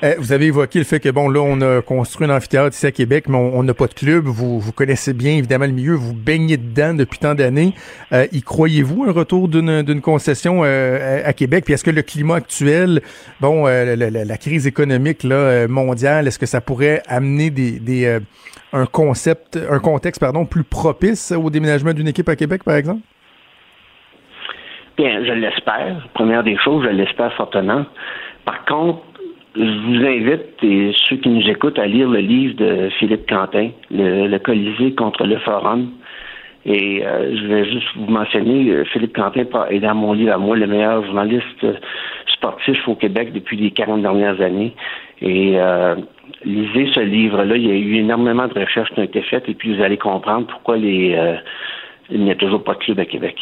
Euh, 0.04 0.14
vous 0.18 0.30
avez 0.32 0.46
évoqué 0.46 0.78
le 0.78 0.84
fait 0.84 1.00
que, 1.00 1.08
bon, 1.08 1.28
là, 1.28 1.40
on 1.40 1.60
a 1.60 1.82
construit 1.82 2.28
un 2.28 2.36
amphithéâtre 2.36 2.72
ici 2.76 2.86
à 2.86 2.92
Québec, 2.92 3.24
mais 3.28 3.36
on 3.36 3.64
n'a 3.64 3.74
pas 3.74 3.88
de 3.88 3.94
club. 3.94 4.26
Vous, 4.26 4.60
vous 4.60 4.70
connaissez 4.70 5.12
bien, 5.12 5.32
évidemment, 5.32 5.64
le 5.66 5.72
milieu. 5.72 5.94
Vous 5.94 6.14
baignez 6.14 6.56
dedans 6.56 6.94
depuis 6.94 7.18
tant 7.18 7.34
d'années. 7.34 7.72
Euh, 8.12 8.24
y 8.30 8.40
croyez-vous 8.42 9.06
un 9.08 9.10
retour 9.12 9.48
d'une 9.48 9.82
d'une 9.82 10.00
concession 10.00 10.60
euh, 10.62 11.24
à, 11.24 11.28
à 11.28 11.32
Québec? 11.32 11.64
Puis 11.64 11.74
est-ce 11.74 11.82
que 11.82 11.90
le 11.90 12.02
climat 12.02 12.36
actuel, 12.36 13.00
bon, 13.40 13.66
euh, 13.66 13.96
la, 13.96 14.08
la- 14.10 14.24
la 14.24 14.36
crise 14.36 14.68
économique 14.68 15.24
là, 15.24 15.34
euh, 15.34 15.68
mondiale, 15.68 16.28
est-ce 16.28 16.38
que 16.38 16.46
ça 16.46 16.60
pourrait 16.60 17.02
amener 17.08 17.50
des, 17.50 17.80
des 17.80 18.04
euh, 18.06 18.20
un 18.72 18.86
concept, 18.86 19.58
un 19.68 19.80
contexte, 19.80 20.20
pardon, 20.20 20.44
plus 20.44 20.62
propice 20.62 21.32
au 21.32 21.50
déménagement 21.50 21.92
d'une 21.92 22.06
équipe 22.06 22.28
à 22.28 22.36
Québec, 22.36 22.62
par 22.62 22.76
exemple? 22.76 23.00
Bien, 24.98 25.24
je 25.24 25.32
l'espère. 25.32 26.08
Première 26.12 26.42
des 26.42 26.56
choses, 26.56 26.82
je 26.82 26.88
l'espère 26.88 27.32
fortement. 27.34 27.86
Par 28.44 28.64
contre, 28.64 28.98
je 29.54 29.62
vous 29.62 30.04
invite, 30.04 30.62
et 30.62 30.92
ceux 31.08 31.16
qui 31.16 31.28
nous 31.28 31.48
écoutent, 31.48 31.78
à 31.78 31.86
lire 31.86 32.08
le 32.08 32.18
livre 32.18 32.56
de 32.56 32.88
Philippe 32.98 33.28
Quentin, 33.28 33.70
Le, 33.92 34.36
Colisée 34.38 34.96
contre 34.96 35.24
le 35.24 35.38
Forum. 35.38 35.92
Et 36.66 37.06
euh, 37.06 37.36
je 37.36 37.46
vais 37.46 37.64
juste 37.64 37.86
vous 37.94 38.10
mentionner, 38.10 38.70
euh, 38.70 38.84
Philippe 38.86 39.14
Quentin 39.14 39.44
est 39.70 39.78
dans 39.78 39.94
mon 39.94 40.14
livre 40.14 40.32
à 40.32 40.38
moi, 40.38 40.56
le 40.56 40.66
meilleur 40.66 41.04
journaliste 41.04 41.44
euh, 41.62 41.74
sportif 42.34 42.76
au 42.88 42.96
Québec 42.96 43.32
depuis 43.32 43.56
les 43.56 43.70
40 43.70 44.02
dernières 44.02 44.40
années. 44.40 44.74
Et 45.22 45.58
lisez 46.44 46.90
ce 46.94 47.00
livre-là. 47.00 47.56
Il 47.56 47.66
y 47.66 47.70
a 47.70 47.74
eu 47.74 47.96
énormément 47.96 48.46
de 48.46 48.58
recherches 48.58 48.90
qui 48.90 49.00
ont 49.00 49.04
été 49.04 49.22
faites 49.22 49.48
et 49.48 49.54
puis 49.54 49.74
vous 49.74 49.82
allez 49.82 49.96
comprendre 49.96 50.46
pourquoi 50.46 50.76
les, 50.76 51.18
il 52.10 52.22
n'y 52.22 52.30
a 52.30 52.36
toujours 52.36 52.62
pas 52.62 52.74
de 52.74 52.78
club 52.78 53.00
à 53.00 53.04
Québec. 53.04 53.36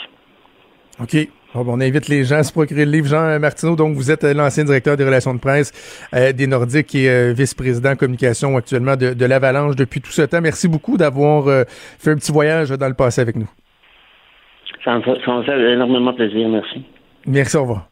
OK. 0.99 1.29
Bon, 1.57 1.65
ben, 1.65 1.73
on 1.73 1.81
invite 1.81 2.09
les 2.09 2.25
gens 2.25 2.37
à 2.37 2.43
se 2.43 2.53
procurer 2.53 2.85
le 2.85 2.91
livre. 2.91 3.09
Jean 3.09 3.39
Martineau, 3.39 3.77
donc 3.77 3.97
vous 3.97 4.11
êtes 4.11 4.25
euh, 4.25 4.35
l'ancien 4.35 4.65
directeur 4.65 4.97
des 4.97 5.05
relations 5.05 5.33
de 5.33 5.39
presse 5.39 5.73
euh, 6.15 6.33
des 6.33 6.47
Nordiques 6.47 6.95
et 6.95 7.09
euh, 7.09 7.33
vice-président 7.33 7.97
communication 7.97 8.57
actuellement 8.57 8.97
de, 8.97 9.15
de 9.15 9.25
l'Avalanche 9.25 9.75
depuis 9.75 10.03
tout 10.03 10.11
ce 10.11 10.23
temps. 10.23 10.41
Merci 10.43 10.69
beaucoup 10.69 10.99
d'avoir 10.99 11.49
euh, 11.49 11.65
fait 11.99 12.11
un 12.11 12.17
petit 12.17 12.33
voyage 12.33 12.69
dans 12.71 12.89
le 12.89 12.95
passé 12.95 13.23
avec 13.23 13.37
nous. 13.37 13.49
Ça 14.85 14.97
me 14.97 15.03
fait, 15.03 15.19
ça 15.25 15.33
me 15.33 15.43
fait 15.45 15.73
énormément 15.73 16.13
plaisir, 16.13 16.47
merci. 16.49 16.85
Merci, 17.27 17.57
au 17.57 17.63
revoir. 17.63 17.89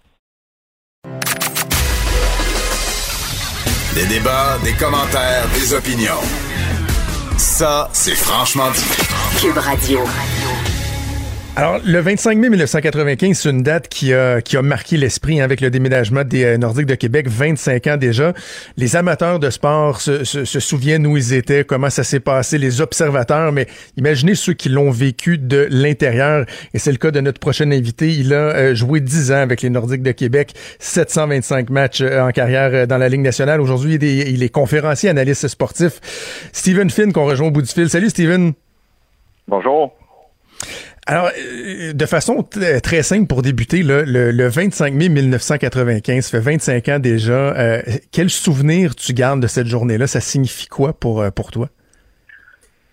Des 3.94 4.06
débats, 4.06 4.58
des 4.62 4.72
commentaires, 4.72 5.46
des 5.54 5.72
opinions. 5.72 6.22
Ça, 7.38 7.88
c'est 7.92 8.16
franchement 8.16 8.70
dit. 8.72 9.40
Cube 9.40 9.58
Radio. 9.58 10.00
Alors, 11.57 11.78
le 11.84 12.00
25 12.00 12.36
mai 12.38 12.48
1995, 12.50 13.38
c'est 13.38 13.48
une 13.48 13.62
date 13.62 13.86
qui 13.86 14.12
a, 14.12 14.40
qui 14.40 14.57
a 14.57 14.62
marqué 14.62 14.96
l'esprit 14.96 15.40
hein, 15.40 15.44
avec 15.44 15.61
le 15.61 15.70
déménagement 15.70 16.24
des 16.24 16.42
euh, 16.44 16.57
Nordiques 16.59 16.86
de 16.86 16.96
Québec, 16.96 17.28
25 17.28 17.86
ans 17.86 17.96
déjà. 17.96 18.32
Les 18.76 18.96
amateurs 18.96 19.38
de 19.38 19.48
sport 19.50 20.00
se, 20.00 20.24
se- 20.24 20.44
se 20.44 20.59
souviennent 20.59 21.07
où 21.07 21.16
ils 21.16 21.32
étaient, 21.32 21.62
comment 21.62 21.90
ça 21.90 22.02
s'est 22.02 22.18
passé, 22.18 22.59
les 22.59 22.80
observateurs, 22.80 23.52
mais 23.52 23.68
imaginez 23.96 24.34
ceux 24.34 24.55
qui 24.55 24.68
l'ont 24.68 24.90
vécu 24.90 25.38
de 25.38 25.68
l'intérieur. 25.70 26.44
Et 26.74 26.80
c'est 26.80 26.90
le 26.90 26.98
cas 26.98 27.12
de 27.12 27.20
notre 27.20 27.38
prochain 27.38 27.70
invité. 27.70 28.11
Il 28.12 28.34
a 28.34 28.36
euh, 28.57 28.74
joué 28.74 28.98
10 28.98 29.30
ans 29.30 29.36
avec 29.36 29.62
les 29.62 29.70
Nordiques 29.70 30.02
de 30.02 30.11
Québec, 30.12 30.55
725 30.80 31.70
matchs 31.70 32.00
euh, 32.00 32.20
en 32.20 32.32
carrière 32.32 32.88
dans 32.88 32.98
la 32.98 33.09
Ligue 33.09 33.20
nationale. 33.22 33.61
Aujourd'hui, 33.61 33.94
il 33.94 34.02
est, 34.05 34.28
il 34.32 34.42
est 34.42 34.48
conférencier, 34.48 35.09
analyste 35.09 35.46
sportif. 35.46 36.00
Stephen 36.52 36.90
Finn, 36.90 37.12
qu'on 37.12 37.26
rejoint 37.26 37.46
au 37.46 37.52
bout 37.52 37.62
du 37.62 37.68
fil. 37.70 37.88
Salut, 37.88 38.11
Stephen. 38.11 38.55
Bonjour. 39.46 39.94
Alors, 41.07 41.30
euh, 41.38 41.92
de 41.92 42.07
façon 42.07 42.42
t- 42.42 42.80
très 42.80 43.02
simple 43.02 43.26
pour 43.26 43.42
débuter, 43.42 43.82
le, 43.82 44.05
le 44.05 44.48
25 44.48 44.94
mai 44.94 45.09
1995, 45.11 46.24
ça 46.24 46.30
fait 46.30 46.42
25 46.42 46.88
ans 46.88 46.98
déjà. 46.98 47.32
euh, 47.32 47.82
quel 48.11 48.30
souvenir 48.30 48.94
tu 48.96 49.12
gardes 49.12 49.40
de 49.40 49.46
cette 49.46 49.66
journée-là? 49.66 50.07
Ça 50.07 50.20
signifie 50.20 50.66
quoi 50.66 50.92
pour, 50.98 51.20
euh, 51.20 51.30
pour 51.30 51.50
toi? 51.50 51.68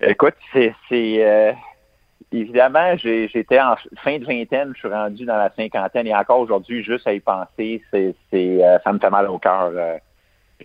Écoute, 0.02 0.34
c'est 0.52 0.74
euh, 0.92 1.52
évidemment, 2.34 2.98
j'étais 2.98 3.60
en 3.60 3.76
fin 4.04 4.18
de 4.18 4.26
vingtaine, 4.26 4.72
je 4.74 4.80
suis 4.80 4.88
rendu 4.90 5.26
dans 5.26 5.38
la 5.38 5.52
cinquantaine 5.56 6.08
et 6.08 6.16
encore 6.16 6.40
aujourd'hui, 6.40 6.84
juste 6.84 7.08
à 7.08 7.14
y 7.14 7.20
penser, 7.20 7.82
c'est 7.92 8.14
euh, 8.34 8.78
ça 8.84 8.92
me 8.92 9.00
fait 9.00 9.10
mal 9.10 9.28
au 9.30 9.38
cœur. 9.38 9.72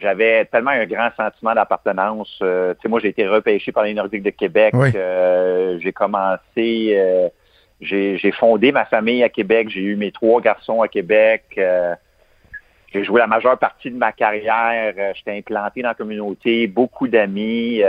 J'avais 0.01 0.45
tellement 0.47 0.73
un 0.73 0.85
grand 0.87 1.11
sentiment 1.17 1.55
d'appartenance. 1.55 2.39
Euh, 2.43 2.75
tu 2.75 2.83
sais, 2.83 2.89
moi, 2.89 3.01
j'ai 3.01 3.09
été 3.09 3.27
repêché 3.27 3.73
par 3.73 3.85
les 3.85 3.95
Nordiques 3.95 4.23
de 4.23 4.31
Québec. 4.31 4.75
Oui. 4.77 4.91
Euh, 4.95 5.79
j'ai 5.81 5.93
commencé, 5.93 6.95
euh, 6.97 7.29
j'ai 7.81 8.33
fondé 8.33 8.73
ma 8.73 8.85
famille 8.85 9.23
à 9.23 9.29
Québec. 9.29 9.69
J'ai 9.71 9.81
eu 9.81 9.97
mes 9.97 10.13
trois 10.13 10.41
garçons 10.41 10.83
à 10.83 10.89
Québec. 10.89 11.59
J'ai 12.93 13.05
joué 13.05 13.21
la 13.21 13.27
majeure 13.27 13.59
partie 13.59 13.91
de 13.91 13.97
ma 13.97 14.13
carrière. 14.13 14.95
J'étais 15.15 15.37
implanté 15.37 15.83
dans 15.83 15.89
la 15.89 15.95
communauté, 15.95 16.67
beaucoup 16.67 17.09
d'amis. 17.09 17.83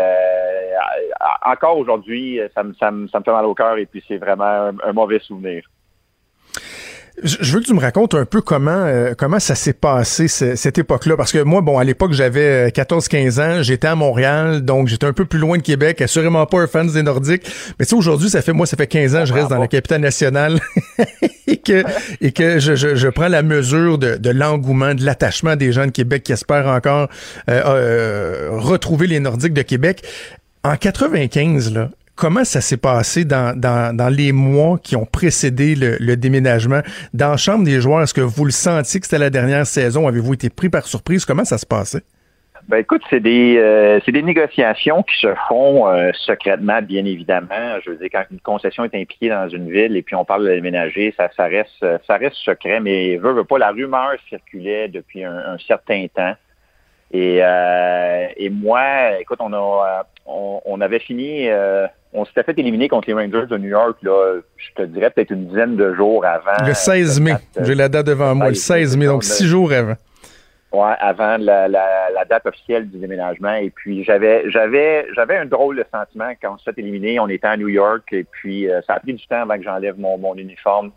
Encore 1.46 1.78
aujourd'hui, 1.78 2.40
ça 2.56 2.64
me, 2.64 2.74
ça, 2.74 2.92
me, 2.92 3.08
ça 3.08 3.20
me 3.20 3.24
fait 3.24 3.32
mal 3.32 3.46
au 3.46 3.54
cœur 3.54 3.78
et 3.78 3.86
puis 3.86 4.04
c'est 4.08 4.18
vraiment 4.18 4.44
un, 4.44 4.76
un 4.84 4.94
mauvais 4.94 5.20
souvenir. 5.20 5.64
Je 7.24 7.52
veux 7.52 7.62
que 7.62 7.66
tu 7.66 7.74
me 7.74 7.80
racontes 7.80 8.14
un 8.14 8.26
peu 8.26 8.42
comment 8.42 8.70
euh, 8.72 9.14
comment 9.18 9.40
ça 9.40 9.56
s'est 9.56 9.74
passé 9.74 10.28
cette 10.28 10.78
époque-là 10.78 11.18
parce 11.18 11.32
que 11.32 11.42
moi 11.42 11.62
bon 11.62 11.80
à 11.80 11.84
l'époque 11.84 12.14
j'avais 12.14 12.70
14-15 12.70 13.42
ans, 13.42 13.64
j'étais 13.64 13.88
à 13.88 13.96
Montréal 13.96 14.62
donc 14.62 14.88
j'étais 14.88 15.08
un 15.08 15.14
peu 15.14 15.26
plus 15.26 15.40
loin 15.40 15.58
de 15.58 15.64
Québec, 15.64 16.00
assurément 16.02 16.46
pas 16.46 16.62
un 16.62 16.68
fan 16.68 16.88
des 16.88 17.02
Nordiques, 17.02 17.50
mais 17.80 17.88
tu 17.88 17.96
aujourd'hui 17.96 18.30
ça 18.30 18.44
fait 18.44 18.54
moi 18.54 18.68
ça 18.68 18.78
fait 18.78 18.86
15 18.86 19.16
ans 19.16 19.26
je 19.26 19.34
reste 19.34 19.50
dans 19.50 19.58
la 19.58 19.68
capitale 19.68 20.02
nationale 20.02 20.60
et 21.48 21.58
que 21.58 21.84
et 22.22 22.32
que 22.32 22.60
je, 22.60 22.76
je, 22.76 22.96
je 22.96 23.08
prends 23.08 23.30
la 23.30 23.42
mesure 23.42 23.98
de, 23.98 24.18
de 24.18 24.30
l'engouement, 24.30 24.94
de 24.94 25.04
l'attachement 25.04 25.56
des 25.56 25.72
gens 25.72 25.88
de 25.88 25.92
Québec 25.92 26.22
qui 26.22 26.34
espèrent 26.34 26.68
encore 26.68 27.10
euh, 27.50 27.62
euh, 27.66 28.50
retrouver 28.52 29.08
les 29.08 29.20
Nordiques 29.20 29.54
de 29.54 29.64
Québec. 29.64 30.04
En 30.64 30.76
95 30.76 31.74
là, 31.74 31.90
Comment 32.18 32.44
ça 32.44 32.62
s'est 32.62 32.78
passé 32.78 33.26
dans, 33.26 34.12
les 34.12 34.32
mois 34.32 34.80
qui 34.80 34.96
ont 34.96 35.06
précédé 35.06 35.76
le, 35.76 36.16
déménagement? 36.16 36.82
Dans 37.14 37.30
la 37.30 37.38
chambre 37.38 37.64
des 37.64 37.80
joueurs, 37.80 38.02
est-ce 38.02 38.14
que 38.16 38.22
vous 38.22 38.44
le 38.44 38.52
sentiez 38.52 39.00
que 39.00 39.06
c'était 39.06 39.20
la 39.20 39.30
dernière 39.30 39.68
saison? 39.68 40.08
Avez-vous 40.08 40.34
été 40.34 40.50
pris 40.50 40.68
par 40.68 40.88
surprise? 40.88 41.26
Comment 41.26 41.46
ça 41.46 41.60
se 41.60 41.66
passait? 41.68 42.02
Ben 42.70 42.78
écoute, 42.78 43.04
c'est 43.12 43.20
des 43.20 43.58
euh, 43.60 44.00
c'est 44.04 44.12
des 44.12 44.24
négociations 44.24 45.04
qui 45.04 45.16
se 45.20 45.34
font 45.48 45.88
euh, 45.88 46.10
secrètement, 46.14 46.82
bien 46.82 47.06
évidemment. 47.06 47.80
Je 47.86 47.92
veux 47.92 47.98
dire, 47.98 48.10
quand 48.12 48.24
une 48.32 48.42
concession 48.42 48.84
est 48.84 48.96
impliquée 48.96 49.30
dans 49.30 49.48
une 49.48 49.72
ville 49.72 49.96
et 49.96 50.02
puis 50.02 50.16
on 50.16 50.26
parle 50.26 50.44
de 50.44 50.54
déménager, 50.54 51.14
ça, 51.16 51.30
ça 51.38 51.46
reste 51.46 51.86
ça 52.08 52.18
reste 52.18 52.36
secret, 52.38 52.80
mais 52.80 53.18
veut, 53.18 53.32
veut 53.32 53.46
pas, 53.46 53.60
la 53.60 53.70
rumeur 53.70 54.16
circulait 54.28 54.88
depuis 54.88 55.24
un, 55.24 55.58
certain 55.66 56.08
temps. 56.14 56.34
Et, 57.12 57.40
euh, 57.42 58.28
et 58.36 58.50
moi, 58.50 59.18
écoute, 59.22 59.38
on 59.40 59.54
a 59.54 60.08
on 60.26 60.82
avait 60.82 61.00
fini 61.00 61.48
on 62.18 62.26
s'était 62.26 62.44
fait 62.44 62.58
éliminer 62.58 62.90
contre 62.90 63.08
les 63.08 63.14
Rangers 63.14 63.48
de 63.48 63.58
New 63.58 63.70
York, 63.70 63.98
là, 64.02 64.40
je 64.58 64.74
te 64.76 64.82
dirais 64.84 65.10
peut-être 65.12 65.32
une 65.32 65.46
dizaine 65.48 65.76
de 65.76 65.94
jours 65.94 66.26
avant. 66.26 66.66
Le 66.66 66.74
16 66.74 67.22
mai. 67.22 67.36
J'ai 67.62 67.76
la 67.76 67.90
date 67.90 68.08
devant 68.08 68.34
moi, 68.34 68.50
le 68.50 68.56
16 68.56 68.98
mai, 68.98 69.06
donc 69.06 69.24
six 69.24 69.46
jours 69.46 69.72
avant. 69.72 69.96
Ouais, 70.74 70.94
avant 71.00 71.38
la, 71.38 71.68
la, 71.70 72.26
date 72.30 72.46
officielle 72.46 72.90
du 72.90 72.98
déménagement. 72.98 73.54
Et 73.54 73.70
puis 73.70 74.04
j'avais 74.04 74.50
j'avais 74.52 75.08
j'avais 75.16 75.38
un 75.38 75.46
drôle 75.46 75.78
de 75.78 75.86
sentiment 75.94 76.32
quand 76.42 76.56
on 76.56 76.58
s'est 76.58 76.74
fait 76.74 76.82
éliminer. 76.82 77.20
On 77.22 77.30
était 77.30 77.48
à 77.48 77.56
New 77.56 77.70
York 77.70 78.12
et 78.12 78.26
puis 78.26 78.70
euh, 78.70 78.82
ça 78.86 78.96
a 78.96 79.00
pris 79.00 79.14
du 79.14 79.26
temps 79.28 79.42
avant 79.42 79.58
que 79.58 79.64
j'enlève 79.64 79.98
mon, 79.98 80.18
mon 80.18 80.36
uniforme. 80.36 80.92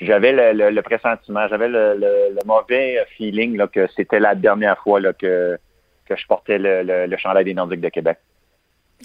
j'avais 0.00 0.52
le, 0.52 0.70
le, 0.70 0.82
pressentiment, 0.82 1.48
j'avais 1.48 1.68
le, 1.68 1.96
le, 1.98 2.44
mauvais 2.44 2.98
feeling 3.16 3.56
là, 3.56 3.66
que 3.66 3.86
c'était 3.96 4.20
la 4.20 4.34
dernière 4.34 4.76
fois 4.78 5.00
là, 5.00 5.14
que, 5.14 5.58
que 6.06 6.14
je 6.14 6.26
portais 6.26 6.58
le, 6.58 7.06
le, 7.06 7.16
chandail 7.16 7.46
des 7.46 7.54
Nordiques 7.54 7.80
de 7.80 7.88
Québec. 7.88 8.18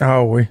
Ah 0.02 0.22
oui. 0.22 0.44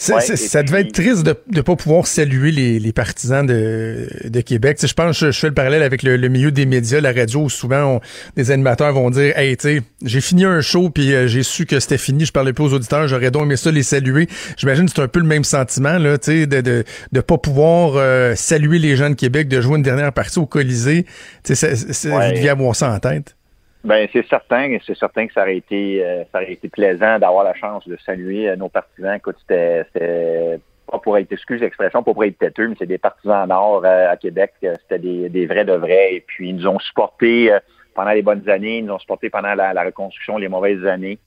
Ça, 0.00 0.62
devait 0.62 0.80
être 0.80 0.92
triste 0.92 1.24
de 1.24 1.36
ne 1.52 1.60
pas 1.60 1.76
pouvoir 1.76 2.06
saluer 2.06 2.50
les, 2.52 2.92
partisans 2.92 3.46
de, 3.46 4.08
de 4.24 4.40
Québec. 4.40 4.78
je 4.82 4.92
pense 4.94 5.20
que 5.20 5.30
je, 5.30 5.38
fais 5.38 5.48
le 5.48 5.54
parallèle 5.54 5.82
avec 5.82 6.02
le, 6.02 6.16
milieu 6.28 6.50
des 6.50 6.64
médias, 6.64 7.00
la 7.00 7.12
radio, 7.12 7.42
où 7.42 7.50
souvent 7.50 8.00
des 8.34 8.50
animateurs 8.50 8.94
vont 8.94 9.10
dire 9.10 9.36
Hey, 9.36 9.56
tu 9.56 9.82
j'ai 10.02 10.20
fini 10.20 10.44
un 10.44 10.62
show 10.62 10.88
puis 10.88 11.14
euh, 11.14 11.26
j'ai 11.26 11.42
su 11.42 11.66
que 11.66 11.78
c'était 11.80 11.98
fini, 11.98 12.24
je 12.24 12.32
parlais 12.32 12.52
plus 12.54 12.64
aux 12.64 12.72
auditeurs, 12.72 13.08
j'aurais 13.08 13.30
donc 13.30 13.42
aimé 13.42 13.56
ça 13.56 13.70
les 13.70 13.82
saluer. 13.82 14.26
J'imagine 14.56 14.86
que 14.86 14.92
c'est 14.94 15.02
un 15.02 15.08
peu 15.08 15.20
le 15.20 15.26
même 15.26 15.44
sentiment, 15.44 15.98
là, 15.98 16.16
tu 16.16 16.30
sais, 16.30 16.46
de, 16.46 16.62
de, 16.62 16.84
de 17.12 17.20
pas 17.20 17.36
pouvoir 17.36 17.92
euh, 17.96 18.34
saluer 18.36 18.78
les 18.78 18.96
gens 18.96 19.10
de 19.10 19.14
Québec, 19.14 19.48
de 19.48 19.60
jouer 19.60 19.76
une 19.76 19.82
dernière 19.82 20.12
partie 20.12 20.38
au 20.38 20.46
Colisée. 20.46 21.04
Tu 21.44 21.54
sais, 21.54 21.74
vous 21.74 22.18
deviez 22.18 22.48
avoir 22.48 22.74
ça 22.74 22.90
en 22.90 22.98
tête. 22.98 23.36
Ben 23.82 24.06
c'est 24.12 24.26
certain, 24.28 24.76
c'est 24.86 24.96
certain 24.96 25.26
que 25.26 25.32
ça 25.32 25.42
aurait 25.42 25.56
été 25.56 26.04
euh, 26.04 26.24
ça 26.30 26.42
aurait 26.42 26.52
été 26.52 26.68
plaisant 26.68 27.18
d'avoir 27.18 27.44
la 27.44 27.54
chance 27.54 27.86
de 27.88 27.96
saluer 28.04 28.50
euh, 28.50 28.56
nos 28.56 28.68
partisans. 28.68 29.14
Écoute, 29.14 29.36
c'était 29.40 30.60
pas 30.86 30.98
pour 30.98 31.16
être 31.16 31.32
excuse 31.32 31.62
l'expression, 31.62 32.02
pas 32.02 32.12
pour 32.12 32.24
être 32.24 32.38
têteux, 32.38 32.68
mais 32.68 32.74
c'est 32.78 32.86
des 32.86 32.98
partisans 32.98 33.48
nord 33.48 33.82
euh, 33.86 34.10
à 34.10 34.16
Québec. 34.18 34.52
C'était 34.60 34.98
des, 34.98 35.30
des 35.30 35.46
vrais 35.46 35.64
de 35.64 35.72
vrais. 35.72 36.14
Et 36.14 36.20
puis 36.20 36.50
ils 36.50 36.56
nous 36.56 36.66
ont 36.66 36.78
supportés 36.78 37.56
pendant 37.94 38.10
les 38.10 38.22
bonnes 38.22 38.48
années, 38.50 38.78
ils 38.78 38.84
nous 38.84 38.92
ont 38.92 38.98
supportés 38.98 39.30
pendant 39.30 39.54
la, 39.54 39.72
la, 39.72 39.84
reconstruction, 39.84 40.36
les 40.36 40.48
mauvaises 40.48 40.84
années. 40.84 41.18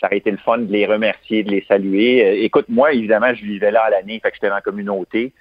Ça 0.00 0.06
aurait 0.06 0.18
été 0.18 0.30
le 0.30 0.36
fun 0.36 0.58
de 0.58 0.72
les 0.72 0.86
remercier, 0.86 1.42
de 1.42 1.50
les 1.50 1.64
saluer. 1.66 2.44
écoute, 2.44 2.66
moi, 2.68 2.92
évidemment, 2.92 3.34
je 3.34 3.42
vivais 3.42 3.70
là 3.70 3.82
à 3.82 3.90
l'année, 3.90 4.20
fait 4.22 4.30
que 4.30 4.36
j'étais 4.36 4.48
dans 4.48 4.54
la 4.56 4.60
communauté. 4.60 5.32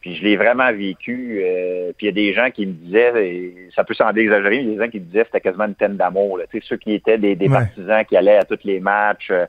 Puis 0.00 0.16
je 0.16 0.24
l'ai 0.24 0.36
vraiment 0.36 0.72
vécu. 0.72 1.42
Euh, 1.44 1.92
puis 1.96 2.06
il 2.06 2.08
y 2.08 2.08
a 2.08 2.12
des 2.12 2.32
gens 2.32 2.50
qui 2.50 2.66
me 2.66 2.72
disaient, 2.72 3.28
et 3.28 3.68
ça 3.74 3.84
peut 3.84 3.94
sembler 3.94 4.22
exagéré, 4.22 4.56
mais 4.56 4.62
il 4.62 4.68
y 4.68 4.70
a 4.70 4.74
des 4.74 4.84
gens 4.84 4.90
qui 4.90 5.00
me 5.00 5.04
disaient 5.04 5.20
que 5.20 5.26
c'était 5.26 5.40
quasiment 5.40 5.66
une 5.66 5.74
peine 5.74 5.96
d'amour. 5.96 6.40
Tu 6.50 6.60
sais, 6.60 6.66
ceux 6.66 6.76
qui 6.76 6.94
étaient 6.94 7.18
des, 7.18 7.36
partisans 7.48 8.04
qui 8.04 8.16
allaient 8.16 8.38
à 8.38 8.44
tous 8.44 8.60
les 8.64 8.80
matchs. 8.80 9.30
Euh, 9.30 9.46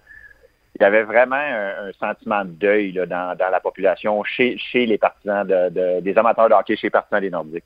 il 0.76 0.82
y 0.82 0.86
avait 0.86 1.04
vraiment 1.04 1.36
un, 1.36 1.91
sentiment 1.99 2.45
de 2.45 2.52
deuil 2.52 2.93
là, 2.93 3.06
dans, 3.06 3.38
dans, 3.38 3.49
la 3.49 3.60
population, 3.60 4.24
chez, 4.24 4.58
chez 4.58 4.86
les 4.86 4.97
partisans 4.97 5.45
de, 5.45 5.99
des 5.99 6.18
amateurs 6.18 6.47
de 6.47 6.54
hockey, 6.54 6.76
chez 6.76 6.88
les 6.88 6.91
partisans 6.91 7.20
des 7.20 7.30
Nordiques. 7.30 7.66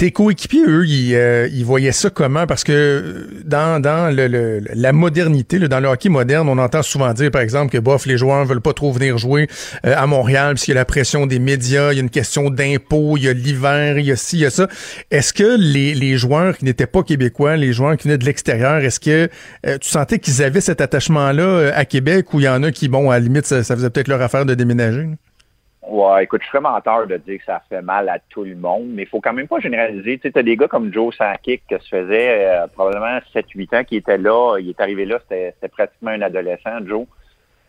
Tes 0.00 0.12
coéquipiers, 0.12 0.64
eux, 0.66 0.86
ils, 0.86 1.14
euh, 1.14 1.46
ils, 1.52 1.62
voyaient 1.62 1.92
ça 1.92 2.08
comment? 2.08 2.46
Parce 2.46 2.64
que 2.64 2.72
euh, 2.72 3.42
dans, 3.44 3.82
dans 3.82 4.10
le, 4.10 4.62
la 4.72 4.92
modernité, 4.94 5.58
dans 5.58 5.78
le 5.78 5.88
hockey 5.88 6.08
moderne, 6.08 6.48
on 6.48 6.56
entend 6.56 6.82
souvent 6.82 7.12
dire, 7.12 7.30
par 7.30 7.42
exemple, 7.42 7.70
que 7.70 7.76
bof, 7.76 8.06
les 8.06 8.16
joueurs 8.16 8.46
veulent 8.46 8.62
pas 8.62 8.72
trop 8.72 8.92
venir 8.92 9.18
jouer 9.18 9.46
euh, 9.84 9.94
à 9.94 10.06
Montréal 10.06 10.54
parce 10.54 10.66
y 10.66 10.70
a 10.70 10.74
la 10.74 10.86
pression 10.86 11.26
des 11.26 11.38
médias, 11.38 11.92
il 11.92 11.96
y 11.96 11.98
a 11.98 12.02
une 12.02 12.08
question 12.08 12.48
d'impôts, 12.48 13.18
il 13.18 13.24
y 13.24 13.28
a 13.28 13.34
l'hiver, 13.34 13.98
il 13.98 14.06
y 14.06 14.10
a 14.10 14.16
ci, 14.16 14.38
il 14.38 14.40
y 14.40 14.46
a 14.46 14.50
ça. 14.50 14.68
Est-ce 15.10 15.34
que 15.34 15.58
les, 15.58 15.94
les 15.94 16.16
joueurs 16.16 16.56
qui 16.56 16.64
n'étaient 16.64 16.86
pas 16.86 17.02
québécois, 17.02 17.58
les 17.58 17.74
joueurs 17.74 17.98
qui 17.98 18.04
venaient 18.04 18.16
de 18.16 18.24
l'extérieur, 18.24 18.78
est-ce 18.78 19.00
que 19.00 19.28
tu 19.64 19.86
sentais 19.90 20.18
qu'ils 20.18 20.42
avaient 20.42 20.62
cet 20.62 20.80
attachement-là 20.80 21.72
à 21.74 21.84
Québec 21.84 22.32
ou 22.32 22.40
il 22.40 22.44
y 22.44 22.48
en 22.48 22.62
a 22.62 22.72
qui, 22.72 22.88
bon, 22.88 23.10
à 23.10 23.18
la 23.18 23.20
limite, 23.20 23.44
ça, 23.44 23.62
faisait 23.62 23.90
peut-être 23.90 24.08
leur 24.08 24.22
affaire 24.22 24.46
de 24.46 24.54
déménager? 24.54 25.08
Ouais, 25.90 26.22
écoute, 26.22 26.42
je 26.42 26.46
suis 26.46 26.56
vraiment 26.56 26.70
menteur 26.70 27.08
de 27.08 27.16
dire 27.16 27.40
que 27.40 27.44
ça 27.44 27.60
fait 27.68 27.82
mal 27.82 28.08
à 28.08 28.20
tout 28.28 28.44
le 28.44 28.54
monde, 28.54 28.90
mais 28.90 29.02
il 29.02 29.08
faut 29.08 29.20
quand 29.20 29.32
même 29.32 29.48
pas 29.48 29.58
généraliser. 29.58 30.18
Tu 30.18 30.30
sais, 30.30 30.38
as 30.38 30.42
des 30.44 30.56
gars 30.56 30.68
comme 30.68 30.92
Joe 30.92 31.12
Sakic 31.16 31.62
qui 31.68 31.74
se 31.74 31.88
faisait 31.88 32.46
euh, 32.46 32.68
probablement 32.68 33.18
7-8 33.34 33.76
ans 33.76 33.82
qui 33.82 33.96
était 33.96 34.16
là. 34.16 34.58
Il 34.60 34.68
est 34.68 34.80
arrivé 34.80 35.04
là, 35.04 35.18
c'était 35.20 35.52
pratiquement 35.68 36.12
un 36.12 36.22
adolescent, 36.22 36.78
Joe. 36.86 37.06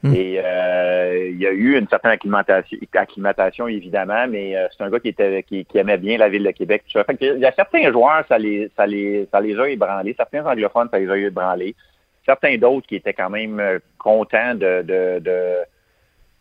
Hmm. 0.03 0.13
Et 0.13 0.35
euh, 0.37 1.29
il 1.31 1.39
y 1.39 1.47
a 1.47 1.51
eu 1.51 1.79
une 1.79 1.87
certaine 1.87 2.11
acclimatation, 2.11 2.77
acclimatation 2.93 3.67
évidemment, 3.67 4.27
mais 4.29 4.55
euh, 4.55 4.67
c'est 4.69 4.83
un 4.83 4.91
gars 4.91 4.99
qui 4.99 5.09
était 5.09 5.41
qui, 5.41 5.65
aimait 5.73 5.97
bien 5.97 6.19
la 6.19 6.29
ville 6.29 6.43
de 6.43 6.51
Québec. 6.51 6.83
Fait 6.93 7.17
il 7.21 7.39
y 7.39 7.45
a 7.45 7.51
certains 7.53 7.91
joueurs, 7.91 8.23
ça 8.29 8.37
les, 8.37 8.69
ça 8.77 8.85
les, 8.85 9.27
ça 9.31 9.41
les 9.41 9.59
a 9.59 9.67
ébranlés. 9.67 10.13
Certains 10.15 10.45
anglophones, 10.45 10.89
ça 10.91 10.99
les 10.99 11.09
a 11.09 11.17
ébranlés. 11.17 11.75
Certains 12.23 12.55
d'autres 12.59 12.85
qui 12.85 12.97
étaient 12.97 13.13
quand 13.13 13.31
même 13.31 13.79
contents 13.97 14.53
de, 14.53 14.83
de, 14.83 15.19
de 15.19 15.55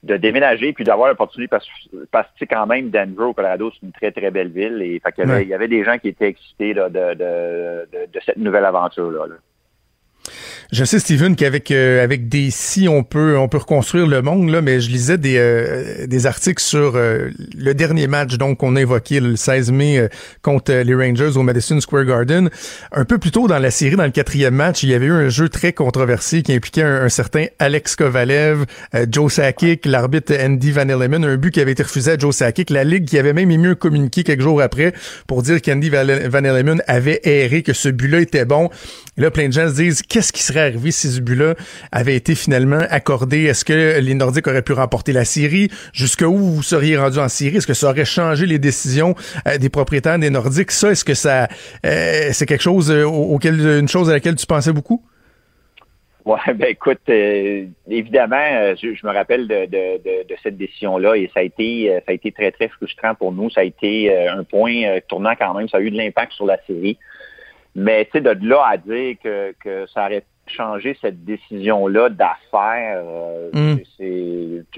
de 0.02 0.16
déménager 0.16 0.72
puis 0.72 0.84
d'avoir 0.84 1.08
l'opportunité 1.08 1.48
parce, 1.48 1.68
parce 2.10 2.28
que 2.38 2.44
quand 2.46 2.66
même 2.66 2.90
Denver 2.90 3.24
au 3.24 3.34
Colorado 3.34 3.70
c'est 3.72 3.84
une 3.84 3.92
très 3.92 4.10
très 4.12 4.30
belle 4.30 4.48
ville 4.48 4.80
et 4.80 5.00
fait 5.00 5.14
il, 5.42 5.48
y 5.48 5.54
avait, 5.54 5.68
des 5.68 5.84
gens 5.84 5.98
qui 5.98 6.08
étaient 6.08 6.28
excités 6.28 6.72
de, 6.72 6.88
de, 6.88 7.14
de, 7.14 8.06
de, 8.06 8.20
cette 8.24 8.38
nouvelle 8.38 8.64
aventure 8.64 9.10
là. 9.10 9.26
Je 10.72 10.84
sais, 10.84 11.00
Steven, 11.00 11.34
qu'avec 11.34 11.72
euh, 11.72 12.04
avec 12.04 12.28
des 12.28 12.52
si 12.52 12.86
on 12.86 13.02
peut 13.02 13.36
on 13.36 13.48
peut 13.48 13.58
reconstruire 13.58 14.06
le 14.06 14.22
monde 14.22 14.50
là, 14.50 14.62
mais 14.62 14.80
je 14.80 14.88
lisais 14.88 15.18
des 15.18 15.34
euh, 15.36 16.06
des 16.06 16.26
articles 16.26 16.62
sur 16.62 16.92
euh, 16.94 17.30
le 17.58 17.74
dernier 17.74 18.06
match 18.06 18.36
donc 18.36 18.58
qu'on 18.58 18.76
a 18.76 18.80
évoqué 18.80 19.18
le 19.18 19.34
16 19.34 19.72
mai 19.72 20.08
contre 20.42 20.72
les 20.72 20.94
Rangers 20.94 21.36
au 21.36 21.42
Madison 21.42 21.80
Square 21.80 22.04
Garden. 22.04 22.50
Un 22.92 23.04
peu 23.04 23.18
plus 23.18 23.32
tôt 23.32 23.48
dans 23.48 23.58
la 23.58 23.72
série, 23.72 23.96
dans 23.96 24.04
le 24.04 24.10
quatrième 24.10 24.54
match, 24.54 24.84
il 24.84 24.90
y 24.90 24.94
avait 24.94 25.06
eu 25.06 25.12
un 25.12 25.28
jeu 25.28 25.48
très 25.48 25.72
controversé 25.72 26.44
qui 26.44 26.52
impliquait 26.52 26.82
un, 26.82 27.08
certain 27.08 27.46
Alex 27.58 27.96
Kovalev, 27.96 28.64
Joe 29.10 29.32
Sakic, 29.32 29.86
l'arbitre 29.86 30.34
Andy 30.40 30.70
Van 30.70 30.88
Elleman, 30.88 31.24
un 31.24 31.36
but 31.36 31.50
qui 31.50 31.60
avait 31.60 31.72
été 31.72 31.82
refusé 31.82 32.12
à 32.12 32.18
Joe 32.18 32.34
Sakic. 32.34 32.70
La 32.70 32.84
ligue 32.84 33.06
qui 33.06 33.18
avait 33.18 33.32
même 33.32 33.50
émis 33.50 33.68
un 33.68 33.74
communiqué 33.74 34.22
quelques 34.22 34.42
jours 34.42 34.62
après 34.62 34.92
pour 35.26 35.42
dire 35.42 35.60
qu'Andy 35.60 35.90
Van 35.90 36.44
Elleman 36.44 36.80
avait 36.86 37.20
erré, 37.24 37.64
que 37.64 37.72
ce 37.72 37.88
but-là 37.88 38.20
était 38.20 38.44
bon. 38.44 38.70
Là, 39.16 39.30
plein 39.30 39.48
de 39.48 39.52
gens 39.52 39.68
se 39.68 39.74
disent 39.74 40.02
qu'est-ce 40.02 40.32
qui 40.32 40.42
serait 40.42 40.59
arrivé 40.60 40.90
si 40.90 41.08
ce 41.08 41.20
but-là 41.20 41.54
avait 41.92 42.16
été 42.16 42.34
finalement 42.34 42.80
accordé? 42.90 43.44
Est-ce 43.44 43.64
que 43.64 43.98
les 44.00 44.14
Nordiques 44.14 44.46
auraient 44.46 44.62
pu 44.62 44.72
remporter 44.72 45.12
la 45.12 45.24
série? 45.24 45.68
Jusqu'où 45.92 46.36
vous 46.36 46.62
seriez 46.62 46.96
rendu 46.96 47.18
en 47.18 47.28
série? 47.28 47.56
Est-ce 47.56 47.66
que 47.66 47.74
ça 47.74 47.90
aurait 47.90 48.04
changé 48.04 48.46
les 48.46 48.58
décisions 48.58 49.14
euh, 49.46 49.58
des 49.58 49.68
propriétaires 49.68 50.18
des 50.18 50.30
Nordiques? 50.30 50.70
Ça, 50.70 50.90
est-ce 50.90 51.04
que 51.04 51.14
ça 51.14 51.48
euh, 51.84 52.28
c'est 52.32 52.46
quelque 52.46 52.62
chose 52.62 52.90
euh, 52.90 53.04
auquel 53.04 53.60
une 53.60 53.88
chose 53.88 54.10
à 54.10 54.14
laquelle 54.14 54.36
tu 54.36 54.46
pensais 54.46 54.72
beaucoup? 54.72 55.02
Ouais, 56.26 56.54
ben 56.54 56.68
écoute, 56.68 57.00
évidemment, 57.08 58.74
je, 58.76 59.06
me 59.06 59.12
rappelle 59.12 59.48
de, 59.48 59.66
de, 59.66 60.34
cette 60.42 60.58
décision-là 60.58 61.16
et 61.16 61.30
ça 61.32 61.40
a 61.40 61.42
été 61.42 61.90
ça 62.04 62.12
a 62.12 62.12
été 62.12 62.30
très, 62.30 62.52
très 62.52 62.68
frustrant 62.68 63.14
pour 63.14 63.32
nous. 63.32 63.48
Ça 63.48 63.62
a 63.62 63.64
été 63.64 64.14
un 64.28 64.44
point 64.44 65.00
tournant 65.08 65.32
quand 65.36 65.54
même. 65.54 65.68
Ça 65.70 65.78
a 65.78 65.80
eu 65.80 65.90
de 65.90 65.96
l'impact 65.96 66.32
sur 66.32 66.44
la 66.44 66.58
série. 66.66 66.98
Mais 67.74 68.04
tu 68.06 68.12
sais, 68.12 68.20
de 68.20 68.48
là 68.48 68.64
à 68.66 68.76
dire 68.76 69.16
que, 69.22 69.54
que 69.62 69.86
ça 69.94 70.06
aurait 70.06 70.24
changé 70.50 70.96
cette 71.00 71.24
décision-là 71.24 72.08
d'affaires, 72.10 73.02
euh, 73.04 73.50
mm. 73.52 73.78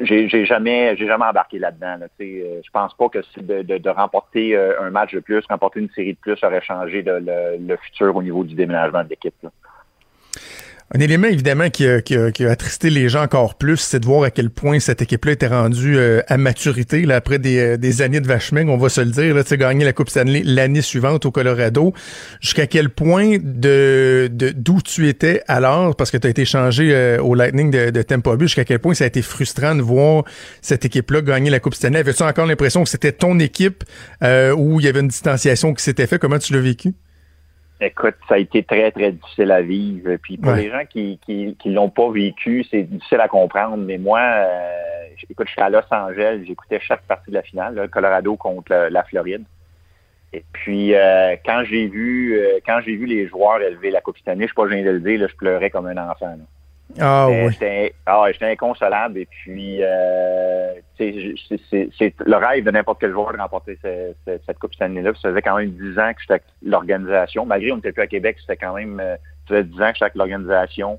j'ai 0.01 0.45
jamais 0.45 0.97
j'ai 0.97 1.07
jamais 1.07 1.25
embarqué 1.25 1.59
là-dedans. 1.59 1.97
Là, 2.01 2.07
euh, 2.21 2.61
je 2.65 2.71
pense 2.71 2.95
pas 2.95 3.09
que 3.09 3.19
de, 3.41 3.63
de, 3.63 3.79
de, 3.79 3.91
remporter 3.91 4.57
euh, 4.57 4.81
un 4.81 4.91
match 4.91 5.15
de 5.15 5.21
plus, 5.21 5.45
remporter 5.49 5.81
une 5.81 5.91
série 5.91 6.15
de 6.15 6.19
plus 6.19 6.43
aurait 6.43 6.63
changé 6.63 7.03
le, 7.03 7.19
le, 7.59 7.77
futur 7.77 8.15
au 8.17 8.23
niveau 8.23 8.45
du 8.45 8.55
déménagement 8.55 9.05
de 9.05 9.09
l'équipe. 9.09 9.35
Un 10.95 11.01
élément 11.01 11.27
évidemment 11.27 11.71
qui 11.71 11.87
a, 11.87 12.51
attristé 12.51 12.91
les 12.91 13.09
gens 13.09 13.23
encore 13.23 13.55
plus, 13.55 13.79
c'est 13.79 14.01
de 14.01 14.05
voir 14.05 14.25
à 14.25 14.31
quel 14.31 14.51
point 14.51 14.79
cette 14.79 15.01
équipe-là 15.01 15.33
était 15.33 15.47
rendue 15.47 15.97
euh, 15.97 16.21
à 16.29 16.37
maturité 16.37 17.07
là, 17.07 17.17
après 17.17 17.39
des, 17.39 17.59
euh, 17.59 18.05
années 18.05 18.21
de 18.21 18.27
vachement, 18.27 18.61
on 18.61 18.77
va 18.77 18.91
se 18.91 19.01
le 19.01 19.11
dire. 19.11 19.43
Tu 19.43 19.57
gagné 19.57 19.87
la 19.87 19.95
Coupe 19.95 20.11
Stanley 20.11 20.43
l'année 20.45 20.83
suivante 20.83 21.25
au 21.25 21.31
Colorado. 21.31 21.95
Jusqu'à 22.43 22.67
quel 22.67 22.91
point 22.91 23.39
de 23.43 24.29
d'où 24.31 24.83
tu 24.83 25.09
étais 25.09 25.43
alors, 25.49 25.97
parce 25.97 26.11
que 26.11 26.19
tu 26.19 26.27
as 26.27 26.31
été 26.31 26.45
changé 26.45 26.91
euh, 26.93 27.23
au 27.23 27.35
Lightning 27.35 27.71
de, 27.71 27.89
de 27.89 28.03
Tampa 28.03 28.37
Bay, 28.37 28.45
jusqu'à 28.45 28.67
quel 28.67 28.79
point 28.79 28.93
ça 28.93 29.05
a 29.05 29.07
été 29.07 29.23
frustrant 29.23 29.75
de 29.75 29.83
voir 29.83 30.25
cette 30.61 30.85
équipe-là 30.85 31.23
gagner 31.23 31.49
la 31.49 31.61
Coupe 31.61 31.75
Stanley? 31.75 32.01
Avais-tu 32.01 32.23
encore 32.23 32.45
l'impression 32.45 32.85
que 32.85 32.91
c'était 32.91 33.13
ton 33.13 33.39
équipe 33.39 33.85
où 34.23 34.79
il 34.79 34.85
y 34.85 34.89
avait 34.89 35.01
une 35.01 35.09
distanciation 35.09 35.73
qui 35.73 35.83
s'était 35.83 36.07
faite? 36.07 36.21
Comment 36.21 36.39
tu 36.39 36.53
l'as 36.53 36.61
vécu? 36.61 36.93
Écoute, 37.85 38.15
ça 38.29 38.35
a 38.35 38.39
été 38.39 38.63
très, 38.63 38.93
très 38.93 39.11
difficile 39.11 39.51
à 39.51 39.61
vivre. 39.61 40.15
Puis 40.23 40.37
pour 40.37 40.53
les 40.53 40.71
gens 40.71 40.85
qui 40.89 41.19
qui, 41.19 41.57
qui 41.59 41.71
l'ont 41.71 41.91
pas 41.91 42.11
vécu, 42.11 42.65
c'est 42.71 42.85
difficile 42.85 43.21
à 43.21 43.27
comprendre. 43.27 43.77
Mais 43.77 43.99
moi, 43.99 44.21
euh, 44.21 45.07
écoute, 45.29 45.49
je 45.49 45.53
suis 45.53 45.61
à 45.61 45.69
Los 45.69 45.81
Angeles, 45.91 46.43
j'écoutais 46.47 46.79
chaque 46.79 47.03
partie 47.03 47.31
de 47.31 47.35
la 47.35 47.43
finale, 47.43 47.75
le 47.75 47.89
Colorado 47.89 48.37
contre 48.37 48.73
la, 48.89 49.03
Floride. 49.03 49.45
Et 50.33 50.45
puis 50.53 50.95
euh, 50.95 51.35
quand 51.45 51.65
j'ai 51.65 51.89
vu 51.89 52.39
euh, 52.39 52.61
quand 52.65 52.81
j'ai 52.85 52.95
vu 52.95 53.07
les 53.07 53.27
joueurs 53.27 53.61
élever 53.61 53.91
la 53.91 54.01
Coupe 54.01 54.19
Stanley, 54.19 54.43
je 54.43 54.47
suis 54.47 54.55
pas 54.55 54.69
gêné 54.69 54.85
de 54.85 54.91
le 54.91 55.01
dire, 55.01 55.19
là, 55.19 55.27
je 55.27 55.35
pleurais 55.35 55.71
comme 55.71 55.87
un 55.87 55.97
enfant. 55.97 56.27
Là. 56.27 56.45
Ah 57.01 57.29
oui. 57.29 57.93
Ah, 58.07 58.25
j'étais 58.33 58.51
inconsolable. 58.53 59.19
Et 59.19 59.27
puis, 59.27 59.79
euh, 59.81 60.75
c'est 60.99 61.13
le 61.13 62.37
rêve 62.37 62.65
de 62.65 62.71
n'importe 62.71 63.01
quel 63.01 63.13
joueur 63.13 63.33
de 63.33 63.39
remporter 63.39 63.79
cette, 63.81 64.43
cette 64.47 64.59
Coupe 64.59 64.75
Stanley-là. 64.75 65.13
Ça 65.21 65.31
faisait 65.31 65.43
quand 65.43 65.57
même 65.57 65.71
10 65.71 65.99
ans 65.99 66.13
que 66.13 66.21
j'étais 66.21 66.35
avec 66.35 66.45
l'organisation. 66.63 67.47
Malgré 67.47 67.71
qu'on 67.71 67.77
n'était 67.77 67.93
plus 67.93 68.03
à 68.03 68.07
Québec, 68.07 68.37
c'était 68.41 68.57
quand 68.57 68.75
même 68.75 69.01
euh, 69.01 69.17
ça 69.49 69.55
faisait 69.55 69.65
10 69.65 69.75
ans 69.83 69.89
que 69.89 69.95
j'étais 69.95 70.05
avec 70.05 70.15
l'organisation. 70.17 70.99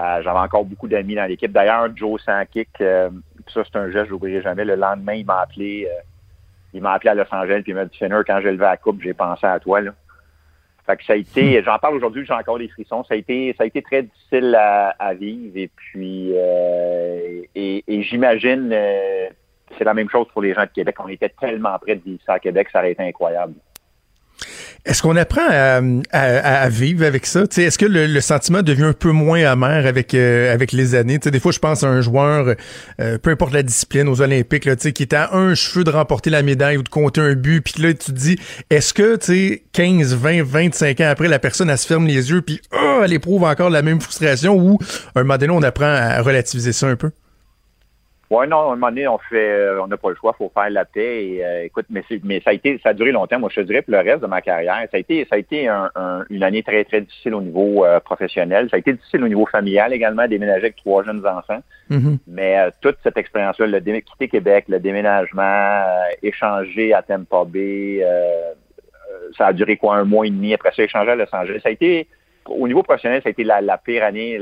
Euh, 0.00 0.22
J'avais 0.22 0.38
encore 0.38 0.64
beaucoup 0.64 0.86
d'amis 0.86 1.16
dans 1.16 1.26
l'équipe. 1.26 1.50
D'ailleurs, 1.50 1.88
Joe 1.96 2.22
Sankic, 2.22 2.68
euh, 2.80 3.10
ça 3.52 3.62
c'est 3.64 3.78
un 3.78 3.90
geste, 3.90 4.06
je 4.06 4.12
n'oublierai 4.12 4.42
jamais. 4.42 4.64
Le 4.64 4.76
lendemain, 4.76 5.14
il 5.14 5.26
m'a 5.26 5.40
appelé. 5.40 5.88
Euh, 5.90 6.00
il 6.74 6.82
m'a 6.82 6.92
appelé 6.92 7.10
à 7.10 7.14
Los 7.14 7.24
Angeles 7.32 7.62
puis 7.62 7.72
il 7.72 7.74
m'a 7.74 7.86
dit 7.86 7.96
Finner, 7.96 8.20
quand 8.26 8.40
j'ai 8.42 8.52
levé 8.52 8.64
la 8.64 8.76
coupe, 8.76 9.00
j'ai 9.02 9.14
pensé 9.14 9.46
à 9.46 9.58
toi. 9.58 9.80
Là. 9.80 9.92
Fait 10.88 10.96
que 10.96 11.04
ça 11.04 11.12
a 11.12 11.16
été, 11.16 11.60
hmm. 11.60 11.64
j'en 11.64 11.78
parle 11.78 11.96
aujourd'hui, 11.96 12.24
j'ai 12.24 12.32
encore 12.32 12.58
des 12.58 12.68
frissons. 12.68 13.04
Ça 13.04 13.12
a 13.12 13.16
été, 13.18 13.54
ça 13.58 13.64
a 13.64 13.66
été 13.66 13.82
très 13.82 14.04
difficile 14.04 14.54
à, 14.54 14.94
à 14.98 15.12
vivre 15.12 15.52
et 15.54 15.68
puis 15.76 16.30
euh, 16.34 17.42
et, 17.54 17.84
et 17.86 18.02
j'imagine 18.02 18.70
euh, 18.72 19.28
c'est 19.76 19.84
la 19.84 19.92
même 19.92 20.08
chose 20.08 20.26
pour 20.32 20.40
les 20.40 20.54
gens 20.54 20.62
de 20.62 20.70
Québec. 20.74 20.96
On 20.98 21.08
était 21.08 21.28
tellement 21.28 21.78
près 21.78 21.96
de 21.96 22.02
vivre 22.02 22.20
ça 22.24 22.34
à 22.34 22.38
Québec, 22.38 22.68
ça 22.72 22.78
aurait 22.78 22.92
été 22.92 23.02
incroyable. 23.02 23.52
Est-ce 24.84 25.02
qu'on 25.02 25.16
apprend 25.16 25.46
à, 26.12 26.68
vivre 26.68 27.04
avec 27.04 27.26
ça? 27.26 27.44
Est-ce 27.56 27.78
que 27.78 27.86
le, 27.86 28.20
sentiment 28.20 28.62
devient 28.62 28.84
un 28.84 28.92
peu 28.92 29.10
moins 29.10 29.44
amer 29.44 29.86
avec 29.86 30.14
euh, 30.14 30.52
avec 30.52 30.72
les 30.72 30.94
années? 30.94 31.18
des 31.18 31.40
fois, 31.40 31.52
je 31.52 31.58
pense 31.58 31.82
à 31.82 31.88
un 31.88 32.00
joueur, 32.00 32.54
euh, 33.00 33.18
peu 33.18 33.30
importe 33.30 33.52
la 33.52 33.62
discipline, 33.62 34.08
aux 34.08 34.20
Olympiques, 34.20 34.64
là, 34.64 34.76
qui 34.76 35.02
était 35.02 35.16
à 35.16 35.34
un 35.34 35.54
cheveu 35.54 35.84
de 35.84 35.90
remporter 35.90 36.30
la 36.30 36.42
médaille 36.42 36.76
ou 36.76 36.82
de 36.82 36.88
compter 36.88 37.20
un 37.20 37.34
but, 37.34 37.60
puis 37.60 37.82
là, 37.82 37.92
tu 37.92 38.06
te 38.06 38.12
dis, 38.12 38.38
est-ce 38.70 38.94
que, 38.94 39.16
tu 39.16 39.62
15, 39.72 40.14
20, 40.14 40.42
25 40.42 41.00
ans 41.00 41.08
après, 41.08 41.28
la 41.28 41.38
personne, 41.38 41.70
elle 41.70 41.78
se 41.78 41.86
ferme 41.86 42.06
les 42.06 42.30
yeux, 42.30 42.42
puis 42.42 42.60
oh, 42.72 43.00
elle 43.04 43.12
éprouve 43.12 43.44
encore 43.44 43.70
la 43.70 43.82
même 43.82 44.00
frustration, 44.00 44.56
ou 44.56 44.78
un 45.14 45.22
moment 45.22 45.38
donné, 45.38 45.52
on 45.52 45.62
apprend 45.62 45.86
à 45.86 46.20
relativiser 46.22 46.72
ça 46.72 46.86
un 46.86 46.96
peu? 46.96 47.10
Oui, 48.30 48.46
non, 48.46 48.58
à 48.58 48.72
un 48.72 48.76
moment 48.76 48.88
donné, 48.88 49.08
on 49.08 49.16
fait, 49.16 49.36
euh, 49.36 49.82
on 49.82 49.86
n'a 49.86 49.96
pas 49.96 50.10
le 50.10 50.14
choix, 50.14 50.34
faut 50.36 50.52
faire 50.52 50.68
la 50.68 50.84
paix. 50.84 51.24
Et, 51.24 51.44
euh, 51.44 51.64
écoute, 51.64 51.86
mais, 51.88 52.02
mais 52.24 52.40
ça 52.40 52.50
a 52.50 52.52
été, 52.52 52.78
ça 52.82 52.90
a 52.90 52.92
duré 52.92 53.10
longtemps. 53.10 53.38
Moi, 53.38 53.48
je 53.50 53.62
te 53.62 53.66
dirais 53.66 53.80
pour 53.80 53.92
le 53.92 54.00
reste 54.00 54.20
de 54.20 54.26
ma 54.26 54.42
carrière, 54.42 54.86
ça 54.90 54.98
a 54.98 55.00
été, 55.00 55.26
ça 55.30 55.36
a 55.36 55.38
été 55.38 55.66
un, 55.66 55.90
une 56.28 56.42
année 56.42 56.62
très, 56.62 56.84
très 56.84 57.00
difficile 57.00 57.34
au 57.34 57.40
niveau 57.40 57.86
euh, 57.86 58.00
professionnel. 58.00 58.68
Ça 58.68 58.76
a 58.76 58.80
été 58.80 58.92
difficile 58.92 59.24
au 59.24 59.28
niveau 59.28 59.46
familial 59.46 59.94
également, 59.94 60.28
déménager 60.28 60.66
avec 60.66 60.76
trois 60.76 61.04
jeunes 61.04 61.26
enfants. 61.26 61.60
Mm-hmm. 61.90 62.18
Mais 62.26 62.70
toute 62.82 62.98
cette 63.02 63.16
expérience-là, 63.16 63.66
le 63.66 63.80
quitter 63.80 64.28
Québec, 64.28 64.66
le 64.68 64.78
déménagement, 64.78 65.82
échanger 66.22 66.92
à 66.92 67.00
Tampa 67.00 67.44
Bay, 67.46 68.04
ça 69.38 69.46
a 69.46 69.52
duré 69.54 69.78
quoi, 69.78 69.96
un 69.96 70.04
mois 70.04 70.26
et 70.26 70.30
demi. 70.30 70.52
Après 70.52 70.72
ça, 70.76 70.82
échanger 70.82 71.12
à 71.12 71.16
Los 71.16 71.32
Angeles. 71.34 71.60
Ça 71.62 71.70
a 71.70 71.72
été, 71.72 72.06
au 72.46 72.68
niveau 72.68 72.82
professionnel, 72.82 73.22
ça 73.22 73.28
a 73.28 73.30
été 73.30 73.44
la, 73.44 73.62
la 73.62 73.78
pire 73.78 74.04
année, 74.04 74.38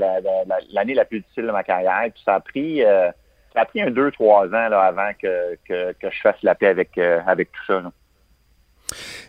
l'année 0.73 0.95
la, 0.95 1.05
plus 1.05 1.21
difficile 1.21 1.47
de 1.47 1.53
ma 1.53 1.63
carrière. 1.63 2.11
Puis 2.13 2.23
ça 2.25 2.35
a 2.35 2.41
pris 2.41 2.83
ça 3.57 3.63
a 3.63 3.65
pris 3.65 3.81
un 3.81 3.91
deux, 3.91 4.11
trois 4.11 4.47
ans 4.47 4.69
là, 4.69 4.83
avant 4.83 5.11
que, 5.21 5.57
que, 5.67 6.11
je 6.11 6.21
fasse 6.21 6.37
la 6.43 6.55
paix 6.55 6.67
avec, 6.67 6.99
euh, 6.99 7.21
avec 7.27 7.51
tout 7.53 7.65
ça. 7.67 7.83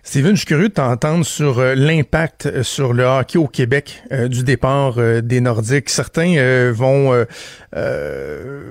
Steven, 0.03 0.31
je 0.31 0.37
suis 0.37 0.45
curieux 0.45 0.69
de 0.69 0.73
t'entendre 0.73 1.25
sur 1.25 1.59
euh, 1.59 1.75
l'impact 1.75 2.45
euh, 2.45 2.63
sur 2.63 2.93
le 2.93 3.03
hockey 3.03 3.37
au 3.37 3.47
Québec 3.47 4.03
euh, 4.11 4.27
du 4.27 4.43
départ 4.43 4.95
des 5.21 5.41
Nordiques. 5.41 5.89
Certains 5.89 6.71
vont 6.71 7.25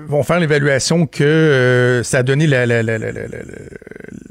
vont 0.07 0.23
faire 0.23 0.39
l'évaluation 0.39 1.05
que 1.05 2.01
ça 2.03 2.19
a 2.19 2.23
donné 2.23 2.47
la, 2.47 2.65
la, 2.65 2.83
la, 2.83 2.97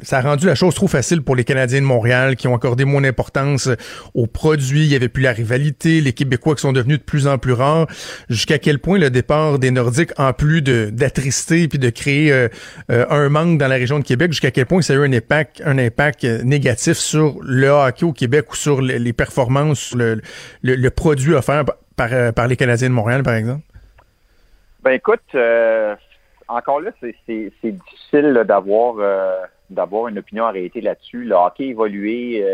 ça 0.02 0.18
a 0.18 0.20
rendu 0.20 0.47
la 0.47 0.55
chose 0.55 0.74
trop 0.74 0.89
facile 0.89 1.23
pour 1.23 1.36
les 1.36 1.44
Canadiens 1.44 1.81
de 1.81 1.86
Montréal 1.86 2.36
qui 2.36 2.48
ont 2.48 2.55
accordé 2.55 2.85
moins 2.85 3.01
d'importance 3.01 3.68
aux 4.14 4.27
produits. 4.27 4.85
Il 4.85 4.93
y 4.93 4.97
avait 4.97 5.09
plus 5.09 5.23
la 5.23 5.32
rivalité, 5.32 6.01
les 6.01 6.12
Québécois 6.12 6.55
qui 6.55 6.62
sont 6.62 6.73
devenus 6.73 6.98
de 6.98 7.05
plus 7.05 7.27
en 7.27 7.39
plus 7.39 7.52
rares. 7.52 7.86
Jusqu'à 8.28 8.59
quel 8.59 8.78
point 8.78 8.98
le 8.98 9.10
départ 9.10 9.59
des 9.59 9.70
Nordiques, 9.70 10.12
en 10.18 10.32
plus 10.32 10.62
de 10.62 10.90
d'attrister 10.93 11.68
puis 11.68 11.78
de 11.78 11.90
créer 11.90 12.48
un 12.89 13.28
manque 13.28 13.59
dans 13.59 13.68
la 13.68 13.77
région 13.77 13.98
de 13.98 14.05
Québec, 14.05 14.32
jusqu'à 14.32 14.51
quel 14.51 14.66
point 14.66 14.82
ça 14.82 14.93
a 14.93 14.97
eu 14.97 15.05
un 15.05 15.12
impact 15.12 15.62
un 15.64 15.78
impact 15.78 16.24
négatif 16.24 16.95
sur 16.97 17.36
le 17.43 17.68
hockey 17.68 18.05
au 18.05 18.12
Québec 18.12 18.52
ou 18.52 18.56
sur 18.56 18.81
les 18.81 19.12
performances, 19.12 19.94
le, 19.94 20.20
le, 20.62 20.90
produit 20.90 21.35
offert 21.35 21.64
par, 21.97 22.12
euh, 22.12 22.32
par 22.32 22.47
les 22.47 22.56
Canadiens 22.56 22.89
de 22.89 22.94
Montréal, 22.94 23.23
par 23.23 23.35
exemple? 23.35 23.62
Ben 24.82 24.93
écoute, 24.93 25.23
euh, 25.35 25.94
encore 26.48 26.81
là, 26.81 26.90
c'est 27.01 27.40
difficile 27.62 28.44
d'avoir 28.47 28.97
euh, 28.98 29.43
d'avoir 29.68 30.09
une 30.09 30.18
opinion 30.18 30.44
arrêtée 30.44 30.81
là-dessus. 30.81 31.24
Le 31.24 31.35
hockey 31.35 31.68
évolué 31.68 32.44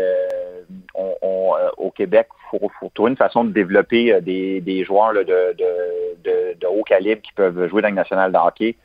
au 0.95 1.91
Québec, 1.91 2.27
il 2.53 2.59
faut, 2.79 2.89
trouver 2.93 3.11
une 3.11 3.17
façon 3.17 3.43
de 3.43 3.51
développer 3.51 4.19
des, 4.21 4.61
des 4.61 4.83
joueurs 4.83 5.13
de, 5.13 5.23
de, 5.23 6.55
de, 6.59 6.67
haut 6.67 6.83
calibre 6.83 7.21
qui 7.21 7.33
peuvent 7.33 7.67
jouer 7.69 7.83
dans 7.83 7.89
le 7.89 7.95
national 7.95 8.31
de 8.31 8.37
hockey. 8.37 8.75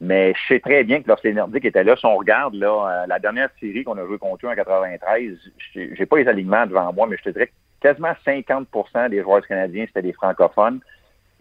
Mais 0.00 0.32
je 0.34 0.54
sais 0.54 0.60
très 0.60 0.82
bien 0.82 1.02
que 1.02 1.08
lorsque 1.08 1.24
les 1.24 1.34
Nordiques 1.34 1.66
étaient 1.66 1.84
là, 1.84 1.94
si 1.94 2.06
on 2.06 2.16
regarde 2.16 2.54
là, 2.54 3.02
euh, 3.02 3.06
la 3.06 3.18
dernière 3.18 3.50
série 3.60 3.84
qu'on 3.84 3.98
a 3.98 4.06
joué 4.06 4.16
contre 4.16 4.46
eux 4.46 4.48
en 4.48 4.54
93, 4.54 5.36
j'ai 5.74 6.06
pas 6.06 6.16
les 6.16 6.28
alignements 6.28 6.66
devant 6.66 6.90
moi, 6.92 7.06
mais 7.06 7.18
je 7.18 7.24
te 7.24 7.30
dirais 7.30 7.48
que 7.48 7.52
quasiment 7.80 8.12
50% 8.26 9.10
des 9.10 9.20
joueurs 9.20 9.46
canadiens, 9.46 9.84
c'était 9.86 10.02
des 10.02 10.14
francophones. 10.14 10.80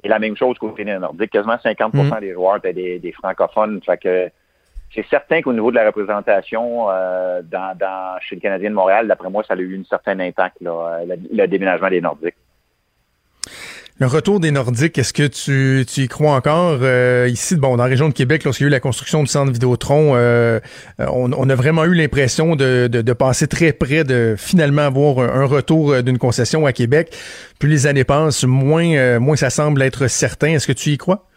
Et 0.04 0.10
la 0.10 0.20
même 0.20 0.36
chose 0.36 0.58
côté 0.58 0.84
des 0.84 0.98
Nordiques, 0.98 1.32
quasiment 1.32 1.58
50 1.58 1.94
mm. 1.94 2.20
des 2.20 2.34
joueurs 2.34 2.58
étaient 2.58 3.00
des, 3.00 3.12
francophones. 3.14 3.82
Fait 3.86 3.98
que 3.98 4.30
c'est 4.94 5.06
certain 5.08 5.42
qu'au 5.42 5.54
niveau 5.54 5.72
de 5.72 5.76
la 5.76 5.86
représentation 5.86 6.90
euh, 6.90 7.42
dans, 7.42 7.78
dans, 7.78 8.20
chez 8.22 8.36
le 8.36 8.42
Canadien 8.42 8.72
de 8.72 8.76
Montréal, 8.76 9.08
d'après 9.08 9.30
moi, 9.30 9.44
ça 9.44 9.54
a 9.54 9.58
eu 9.58 9.80
un 9.80 9.84
certain 9.86 10.20
impact, 10.20 10.58
là, 10.62 11.00
le, 11.06 11.16
le 11.32 11.48
déménagement 11.48 11.90
des 11.90 12.02
Nordiques. 12.02 12.36
Le 14.02 14.08
retour 14.08 14.40
des 14.40 14.52
Nordiques, 14.52 14.98
est-ce 14.98 15.12
que 15.12 15.28
tu, 15.28 15.86
tu 15.86 16.04
y 16.04 16.08
crois 16.08 16.32
encore? 16.32 16.80
Euh, 16.84 17.28
ici, 17.30 17.58
bon, 17.58 17.76
dans 17.76 17.84
la 17.84 17.90
région 17.90 18.08
de 18.08 18.14
Québec, 18.14 18.46
lorsqu'il 18.46 18.64
y 18.64 18.68
a 18.68 18.70
eu 18.70 18.72
la 18.72 18.80
construction 18.80 19.24
du 19.24 19.28
centre 19.28 19.52
Vidéotron, 19.52 20.14
euh, 20.16 20.62
on, 21.00 21.34
on, 21.34 21.50
a 21.50 21.56
vraiment 21.56 21.84
eu 21.84 21.94
l'impression 21.94 22.56
de, 22.56 22.88
de, 22.88 23.14
passer 23.14 23.50
très 23.50 23.74
près 23.74 24.06
de 24.06 24.36
finalement 24.38 24.84
avoir 24.84 25.20
un, 25.20 25.44
retour 25.44 26.02
d'une 26.02 26.18
concession 26.18 26.66
à 26.66 26.72
Québec. 26.72 27.14
Plus 27.60 27.68
les 27.68 27.88
années 27.88 28.06
passent, 28.06 28.46
moins, 28.46 28.90
euh, 28.96 29.20
moins 29.20 29.36
ça 29.36 29.50
semble 29.50 29.82
être 29.82 30.08
certain. 30.08 30.52
Est-ce 30.52 30.68
que 30.68 30.72
tu 30.72 30.92
y 30.92 30.98
crois? 30.98 31.28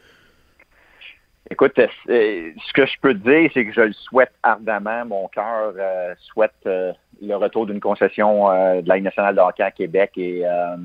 Écoute, 1.51 1.73
ce 2.07 2.73
que 2.75 2.87
je 2.87 2.93
peux 3.03 3.15
te 3.15 3.29
dire, 3.29 3.51
c'est 3.53 3.67
que 3.67 3.73
je 3.73 3.81
le 3.81 3.93
souhaite 3.93 4.33
ardemment. 4.45 5.05
Mon 5.05 5.27
cœur 5.27 5.75
souhaite 6.33 6.69
le 7.23 7.37
retour 7.37 7.67
d'une 7.67 7.81
concession 7.81 8.51
euh, 8.51 8.83
de 8.83 8.89
la 8.89 8.97
Ligue 8.97 9.05
nationale 9.05 9.35
de 9.35 9.41
hockey 9.41 9.63
à 9.63 9.71
Québec. 9.71 10.13
Et 10.17 10.45
euh, 10.45 10.77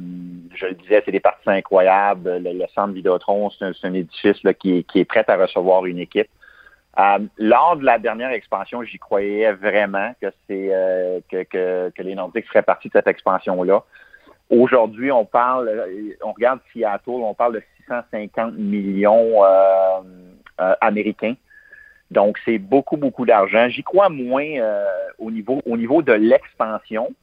je 0.56 0.68
le 0.68 0.74
disais, 0.76 1.02
c'est 1.04 1.12
des 1.12 1.20
parties 1.20 1.50
incroyables. 1.50 2.38
Le, 2.38 2.66
centre 2.74 2.94
Vidéotron, 2.94 3.50
c'est 3.50 3.66
un, 3.84 3.94
édifice 3.94 4.38
qui, 4.60 4.86
est 4.96 5.06
prêt 5.06 5.26
à 5.28 5.36
recevoir 5.36 5.86
une 5.86 6.00
équipe. 6.00 6.30
Euh, 7.00 7.20
lors 7.38 7.78
de 7.78 7.86
la 7.86 8.00
dernière 8.00 8.32
expansion, 8.32 8.84
j'y 8.84 8.98
croyais 8.98 9.52
vraiment 9.52 10.14
que 10.22 10.28
c'est 10.48 10.72
que, 11.30 11.44
que, 11.44 11.90
que, 11.90 12.02
les 12.02 12.16
Nordiques 12.16 12.48
feraient 12.48 12.64
partie 12.64 12.88
de 12.88 12.94
cette 12.94 13.08
expansion-là. 13.08 13.84
Aujourd'hui, 14.50 15.12
on 15.12 15.26
parle, 15.26 15.70
on 16.24 16.32
regarde 16.32 16.60
Seattle, 16.72 17.10
on 17.10 17.34
parle 17.34 17.56
de 17.56 17.64
650 17.88 18.54
millions 18.58 19.44
américains. 20.58 21.36
Donc, 22.12 22.38
c'est 22.46 22.58
beaucoup, 22.58 22.98
beaucoup 22.98 23.26
d'argent. 23.26 23.68
J'y 23.70 23.84
crois 23.84 24.10
moins 24.10 24.46
euh, 24.46 24.86
au, 25.18 25.30
niveau, 25.30 25.62
au 25.66 25.78
niveau 25.78 26.02
de 26.02 26.14
l'expansion, 26.14 27.14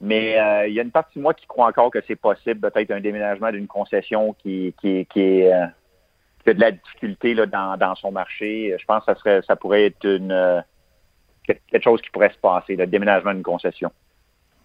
mais 0.00 0.40
euh, 0.40 0.66
il 0.66 0.74
y 0.74 0.80
a 0.80 0.82
une 0.82 0.90
partie 0.90 1.18
de 1.18 1.22
moi 1.22 1.34
qui 1.34 1.46
croit 1.46 1.66
encore 1.66 1.90
que 1.90 2.00
c'est 2.06 2.16
possible, 2.16 2.70
peut-être 2.70 2.90
un 2.90 3.00
déménagement 3.00 3.50
d'une 3.52 3.66
concession 3.66 4.34
qui, 4.34 4.74
qui, 4.80 5.06
qui, 5.06 5.20
est, 5.20 5.52
euh, 5.52 5.66
qui 6.42 6.50
a 6.50 6.54
de 6.54 6.60
la 6.60 6.72
difficulté 6.72 7.34
là, 7.34 7.46
dans, 7.46 7.76
dans 7.76 7.94
son 7.94 8.10
marché. 8.10 8.74
Je 8.78 8.84
pense 8.86 9.04
que 9.04 9.12
ça, 9.12 9.18
serait, 9.18 9.42
ça 9.42 9.56
pourrait 9.56 9.86
être 9.86 10.04
une 10.04 10.64
quelque 11.44 11.82
chose 11.82 12.00
qui 12.00 12.10
pourrait 12.10 12.30
se 12.30 12.38
passer, 12.38 12.76
le 12.76 12.86
déménagement 12.86 13.34
d'une 13.34 13.42
concession. 13.42 13.90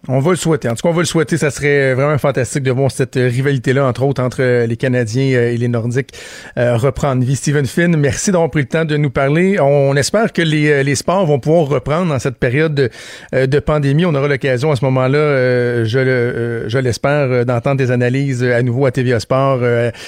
On 0.06 0.20
va 0.20 0.30
le 0.30 0.36
souhaiter. 0.36 0.68
En 0.68 0.74
tout 0.74 0.82
cas, 0.82 0.90
on 0.90 0.92
va 0.92 1.00
le 1.00 1.06
souhaiter. 1.06 1.36
Ça 1.36 1.50
serait 1.50 1.94
vraiment 1.94 2.16
fantastique 2.18 2.62
de 2.62 2.70
voir 2.70 2.90
cette 2.90 3.16
rivalité-là, 3.16 3.84
entre 3.84 4.04
autres, 4.04 4.22
entre 4.22 4.64
les 4.64 4.76
Canadiens 4.76 5.36
euh, 5.36 5.52
et 5.52 5.56
les 5.56 5.66
Nordiques 5.66 6.12
euh, 6.56 6.76
reprendre 6.76 7.24
vie. 7.24 7.34
Stephen 7.34 7.66
Finn, 7.66 7.96
merci 7.96 8.30
d'avoir 8.30 8.48
pris 8.50 8.60
le 8.60 8.68
temps 8.68 8.84
de 8.84 8.96
nous 8.96 9.10
parler. 9.10 9.58
On 9.60 9.96
espère 9.96 10.32
que 10.32 10.40
les, 10.40 10.70
euh, 10.70 10.94
sports 10.94 11.26
vont 11.26 11.40
pouvoir 11.40 11.66
reprendre 11.66 12.12
dans 12.12 12.18
cette 12.18 12.38
période 12.38 12.90
de, 13.32 13.58
pandémie. 13.58 14.06
On 14.06 14.14
aura 14.14 14.28
l'occasion 14.28 14.70
à 14.70 14.76
ce 14.76 14.84
moment-là, 14.84 15.84
je 15.84 16.78
l'espère, 16.78 17.44
d'entendre 17.44 17.76
des 17.76 17.90
analyses 17.90 18.42
à 18.42 18.62
nouveau 18.62 18.86
à 18.86 18.90
TVA 18.90 19.20
Sport. 19.20 19.60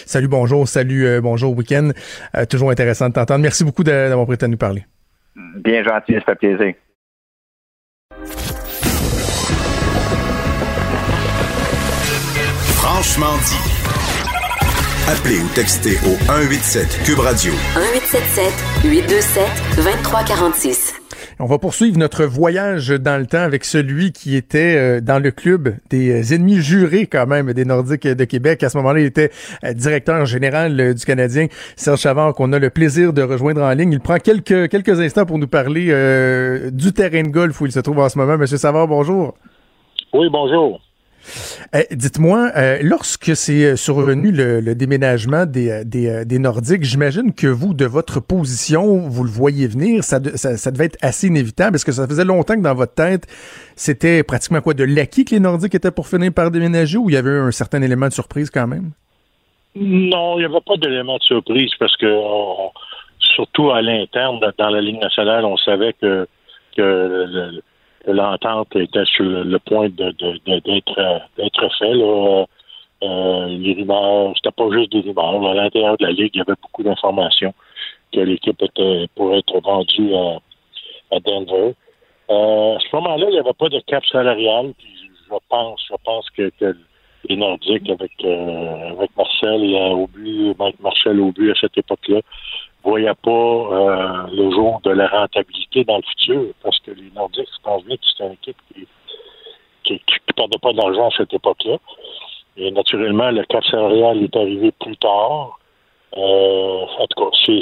salut, 0.07 0.29
bonjour, 0.29 0.67
salut, 0.67 1.21
bonjour, 1.21 1.57
week-end. 1.57 1.91
toujours 2.49 2.71
intéressant 2.71 3.09
de 3.09 3.15
t'entendre. 3.15 3.41
Merci 3.41 3.65
beaucoup 3.65 3.85
d'avoir 3.85 4.27
pris 4.27 4.35
le 4.35 4.39
temps 4.39 4.47
de 4.47 4.53
nous 4.53 4.57
parler. 4.57 4.85
Bien 5.57 5.83
gentil, 5.83 6.15
ça 6.15 6.35
fait 6.35 6.35
plaisir. 6.37 6.75
Franchement 12.83 13.37
dit. 13.45 13.61
Appelez 15.07 15.39
ou 15.39 15.49
textez 15.55 15.99
au 16.09 16.17
187 16.25 17.03
Cube 17.05 17.19
Radio. 17.19 17.53
1877 17.77 18.91
827 18.91 19.45
2346. 19.77 20.95
On 21.41 21.45
va 21.45 21.59
poursuivre 21.59 21.99
notre 21.99 22.25
voyage 22.25 22.89
dans 22.89 23.21
le 23.21 23.27
temps 23.27 23.43
avec 23.43 23.67
celui 23.67 24.13
qui 24.13 24.35
était 24.35 24.77
euh, 24.79 25.01
dans 25.03 25.23
le 25.23 25.31
club 25.31 25.75
des 25.91 26.35
ennemis 26.35 26.63
jurés 26.63 27.07
quand 27.07 27.27
même 27.27 27.53
des 27.53 27.67
Nordiques 27.67 28.09
de 28.09 28.25
Québec. 28.25 28.63
À 28.63 28.71
ce 28.71 28.79
moment-là, 28.79 29.01
il 29.01 29.07
était 29.07 29.31
euh, 29.63 29.75
directeur 29.75 30.25
général 30.25 30.81
euh, 30.81 30.95
du 30.95 31.05
Canadien, 31.05 31.49
Serge 31.77 32.01
Chavard, 32.01 32.33
qu'on 32.33 32.55
a 32.55 32.59
le 32.59 32.71
plaisir 32.71 33.13
de 33.13 33.21
rejoindre 33.21 33.61
en 33.61 33.73
ligne. 33.73 33.93
Il 33.93 34.01
prend 34.01 34.17
quelques, 34.17 34.71
quelques 34.71 35.01
instants 35.01 35.27
pour 35.27 35.37
nous 35.37 35.49
parler 35.49 35.89
du 36.73 36.95
terrain 36.95 37.25
de 37.25 37.29
golf 37.29 37.61
où 37.61 37.67
il 37.67 37.73
se 37.73 37.81
trouve 37.81 37.99
en 37.99 38.09
ce 38.09 38.17
moment. 38.17 38.39
Monsieur 38.39 38.57
Savard, 38.57 38.89
bonjour. 38.89 39.35
Oui, 40.15 40.29
bonjour. 40.33 40.81
Eh, 41.75 41.95
dites-moi, 41.95 42.51
euh, 42.57 42.79
lorsque 42.83 43.37
c'est 43.37 43.65
euh, 43.65 43.77
survenu 43.77 44.33
le, 44.33 44.75
déménagement 44.75 45.47
des, 45.47 45.85
des, 45.85 46.39
Nordiques, 46.39 46.83
j'imagine 46.83 47.33
que 47.33 47.47
vous, 47.47 47.75
de 47.75 47.85
votre 47.85 48.21
position, 48.21 49.09
vous 49.09 49.25
le 49.25 49.31
voyez 49.31 49.67
venir, 49.67 50.03
ça, 50.03 50.19
devait 50.19 50.87
être 50.87 50.99
assez 51.03 51.29
inévitable. 51.29 51.77
Est-ce 51.77 51.85
que 51.85 51.93
ça 51.93 52.07
faisait 52.07 52.25
longtemps 52.25 52.55
que 52.57 52.63
dans 52.63 52.75
votre 52.75 52.95
tête, 52.95 53.27
c'était 53.77 54.23
pratiquement 54.23 54.61
quoi, 54.61 54.75
de 54.75 54.85
l'acquis 54.85 55.25
que 55.25 55.35
les 55.35 55.41
Nordiques 55.41 55.75
étaient 55.75 55.91
pour 55.91 56.09
finir 56.09 56.33
par 56.33 56.51
déménager 56.51 56.99
ou 56.99 57.11
il 57.11 57.15
y 57.15 57.19
avait 57.19 57.31
un 57.31 57.51
certain 57.51 57.83
élément 57.83 58.09
de 58.09 58.13
surprise 58.13 58.51
quand 58.51 58.67
même? 58.67 58.91
Non, 59.77 60.37
il 60.37 60.41
n'y 60.41 60.45
avait 60.47 60.65
pas 60.67 60.77
d'élément 60.77 61.19
de 61.19 61.23
surprise 61.23 61.71
parce 61.79 61.97
que, 61.97 62.13
surtout 63.21 63.71
à 63.71 63.83
l'interne, 63.83 64.41
dans 64.59 64.71
la 64.71 64.81
Ligue 64.81 65.01
nationale, 65.01 65.45
on 65.45 65.57
savait 65.57 65.93
que, 66.01 66.27
que 66.77 67.61
l'entente 68.07 68.75
était 68.77 69.05
sur 69.05 69.25
le, 69.25 69.59
point 69.59 69.89
d'être, 69.89 71.23
d'être 71.37 71.69
fait. 71.79 71.95
Là. 71.95 72.47
Euh, 73.03 73.47
les 73.47 73.75
rumeurs, 73.75 74.33
c'était 74.37 74.51
pas 74.51 74.71
juste 74.71 74.93
des 74.93 75.01
rumeurs. 75.01 75.51
À 75.51 75.55
l'intérieur 75.55 75.97
de 75.97 76.07
la 76.07 76.13
Ligue, 76.13 76.33
il 76.35 76.39
y 76.39 76.41
avait 76.43 76.59
beaucoup 76.61 76.83
d'informations 76.83 77.55
que 78.13 78.21
l'équipe 78.21 78.61
était 78.61 79.07
pourrait 79.15 79.39
être 79.39 79.61
vendue 79.61 80.15
à, 80.15 80.39
à 81.17 81.21
Denver. 81.21 81.75
Euh, 82.31 82.77
à 82.77 82.79
ce 82.79 82.97
moment-là, 82.97 83.27
il 83.29 83.33
n'y 83.33 83.39
avait 83.39 83.53
pas 83.55 83.69
de 83.69 83.81
cap 83.81 84.05
salarial. 84.07 84.73
je 84.79 85.37
pense, 85.49 85.85
je 85.89 85.95
pense 86.05 86.29
que, 86.31 86.51
les 87.29 87.37
Nordiques 87.37 87.91
avec 87.91 88.13
euh, 88.25 88.91
avec 88.93 89.11
Marcel 89.15 89.63
et 89.63 89.77
au 89.91 90.07
but, 90.07 90.57
Marcel 90.81 91.21
au 91.21 91.33
but 91.33 91.51
à 91.51 91.55
cette 91.61 91.77
époque-là, 91.77 92.21
voyait 92.83 93.15
pas 93.23 93.31
euh, 93.31 94.27
le 94.33 94.51
jour 94.51 94.81
de 94.85 94.91
la 94.91 95.09
rentabilité 95.09 95.85
dans 95.85 95.97
le 95.97 96.03
futur, 96.03 96.47
parce 96.63 96.79
que 96.81 96.91
les 96.93 97.11
Nordiques, 97.15 97.49
je 97.57 97.63
pense 97.63 97.85
bien 97.85 97.97
que 97.97 98.03
c'était 98.05 98.27
une 98.27 98.33
équipe 98.33 98.57
qui 98.73 98.87
qui, 99.85 99.99
qui 99.99 100.33
perdait 100.37 100.59
pas 100.59 100.73
d'argent 100.73 101.09
à 101.09 101.11
cette 101.17 101.33
époque-là. 101.33 101.77
Et 102.57 102.71
naturellement, 102.71 103.31
le 103.31 103.45
cap 103.45 103.65
salarial 103.65 104.23
est 104.23 104.37
arrivé 104.37 104.73
plus 104.73 104.97
tard. 104.97 105.59
Euh, 106.17 106.85
en 106.99 107.07
tout 107.07 107.25
cas, 107.25 107.31
c'est 107.45 107.61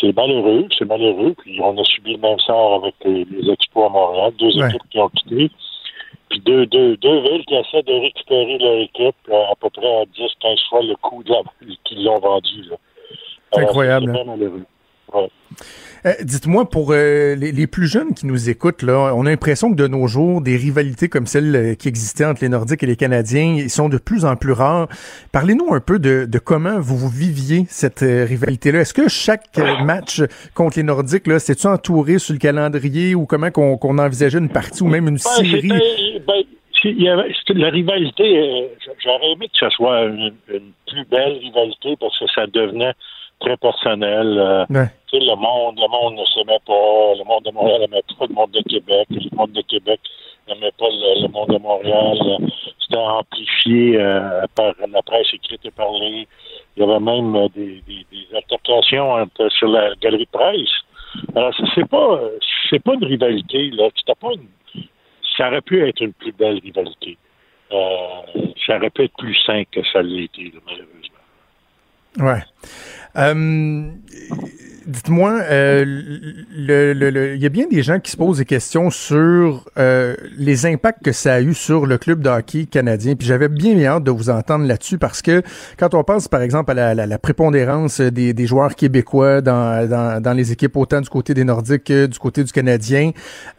c'est 0.00 0.12
malheureux, 0.16 0.66
c'est 0.76 0.84
malheureux. 0.84 1.34
Puis 1.38 1.60
on 1.60 1.76
a 1.78 1.84
subi 1.84 2.12
le 2.12 2.18
même 2.18 2.38
sort 2.40 2.74
avec 2.82 2.94
les, 3.04 3.24
les 3.24 3.50
Expos 3.50 3.86
à 3.86 3.88
Montréal, 3.88 4.32
deux 4.38 4.50
équipes 4.50 4.88
qui 4.90 4.98
ont 4.98 5.08
quitté. 5.08 5.50
Puis 6.28 6.40
deux, 6.40 6.66
deux, 6.66 6.96
deux 6.96 7.20
villes 7.20 7.44
qui 7.46 7.54
essaient 7.54 7.82
de 7.82 8.00
récupérer 8.00 8.58
leur 8.58 8.78
équipe 8.78 9.16
à 9.30 9.54
peu 9.60 9.70
près 9.70 10.00
à 10.00 10.04
10-15 10.04 10.68
fois 10.68 10.82
le 10.82 10.96
coût 10.96 11.22
qu'ils 11.84 12.04
l'ont 12.04 12.18
vendu. 12.18 12.64
C'est 13.52 13.60
incroyable. 13.60 14.12
Euh, 16.06 16.12
dites-moi, 16.22 16.68
pour 16.68 16.92
euh, 16.92 17.34
les, 17.34 17.66
plus 17.66 17.86
jeunes 17.86 18.14
qui 18.14 18.26
nous 18.26 18.48
écoutent, 18.48 18.82
là, 18.82 19.12
on 19.14 19.26
a 19.26 19.30
l'impression 19.30 19.70
que 19.70 19.76
de 19.76 19.88
nos 19.88 20.06
jours, 20.06 20.40
des 20.40 20.56
rivalités 20.56 21.08
comme 21.08 21.26
celles 21.26 21.56
euh, 21.56 21.74
qui 21.74 21.88
existaient 21.88 22.24
entre 22.24 22.42
les 22.42 22.48
Nordiques 22.48 22.82
et 22.84 22.86
les 22.86 22.96
Canadiens 22.96 23.56
ils 23.56 23.70
sont 23.70 23.88
de 23.88 23.98
plus 23.98 24.24
en 24.24 24.36
plus 24.36 24.52
rares. 24.52 24.88
Parlez-nous 25.32 25.74
un 25.74 25.80
peu 25.80 25.98
de, 25.98 26.38
comment 26.38 26.78
vous, 26.78 27.08
viviez 27.08 27.64
cette 27.68 28.00
rivalité-là. 28.00 28.80
Est-ce 28.80 28.94
que 28.94 29.08
chaque 29.08 29.58
match 29.84 30.22
contre 30.54 30.78
les 30.78 30.82
Nordiques, 30.84 31.24
c'est-tu 31.38 31.66
entouré 31.66 32.18
sur 32.18 32.34
le 32.34 32.38
calendrier 32.38 33.14
ou 33.14 33.26
comment 33.26 33.50
qu'on 33.50 33.98
envisageait 33.98 34.38
une 34.38 34.48
partie 34.48 34.82
ou 34.82 34.88
même 34.88 35.08
une 35.08 35.14
ben, 35.14 35.44
série? 35.44 35.68
Ben, 36.26 36.42
il 36.84 37.02
y 37.02 37.08
avait, 37.08 37.34
la 37.48 37.70
rivalité, 37.70 38.68
j'aurais 39.02 39.32
aimé 39.32 39.48
que 39.48 39.58
ce 39.58 39.70
soit 39.70 40.04
une, 40.04 40.32
une, 40.48 40.72
plus 40.86 41.04
belle 41.06 41.38
rivalité 41.38 41.96
parce 41.98 42.16
que 42.18 42.26
ça 42.34 42.46
devenait 42.46 42.92
très 43.40 43.56
personnel. 43.56 44.38
Euh, 44.38 44.64
le 45.12 45.34
monde, 45.36 45.78
le 45.78 45.88
monde 45.88 46.18
ne 46.18 46.24
s'aimait 46.26 46.60
pas, 46.66 47.14
le 47.16 47.24
monde 47.24 47.44
de 47.44 47.50
Montréal 47.50 47.80
n'aimait 47.80 48.02
pas 48.18 48.26
le 48.28 48.34
monde 48.34 48.50
de 48.50 48.62
Québec, 48.62 49.06
le 49.10 49.36
monde 49.36 49.52
de 49.52 49.62
Québec 49.62 50.00
n'aimait 50.48 50.72
pas 50.78 50.88
le, 50.90 51.28
monde 51.28 51.48
de 51.48 51.58
Montréal. 51.58 52.18
C'était 52.80 52.98
amplifié 52.98 53.96
euh, 53.98 54.42
par 54.54 54.72
la 54.78 55.02
presse 55.02 55.26
écrite 55.32 55.64
et 55.64 55.70
parlée. 55.70 56.28
Il 56.76 56.80
y 56.80 56.82
avait 56.82 57.00
même 57.00 57.34
euh, 57.34 57.48
des, 57.54 57.82
des, 57.86 58.06
des 58.12 58.36
altercations 58.36 59.26
sur 59.50 59.68
la 59.68 59.94
galerie 60.00 60.26
de 60.26 60.38
presse. 60.38 61.26
Alors, 61.34 61.54
c'est 61.74 61.88
pas 61.88 62.20
c'est 62.68 62.82
pas 62.82 62.94
une 62.94 63.04
rivalité, 63.04 63.70
là. 63.70 63.88
pas 64.20 64.28
ça 65.36 65.48
aurait 65.48 65.62
pu 65.62 65.86
être 65.86 66.00
une 66.00 66.12
plus 66.12 66.32
belle 66.32 66.58
rivalité. 66.58 67.16
ça 67.70 68.76
aurait 68.76 68.90
pu 68.90 69.04
être 69.04 69.16
plus 69.16 69.36
sain 69.46 69.62
que 69.70 69.80
ça 69.92 70.02
l'a 70.02 70.22
été, 70.22 70.52
malheureusement. 70.66 71.16
Ouais. 72.18 72.42
Euh, 73.16 73.90
Dites-moi, 74.86 75.40
euh, 75.50 75.84
le, 75.84 76.92
le, 76.92 77.34
il 77.34 77.42
y 77.42 77.46
a 77.46 77.48
bien 77.48 77.66
des 77.68 77.82
gens 77.82 77.98
qui 77.98 78.12
se 78.12 78.16
posent 78.16 78.38
des 78.38 78.44
questions 78.44 78.88
sur 78.90 79.64
euh, 79.78 80.14
les 80.38 80.64
impacts 80.64 81.02
que 81.02 81.10
ça 81.10 81.34
a 81.34 81.40
eu 81.40 81.54
sur 81.54 81.86
le 81.86 81.98
club 81.98 82.20
de 82.20 82.28
hockey 82.28 82.66
canadien. 82.66 83.16
Puis 83.16 83.26
j'avais 83.26 83.48
bien, 83.48 83.76
hâte 83.84 84.04
de 84.04 84.12
vous 84.12 84.30
entendre 84.30 84.64
là-dessus 84.64 84.96
parce 84.96 85.22
que 85.22 85.42
quand 85.76 85.94
on 85.94 86.04
pense, 86.04 86.28
par 86.28 86.40
exemple, 86.40 86.70
à 86.70 86.74
la, 86.74 86.94
la, 86.94 87.06
la 87.06 87.18
prépondérance 87.18 88.00
des, 88.00 88.32
des, 88.32 88.46
joueurs 88.46 88.76
québécois 88.76 89.40
dans, 89.40 89.88
dans, 89.88 90.22
dans, 90.22 90.32
les 90.32 90.52
équipes, 90.52 90.76
autant 90.76 91.00
du 91.00 91.08
côté 91.08 91.34
des 91.34 91.42
Nordiques 91.42 91.82
que 91.82 92.06
du 92.06 92.20
côté 92.20 92.44
du 92.44 92.52
Canadien, 92.52 93.10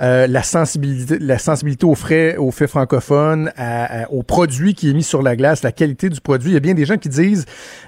euh, 0.02 0.28
la 0.28 0.44
sensibilité, 0.44 1.20
la 1.20 1.40
sensibilité 1.40 1.86
aux 1.86 1.96
frais, 1.96 2.38
aux 2.38 2.52
faits 2.52 2.70
francophones, 2.70 3.52
à, 3.58 4.10
aux 4.14 4.24
produits 4.24 4.76
qui 4.76 4.92
est 4.92 4.94
mis 4.94 5.04
sur 5.04 5.22
la 5.22 5.36
glace, 5.36 5.62
la 5.62 5.74
qualité 5.74 6.08
du 6.08 6.22
produit. 6.22 6.52
Il 6.52 6.54
y 6.54 6.58
a 6.58 6.62
bien 6.62 6.74
des 6.74 6.86
gens 6.86 6.98
qui 6.98 7.10
disent 7.10 7.46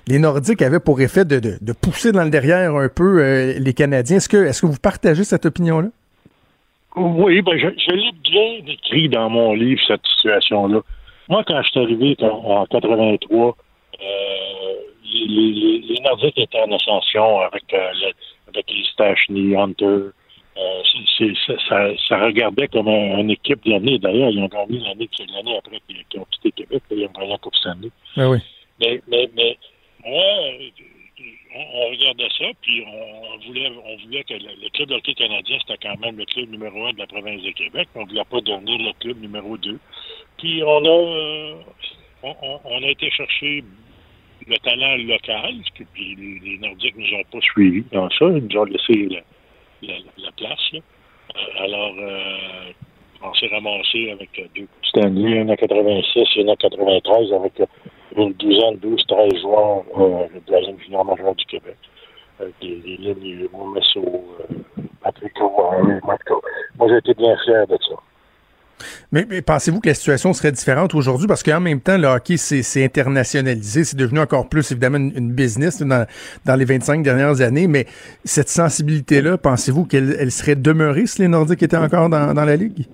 les 0.07 0.19
Nordiques 0.19 0.61
avaient 0.61 0.81
pour 0.81 0.99
effet 0.99 1.23
de, 1.23 1.39
de, 1.39 1.57
de 1.61 1.73
pousser 1.73 2.11
dans 2.11 2.23
le 2.23 2.29
derrière 2.29 2.75
un 2.75 2.89
peu 2.89 3.21
euh, 3.21 3.53
les 3.59 3.73
Canadiens. 3.73 4.17
Est-ce 4.17 4.29
que, 4.29 4.37
est-ce 4.37 4.61
que 4.61 4.67
vous 4.67 4.79
partagez 4.81 5.23
cette 5.23 5.45
opinion-là? 5.45 5.89
Oui, 6.95 7.41
ben 7.41 7.57
je, 7.57 7.91
l'ai 7.91 8.11
bien 8.23 8.59
décrit 8.65 9.09
dans 9.09 9.29
mon 9.29 9.53
livre, 9.53 9.79
cette 9.87 10.05
situation-là. 10.15 10.81
Moi, 11.29 11.43
quand 11.45 11.61
je 11.61 11.69
suis 11.69 11.79
arrivé 11.79 12.17
en, 12.21 12.65
83, 12.65 13.55
euh, 14.01 14.05
les, 15.03 15.83
les, 15.87 16.01
Nordiques 16.01 16.37
étaient 16.37 16.59
en 16.59 16.71
ascension 16.71 17.41
avec, 17.41 17.63
euh, 17.73 17.91
avec 18.47 18.65
les 18.69 18.83
Stachny, 18.91 19.55
Hunter. 19.55 20.09
ça, 22.07 22.25
regardait 22.25 22.67
comme 22.67 22.87
une 22.87 23.29
équipe 23.29 23.63
de 23.65 23.71
l'année. 23.71 23.99
D'ailleurs, 23.99 24.31
ils 24.31 24.39
ont 24.39 24.47
gagné 24.47 24.79
l'année, 24.79 25.09
l'année 25.33 25.57
après 25.57 25.79
qu'ils 25.87 26.19
ont 26.19 26.25
quitté 26.31 26.51
Québec. 26.51 26.81
ils 26.89 27.05
ont 27.05 27.11
gagné 27.11 27.31
la 27.31 27.37
Coupe 27.37 27.55
Stanley. 27.55 27.89
Ah 28.17 28.29
oui. 28.29 28.39
Mais, 28.79 29.01
mais, 29.07 29.29
mais 29.35 29.57
moi, 30.05 30.23
on, 31.55 31.89
regardait 31.89 32.29
ça, 32.37 32.45
puis 32.61 32.83
on, 32.85 33.47
voulait, 33.47 33.71
on 33.83 33.97
voulait 34.03 34.23
que 34.23 34.33
le, 34.33 34.69
club 34.69 34.91
hockey 34.91 35.13
canadien, 35.15 35.57
c'était 35.59 35.87
quand 35.87 35.99
même 35.99 36.17
le 36.17 36.25
club 36.25 36.49
numéro 36.49 36.85
un 36.85 36.93
de 36.93 36.99
la 36.99 37.07
province 37.07 37.41
de 37.41 37.51
Québec. 37.51 37.87
On 37.95 38.03
ne 38.03 38.09
voulait 38.09 38.25
pas 38.25 38.41
devenir 38.41 38.77
le 38.77 38.93
club 38.99 39.19
numéro 39.19 39.57
deux. 39.57 39.79
Puis 40.37 40.61
on 40.63 40.85
a, 40.85 40.89
euh, 40.89 41.55
on, 42.23 42.83
a 42.83 42.87
été 42.87 43.09
chercher 43.11 43.63
le 44.47 44.57
talent 44.57 44.95
local, 44.97 45.55
puis 45.93 46.15
les, 46.43 46.57
Nordiques 46.59 46.95
nous 46.97 47.17
ont 47.17 47.23
pas 47.31 47.41
suivis 47.41 47.83
dans 47.91 48.09
ça. 48.11 48.25
Ils 48.25 48.47
nous 48.47 48.57
ont 48.57 48.65
laissé 48.65 49.09
la, 49.81 50.31
place. 50.37 50.73
Euh, 50.73 51.63
alors, 51.63 51.93
euh, 51.99 52.71
on 53.21 53.33
s'est 53.33 53.47
ramassé 53.47 54.11
avec 54.11 54.29
deux 54.55 54.67
Stanley, 54.83 55.39
un 55.39 55.49
en 55.49 55.55
86 55.55 56.23
et 56.35 56.43
un 56.43 56.47
en 56.47 56.55
93 56.55 57.33
avec 57.33 57.53
une 58.15 58.33
douzaine, 58.33 58.77
12, 58.81 59.03
13 59.07 59.41
joueurs 59.41 59.83
euh, 59.97 60.27
de 60.47 60.51
la 60.51 60.59
Ligue 60.61 60.81
junior 60.83 61.05
majeure 61.05 61.35
du 61.35 61.45
Québec. 61.45 61.77
Avec 62.39 62.53
des, 62.61 62.77
des 62.77 62.97
lignes 62.97 63.47
Momesso, 63.51 63.99
euh, 64.01 64.83
Patrick 65.03 65.33
Howard, 65.39 65.99
Moi, 66.03 66.87
j'ai 66.89 66.97
été 66.97 67.13
bien 67.13 67.35
fier 67.43 67.67
de 67.67 67.77
ça. 67.87 67.95
Mais, 69.11 69.25
mais 69.29 69.41
pensez-vous 69.41 69.81
que 69.81 69.89
la 69.89 69.93
situation 69.93 70.31
serait 70.31 70.53
différente 70.53 70.95
aujourd'hui? 70.95 71.27
Parce 71.27 71.43
qu'en 71.43 71.59
même 71.59 71.81
temps, 71.81 71.97
le 71.97 72.07
hockey, 72.07 72.37
c'est 72.37 72.83
internationalisé. 72.85 73.83
C'est 73.83 73.97
devenu 73.97 74.19
encore 74.21 74.47
plus, 74.47 74.71
évidemment, 74.71 74.97
une, 74.97 75.11
une 75.17 75.31
business 75.33 75.81
dans, 75.81 76.07
dans 76.45 76.55
les 76.55 76.63
25 76.63 77.03
dernières 77.03 77.41
années. 77.41 77.67
Mais 77.67 77.87
cette 78.23 78.47
sensibilité-là, 78.47 79.37
pensez-vous 79.37 79.85
qu'elle 79.85 80.15
elle 80.17 80.31
serait 80.31 80.55
demeurée 80.55 81.07
si 81.07 81.21
les 81.21 81.27
Nordiques 81.27 81.61
étaient 81.61 81.75
encore 81.75 82.07
dans, 82.09 82.33
dans 82.33 82.45
la 82.45 82.55
Ligue? 82.55 82.85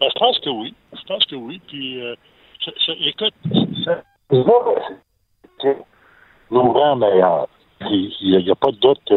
Ben, 0.00 0.08
je 0.14 0.18
pense 0.18 0.38
que 0.38 0.48
oui. 0.48 0.74
Je 0.94 1.06
pense 1.06 1.26
que 1.26 1.34
oui. 1.36 1.60
Puis, 1.68 2.00
euh, 2.00 2.14
ça- 2.64 2.72
ça- 2.86 2.92
écoute, 3.04 3.34
ça, 3.84 4.02
nous 6.50 6.72
rend 6.72 6.96
meilleurs. 6.96 7.48
Il 7.90 8.38
n'y 8.44 8.50
a, 8.50 8.54
pas 8.54 8.70
de 8.70 8.76
doute 8.76 9.00
que 9.08 9.14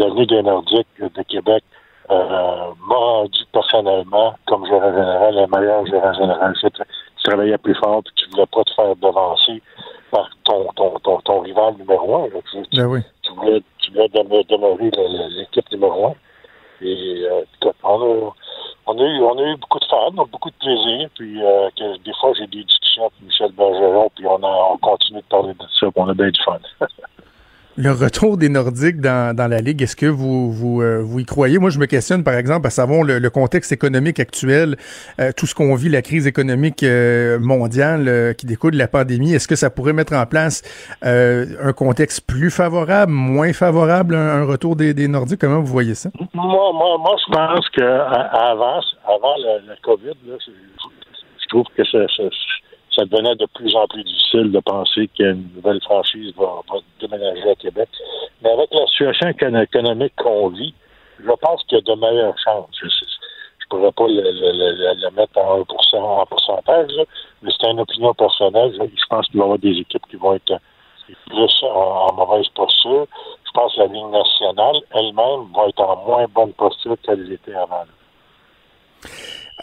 l'avenue 0.00 0.26
des 0.26 0.42
Nordiques 0.42 0.86
de 1.00 1.22
Québec 1.22 1.64
euh, 2.10 2.72
m'a 2.86 2.94
rendu 2.94 3.40
personnellement, 3.52 4.34
comme 4.46 4.64
gérant 4.66 4.90
général, 4.92 5.34
le 5.34 5.46
meilleur 5.58 5.84
gérant 5.86 6.12
général. 6.14 6.54
C'est- 6.60 6.72
Tu 6.72 7.24
travaillais 7.24 7.58
plus 7.58 7.74
fort 7.74 8.00
puis 8.04 8.14
tu 8.14 8.30
voulais 8.30 8.46
pas 8.46 8.62
te 8.62 8.72
faire 8.74 8.94
devancer 8.96 9.60
par 10.12 10.30
ton, 10.44 10.68
ton, 10.76 10.98
ton, 11.00 11.20
ton 11.22 11.40
rival 11.40 11.74
numéro 11.76 12.24
un. 12.24 12.28
Tu, 12.50 12.62
Ben 12.76 12.86
oui. 12.86 13.00
tu 13.22 13.32
voulais, 13.32 13.60
tu 13.78 13.90
voulais 13.90 14.08
demeurer, 14.08 14.90
l'équipe 15.36 15.70
numéro 15.72 16.06
un. 16.06 16.14
Et 16.80 17.26
euh, 17.28 17.70
on 17.82 18.00
a, 18.28 18.32
on, 18.88 18.98
a 18.98 19.04
eu, 19.04 19.20
on 19.22 19.38
a 19.38 19.42
eu 19.42 19.56
beaucoup 19.56 19.78
de 19.78 19.84
fun, 19.84 20.10
beaucoup 20.12 20.50
de 20.50 20.56
plaisir. 20.56 21.08
Puis 21.14 21.42
euh, 21.42 21.68
des 22.04 22.12
fois, 22.20 22.32
j'ai 22.34 22.46
des 22.46 22.64
discussions 22.64 23.04
avec 23.04 23.20
Michel 23.22 23.52
Bergeron, 23.52 24.10
puis 24.14 24.26
on, 24.26 24.42
a, 24.42 24.72
on 24.72 24.78
continue 24.78 25.20
de 25.20 25.26
parler 25.26 25.54
de 25.54 25.64
ça, 25.78 25.90
puis 25.90 25.92
on 25.96 26.08
a 26.08 26.14
bien 26.14 26.30
du 26.30 26.42
fun. 26.42 26.58
Le 27.80 27.92
retour 27.92 28.36
des 28.38 28.48
Nordiques 28.48 29.00
dans, 29.00 29.36
dans 29.36 29.46
la 29.46 29.58
Ligue, 29.60 29.82
est-ce 29.82 29.94
que 29.94 30.06
vous, 30.06 30.50
vous, 30.50 30.82
euh, 30.82 31.00
vous 31.00 31.20
y 31.20 31.24
croyez? 31.24 31.58
Moi, 31.58 31.70
je 31.70 31.78
me 31.78 31.86
questionne, 31.86 32.24
par 32.24 32.34
exemple, 32.34 32.66
à 32.66 32.70
savoir 32.70 33.04
le, 33.04 33.20
le 33.20 33.30
contexte 33.30 33.70
économique 33.70 34.18
actuel, 34.18 34.76
euh, 35.20 35.30
tout 35.36 35.46
ce 35.46 35.54
qu'on 35.54 35.76
vit, 35.76 35.88
la 35.88 36.02
crise 36.02 36.26
économique 36.26 36.82
euh, 36.82 37.38
mondiale 37.38 38.08
euh, 38.08 38.32
qui 38.32 38.46
découle 38.46 38.72
de 38.72 38.78
la 38.78 38.88
pandémie. 38.88 39.32
Est-ce 39.32 39.46
que 39.46 39.54
ça 39.54 39.70
pourrait 39.70 39.92
mettre 39.92 40.12
en 40.14 40.26
place 40.26 40.62
euh, 41.04 41.46
un 41.62 41.72
contexte 41.72 42.22
plus 42.26 42.50
favorable, 42.50 43.12
moins 43.12 43.52
favorable, 43.52 44.16
un, 44.16 44.42
un 44.42 44.44
retour 44.44 44.74
des, 44.74 44.92
des 44.92 45.06
Nordiques? 45.06 45.40
Comment 45.40 45.60
vous 45.60 45.66
voyez 45.66 45.94
ça? 45.94 46.10
Moi, 46.34 46.72
moi, 46.72 46.98
moi, 46.98 47.14
je 47.24 47.32
pense 47.32 47.64
à- 47.80 48.50
avant, 48.50 48.80
avant 49.06 49.34
la, 49.38 49.52
la 49.68 49.76
COVID, 49.84 50.16
là, 50.26 50.34
c'est- 50.44 50.50
je 50.50 51.48
trouve 51.48 51.66
que 51.76 51.84
ça, 51.84 51.98
ça, 52.98 53.04
devenait 53.04 53.36
de 53.36 53.46
plus 53.54 53.74
en 53.76 53.86
plus 53.86 54.04
difficile 54.04 54.50
de 54.50 54.60
penser 54.60 55.08
qu'une 55.08 55.48
nouvelle 55.54 55.80
franchise 55.82 56.32
va, 56.36 56.60
déménager 57.00 57.50
à 57.50 57.54
Québec. 57.54 57.88
Mais 58.42 58.50
avec 58.50 58.72
la 58.72 58.86
situation 58.86 59.28
écono- 59.28 59.62
économique 59.62 60.14
qu'on 60.16 60.48
vit, 60.48 60.74
je 61.18 61.30
pense 61.40 61.62
qu'il 61.64 61.78
y 61.78 61.80
a 61.80 61.94
de 61.94 62.00
meilleures 62.00 62.38
chances. 62.38 62.68
Je 62.80 62.86
ne 62.86 63.68
pourrais 63.68 63.92
pas 63.92 64.06
le, 64.08 65.10
mettre 65.10 65.38
en 65.38 65.60
1% 65.60 65.96
en 65.96 66.26
pourcentage, 66.26 66.92
mais 67.42 67.50
c'est 67.58 67.70
une 67.70 67.80
opinion 67.80 68.14
personnelle. 68.14 68.72
Je 68.74 69.06
pense 69.08 69.26
qu'il 69.26 69.38
va 69.38 69.44
y 69.44 69.44
avoir 69.44 69.58
des 69.58 69.78
équipes 69.78 70.06
qui 70.10 70.16
vont 70.16 70.34
être 70.34 70.58
plus 71.26 71.62
en, 71.62 72.08
en 72.10 72.12
mauvaise 72.14 72.48
posture. 72.54 73.06
Je 73.46 73.50
pense 73.52 73.74
que 73.74 73.80
la 73.80 73.86
Ligue 73.86 74.10
nationale 74.10 74.76
elle-même 74.94 75.52
va 75.54 75.68
être 75.68 75.80
en 75.80 76.04
moins 76.04 76.26
bonne 76.34 76.52
posture 76.52 76.96
qu'elle 77.02 77.30
était 77.32 77.54
avant. 77.54 77.84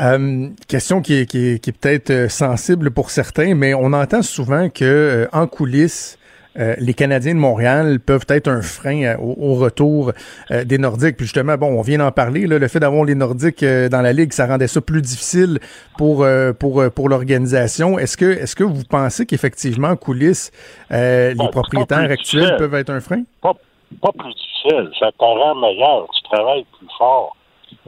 Euh, 0.02 0.50
question 0.68 1.02
qui 1.02 1.20
est, 1.20 1.26
qui 1.26 1.48
est, 1.54 1.60
qui 1.60 1.70
est 1.70 1.74
peut-être 1.74 2.10
euh, 2.10 2.30
sensible 2.30 2.92
pour 2.92 3.10
certains, 3.12 3.56
mais 3.56 3.74
on 3.74 3.94
entend 3.94 4.22
souvent 4.22 4.68
que 4.70 4.84
euh, 4.84 5.28
en 5.32 5.48
coulisses, 5.48 6.20
euh, 6.58 6.74
les 6.80 6.94
Canadiens 6.94 7.34
de 7.34 7.40
Montréal 7.40 8.00
peuvent 8.00 8.26
être 8.30 8.48
un 8.50 8.62
frein 8.62 9.04
euh, 9.04 9.18
au, 9.18 9.52
au 9.52 9.56
retour 9.56 10.12
euh, 10.52 10.64
des 10.66 10.78
Nordiques. 10.78 11.16
Puis 11.18 11.26
justement, 11.26 11.56
bon, 11.58 11.68
on 11.68 11.82
vient 11.82 11.98
d'en 12.00 12.12
parler, 12.12 12.46
là, 12.48 12.60
le 12.60 12.68
fait 12.68 12.80
d'avoir 12.80 13.04
les 13.06 13.16
Nordiques 13.16 13.64
euh, 13.64 13.88
dans 13.90 14.02
la 14.02 14.12
ligue, 14.14 14.34
ça 14.34 14.48
rendait 14.48 14.68
ça 14.68 14.82
plus 14.82 15.02
difficile 15.02 15.60
pour 15.98 16.26
pour 16.60 16.84
pour 16.94 17.10
l'organisation. 17.10 17.98
Est-ce 18.00 18.18
que 18.18 18.26
est-ce 18.26 18.56
que 18.56 18.64
vous 18.66 18.84
pensez 18.90 19.26
qu'effectivement 19.26 19.90
en 19.90 19.96
coulisses, 19.98 20.52
euh, 20.92 21.30
les 21.30 21.36
Bon, 21.36 21.48
propriétaires 21.50 22.00
actuels 22.12 22.42
difficile. 22.42 22.56
peuvent 22.58 22.76
être 22.76 22.90
un 22.90 23.00
frein? 23.02 23.24
Pas, 23.42 23.54
pas 24.02 24.12
plus 24.18 24.34
difficile, 24.34 24.90
ça 25.00 25.10
te 25.12 25.24
rend 25.24 25.56
meilleur, 25.56 26.06
tu 26.14 26.22
travailles 26.24 26.66
plus 26.78 26.88
fort. 26.98 27.36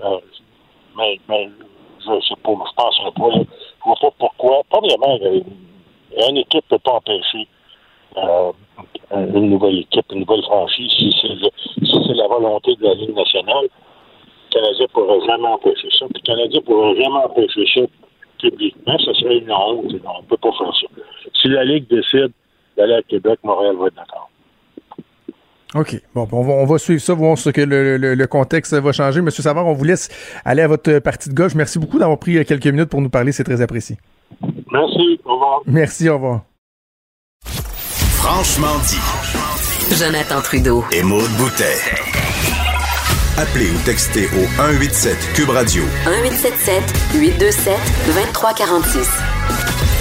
Euh, 0.04 0.18
mais, 0.98 1.20
mais 1.30 1.50
je 2.08 2.28
sais 2.28 2.36
pas, 2.44 2.52
je 2.52 2.76
penserais 2.76 3.12
pas. 3.12 3.30
Je 3.32 3.84
vois 3.84 3.96
pas 4.02 4.12
pourquoi. 4.18 4.62
Premièrement, 4.70 5.20
euh, 5.22 5.42
une 6.30 6.38
équipe 6.38 6.64
ne 6.72 6.78
peut 6.78 6.80
pas 6.80 6.94
empêcher 6.94 7.48
euh, 8.18 8.52
une 9.12 9.50
nouvelle 9.50 9.80
équipe, 9.80 10.06
une 10.12 10.20
nouvelle 10.20 10.44
franchise, 10.44 10.92
si 10.98 11.12
c'est 11.22 12.14
la 12.14 12.28
volonté 12.28 12.76
de 12.76 12.84
la 12.84 12.94
Ligue 12.96 13.16
nationale. 13.16 13.68
Le 14.50 14.62
Canadien 14.62 14.82
ne 14.82 14.88
pourrait 14.88 15.28
jamais 15.28 15.48
empêcher 15.48 15.90
ça. 15.92 16.06
Puis 16.08 16.22
le 16.24 16.34
Canadien 16.34 16.60
ne 16.60 16.66
pourrait 16.66 16.96
jamais 16.96 17.24
empêcher 17.26 17.66
ça 17.74 17.82
publiquement. 18.40 18.98
Ça 19.00 19.14
serait 19.14 19.38
une 19.38 19.52
honte. 19.52 19.94
On 20.06 20.22
ne 20.22 20.28
peut 20.28 20.38
pas 20.38 20.52
faire 20.52 20.74
ça. 20.74 20.88
Si 21.42 21.48
la 21.48 21.66
Ligue 21.66 21.88
décide 21.88 22.32
d'aller 22.76 22.96
à 22.96 23.04
Québec, 23.04 23.40
Montréal 23.44 23.76
va 23.78 23.88
être 23.88 23.96
d'accord. 23.96 24.30
OK. 25.76 26.02
Bon, 26.16 26.28
on 26.32 26.44
va, 26.44 26.54
on 26.54 26.66
va 26.66 26.78
suivre 26.78 27.02
ça, 27.02 27.14
voir 27.14 27.38
ce 27.38 27.50
que 27.50 27.62
le, 27.62 27.98
le- 27.98 28.16
le 28.16 28.28
contexte 28.28 28.74
va 28.74 28.92
changer. 28.92 29.22
Monsieur 29.22 29.44
Savard, 29.44 29.68
on 29.68 29.74
vous 29.74 29.84
laisse 29.84 30.08
aller 30.46 30.62
à 30.62 30.68
votre 30.68 31.00
partie 31.00 31.30
de 31.30 31.34
gauche. 31.36 31.56
Merci 31.56 31.78
beaucoup 31.78 32.00
d'avoir 32.00 32.18
pris 32.20 32.38
euh, 32.38 32.44
quelques 32.46 32.68
minutes 32.68 32.90
pour 32.90 33.02
nous 33.02 33.10
parler. 33.10 33.32
C'est 33.34 33.44
très 33.44 33.62
apprécié. 33.62 33.98
Merci. 34.72 35.20
Au 35.26 35.34
revoir. 35.34 35.62
Merci, 35.66 36.10
au 36.10 36.14
revoir. 36.16 36.42
Franchement 37.46 38.78
dit. 38.88 39.96
Jonathan 39.96 40.42
Trudeau. 40.42 40.84
Et 40.92 41.04
Maude 41.04 41.30
Boutet. 41.38 41.78
Appelez 43.38 43.70
ou 43.70 43.78
textez 43.86 44.26
au 44.28 44.46
187 44.58 45.16
Cube 45.36 45.50
Radio 45.50 45.84
1877 46.06 46.84
827 47.22 47.76
2346. 48.08 49.10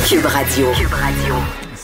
Cube 0.08 0.24
Radio. 0.26 0.66
Cube 0.72 0.92
Radio. 0.92 1.34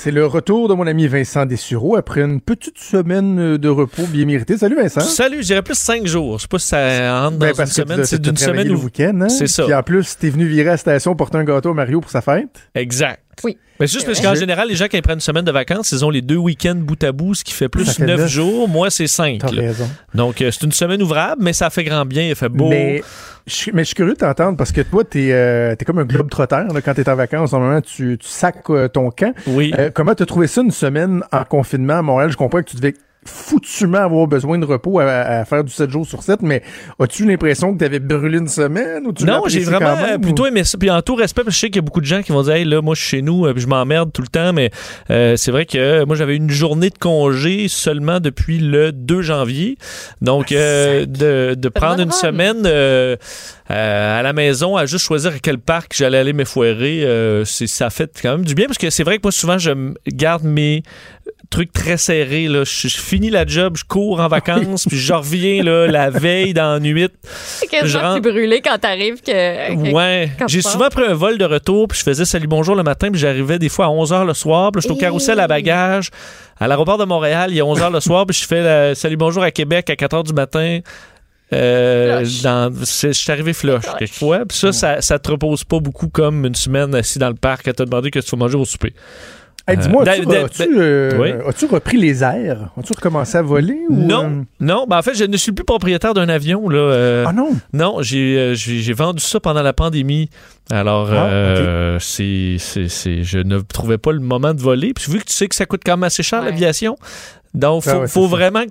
C'est 0.02 0.10
le 0.10 0.26
retour 0.26 0.68
de 0.68 0.74
mon 0.74 0.84
ami 0.88 1.06
Vincent 1.06 1.46
Dessureau 1.46 1.94
après 1.94 2.22
une 2.22 2.40
petite 2.40 2.76
semaine 2.76 3.56
de 3.56 3.68
repos 3.68 4.02
bien 4.08 4.24
méritée. 4.24 4.58
Salut 4.58 4.74
Vincent. 4.74 4.98
Salut, 4.98 5.42
je 5.42 5.46
dirais 5.46 5.62
plus 5.62 5.78
cinq 5.78 6.08
jours. 6.08 6.38
Je 6.38 6.42
sais 6.42 6.48
pas 6.48 6.58
si 6.58 6.66
ça 6.66 7.26
entre 7.26 7.34
dans 7.34 7.38
Ben, 7.38 7.50
une 7.50 7.54
parce 7.54 7.70
que 7.70 7.82
semaine. 7.82 8.04
C'est 8.04 8.20
d'une 8.20 8.36
semaine 8.36 8.66
le 8.66 8.74
où. 8.74 8.82
week-end. 8.86 9.16
Hein? 9.20 9.28
C'est 9.28 9.46
ça. 9.46 9.62
Puis 9.62 9.72
en 9.72 9.82
plus, 9.84 10.18
t'es 10.18 10.30
venu 10.30 10.44
virer 10.48 10.70
à 10.70 10.72
la 10.72 10.76
station 10.76 11.14
porter 11.14 11.38
un 11.38 11.44
gâteau 11.44 11.70
à 11.70 11.74
Mario 11.74 12.00
pour 12.00 12.10
sa 12.10 12.20
fête. 12.20 12.48
Exact. 12.74 13.20
Oui. 13.44 13.56
Mais 13.78 13.86
c'est 13.86 13.92
juste 13.94 14.06
parce 14.06 14.20
qu'en 14.20 14.34
général, 14.34 14.68
les 14.68 14.74
gens 14.74 14.88
qui 14.88 15.00
prennent 15.02 15.14
une 15.14 15.20
semaine 15.20 15.44
de 15.44 15.52
vacances, 15.52 15.92
ils 15.92 16.04
ont 16.04 16.10
les 16.10 16.20
deux 16.20 16.36
week-ends 16.36 16.74
bout 16.74 17.02
à 17.04 17.12
bout, 17.12 17.34
ce 17.34 17.44
qui 17.44 17.52
fait 17.52 17.68
plus 17.68 17.88
fait 17.88 18.04
neuf 18.04 18.18
neuf. 18.22 18.28
jours. 18.28 18.68
Moi, 18.68 18.90
c'est 18.90 19.06
cinq. 19.06 19.38
T'as 19.40 19.52
là. 19.52 19.62
raison. 19.62 19.88
Donc, 20.14 20.42
euh, 20.42 20.50
c'est 20.50 20.64
une 20.64 20.72
semaine 20.72 21.00
ouvrable, 21.00 21.42
mais 21.44 21.52
ça 21.52 21.70
fait 21.70 21.84
grand 21.84 22.04
bien. 22.06 22.28
Il 22.28 22.34
fait 22.34 22.48
beau. 22.48 22.68
Mais 22.68 23.04
je, 23.46 23.70
mais 23.72 23.82
je 23.82 23.88
suis 23.88 23.94
curieux 23.94 24.14
de 24.14 24.18
t'entendre 24.18 24.56
parce 24.56 24.72
que 24.72 24.80
toi, 24.80 25.04
t'es 25.04 25.32
euh, 25.32 25.74
t'es 25.74 25.84
comme 25.84 25.98
un 25.98 26.04
globe 26.04 26.30
trotteur 26.30 26.68
quand 26.84 26.94
t'es 26.94 27.08
en 27.08 27.16
vacances. 27.16 27.52
Normalement, 27.52 27.80
tu, 27.80 28.18
tu 28.18 28.28
sacs 28.28 28.70
euh, 28.70 28.88
ton 28.88 29.10
camp. 29.10 29.34
Oui. 29.46 29.72
Euh, 29.78 29.90
comment 29.92 30.14
t'as 30.14 30.26
trouvé 30.26 30.46
ça 30.46 30.62
une 30.62 30.70
semaine 30.70 31.22
en 31.32 31.44
confinement 31.44 31.98
à 31.98 32.02
Montréal? 32.02 32.30
Je 32.30 32.36
comprends 32.36 32.60
que 32.60 32.70
tu 32.70 32.76
devais 32.76 32.94
foutument 33.24 33.98
avoir 33.98 34.26
besoin 34.26 34.58
de 34.58 34.64
repos 34.64 34.98
à, 34.98 35.04
à 35.04 35.44
faire 35.44 35.62
du 35.62 35.72
7 35.72 35.90
jours 35.90 36.06
sur 36.06 36.22
7, 36.22 36.42
mais 36.42 36.62
as-tu 36.98 37.24
l'impression 37.24 37.72
que 37.72 37.78
t'avais 37.78 38.00
brûlé 38.00 38.38
une 38.38 38.48
semaine 38.48 39.06
ou 39.06 39.12
tu 39.12 39.24
non, 39.24 39.42
j'ai 39.46 39.60
vraiment 39.60 39.94
même, 39.96 40.20
plutôt 40.20 40.46
aimé 40.46 40.64
ça. 40.64 40.76
Puis 40.76 40.90
en 40.90 41.02
tout 41.02 41.14
respect, 41.14 41.42
parce 41.44 41.54
que 41.54 41.56
je 41.56 41.60
sais 41.60 41.66
qu'il 41.68 41.76
y 41.76 41.78
a 41.78 41.82
beaucoup 41.82 42.00
de 42.00 42.06
gens 42.06 42.22
qui 42.22 42.32
vont 42.32 42.42
dire, 42.42 42.54
hey, 42.54 42.64
là, 42.64 42.82
moi, 42.82 42.94
je 42.96 43.00
suis 43.00 43.10
chez 43.18 43.22
nous, 43.22 43.46
euh, 43.46 43.52
puis 43.52 43.62
je 43.62 43.68
m'emmerde 43.68 44.12
tout 44.12 44.22
le 44.22 44.28
temps, 44.28 44.52
mais 44.52 44.70
euh, 45.10 45.36
c'est 45.36 45.50
vrai 45.52 45.66
que 45.66 45.78
euh, 45.78 46.06
moi, 46.06 46.16
j'avais 46.16 46.34
une 46.36 46.50
journée 46.50 46.90
de 46.90 46.98
congé 46.98 47.68
seulement 47.68 48.18
depuis 48.20 48.58
le 48.58 48.90
2 48.92 49.22
janvier. 49.22 49.76
Donc, 50.20 50.50
euh, 50.52 51.06
de, 51.06 51.54
de 51.54 51.68
prendre 51.68 52.00
une 52.02 52.10
semaine 52.12 52.62
euh, 52.66 53.16
euh, 53.70 54.18
à 54.18 54.22
la 54.22 54.32
maison 54.32 54.76
à 54.76 54.86
juste 54.86 55.04
choisir 55.04 55.32
à 55.32 55.38
quel 55.38 55.58
parc 55.58 55.92
j'allais 55.96 56.18
aller 56.18 56.32
m'effoirer, 56.32 57.04
euh, 57.04 57.44
c'est- 57.44 57.66
ça 57.68 57.88
fait 57.90 58.10
quand 58.20 58.32
même 58.32 58.44
du 58.44 58.54
bien, 58.54 58.66
parce 58.66 58.78
que 58.78 58.90
c'est 58.90 59.04
vrai 59.04 59.16
que 59.18 59.22
moi, 59.22 59.32
souvent, 59.32 59.58
je 59.58 59.70
garde 60.08 60.42
mes 60.44 60.82
trucs 61.52 61.72
très 61.72 61.96
serrés. 61.96 62.48
Là. 62.48 62.64
Je, 62.64 62.88
je 62.88 62.96
finis 62.98 63.30
la 63.30 63.46
job, 63.46 63.76
je 63.76 63.84
cours 63.84 64.20
en 64.20 64.26
vacances, 64.28 64.86
puis 64.88 64.98
je 64.98 65.12
reviens 65.12 65.62
là, 65.62 65.86
la 65.90 66.10
veille 66.10 66.52
dans 66.54 66.72
la 66.74 66.80
nuit. 66.80 67.08
C'est 67.22 67.68
Je 67.86 67.98
rentre- 67.98 68.22
brûlé 68.22 68.60
quand 68.60 68.78
t'arrives 68.78 69.20
que. 69.20 69.30
que- 69.74 69.92
Ouais, 69.92 70.30
j'ai 70.48 70.62
souvent 70.62 70.88
pris 70.88 71.04
un 71.04 71.14
vol 71.14 71.38
de 71.38 71.44
retour, 71.44 71.86
puis 71.88 71.98
je 71.98 72.04
faisais 72.04 72.24
salut 72.24 72.46
bonjour 72.48 72.74
le 72.74 72.82
matin, 72.82 73.10
puis 73.10 73.20
j'arrivais 73.20 73.58
des 73.58 73.68
fois 73.68 73.86
à 73.86 73.88
11h 73.88 74.26
le 74.26 74.34
soir, 74.34 74.72
puis 74.72 74.82
j'étais 74.82 74.94
au 74.94 74.96
carrousel 74.96 75.38
à 75.38 75.46
bagages 75.46 76.10
à 76.58 76.68
l'aéroport 76.68 76.98
de 76.98 77.04
Montréal, 77.04 77.50
il 77.50 77.56
y 77.56 77.60
a 77.60 77.64
11h 77.64 77.92
le 77.92 78.00
soir, 78.00 78.24
puis 78.26 78.36
je 78.36 78.46
fais 78.46 78.62
la 78.62 78.94
salut 78.94 79.16
bonjour 79.16 79.42
à 79.42 79.50
Québec 79.50 79.90
à 79.90 79.94
4h 79.94 80.24
du 80.24 80.32
matin. 80.32 80.78
Euh, 81.52 82.24
dans, 82.42 82.72
je 82.80 83.12
suis 83.12 83.30
arrivé 83.32 83.52
flush 83.52 83.82
Flush. 83.82 83.94
quelquefois. 83.98 84.46
Puis 84.48 84.56
ça, 84.56 84.72
ça, 84.72 85.00
ça 85.02 85.18
te 85.18 85.30
repose 85.30 85.64
pas 85.64 85.80
beaucoup 85.80 86.08
comme 86.08 86.46
une 86.46 86.54
semaine 86.54 86.94
assis 86.94 87.18
dans 87.18 87.28
le 87.28 87.34
parc 87.34 87.68
à 87.68 87.74
te 87.74 87.82
demander 87.82 88.10
que 88.10 88.20
tu 88.20 88.30
vas 88.30 88.36
manger 88.38 88.56
au 88.56 88.64
souper. 88.64 88.94
Hey, 89.68 89.76
Dis-moi, 89.76 90.02
Euh, 90.06 90.10
as-tu, 90.10 90.62
as-tu, 90.62 90.74
euh, 90.80 91.10
oui? 91.20 91.30
as-tu 91.48 91.66
repris 91.66 91.96
les 91.96 92.24
airs? 92.24 92.70
As-tu 92.76 92.92
recommencé 92.94 93.38
à 93.38 93.42
voler? 93.42 93.78
Ou, 93.88 93.94
Non, 93.94 94.24
euh, 94.24 94.42
non. 94.58 94.86
Ben 94.88 94.98
en 94.98 95.02
fait, 95.02 95.14
je 95.14 95.22
ne 95.24 95.36
suis 95.36 95.52
plus 95.52 95.64
propriétaire 95.64 96.14
d'un 96.14 96.28
avion. 96.28 96.68
Là, 96.68 96.78
euh, 96.78 97.24
Ah 97.28 97.32
non? 97.32 97.50
Non, 97.72 97.98
j'ai, 98.02 98.54
j'ai, 98.56 98.80
j'ai 98.80 98.92
vendu 98.92 99.20
ça 99.22 99.38
pendant 99.38 99.62
la 99.62 99.72
pandémie. 99.72 100.30
Alors, 100.70 101.08
Ah, 101.12 101.26
euh, 101.26 101.98
c'est, 102.00 102.56
c'est, 102.58 102.88
c'est- 102.88 103.22
je 103.22 103.38
ne 103.38 103.60
trouvais 103.60 103.98
pas 103.98 104.10
le 104.12 104.18
moment 104.20 104.52
de 104.52 104.60
voler. 104.60 104.94
Puis 104.94 105.12
vu 105.12 105.18
que 105.20 105.24
tu 105.26 105.32
sais 105.32 105.46
que 105.46 105.54
ça 105.54 105.64
coûte 105.64 105.82
quand 105.86 105.92
même 105.96 106.04
assez 106.04 106.24
cher 106.24 106.40
Ouais. 106.40 106.46
l'aviation, 106.50 106.96
donc 107.54 107.84
faut, 107.84 107.90
Ah 107.92 107.98
ouais, 108.00 108.08
faut 108.08 108.26
vraiment 108.26 108.64
que 108.64 108.70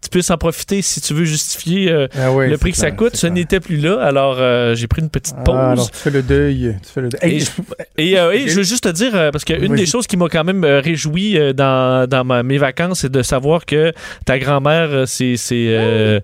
tu 0.00 0.10
puisses 0.10 0.30
en 0.30 0.36
profiter 0.38 0.80
si 0.80 1.00
tu 1.00 1.12
veux 1.12 1.24
justifier 1.24 1.90
euh, 1.90 2.06
Ah 2.16 2.30
le 2.46 2.56
prix 2.56 2.70
que 2.70 2.76
ça 2.76 2.86
clair, 2.86 2.96
coûte. 2.96 3.16
Ce 3.16 3.26
n'était 3.26 3.58
plus 3.60 3.76
là, 3.78 4.00
alors 4.00 4.36
euh, 4.38 4.74
j'ai 4.76 4.86
pris 4.86 5.02
une 5.02 5.10
petite 5.10 5.34
pause. 5.44 5.54
Ah, 5.58 5.70
alors, 5.72 5.90
tu 5.90 5.96
fais 5.96 6.10
le 6.10 6.22
deuil. 6.22 6.76
Tu 6.86 6.92
fais 6.92 7.00
le 7.00 7.08
deuil. 7.08 7.20
Hey, 7.22 7.36
Et, 7.36 7.40
je- 7.40 7.50
et, 7.98 8.18
euh, 8.18 8.30
et 8.32 8.48
je 8.48 8.54
veux 8.56 8.62
juste 8.62 8.84
te 8.84 8.88
dire, 8.90 9.12
parce 9.32 9.44
qu'une 9.44 9.74
des 9.74 9.86
choses 9.86 10.06
qui 10.06 10.16
m'a 10.16 10.28
quand 10.28 10.44
même 10.44 10.64
réjoui 10.64 11.36
euh, 11.36 11.52
dans, 11.52 12.08
dans 12.08 12.24
ma- 12.24 12.42
mes 12.44 12.58
vacances, 12.58 13.00
c'est 13.00 13.10
de 13.12 13.22
savoir 13.22 13.66
que 13.66 13.92
ta 14.24 14.38
grand-mère, 14.38 15.04
c'est 15.06 15.36
euh, 15.52 16.20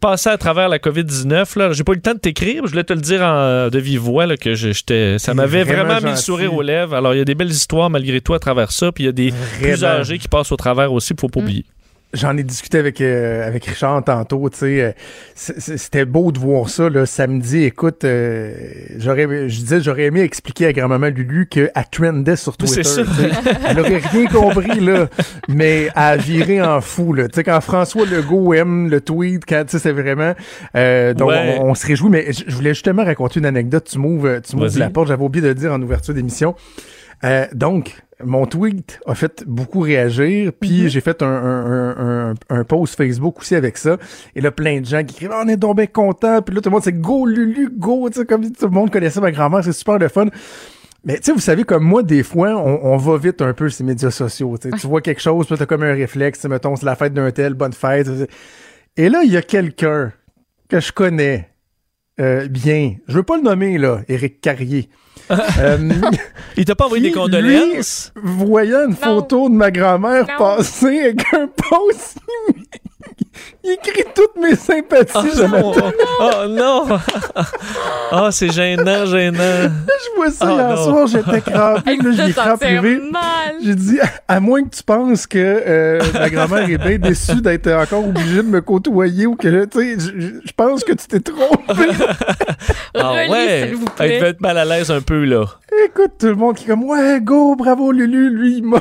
passée 0.00 0.30
à 0.30 0.36
travers 0.38 0.68
la 0.68 0.78
COVID-19. 0.78 1.58
là. 1.58 1.72
J'ai 1.72 1.84
pas 1.84 1.92
eu 1.92 1.96
le 1.96 2.00
temps 2.02 2.14
de 2.14 2.18
t'écrire, 2.18 2.62
mais 2.62 2.66
je 2.68 2.72
voulais 2.72 2.84
te 2.84 2.92
le 2.92 3.00
dire 3.00 3.22
en, 3.22 3.68
de 3.68 3.78
vive 3.78 4.00
voix, 4.00 4.26
là, 4.26 4.36
que 4.36 4.54
je- 4.54 4.72
j'étais, 4.72 5.18
ça 5.18 5.34
m'avait 5.34 5.64
vraiment 5.64 5.84
vraiment, 5.84 6.06
mis 6.06 6.10
le 6.12 6.16
sourire 6.16 6.54
aux 6.54 6.62
lèvres. 6.62 6.94
Alors, 6.94 7.14
il 7.14 7.18
y 7.18 7.20
a 7.20 7.24
des 7.24 7.34
belles 7.34 7.50
histoires 7.50 7.90
malgré 7.90 8.20
tout 8.20 8.34
à 8.34 8.38
travers 8.38 8.72
ça, 8.72 8.92
puis 8.92 9.04
il 9.04 9.06
y 9.06 9.10
a 9.10 9.12
des 9.12 9.32
plus 9.60 9.84
âgés 9.84 10.18
qui 10.18 10.28
passent 10.28 10.52
au 10.52 10.56
travers 10.56 10.92
aussi, 10.92 11.14
faut 11.18 11.28
pas 11.28 11.40
oublier. 11.40 11.64
J'en 12.14 12.38
ai 12.38 12.42
discuté 12.42 12.78
avec, 12.78 13.02
euh, 13.02 13.46
avec 13.46 13.66
Richard 13.66 14.02
tantôt, 14.02 14.48
tu 14.48 14.56
sais. 14.56 14.80
euh, 14.82 14.92
C'était 15.34 16.06
beau 16.06 16.32
de 16.32 16.38
voir 16.38 16.70
ça, 16.70 16.88
là, 16.88 17.04
samedi. 17.04 17.64
Écoute, 17.64 18.02
euh, 18.04 18.54
j'aurais, 18.96 19.26
je 19.50 19.58
disais, 19.60 19.80
j'aurais 19.82 20.04
aimé 20.04 20.22
expliquer 20.22 20.66
à 20.68 20.72
grand-maman 20.72 21.08
Lulu 21.08 21.46
qu'elle 21.50 21.70
trendait 21.92 22.36
sur 22.36 22.56
Twitter. 22.56 22.82
Ça. 22.82 23.02
Elle 23.68 23.78
aurait 23.80 23.98
rien 23.98 24.26
compris, 24.26 24.80
là, 24.80 25.08
mais 25.48 25.88
à 25.94 26.16
virer 26.16 26.62
en 26.62 26.80
fou, 26.80 27.12
là. 27.12 27.28
Tu 27.28 27.34
sais, 27.34 27.44
quand 27.44 27.60
François 27.60 28.06
Legault 28.06 28.54
aime 28.54 28.88
le 28.88 29.02
tweet, 29.02 29.42
quand, 29.46 29.64
tu 29.66 29.72
sais, 29.72 29.78
c'est 29.78 29.92
vraiment, 29.92 30.34
euh, 30.76 31.12
donc 31.12 31.28
Ouais. 31.28 31.58
on, 31.60 31.66
on 31.70 31.74
se 31.74 31.86
réjouit, 31.86 32.08
mais 32.08 32.32
je 32.32 32.54
voulais 32.54 32.72
justement 32.72 33.04
raconter 33.04 33.38
une 33.40 33.46
anecdote. 33.46 33.86
Tu 33.90 33.98
m'ouvres, 33.98 34.40
tu 34.40 34.56
m'ouvres 34.56 34.78
la 34.78 34.88
porte. 34.88 35.08
J'avais 35.08 35.22
oublié 35.24 35.42
de 35.42 35.48
le 35.48 35.54
dire 35.54 35.72
en 35.74 35.82
ouverture 35.82 36.14
d'émission. 36.14 36.54
Euh, 37.24 37.44
donc, 37.52 37.96
mon 38.24 38.46
tweet 38.46 39.00
a 39.06 39.14
fait 39.14 39.44
beaucoup 39.46 39.80
réagir, 39.80 40.52
puis 40.58 40.88
j'ai 40.88 41.00
fait 41.00 41.22
un, 41.22 41.26
un, 41.26 41.66
un, 41.66 42.30
un, 42.30 42.34
un 42.50 42.64
post 42.64 42.96
Facebook 42.96 43.38
aussi 43.38 43.54
avec 43.54 43.76
ça. 43.78 43.96
Et 44.34 44.40
là, 44.40 44.50
plein 44.50 44.80
de 44.80 44.86
gens 44.86 45.04
qui 45.04 45.14
écrivent 45.14 45.30
Ah, 45.32 45.42
On 45.44 45.48
est 45.48 45.56
donc 45.56 45.76
bien 45.76 45.86
contents. 45.86 46.42
Puis 46.42 46.54
là, 46.54 46.60
tout 46.60 46.68
le 46.68 46.74
monde, 46.74 46.82
c'est 46.82 46.92
Go 47.00 47.26
Lulu, 47.26 47.70
go. 47.72 48.08
Tu 48.10 48.20
sais, 48.20 48.26
comme 48.26 48.50
tout 48.50 48.66
le 48.66 48.72
monde 48.72 48.90
connaissait 48.90 49.20
ma 49.20 49.30
grand-mère, 49.30 49.62
c'est 49.62 49.72
super 49.72 49.98
le 49.98 50.08
fun. 50.08 50.26
Mais 51.04 51.16
tu 51.18 51.24
sais, 51.24 51.32
vous 51.32 51.38
savez, 51.38 51.62
comme 51.62 51.84
moi, 51.84 52.02
des 52.02 52.24
fois, 52.24 52.56
on, 52.56 52.92
on 52.92 52.96
va 52.96 53.18
vite 53.18 53.40
un 53.40 53.52
peu 53.52 53.68
ces 53.68 53.84
médias 53.84 54.10
sociaux. 54.10 54.56
tu 54.58 54.86
vois 54.86 55.00
quelque 55.00 55.22
chose, 55.22 55.46
puis 55.46 55.56
t'as 55.56 55.66
comme 55.66 55.84
un 55.84 55.94
réflexe. 55.94 56.44
Mettons, 56.44 56.74
c'est 56.74 56.86
la 56.86 56.96
fête 56.96 57.14
d'un 57.14 57.30
tel, 57.30 57.54
bonne 57.54 57.72
fête. 57.72 58.08
Et 58.96 59.08
là, 59.08 59.22
il 59.24 59.32
y 59.32 59.36
a 59.36 59.42
quelqu'un 59.42 60.12
que 60.68 60.80
je 60.80 60.92
connais 60.92 61.48
euh, 62.20 62.48
bien. 62.48 62.96
Je 63.06 63.14
veux 63.14 63.22
pas 63.22 63.36
le 63.36 63.44
nommer, 63.44 63.78
là, 63.78 64.00
Éric 64.08 64.40
Carrier. 64.40 64.88
Euh, 65.58 65.78
Il 66.56 66.64
t'a 66.64 66.74
pas 66.74 66.86
envoyé 66.86 67.02
des 67.10 67.12
condoléances? 67.12 68.12
lui, 68.16 68.22
voyant 68.46 68.86
une 68.88 68.96
photo 68.96 69.48
de 69.48 69.54
ma 69.54 69.70
grand-mère 69.70 70.26
passer 70.38 71.00
avec 71.00 71.22
un 71.34 71.48
post, 71.48 72.18
il 73.64 73.70
écrit 73.72 74.04
toutes 74.14 74.36
mes 74.40 74.56
sympathies. 74.56 75.40
Oh, 75.42 75.48
non! 75.48 75.72
Oh 76.20 76.48
non! 76.48 76.98
oh, 78.12 78.28
c'est 78.30 78.50
gênant, 78.52 79.06
gênant. 79.06 79.38
Je 79.38 80.16
vois 80.16 80.30
ça 80.30 80.46
Oh, 80.48 80.54
hier 80.56 80.68
non. 80.70 80.84
soir, 80.84 81.06
j'étais 81.06 81.40
crampé, 81.40 81.96
là, 81.96 82.10
je 82.12 82.82
l'ai 82.82 83.10
mal. 83.10 83.54
J'ai 83.62 83.74
dit, 83.74 83.98
à 84.26 84.40
moins 84.40 84.62
que 84.64 84.74
tu 84.76 84.82
penses 84.82 85.26
que 85.26 85.38
euh, 85.38 86.00
ma 86.14 86.30
grand-mère 86.30 86.68
est 86.70 86.78
bien 86.78 86.98
déçue 86.98 87.40
d'être 87.40 87.70
encore 87.72 88.06
obligée 88.08 88.36
de 88.38 88.42
me 88.48 88.60
côtoyer 88.60 89.26
ou 89.26 89.34
que, 89.36 89.64
tu 89.66 89.78
sais, 89.78 89.96
je- 90.44 90.52
pense 90.56 90.82
que 90.82 90.92
tu 90.92 91.06
t'es 91.06 91.20
trompé. 91.20 91.74
Ah 92.94 93.12
ouais! 93.28 93.66
s'il 93.68 93.76
vous 93.76 93.84
Elle 94.00 94.24
être 94.24 94.40
mal 94.40 94.58
à 94.58 94.64
l'aise 94.64 94.90
un 94.90 95.00
peu, 95.00 95.24
là. 95.24 95.44
Écoute, 95.84 96.12
tout 96.18 96.26
le 96.26 96.34
monde 96.34 96.56
qui 96.56 96.64
est 96.64 96.68
comme, 96.68 96.84
ouais, 96.84 97.20
go, 97.22 97.54
bravo 97.54 97.92
Lulu, 97.92 98.30
lui, 98.30 98.56
il 98.58 98.64
m'a 98.64 98.78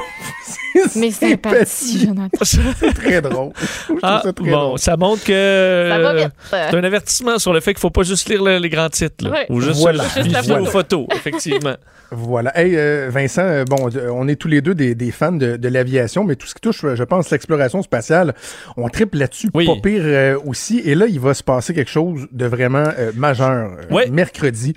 ses 0.87 0.99
Mes 0.99 1.11
sympathies, 1.11 2.05
Jonathan. 2.07 2.37
C'est 2.43 2.93
très 2.93 3.21
drôle. 3.21 3.51
Je 3.59 3.93
trouve 3.93 3.99
Ah, 4.25 4.31
bon, 4.35 4.77
ça 4.77 4.97
montre 4.97 5.23
que. 5.23 5.87
Ça 5.91 5.99
va 5.99 6.13
vite. 6.13 6.29
C'est 6.49 6.75
un 6.77 6.83
avertissement 6.83 7.39
sur 7.39 7.53
le 7.53 7.59
fait 7.59 7.73
qu'il 7.73 7.81
faut 7.81 7.89
pas 7.89 8.03
juste 8.03 8.29
lire 8.29 8.43
le- 8.43 8.57
les 8.57 8.69
grands 8.69 8.89
titres, 8.89 9.23
là, 9.23 9.31
Ouais. 9.31 9.45
ou 9.49 9.61
juste, 9.61 9.79
Voilà. 9.79 10.03
Juste 10.15 10.31
la 10.31 10.43
photo. 10.43 10.65
photos, 10.65 11.07
effectivement. 11.15 11.75
Voilà. 12.09 12.57
Hey, 12.57 12.73
euh, 12.77 13.09
Vincent, 13.11 13.41
euh, 13.41 13.65
bon, 13.65 13.89
euh, 13.93 14.07
on 14.13 14.29
est 14.29 14.37
tous 14.37 14.47
les 14.47 14.61
deux 14.61 14.73
des, 14.73 14.95
des 14.95 15.11
fans 15.11 15.33
de, 15.33 15.57
de 15.57 15.67
l'aviation, 15.67 16.23
mais 16.23 16.37
tout 16.37 16.47
ce 16.47 16.53
qui 16.55 16.61
touche, 16.61 16.85
euh, 16.85 16.95
je 16.95 17.03
pense, 17.03 17.29
l'exploration 17.31 17.81
spatiale, 17.81 18.33
on 18.77 18.87
triple 18.87 19.17
là-dessus, 19.17 19.49
Oui. 19.53 19.65
pas 19.65 19.73
pire 19.83 20.03
euh, 20.05 20.37
aussi. 20.45 20.79
Et 20.85 20.95
là, 20.95 21.05
il 21.09 21.19
va 21.19 21.33
se 21.33 21.43
passer 21.43 21.73
quelque 21.73 21.91
chose 21.91 22.25
de 22.31 22.45
vraiment 22.45 22.85
euh, 22.97 23.11
majeur. 23.13 23.49
euh, 23.91 23.93
Ouais. 23.93 24.07
Mercredi, 24.09 24.73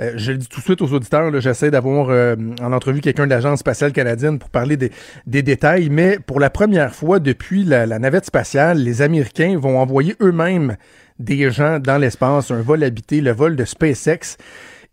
Euh, 0.00 0.12
je 0.16 0.32
le 0.32 0.38
dis 0.38 0.48
tout 0.48 0.60
de 0.60 0.64
suite 0.64 0.82
aux 0.82 0.92
auditeurs, 0.92 1.40
j'essaie 1.40 1.70
d'avoir 1.70 2.08
euh, 2.10 2.34
en 2.60 2.72
entrevue 2.72 3.00
quelqu'un 3.00 3.26
de 3.26 3.30
l'Agence 3.30 3.60
spatiale 3.60 3.92
canadienne 3.92 4.38
pour 4.38 4.50
parler 4.50 4.76
des, 4.76 4.90
des 5.26 5.42
détails, 5.42 5.88
mais 5.88 6.18
pour 6.18 6.40
la 6.40 6.50
première 6.50 6.94
fois 6.94 7.20
depuis 7.20 7.64
la, 7.64 7.86
la 7.86 7.98
navette 7.98 8.24
spatiale, 8.24 8.78
les 8.78 9.02
Américains 9.02 9.56
vont 9.58 9.78
envoyer 9.78 10.16
eux-mêmes 10.20 10.76
des 11.18 11.50
gens 11.50 11.78
dans 11.78 11.98
l'espace, 11.98 12.50
un 12.50 12.60
vol 12.60 12.82
habité, 12.82 13.20
le 13.20 13.32
vol 13.32 13.54
de 13.56 13.64
SpaceX. 13.64 14.36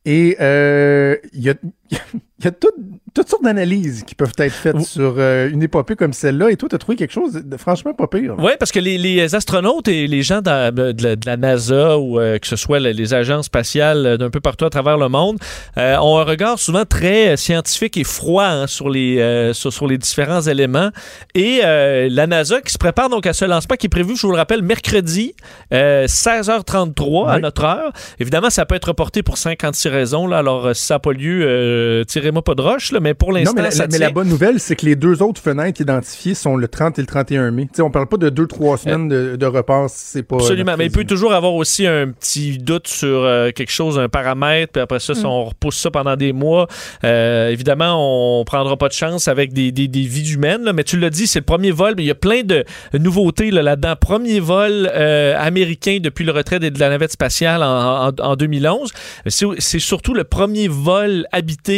Et 0.06 0.38
euh, 0.42 1.16
il 1.34 1.44
y 1.44 1.50
a, 1.50 1.54
il 1.92 2.46
y 2.46 2.48
a 2.48 2.52
tout- 2.52 2.70
toutes 3.14 3.28
sortes 3.30 3.44
d'analyses 3.44 4.04
qui 4.08 4.16
peuvent 4.16 4.32
être 4.38 4.54
faites 4.54 4.80
sur 4.82 5.16
euh, 5.18 5.50
une 5.50 5.62
épopée 5.62 5.96
comme 5.98 6.14
celle-là. 6.14 6.50
Et 6.50 6.56
toi, 6.56 6.70
tu 6.70 6.76
as 6.76 6.78
trouvé 6.80 6.96
quelque 6.96 7.12
chose 7.12 7.34
de 7.34 7.58
franchement 7.58 7.94
pas 7.94 8.08
pire. 8.08 8.36
Oui, 8.40 8.54
parce 8.58 8.72
que 8.72 8.80
les, 8.80 8.98
les 8.98 9.36
astronautes 9.36 9.90
et 9.90 10.08
les 10.08 10.22
gens 10.24 10.42
de, 10.42 10.50
la, 10.50 10.72
de 10.72 11.26
la 11.26 11.38
NASA 11.38 11.98
ou 12.00 12.20
euh, 12.20 12.40
que 12.40 12.48
ce 12.48 12.56
soit 12.56 12.80
les, 12.80 13.14
agences 13.14 13.48
spatiales 13.48 14.06
euh, 14.06 14.18
d'un 14.18 14.30
peu 14.30 14.40
partout 14.40 14.64
à 14.64 14.70
travers 14.70 14.98
le 14.98 15.10
monde 15.10 15.38
euh, 15.78 15.98
ont 15.98 16.18
un 16.20 16.24
regard 16.24 16.58
souvent 16.58 16.86
très 16.86 17.36
scientifique 17.36 17.98
et 17.98 18.06
froid 18.06 18.46
hein, 18.46 18.68
sur, 18.68 18.90
les, 18.90 19.52
sur, 19.54 19.74
sur 19.74 19.88
les 19.88 19.98
différents 19.98 20.42
éléments. 20.42 20.90
Et 21.36 21.60
la 21.64 22.28
NASA 22.28 22.62
qui 22.62 22.72
se 22.72 22.78
prépare 22.78 23.10
donc 23.10 23.26
à 23.26 23.34
ce 23.34 23.44
lancement 23.46 23.76
qui 23.76 23.88
est 23.88 23.90
prévu, 23.90 24.16
je 24.16 24.26
vous 24.26 24.32
le 24.32 24.38
rappelle, 24.38 24.62
mercredi, 24.62 25.34
euh, 25.74 26.08
16h33 26.08 27.28
à 27.30 27.40
notre 27.40 27.64
heure. 27.66 27.92
Évidemment, 28.20 28.50
ça 28.50 28.66
peut 28.66 28.76
être 28.76 28.88
reporté 28.90 29.22
pour 29.24 29.38
56 29.38 29.90
raisons. 29.90 30.28
Là, 30.28 30.38
alors, 30.40 30.76
si 30.76 30.86
ça 30.86 30.96
n'a 30.96 31.00
pas 31.00 31.12
lieu, 31.12 31.42
euh, 31.82 32.04
tirez-moi 32.04 32.42
pas 32.44 32.56
de 32.56 32.62
roche, 32.62 32.92
là, 32.92 33.00
mais 33.00 33.14
pour 33.14 33.30
Non, 33.30 33.36
l'instant, 33.40 33.54
mais 33.56 33.62
la, 33.64 33.72
ça 33.72 33.88
mais 33.92 33.98
la 33.98 34.10
bonne 34.12 34.30
nouvelle, 34.30 34.60
c'est 34.60 34.76
que 34.76 34.86
les 34.86 34.96
deux 34.96 35.22
autres 35.22 35.42
fenêtres 35.42 35.82
identifiées 35.82 36.34
sont 36.36 36.56
le 36.56 36.68
30 36.68 37.00
et 37.00 37.02
le 37.02 37.08
31 37.08 37.52
mai. 37.52 37.64
Tu 37.64 37.70
sais, 37.78 37.82
on 37.82 37.92
parle 37.92 38.08
pas 38.08 38.18
de 38.18 38.30
deux, 38.30 38.48
trois 38.48 38.78
semaines 38.78 39.08
de, 39.08 39.36
de 39.36 39.46
repas, 39.46 39.88
c'est 39.90 40.24
pas. 40.24 40.36
Absolument. 40.38 40.76
Mais 40.78 40.86
il 40.86 40.92
peut 40.92 41.04
toujours 41.06 41.34
avoir 41.34 41.54
aussi 41.54 41.86
un 41.88 42.10
petit 42.12 42.58
doute 42.58 42.88
sur 42.88 43.24
euh, 43.24 43.52
quelque 43.52 43.72
chose, 43.72 44.00
un 44.00 44.10
paramètre, 44.10 44.74
puis 44.74 44.82
après 44.82 45.00
ça, 45.00 45.14
si 45.14 45.26
on 45.26 45.46
repousse 45.46 45.78
ça 45.78 45.92
pendant 45.92 46.16
des 46.16 46.34
mois, 46.34 46.68
euh, 47.04 47.50
évidemment, 47.50 48.40
on 48.40 48.44
prendra 48.46 48.78
pas 48.78 48.88
de 48.88 48.94
chance 48.94 49.28
avec 49.28 49.54
des, 49.54 49.72
des, 49.72 49.88
des 49.88 50.02
vies 50.02 50.34
humaines. 50.34 50.64
là. 50.64 50.74
mais 50.74 50.84
tu 50.84 50.98
l'as 50.98 51.10
dit, 51.10 51.28
c'est 51.28 51.40
le 51.40 51.46
premier 51.46 51.72
vol, 51.72 51.94
mais 51.98 52.04
il 52.04 52.08
y 52.08 52.12
a 52.12 52.16
plein 52.16 52.44
de 52.44 52.64
nouveautés 52.98 53.52
là, 53.52 53.62
là-dedans. 53.62 53.96
Premier 54.00 54.40
vol 54.40 54.90
euh, 54.94 55.36
américain 55.38 55.98
depuis 56.02 56.26
le 56.26 56.32
retrait 56.32 56.60
de, 56.60 56.70
de 56.70 56.80
la 56.80 56.90
navette 56.90 57.12
spatiale 57.12 57.64
en, 57.64 58.10
en, 58.10 58.12
en 58.20 58.36
2011. 58.36 58.92
C'est 59.28 59.46
c'est 59.58 59.80
surtout 59.80 60.14
le 60.14 60.24
premier 60.24 60.68
vol 60.68 61.26
habité 61.32 61.71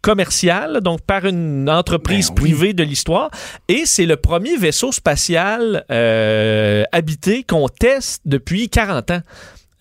commercial, 0.00 0.80
donc 0.80 1.00
par 1.02 1.26
une 1.26 1.68
entreprise 1.68 2.28
Ben 2.28 2.34
oui. 2.42 2.50
privée 2.52 2.72
de 2.72 2.82
l'histoire. 2.82 3.30
Et 3.68 3.82
c'est 3.84 4.06
le 4.06 4.16
premier 4.16 4.56
vaisseau 4.56 4.92
spatial 4.92 5.84
euh, 5.90 6.84
habité 6.92 7.42
qu'on 7.42 7.68
teste 7.68 8.22
depuis 8.24 8.68
40 8.68 9.10
ans. 9.10 9.20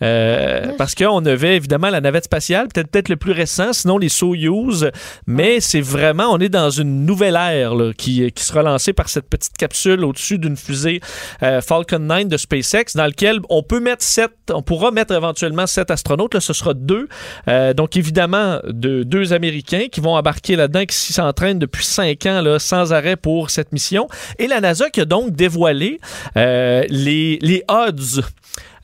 Euh, 0.01 0.73
parce 0.77 0.95
qu'on 0.95 1.25
avait 1.25 1.55
évidemment 1.55 1.89
la 1.89 2.01
navette 2.01 2.25
spatiale, 2.25 2.67
peut-être 2.67 2.89
peut-être 2.89 3.09
le 3.09 3.17
plus 3.17 3.31
récent, 3.31 3.73
sinon 3.73 3.97
les 3.97 4.09
Soyuz, 4.09 4.91
mais 5.25 5.59
c'est 5.59 5.81
vraiment, 5.81 6.25
on 6.31 6.39
est 6.39 6.49
dans 6.49 6.69
une 6.69 7.05
nouvelle 7.05 7.35
ère 7.35 7.75
là, 7.75 7.93
qui, 7.97 8.31
qui 8.31 8.43
sera 8.43 8.61
lancée 8.61 8.93
par 8.93 9.09
cette 9.09 9.27
petite 9.29 9.57
capsule 9.57 10.03
au-dessus 10.03 10.37
d'une 10.37 10.55
fusée 10.55 11.01
euh, 11.43 11.61
Falcon 11.61 11.99
9 11.99 12.27
de 12.27 12.37
SpaceX, 12.37 12.95
dans 12.95 13.05
lequel 13.05 13.39
on 13.49 13.63
peut 13.63 13.79
mettre 13.79 14.03
sept, 14.03 14.31
on 14.51 14.61
pourra 14.61 14.91
mettre 14.91 15.13
éventuellement 15.13 15.67
sept 15.67 15.91
astronautes, 15.91 16.33
là, 16.33 16.41
ce 16.41 16.53
sera 16.53 16.73
deux. 16.73 17.07
Euh, 17.47 17.73
donc 17.73 17.97
évidemment, 17.97 18.59
de, 18.65 19.03
deux 19.03 19.33
Américains 19.33 19.87
qui 19.91 19.99
vont 19.99 20.15
embarquer 20.15 20.55
là-dedans, 20.55 20.85
qui 20.85 20.95
s'entraînent 21.13 21.59
depuis 21.59 21.85
cinq 21.85 22.25
ans 22.25 22.41
là, 22.41 22.59
sans 22.59 22.93
arrêt 22.93 23.15
pour 23.15 23.49
cette 23.49 23.71
mission. 23.71 24.07
Et 24.39 24.47
la 24.47 24.61
NASA 24.61 24.89
qui 24.89 25.01
a 25.01 25.05
donc 25.05 25.31
dévoilé 25.31 25.99
euh, 26.35 26.83
les, 26.89 27.39
les 27.41 27.63
odds. 27.67 28.23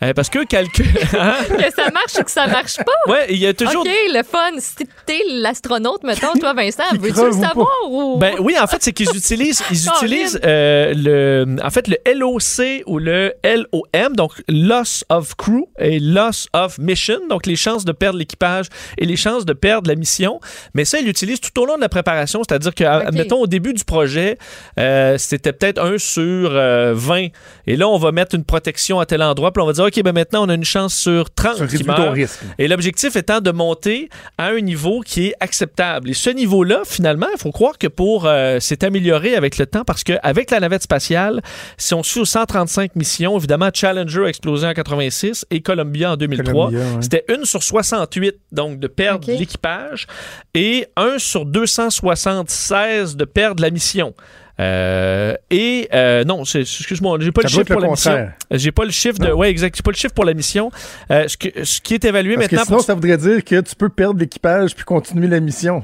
Euh, 0.03 0.13
parce 0.13 0.29
que 0.29 0.43
calcul. 0.45 0.85
Hein? 1.13 1.35
Que 1.47 1.71
ça 1.75 1.91
marche 1.91 2.15
ou 2.19 2.23
que 2.23 2.31
ça 2.31 2.47
marche 2.47 2.77
pas? 2.77 3.11
Ouais, 3.11 3.27
il 3.29 3.37
y 3.37 3.45
a 3.45 3.53
toujours. 3.53 3.81
OK, 3.81 3.89
le 4.13 4.23
fun. 4.23 4.51
Si 4.57 4.75
t'es 5.05 5.21
l'astronaute, 5.29 6.03
mettons, 6.03 6.33
toi, 6.39 6.53
Vincent, 6.53 6.83
veux-tu 6.99 7.25
le 7.25 7.31
savoir 7.31 7.69
ou... 7.87 8.17
Ben 8.17 8.35
oui, 8.39 8.55
en 8.59 8.67
fait, 8.67 8.81
c'est 8.81 8.93
qu'ils 8.93 9.15
utilisent, 9.15 9.63
ils 9.71 9.87
utilisent 9.87 10.39
euh, 10.43 10.93
le, 10.95 11.55
en 11.63 11.69
fait, 11.69 11.87
le 11.87 11.97
LOC 12.13 12.83
ou 12.87 12.99
le 12.99 13.33
LOM, 13.43 14.15
donc 14.15 14.31
Loss 14.49 15.05
of 15.09 15.35
Crew 15.35 15.65
et 15.79 15.99
Loss 15.99 16.47
of 16.53 16.77
Mission, 16.79 17.19
donc 17.29 17.45
les 17.45 17.55
chances 17.55 17.85
de 17.85 17.91
perdre 17.91 18.17
l'équipage 18.17 18.65
et 18.97 19.05
les 19.05 19.15
chances 19.15 19.45
de 19.45 19.53
perdre 19.53 19.87
la 19.87 19.95
mission. 19.95 20.39
Mais 20.73 20.83
ça, 20.85 20.99
ils 20.99 21.05
l'utilisent 21.05 21.41
tout 21.41 21.61
au 21.61 21.65
long 21.65 21.75
de 21.75 21.81
la 21.81 21.89
préparation, 21.89 22.41
c'est-à-dire 22.47 22.73
que, 22.73 22.83
Ok. 22.83 23.07
admettons, 23.07 23.41
au 23.41 23.47
début 23.47 23.73
du 23.73 23.83
projet, 23.85 24.37
euh, 24.79 25.17
c'était 25.17 25.53
peut-être 25.53 25.81
1 25.81 25.97
sur 25.97 26.49
euh, 26.51 26.93
20. 26.95 27.27
Et 27.67 27.75
là, 27.77 27.87
on 27.87 27.97
va 27.97 28.11
mettre 28.11 28.35
une 28.35 28.45
protection 28.45 28.99
à 28.99 29.05
tel 29.05 29.21
endroit, 29.21 29.51
puis 29.51 29.61
on 29.61 29.67
va 29.67 29.73
dire, 29.73 29.85
OK, 29.85 29.92
OK, 29.93 30.03
ben 30.03 30.11
maintenant, 30.11 30.45
on 30.45 30.49
a 30.49 30.55
une 30.55 30.63
chance 30.63 30.95
sur 30.95 31.29
30 31.29 31.57
Ça 31.57 31.67
qui 31.67 31.83
risque. 32.09 32.39
Et 32.57 32.67
l'objectif 32.67 33.15
étant 33.15 33.41
de 33.41 33.51
monter 33.51 34.09
à 34.37 34.47
un 34.47 34.59
niveau 34.59 35.01
qui 35.01 35.27
est 35.27 35.35
acceptable. 35.39 36.09
Et 36.09 36.13
ce 36.13 36.31
niveau-là, 36.31 36.81
finalement, 36.83 37.27
il 37.31 37.39
faut 37.39 37.51
croire 37.51 37.77
que 37.77 37.87
pour 37.87 38.25
euh, 38.25 38.59
s'est 38.59 38.83
amélioré 38.83 39.35
avec 39.35 39.57
le 39.57 39.67
temps 39.67 39.83
parce 39.83 40.03
qu'avec 40.03 40.49
la 40.49 40.59
navette 40.59 40.83
spatiale, 40.83 41.41
si 41.77 41.93
on 41.93 42.01
suit 42.01 42.21
aux 42.21 42.25
135 42.25 42.95
missions, 42.95 43.37
évidemment, 43.37 43.69
Challenger 43.71 44.25
a 44.25 44.27
explosé 44.29 44.65
en 44.65 44.73
86 44.73 45.45
et 45.51 45.61
Columbia 45.61 46.13
en 46.13 46.17
2003. 46.17 46.53
Columbia, 46.69 46.79
ouais. 46.79 47.01
C'était 47.01 47.25
une 47.29 47.45
sur 47.45 47.61
68, 47.61 48.35
donc 48.51 48.79
de 48.79 48.87
perdre 48.87 49.27
l'équipage, 49.27 50.07
et 50.55 50.87
un 50.97 51.19
sur 51.19 51.45
276 51.45 53.15
de 53.15 53.25
perdre 53.25 53.61
la 53.61 53.69
mission. 53.69 54.15
Euh, 54.59 55.35
et 55.49 55.87
euh, 55.93 56.23
non, 56.23 56.43
excuse-moi, 56.43 57.17
j'ai 57.21 57.31
pas 57.31 57.41
Ça 57.41 57.47
le 57.47 57.51
chiffre 57.51 57.69
le 57.69 57.73
pour 57.73 57.81
la 57.81 57.89
mission. 57.89 58.29
J'ai 58.51 58.71
pas 58.71 58.85
le 58.85 58.91
chiffre 58.91 59.17
de, 59.19 59.31
ouais, 59.31 59.49
exact, 59.49 59.75
j'ai 59.75 59.81
pas 59.81 59.91
le 59.91 59.95
chiffre 59.97 60.13
pour 60.13 60.25
la 60.25 60.33
mission. 60.35 60.71
Euh, 61.09 61.27
ce, 61.27 61.37
que- 61.37 61.63
ce 61.65 61.81
qui 61.81 61.95
est 61.95 62.05
évalué 62.05 62.35
Parce 62.35 62.47
que 62.47 62.55
maintenant 62.55 62.65
sinon, 62.65 62.77
pour 62.77 62.85
ça 62.85 62.93
voudrait 62.93 63.17
dire 63.17 63.43
que 63.43 63.61
tu 63.61 63.75
peux 63.75 63.89
perdre 63.89 64.19
l'équipage 64.19 64.75
puis 64.75 64.83
continuer 64.85 65.27
la 65.27 65.39
mission. 65.39 65.83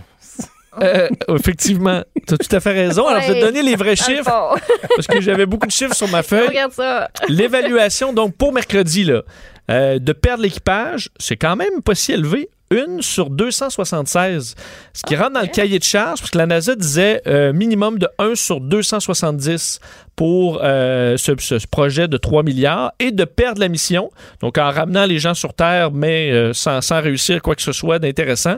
euh, 0.83 1.09
effectivement, 1.29 2.03
tu 2.27 2.35
as 2.35 2.37
tout 2.37 2.55
à 2.55 2.59
fait 2.59 2.73
raison. 2.73 3.07
Alors, 3.07 3.21
je 3.23 3.33
vais 3.33 3.39
te 3.39 3.45
donner 3.45 3.63
les 3.63 3.75
vrais 3.75 3.95
chiffres 3.95 4.23
fond. 4.23 4.55
parce 4.95 5.07
que 5.07 5.19
j'avais 5.19 5.47
beaucoup 5.47 5.65
de 5.67 5.71
chiffres 5.71 5.95
sur 5.95 6.07
ma 6.09 6.21
feuille. 6.21 6.47
Regarde 6.49 6.71
ça. 6.71 7.09
L'évaluation, 7.27 8.13
donc, 8.13 8.35
pour 8.37 8.53
mercredi, 8.53 9.03
là, 9.03 9.23
euh, 9.71 9.97
de 9.97 10.13
perdre 10.13 10.43
l'équipage, 10.43 11.09
c'est 11.19 11.37
quand 11.37 11.55
même 11.55 11.81
pas 11.83 11.95
si 11.95 12.11
élevé. 12.11 12.49
Une 12.71 13.01
sur 13.01 13.29
276. 13.29 14.55
Ce 14.93 15.03
qui 15.03 15.15
rentre 15.15 15.33
dans 15.33 15.41
le 15.41 15.47
cahier 15.47 15.79
de 15.79 15.83
charge, 15.83 16.19
parce 16.19 16.31
que 16.31 16.37
la 16.37 16.45
NASA 16.45 16.75
disait 16.75 17.21
euh, 17.27 17.51
minimum 17.53 17.97
de 17.97 18.07
1 18.19 18.35
sur 18.35 18.61
270 18.61 19.79
pour 20.15 20.59
euh, 20.61 21.17
ce, 21.17 21.65
projet 21.67 22.07
de 22.07 22.17
3 22.17 22.43
milliards 22.43 22.91
et 22.99 23.11
de 23.11 23.25
perdre 23.25 23.59
la 23.59 23.69
mission. 23.69 24.11
Donc, 24.41 24.57
en 24.57 24.69
ramenant 24.69 25.05
les 25.05 25.19
gens 25.19 25.33
sur 25.33 25.53
Terre, 25.53 25.91
mais 25.91 26.31
euh, 26.31 26.53
sans, 26.53 26.81
sans 26.81 27.01
réussir 27.01 27.41
quoi 27.41 27.55
que 27.55 27.61
ce 27.61 27.71
soit 27.71 27.99
d'intéressant. 27.99 28.57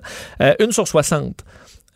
Une 0.60 0.72
sur 0.72 0.88
60. 0.88 1.44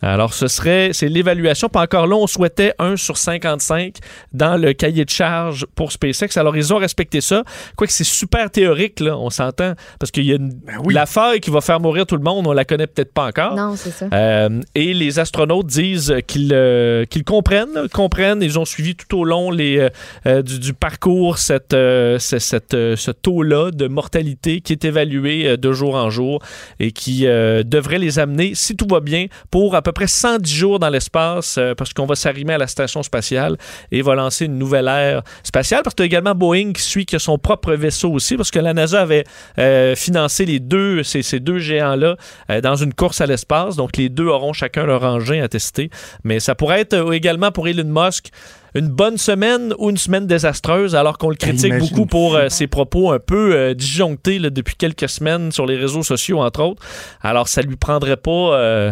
Alors, 0.06 0.34
ce 0.34 0.48
serait, 0.48 0.92
c'est 0.94 1.08
l'évaluation. 1.10 1.68
Puis 1.70 1.82
encore 1.82 2.08
là, 2.08 2.16
on 2.16 2.28
souhaitait 2.28 2.74
1 2.80 2.96
sur 2.96 3.18
55 3.18 3.96
dans 4.34 4.56
le 4.58 4.74
cahier 4.74 5.04
de 5.06 5.10
charge 5.10 5.66
pour 5.76 5.92
SpaceX. 5.92 6.38
Alors, 6.38 6.56
ils 6.56 6.74
ont 6.74 6.78
respecté 6.78 7.22
ça. 7.22 7.44
Quoique 7.76 7.92
c'est 7.94 8.04
super 8.04 8.50
théorique, 8.52 9.00
là, 9.00 9.18
on 9.18 9.30
s'entend, 9.30 9.74
parce 10.00 10.12
qu'il 10.12 10.26
y 10.26 10.32
a 10.32 10.36
une, 10.36 10.54
oui. 10.84 10.94
la 10.94 11.06
faille 11.06 11.40
qui 11.40 11.50
va 11.50 11.62
faire 11.62 11.80
mourir 11.80 12.06
tout 12.06 12.16
le 12.18 12.22
monde, 12.24 12.46
on 12.48 12.54
la 12.54 12.66
connaît 12.66 12.88
peut-être 12.88 13.14
pas 13.14 13.28
encore. 13.28 13.56
Non, 13.56 13.76
c'est 13.76 13.92
ça. 13.92 14.08
Euh, 14.14 14.62
et 14.76 14.94
les 14.94 15.20
astronautes 15.20 15.68
disent 15.68 16.14
qu'ils 16.28 16.52
euh, 16.54 17.06
qu'ils 17.06 17.24
comprennent, 17.24 17.88
comprennent. 17.92 18.42
Ils 18.44 18.60
ont 18.60 18.66
suivi 18.66 18.96
tout 18.96 19.18
au 19.18 19.26
long 19.26 19.50
les, 19.52 19.90
euh, 20.28 20.42
du, 20.42 20.60
du 20.60 20.74
parcours 20.74 21.38
cette, 21.40 21.74
euh, 21.74 22.20
ce- 22.20 22.40
cette, 22.40 22.74
euh, 22.74 22.96
ce 22.96 23.12
taux-là 23.12 23.72
de 23.72 23.88
mortalité 23.88 24.62
qui 24.62 24.74
est 24.74 24.86
évalué 24.86 25.48
euh, 25.48 25.58
de 25.58 25.72
jour 25.72 25.96
en 25.96 26.10
jour 26.10 26.42
et 26.80 26.92
qui 26.92 27.26
euh, 27.26 27.64
devrait 27.64 27.98
les 28.00 28.20
amener, 28.20 28.54
si 28.56 28.76
tout 28.76 28.88
va 28.90 29.00
bien, 29.00 29.26
pour 29.50 29.76
à 29.76 29.82
peu 29.82 29.92
près 29.96 30.08
110 30.08 30.54
jours 30.54 30.78
dans 30.78 30.90
l'espace 30.90 31.58
euh, 31.58 31.74
parce 31.74 31.94
qu'on 31.94 32.06
va 32.06 32.16
s'arrimer 32.16 32.54
à 32.54 32.58
la 32.60 32.68
station 32.68 33.02
spatiale 33.02 33.58
et 33.92 34.04
va 34.04 34.14
lancer 34.14 34.46
une 34.46 34.60
nouvelle 34.60 34.88
ère 34.88 35.24
spatiale. 35.42 35.82
Parce 35.84 35.96
que 35.96 36.04
as 36.04 36.06
également 36.06 36.36
Boeing 36.36 36.74
qui 36.74 36.84
suit 36.84 37.06
qui 37.06 37.16
a 37.16 37.20
son 37.20 37.40
propre 37.40 37.74
vaisseau 37.74 38.12
aussi 38.12 38.38
parce 38.38 38.52
que 38.52 38.60
la 38.60 38.74
NASA 38.74 39.02
avait 39.02 39.24
euh, 39.58 39.96
financé 39.96 40.46
les 40.46 40.60
deux, 40.60 41.02
ces, 41.02 41.24
ces 41.24 41.40
deux 41.40 41.58
géants-là 41.58 42.18
euh, 42.52 42.62
dans 42.62 42.76
une 42.76 42.94
course 42.94 43.22
à 43.22 43.26
l'espace. 43.26 43.76
Donc, 43.76 43.98
les 43.98 44.10
deux 44.10 44.28
auront 44.28 44.54
chacun 44.54 44.86
leur 44.86 45.04
engin 45.04 45.42
à 45.42 45.48
tester. 45.48 45.90
Mais 46.24 46.40
ça 46.40 46.54
pourrait 46.54 46.82
être 46.82 47.14
également 47.14 47.52
pour 47.52 47.68
Elon 47.68 47.86
Musk 47.86 48.32
une 48.76 48.90
bonne 48.90 49.18
semaine 49.18 49.74
ou 49.80 49.90
une 49.90 49.98
semaine 49.98 50.28
désastreuse, 50.28 50.96
alors 50.96 51.18
qu'on 51.18 51.30
le 51.30 51.38
critique 51.38 51.68
imagine 51.68 51.90
beaucoup 51.90 52.06
pour 52.06 52.36
euh, 52.36 52.50
ses 52.50 52.68
propos 52.68 53.12
un 53.12 53.20
peu 53.20 53.56
euh, 53.56 53.74
disjonctés 53.74 54.38
là, 54.38 54.50
depuis 54.50 54.76
quelques 54.76 55.08
semaines 55.08 55.52
sur 55.54 55.66
les 55.66 55.78
réseaux 55.78 56.04
sociaux, 56.04 56.42
entre 56.42 56.62
autres. 56.62 56.84
Alors, 57.22 57.48
ça 57.48 57.62
lui 57.62 57.78
prendrait 57.78 58.18
pas 58.18 58.32
euh, 58.32 58.92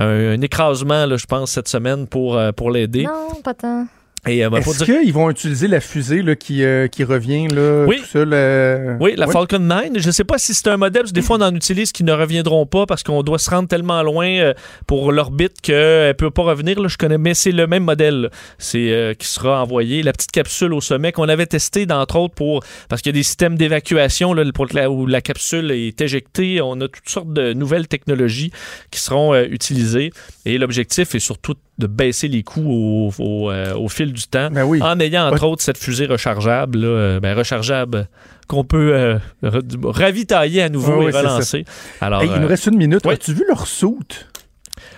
un, 0.00 0.40
écrasement, 0.40 1.06
je 1.16 1.26
pense, 1.26 1.52
cette 1.52 1.68
semaine 1.68 2.06
pour, 2.06 2.36
euh, 2.36 2.52
pour 2.52 2.70
l'aider. 2.70 3.04
Non, 3.04 3.40
pas 3.42 3.54
tant. 3.54 3.86
Euh, 4.28 4.50
ben, 4.50 4.58
Est-ce 4.58 4.84
dire- 4.84 5.00
qu'ils 5.00 5.12
vont 5.14 5.30
utiliser 5.30 5.66
la 5.66 5.80
fusée 5.80 6.20
là, 6.20 6.36
qui, 6.36 6.62
euh, 6.62 6.88
qui 6.88 7.04
revient, 7.04 7.48
là, 7.48 7.86
Oui. 7.88 7.96
tout 8.00 8.04
ça? 8.04 8.24
là? 8.24 8.96
Oui, 9.00 9.14
la. 9.16 9.26
Falcon 9.28 9.58
9. 9.60 9.86
Je 9.96 10.06
ne 10.06 10.12
sais 10.12 10.24
pas 10.24 10.36
si 10.36 10.52
c'est 10.52 10.68
un 10.68 10.76
modèle, 10.76 11.02
parce 11.02 11.12
que 11.12 11.14
des 11.14 11.22
fois 11.22 11.38
on 11.38 11.42
en 11.42 11.54
utilise 11.54 11.90
qui 11.90 12.04
ne 12.04 12.12
reviendront 12.12 12.66
pas 12.66 12.84
parce 12.84 13.02
qu'on 13.02 13.22
doit 13.22 13.38
se 13.38 13.48
rendre 13.48 13.66
tellement 13.68 14.02
loin 14.02 14.26
euh, 14.28 14.52
pour 14.86 15.10
l'orbite 15.12 15.60
qu'elle 15.62 16.08
ne 16.08 16.12
peut 16.12 16.30
pas 16.30 16.42
revenir. 16.42 16.78
Là, 16.80 16.88
je 16.88 16.98
connais, 16.98 17.16
mais 17.16 17.32
c'est 17.32 17.50
le 17.52 17.66
même 17.66 17.84
modèle. 17.84 18.30
C'est 18.58 18.90
euh, 18.92 19.14
qui 19.14 19.26
sera 19.26 19.62
envoyé. 19.62 20.02
La 20.02 20.12
petite 20.12 20.32
capsule 20.32 20.74
au 20.74 20.80
sommet 20.82 21.12
qu'on 21.12 21.28
avait 21.28 21.46
testé, 21.46 21.86
d'entre 21.86 22.16
autres, 22.16 22.34
pour 22.34 22.62
parce 22.90 23.00
qu'il 23.00 23.10
y 23.10 23.16
a 23.16 23.18
des 23.18 23.22
systèmes 23.22 23.56
d'évacuation 23.56 24.34
là, 24.34 24.44
pour 24.52 24.66
la- 24.74 24.90
où 24.90 25.06
la 25.06 25.22
capsule 25.22 25.70
est 25.70 25.98
éjectée. 26.00 26.60
On 26.60 26.78
a 26.82 26.88
toutes 26.88 27.08
sortes 27.08 27.32
de 27.32 27.54
nouvelles 27.54 27.88
technologies 27.88 28.50
qui 28.90 29.00
seront 29.00 29.32
euh, 29.32 29.44
utilisées. 29.50 30.10
Et 30.44 30.58
l'objectif 30.58 31.14
est 31.14 31.20
surtout 31.20 31.54
de 31.54 31.58
baisser 31.78 32.28
les 32.28 32.42
coûts 32.42 32.68
au, 32.70 33.10
au, 33.18 33.50
euh, 33.50 33.74
au 33.74 33.88
fil 33.88 34.12
du 34.12 34.22
temps 34.24 34.50
Ben 34.50 34.64
oui. 34.64 34.82
en 34.82 34.98
ayant 35.00 35.28
entre 35.32 35.46
autres 35.46 35.62
cette 35.62 35.78
fusée 35.78 36.06
rechargeable, 36.06 36.78
là, 36.78 36.86
euh, 36.86 37.20
ben, 37.20 37.36
rechargeable 37.36 38.08
qu'on 38.48 38.64
peut 38.64 38.92
euh, 38.94 39.18
ravitailler 39.84 40.62
à 40.62 40.68
nouveau 40.68 41.08
et 41.08 41.10
relancer. 41.12 41.64
Alors, 42.00 42.22
Hey, 42.22 42.30
il 42.34 42.40
nous 42.40 42.48
reste 42.48 42.66
une 42.66 42.76
minute. 42.76 43.06
As-tu 43.06 43.32
vu 43.32 43.44
leur 43.48 43.66
soute? 43.66 44.26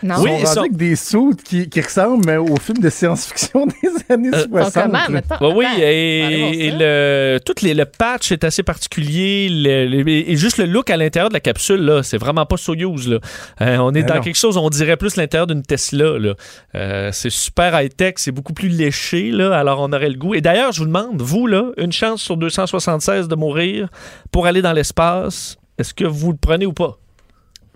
Non. 0.02 0.16
Ils 0.18 0.22
Oui, 0.22 0.30
sont 0.30 0.38
ils 0.40 0.46
sont- 0.46 0.60
avec 0.60 0.76
des 0.76 0.96
soutes 0.96 1.42
qui, 1.42 1.68
qui 1.68 1.80
ressemblent 1.80 2.28
euh, 2.28 2.40
aux 2.42 2.56
films 2.56 2.78
de 2.78 2.90
science-fiction 2.90 3.66
des 3.82 4.14
années 4.14 4.30
Euh, 4.34 4.46
60. 4.50 4.72
comment, 4.84 4.92
là. 4.98 5.08
mettons? 5.08 5.36
Ouais, 5.48 5.54
oui, 5.56 5.64
Attends, 5.66 5.78
et, 5.80 6.70
le, 6.78 7.38
tout 7.44 7.54
les, 7.62 7.74
le 7.74 7.84
patch 7.84 8.32
est 8.32 8.44
assez 8.44 8.62
particulier. 8.62 9.48
le- 9.50 9.86
le- 9.86 10.08
et 10.08 10.36
juste 10.36 10.58
le 10.58 10.66
look 10.66 10.90
à 10.90 10.96
l'intérieur 10.96 11.28
de 11.28 11.34
la 11.34 11.40
capsule, 11.40 11.80
là, 11.80 12.02
c'est 12.02 12.18
vraiment 12.18 12.46
pas 12.46 12.56
Soyuz. 12.56 13.08
Là. 13.08 13.18
Euh, 13.60 13.76
on 13.78 13.90
est 13.90 14.00
Ben 14.02 14.06
dans 14.06 14.14
non. 14.16 14.20
quelque 14.20 14.38
chose, 14.38 14.56
on 14.56 14.68
dirait 14.70 14.96
plus 14.96 15.16
l'intérieur 15.16 15.46
d'une 15.46 15.62
Tesla. 15.62 16.18
Là. 16.18 16.34
Euh, 16.74 17.10
c'est 17.12 17.30
super 17.30 17.80
high-tech, 17.80 18.14
c'est 18.16 18.32
beaucoup 18.32 18.52
plus 18.54 18.68
léché. 18.68 19.30
Là, 19.30 19.56
alors 19.56 19.80
on 19.80 19.92
aurait 19.92 20.08
le 20.08 20.16
goût. 20.18 20.34
Et 20.34 20.40
d'ailleurs, 20.40 20.72
je 20.72 20.80
vous 20.80 20.86
demande, 20.86 21.20
vous, 21.22 21.46
là, 21.46 21.70
une 21.76 21.92
chance 21.92 22.22
sur 22.22 22.36
276 22.36 23.28
de 23.28 23.34
mourir 23.36 23.88
pour 24.30 24.46
aller 24.46 24.62
dans 24.62 24.72
l'espace, 24.72 25.56
est-ce 25.78 25.94
que 25.94 26.04
vous 26.04 26.32
le 26.32 26.38
prenez 26.38 26.66
ou 26.66 26.72
pas? 26.72 26.98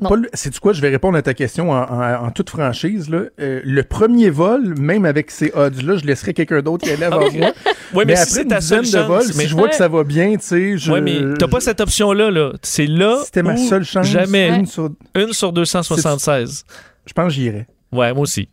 Paul, 0.02 0.28
sais-tu 0.34 0.60
quoi? 0.60 0.74
Je 0.74 0.82
vais 0.82 0.90
répondre 0.90 1.16
à 1.16 1.22
ta 1.22 1.32
question 1.32 1.70
en, 1.72 1.76
en- 1.82 2.26
en 2.26 2.30
toute 2.30 2.50
franchise. 2.50 3.08
Là. 3.08 3.22
Euh, 3.40 3.60
le 3.64 3.82
premier 3.82 4.28
vol, 4.28 4.74
même 4.78 5.06
avec 5.06 5.30
ces 5.30 5.50
odds-là, 5.54 5.96
je 5.96 6.04
laisserai 6.04 6.34
quelqu'un 6.34 6.60
d'autre 6.60 6.84
qui 6.86 6.92
allait 6.92 7.06
avant 7.06 7.30
moi. 7.32 7.52
Oui, 7.94 8.02
mais, 8.04 8.14
mais 8.14 8.16
si 8.16 8.22
après 8.22 8.30
c'est 8.34 8.42
une 8.42 8.48
ta 8.48 8.58
dizaine 8.58 8.84
seule 8.84 9.02
de 9.02 9.06
vols, 9.06 9.22
chance. 9.22 9.32
si 9.32 9.38
mais 9.38 9.46
je 9.46 9.54
vois 9.54 9.68
que 9.68 9.76
ça 9.76 9.86
va 9.88 10.02
bien, 10.02 10.32
tu 10.32 10.42
sais, 10.42 10.76
je... 10.76 10.90
Ouais, 10.92 11.00
mais 11.00 11.20
t'as 11.38 11.46
pas 11.46 11.60
cette 11.60 11.80
option-là. 11.80 12.30
Là. 12.32 12.52
C'est 12.62 12.86
là. 12.86 13.20
C'était 13.24 13.42
ma 13.44 13.54
ou 13.54 13.56
seule 13.56 13.84
chance. 13.84 14.06
Jamais. 14.06 14.48
Une 14.48 14.66
sur- 14.66 14.90
Une 15.14 15.32
sur 15.32 15.52
276. 15.52 16.64
Je 17.06 17.12
pense 17.12 17.26
que 17.28 17.32
j'irais. 17.32 17.66
Ouais, 17.92 18.12
moi 18.12 18.22
aussi. 18.22 18.48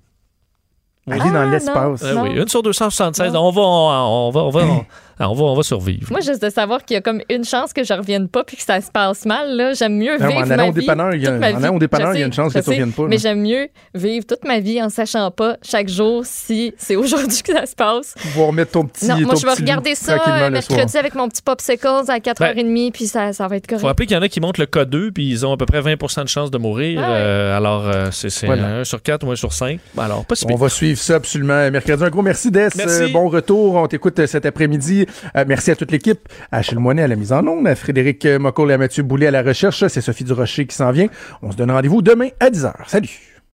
Aller 1.10 1.20
Ah, 1.22 1.32
dans 1.32 1.46
non. 1.46 1.50
l'espace. 1.52 2.04
Euh, 2.04 2.14
Non. 2.14 2.24
oui, 2.24 2.40
une 2.40 2.48
sur 2.48 2.62
276. 2.64 3.34
Non. 3.34 3.42
On 3.48 3.52
va, 3.52 3.62
on, 3.64 4.30
va, 4.32 4.40
on 4.42 4.50
va, 4.52 4.62
on, 4.66 4.86
on 5.30 5.34
va, 5.34 5.44
on 5.46 5.56
va 5.56 5.64
survivre. 5.64 6.08
Moi, 6.12 6.22
juste 6.22 6.42
de 6.42 6.50
savoir 6.50 6.84
qu'il 6.86 6.96
y 6.96 6.98
a 6.98 7.02
comme 7.02 7.22
une 7.30 7.44
chance 7.44 7.74
que 7.74 7.84
je 7.84 7.94
revienne 7.94 8.28
pas 8.28 8.44
puis 8.44 8.58
que 8.58 8.64
ça 8.64 8.80
se 8.82 8.92
passe 8.92 9.26
mal, 9.26 9.56
là, 9.56 9.74
j'aime 9.74 9.98
mieux 9.98 10.18
Non, 10.18 10.28
vivre 10.28 10.42
en 10.42 10.46
ma 10.46 10.54
allant 10.54 10.70
au 10.70 10.72
vie. 10.72 10.82
dépanneur, 10.82 11.14
il 11.14 11.22
y 11.24 11.28
a- 11.28 11.32
toute 11.32 11.40
ma 11.40 11.48
en 11.48 11.50
vie. 11.58 11.66
allant 11.66 11.76
au 11.76 11.80
dépanneur, 11.80 12.14
il 12.16 12.20
y 12.20 12.24
a 12.24 12.26
une 12.26 12.34
chance 12.34 12.54
que 12.54 12.60
tu 12.60 12.70
reviennes 12.70 12.92
pas, 12.92 13.04
là. 13.04 13.08
Mais 13.10 13.18
j'aime 13.18 13.42
mieux 13.42 13.68
vivre 13.94 14.26
toute 14.26 14.46
ma 14.46 14.60
vie 14.60 14.82
en 14.82 14.90
sachant 14.90 15.32
pas 15.32 15.58
chaque 15.62 15.90
jour 15.90 16.22
si 16.26 16.74
c'est 16.78 16.96
aujourd'hui 16.98 17.42
que 17.44 17.54
ça 17.54 17.66
se 17.66 17.76
passe. 17.76 18.16
Pouvoir 18.22 18.54
mettre 18.54 18.72
ton 18.72 18.86
petit 18.86 19.08
Non, 19.08 19.20
moi, 19.22 19.34
ton 19.34 19.40
je 19.40 19.46
vais 19.46 19.54
regarder 19.54 19.96
ça 19.96 20.14
euh, 20.28 20.50
mercredi 20.50 20.98
avec 20.98 21.16
mon 21.16 21.28
petit 21.30 21.42
popsicles 21.42 21.88
à 22.08 22.20
4h30 22.20 22.92
puis 22.92 23.08
ça, 23.08 23.34
ça 23.34 23.48
va 23.48 23.56
être 23.58 23.66
faut 23.66 23.76
correct. 23.76 23.86
rappeler 23.88 24.06
qu'il 24.08 24.16
y 24.16 24.20
en 24.20 24.22
a 24.24 24.30
qui 24.30 24.40
montent 24.40 24.58
le 24.58 24.66
K2 24.66 25.12
puis 25.12 25.30
ils 25.30 25.46
ont 25.46 25.54
à 25.54 25.58
peu 25.58 25.66
près 25.66 25.82
20 25.82 26.24
de 26.24 26.28
chances 26.30 26.52
de 26.52 26.58
mourir. 26.58 27.00
Ah 27.04 27.08
ouais. 27.12 27.18
Euh, 27.18 27.58
alors, 27.58 27.88
euh, 27.88 28.08
c'est 28.12 28.30
c'est 28.30 28.46
Voilà. 28.46 28.80
un 28.80 28.84
sur 28.84 29.02
4 29.02 29.26
ou 29.28 29.32
un 29.32 29.36
sur 29.36 29.54
5. 29.54 29.80
Alors, 29.98 30.26
pas 30.26 30.36
si 30.36 30.46
On 30.50 30.56
va 30.56 30.70
suivre 30.70 31.00
ça 31.00 31.16
absolument. 31.16 31.70
Mercredi, 31.72 32.04
un 32.04 32.10
gros 32.10 32.22
merci, 32.22 32.52
Des. 32.52 32.68
Merci. 32.76 33.04
Euh, 33.04 33.08
bon 33.12 33.28
retour. 33.30 33.76
On 33.76 33.88
t'écoute 33.88 34.18
euh, 34.20 34.28
cet 34.28 34.46
après-midi. 34.46 35.06
Euh, 35.36 35.46
merci 35.48 35.72
à 35.72 35.76
toute 35.76 35.92
l'équipe. 35.92 36.28
À 36.52 36.58
Achille 36.58 36.78
à 36.78 37.08
la 37.08 37.16
mise 37.16 37.34
en 37.34 37.46
onde, 37.48 37.74
Frédéric 37.76 38.26
Mocoll 38.26 38.72
et 38.72 38.74
à 38.76 38.78
Mathieu 38.78 39.04
Boulet 39.04 39.28
à 39.28 39.32
la 39.32 39.42
recherche. 39.42 39.88
C'est 39.88 40.02
Sophie 40.02 40.24
Durocher 40.24 40.66
qui 40.66 40.76
s'en 40.76 40.92
vient. 40.92 41.08
On 41.42 41.52
se 41.52 41.58
donne 41.58 41.72
rendez-vous 41.72 42.02
demain 42.02 42.30
à 42.40 42.50
10h. 42.50 42.74
Salut! 42.88 43.33